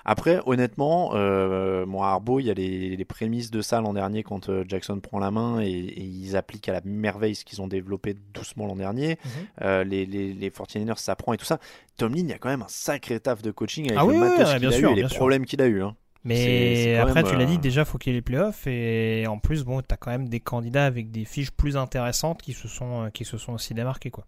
Après, 0.08 0.40
honnêtement, 0.46 1.10
euh, 1.14 1.84
moi, 1.84 2.10
Arbo, 2.10 2.38
il 2.38 2.46
y 2.46 2.50
a 2.50 2.54
les, 2.54 2.96
les 2.96 3.04
prémices 3.04 3.50
de 3.50 3.60
ça 3.60 3.80
l'an 3.80 3.92
dernier 3.92 4.22
quand 4.22 4.48
euh, 4.48 4.64
Jackson 4.66 5.00
prend 5.00 5.18
la 5.18 5.32
main 5.32 5.60
et, 5.60 5.66
et 5.66 6.00
ils 6.00 6.36
appliquent 6.36 6.68
à 6.68 6.72
la 6.72 6.80
merveille 6.84 7.34
ce 7.34 7.44
qu'ils 7.44 7.60
ont 7.60 7.66
développé 7.66 8.14
doucement 8.32 8.66
l'an 8.66 8.76
dernier. 8.76 9.18
Mhm. 9.24 9.30
Euh, 9.62 9.82
les, 9.82 10.06
les, 10.06 10.32
les 10.32 10.50
49ers 10.50 10.96
s'apprend 10.96 11.32
et 11.32 11.36
tout 11.36 11.44
ça. 11.44 11.58
Tomlin, 11.96 12.18
il 12.20 12.28
y 12.28 12.32
a 12.32 12.38
quand 12.38 12.48
même 12.48 12.62
un 12.62 12.68
sacré 12.68 13.18
taf 13.18 13.42
de 13.42 13.50
coaching 13.50 13.86
avec 13.86 13.98
Ah 13.98 14.02
le 14.04 14.12
oui, 14.12 14.18
matos 14.18 14.46
ouais, 14.46 14.52
qu'il 14.52 14.60
bien 14.60 14.68
a 14.68 14.72
sûr, 14.72 14.90
eu 14.90 14.92
et 14.92 15.02
les 15.02 15.08
sûr. 15.08 15.16
problèmes 15.16 15.44
qu'il 15.44 15.60
a 15.60 15.66
eu. 15.66 15.82
Hein. 15.82 15.96
Mais 16.22 16.96
après, 16.98 17.22
même, 17.22 17.32
tu 17.32 17.36
l'as 17.36 17.44
dit, 17.44 17.54
euh, 17.56 17.58
déjà, 17.58 17.84
faut 17.84 17.98
qu'il 17.98 18.12
y 18.12 18.16
ait 18.16 18.18
les 18.18 18.22
playoffs. 18.22 18.66
Et 18.68 19.26
en 19.28 19.38
plus, 19.38 19.64
bon, 19.64 19.80
t'as 19.82 19.96
quand 19.96 20.10
même 20.12 20.28
des 20.28 20.40
candidats 20.40 20.86
avec 20.86 21.10
des 21.10 21.24
fiches 21.24 21.50
plus 21.50 21.76
intéressantes 21.76 22.42
qui 22.42 22.52
se 22.52 22.68
sont, 22.68 23.10
qui 23.12 23.24
se 23.24 23.38
sont 23.38 23.54
aussi 23.54 23.74
démarqués, 23.74 24.10
quoi. 24.10 24.24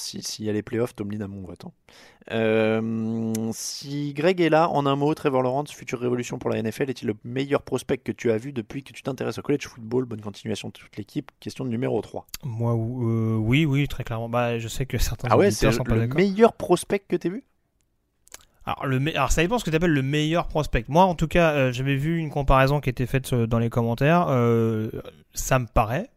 Si- 0.00 0.22
S'il 0.22 0.44
y 0.44 0.50
a 0.50 0.52
les 0.52 0.62
playoffs, 0.62 0.94
Tomlin 0.96 1.20
a 1.20 1.26
mon 1.28 1.42
vote. 1.42 1.64
hein. 1.66 1.72
Euh, 2.32 3.50
si 3.52 4.12
Greg 4.14 4.40
est 4.40 4.48
là, 4.50 4.68
en 4.68 4.86
un 4.86 4.94
mot, 4.96 5.12
Trevor 5.14 5.42
Lawrence, 5.42 5.72
future 5.72 5.98
révolution 6.00 6.38
pour 6.38 6.50
la 6.50 6.58
NFL, 6.62 6.88
est-il 6.90 7.06
le 7.08 7.16
meilleur 7.24 7.62
prospect 7.62 7.98
que 7.98 8.12
tu 8.12 8.30
as 8.30 8.36
vu 8.38 8.52
depuis 8.52 8.82
que 8.84 8.92
tu 8.92 9.02
t'intéresses 9.02 9.38
au 9.38 9.42
college 9.42 9.66
football? 9.66 10.04
Bonne 10.04 10.20
continuation 10.20 10.68
de 10.68 10.72
toute 10.74 10.96
l'équipe. 10.96 11.30
Question 11.40 11.64
numéro 11.64 12.00
3. 12.00 12.26
Moi, 12.44 12.72
euh, 12.74 13.36
oui, 13.36 13.64
oui, 13.64 13.88
très 13.88 14.04
clairement. 14.04 14.28
Bah, 14.28 14.58
je 14.58 14.68
sais 14.68 14.86
que 14.86 14.98
certains 14.98 15.28
Ah 15.30 15.36
ouais, 15.36 15.50
c'est 15.50 15.70
sont 15.72 15.82
pas 15.84 15.94
le 15.94 16.06
meilleur 16.06 16.52
prospect 16.52 17.00
que 17.00 17.16
tu 17.16 17.26
as 17.26 17.30
vu? 17.30 17.44
Alors, 18.66 18.86
le 18.86 19.00
me- 19.00 19.10
Alors, 19.16 19.32
ça 19.32 19.42
dépend 19.42 19.58
ce 19.58 19.64
que 19.64 19.70
tu 19.70 19.76
appelles 19.76 19.90
le 19.92 20.02
meilleur 20.02 20.46
prospect. 20.46 20.84
Moi, 20.88 21.02
en 21.04 21.14
tout 21.14 21.26
cas, 21.28 21.52
euh, 21.52 21.72
j'avais 21.72 21.96
vu 21.96 22.18
une 22.18 22.30
comparaison 22.30 22.80
qui 22.80 22.90
était 22.90 23.06
faite 23.06 23.34
dans 23.34 23.58
les 23.58 23.70
commentaires. 23.70 24.26
Ça 25.34 25.58
me 25.58 25.66
paraît 25.66 26.10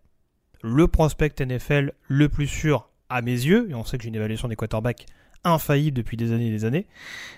le 0.61 0.88
prospect 0.88 1.34
NFL 1.39 1.93
le 2.07 2.30
plus 2.30 2.47
sûr 2.47 2.89
à 3.09 3.21
mes 3.21 3.31
yeux. 3.31 3.67
Et 3.69 3.73
on 3.75 3.84
sait 3.84 3.97
que 3.97 4.03
j'ai 4.03 4.09
une 4.09 4.15
évaluation 4.15 4.47
des 4.47 4.55
quarterbacks 4.55 5.05
infaillible 5.43 5.97
depuis 5.97 6.17
des 6.17 6.31
années 6.31 6.47
et 6.47 6.51
des 6.51 6.65
années. 6.65 6.88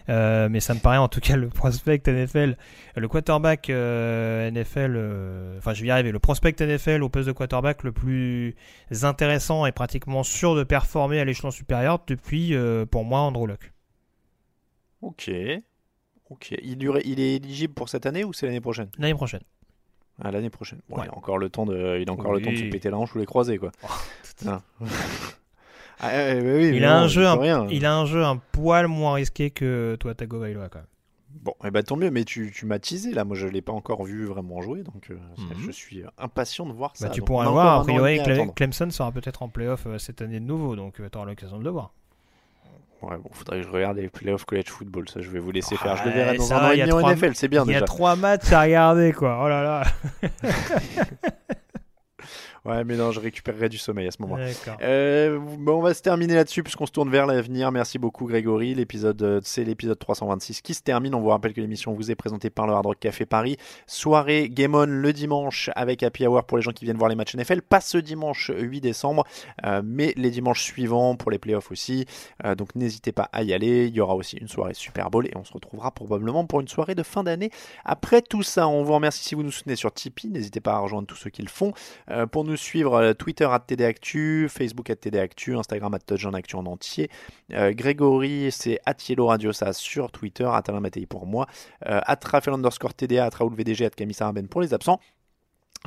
Euh, 0.10 0.48
mais 0.50 0.60
ça 0.60 0.74
me 0.74 0.80
paraît 0.80 0.98
en 0.98 1.08
tout 1.08 1.20
cas 1.20 1.36
le 1.36 1.50
prospect 1.50 2.02
NFL, 2.06 2.58
le 2.96 3.08
quarterback 3.08 3.70
euh, 3.70 4.50
NFL, 4.52 4.94
euh, 4.96 5.58
enfin 5.58 5.74
je 5.74 5.82
vais 5.82 5.88
y 5.88 5.92
arriver, 5.92 6.12
le 6.12 6.20
prospect 6.20 6.56
NFL 6.60 7.02
au 7.04 7.10
poste 7.10 7.28
de 7.28 7.34
quarterback 7.34 7.84
le 7.84 7.92
plus 7.92 8.56
intéressant 9.02 9.66
et 9.66 9.72
pratiquement 9.72 10.24
sûr 10.24 10.56
de 10.56 10.64
performer 10.64 11.20
à 11.20 11.26
l'échelon 11.26 11.52
supérieur 11.52 12.00
depuis, 12.08 12.56
pour 12.92 13.06
moi, 13.06 13.22
Andrew 13.22 13.48
Luck. 13.48 13.72
Ok. 15.02 15.32
Ok. 16.30 16.56
Il, 16.64 16.82
il 17.06 17.20
est 17.20 17.36
éligible 17.36 17.74
pour 17.74 17.90
cette 17.90 18.06
année 18.06 18.24
ou 18.24 18.34
c'est 18.34 18.46
l'année 18.46 18.62
prochaine? 18.62 18.90
L'année 18.98 19.14
prochaine. 19.14 19.44
Ah, 20.22 20.32
l'année 20.32 20.50
prochaine. 20.50 20.80
Bon, 20.90 20.98
Ouais. 20.98 21.06
Il 21.06 21.10
a 21.10 21.18
encore 21.18 21.38
le 21.38 21.50
temps 21.50 21.66
de, 21.66 22.00
il 22.00 22.10
a 22.10 22.14
encore 22.14 22.34
le 22.34 22.42
temps 22.42 22.52
de 22.52 22.56
se 22.56 22.64
péter 22.64 22.90
la 22.90 22.98
hanche 22.98 23.14
ou 23.16 23.20
les 23.20 23.26
croiser 23.26 23.58
quoi. 23.58 23.72
Ah. 24.48 24.62
Ah, 26.00 26.10
oui, 26.36 26.42
mais 26.44 26.70
il, 26.78 26.84
a 26.86 26.98
un 27.00 27.08
jeu 27.08 27.26
un, 27.26 27.36
rien. 27.40 27.68
il 27.70 27.86
a 27.86 27.96
un 27.96 28.06
jeu 28.06 28.24
un 28.24 28.38
poil 28.38 28.88
moins 28.88 29.14
risqué 29.14 29.50
que 29.52 29.96
toi, 30.00 30.14
Tagovailoa 30.14 30.70
quand 30.70 30.80
même. 30.80 30.88
Bon, 31.42 31.54
eh 31.64 31.70
ben, 31.70 31.84
tant 31.84 31.96
mieux, 31.96 32.10
mais 32.12 32.24
tu, 32.24 32.52
tu 32.52 32.66
m'as 32.66 32.80
teasé 32.80 33.14
là. 33.14 33.24
Moi, 33.24 33.36
je 33.36 33.46
l'ai 33.48 33.62
pas 33.62 33.72
encore 33.74 34.04
vu 34.04 34.26
vraiment 34.26 34.62
jouer, 34.62 34.84
donc 34.84 35.10
euh, 35.12 35.16
Mhm. 35.38 35.66
je 35.66 35.72
suis 35.72 36.02
euh, 36.02 36.08
impatient 36.18 36.66
de 36.66 36.74
voir 36.74 36.92
ça. 36.96 37.08
Bah, 37.08 37.14
tu 37.14 37.20
Donc, 37.20 37.28
pourras 37.28 37.44
le 37.46 37.52
voir. 37.52 37.80
A 37.80 37.84
et 37.84 37.86
priori, 37.86 38.18
Cle-. 38.24 38.54
Clemson 38.56 38.90
sera 38.90 39.12
peut-être 39.12 39.44
en 39.44 39.50
playoff 39.50 39.86
euh, 39.86 39.98
cette 40.00 40.22
année 40.22 40.40
de 40.40 40.46
nouveau, 40.46 40.76
donc 40.76 40.96
tu 40.96 41.18
auras 41.18 41.26
l'occasion 41.26 41.60
de 41.60 41.64
le 41.64 41.70
voir. 41.70 41.92
Ouais, 43.02 43.18
bon, 43.18 43.30
faudrait 43.34 43.58
que 43.62 43.68
je 43.68 43.72
regarde 43.72 43.98
les 43.98 44.08
playoffs 44.10 44.46
college 44.46 44.70
football. 44.70 45.08
Ça, 45.10 45.22
je 45.22 45.30
vais 45.30 45.38
vous 45.40 45.52
laisser 45.52 45.76
faire. 45.76 45.96
Je 45.98 46.04
le 46.06 46.10
Ouais, 46.10 46.16
verrai 46.16 46.38
dans 46.38 46.44
ça 46.46 46.58
un 46.58 46.62
va, 46.62 46.68
an 46.68 46.72
et 46.72 46.76
il 46.76 46.80
y 46.80 46.82
a 46.82 46.86
demi 46.88 46.94
en 46.96 47.00
trois- 47.02 47.12
NFL. 47.14 47.36
C'est 47.36 47.48
bien 47.50 47.62
Il 47.64 47.70
y 47.70 47.74
déjà. 47.74 47.80
a 47.84 47.88
trois 47.88 48.16
matchs 48.16 48.52
à 48.52 48.62
regarder, 48.64 49.14
quoi. 49.14 49.40
Oh 49.44 49.48
là 49.50 49.62
là. 49.62 49.84
Ouais, 52.66 52.84
mais 52.84 52.96
non, 52.96 53.12
je 53.12 53.20
récupérerai 53.20 53.70
du 53.70 53.78
sommeil 53.78 54.08
à 54.08 54.12
ce 54.12 54.20
moment. 54.20 54.38
D'accord. 54.38 54.78
Euh, 54.82 55.38
bon, 55.40 55.78
on 55.78 55.82
va 55.82 55.94
se 55.94 56.02
terminer 56.02 56.34
là-dessus 56.34 56.64
puisqu'on 56.64 56.88
se 56.88 56.92
tourne 56.92 57.12
vers 57.12 57.28
l'avenir. 57.28 57.72
Merci 57.72 58.00
beaucoup 58.00 58.26
Grégory. 58.26 58.74
L'épisode, 58.74 59.22
euh, 59.22 59.40
c'est 59.44 59.64
l'épisode 59.64 60.00
326 60.00 60.62
qui 60.62 60.74
se 60.74 60.82
termine. 60.82 61.14
On 61.14 61.22
vous 61.22 61.30
rappelle 61.30 61.54
que 61.54 61.62
l'émission 61.62 61.94
vous 61.94 62.10
est 62.10 62.16
présentée 62.16 62.50
par 62.50 62.66
le 62.66 62.74
Hard 62.74 62.88
Rock 62.88 62.98
Café 63.00 63.28
Paris. 63.28 63.58
Soirée 63.86 64.50
Game 64.50 64.74
On 64.74 64.86
le 64.88 65.14
dimanche 65.14 65.70
avec 65.76 66.02
Happy 66.02 66.26
Hour 66.26 66.44
pour 66.46 66.58
les 66.58 66.64
gens 66.64 66.72
qui 66.72 66.86
viennent 66.86 66.98
voir 66.98 67.10
les 67.10 67.16
matchs 67.16 67.36
NFL. 67.36 67.62
Pas 67.62 67.82
ce 67.82 68.00
dimanche 68.00 68.50
8 68.58 68.82
décembre, 68.82 69.26
euh, 69.64 69.84
mais 69.86 70.14
les 70.18 70.32
dimanches 70.32 70.64
suivants 70.64 71.16
pour 71.16 71.30
les 71.30 71.38
playoffs 71.38 71.72
aussi. 71.72 72.06
Euh, 72.46 72.56
donc 72.56 72.74
n'hésitez 72.74 73.12
pas 73.12 73.30
à 73.32 73.44
y 73.44 73.54
aller. 73.54 73.86
Il 73.86 73.94
y 73.94 74.02
aura 74.02 74.16
aussi 74.16 74.38
une 74.38 74.48
soirée 74.48 74.74
Super 74.74 75.12
Bowl 75.12 75.28
et 75.28 75.34
on 75.36 75.44
se 75.44 75.54
retrouvera 75.54 75.92
probablement 75.92 76.46
pour 76.46 76.62
une 76.62 76.68
soirée 76.68 76.96
de 76.96 77.04
fin 77.04 77.24
d'année. 77.24 77.52
Après 77.84 78.24
tout 78.24 78.42
ça, 78.42 78.68
on 78.68 78.84
vous 78.84 78.94
remercie 78.94 79.24
si 79.24 79.36
vous 79.36 79.44
nous 79.44 79.52
soutenez 79.52 79.76
sur 79.76 79.94
Tipeee. 79.94 80.30
N'hésitez 80.30 80.62
pas 80.62 80.74
à 80.74 80.80
rejoindre 80.80 81.08
tous 81.08 81.16
ceux 81.16 81.30
qui 81.30 81.44
le 81.44 81.48
font. 81.48 81.74
Pour 82.32 82.44
nous 82.44 82.55
nous 82.56 82.58
suivre 82.58 82.94
euh, 82.96 83.14
Twitter 83.14 83.44
at 83.52 83.60
TDActu, 83.60 84.48
Facebook 84.50 84.90
at 84.90 84.96
TDActu, 84.96 85.56
Instagram 85.58 85.94
at 85.94 86.00
Actu 86.34 86.56
en 86.56 86.66
entier. 86.66 87.10
Euh, 87.54 87.74
Grégory, 87.74 88.50
c'est 88.52 88.80
at 88.86 88.96
Yellow 89.10 89.28
Radio, 89.28 89.52
ça 89.52 89.74
sur 89.74 90.10
Twitter, 90.12 90.46
at 90.46 90.64
Alain 90.70 90.80
Mattei 90.80 91.06
pour 91.06 91.26
moi, 91.26 91.48
euh, 91.88 92.00
at 92.06 92.20
Raphaël 92.24 92.56
underscore 92.56 92.94
TDA, 92.94 93.26
at 93.26 93.36
Raoul 93.38 93.54
VDG, 93.54 93.86
at 93.86 93.90
Camille 93.90 94.14
Sarabène 94.14 94.48
pour 94.48 94.62
les 94.62 94.74
absents. 94.74 95.00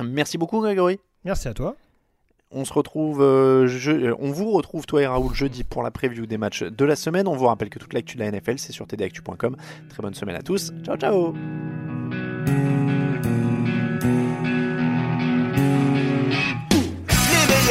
Merci 0.03 0.37
beaucoup 0.37 0.61
Grégory. 0.61 0.99
Merci 1.25 1.47
à 1.47 1.53
toi. 1.55 1.75
On 2.51 2.65
se 2.65 2.73
retrouve, 2.73 3.21
euh, 3.21 3.67
je- 3.67 3.91
euh, 3.91 4.15
on 4.19 4.31
vous 4.31 4.51
retrouve 4.51 4.85
toi 4.85 5.01
et 5.01 5.07
Raoul 5.07 5.33
jeudi 5.33 5.63
pour 5.63 5.83
la 5.83 5.91
preview 5.91 6.25
des 6.25 6.37
matchs 6.37 6.63
de 6.63 6.85
la 6.85 6.95
semaine. 6.95 7.27
On 7.27 7.35
vous 7.35 7.45
rappelle 7.47 7.69
que 7.69 7.79
toute 7.79 7.93
l'actu 7.93 8.15
de 8.17 8.21
la 8.21 8.27
NFL 8.31 8.57
c'est 8.59 8.71
sur 8.73 8.85
tdactu.com. 8.87 9.55
Très 9.89 10.01
bonne 10.03 10.13
semaine 10.13 10.35
à 10.35 10.41
tous. 10.43 10.71
Ciao 10.83 10.97
ciao. 10.97 11.33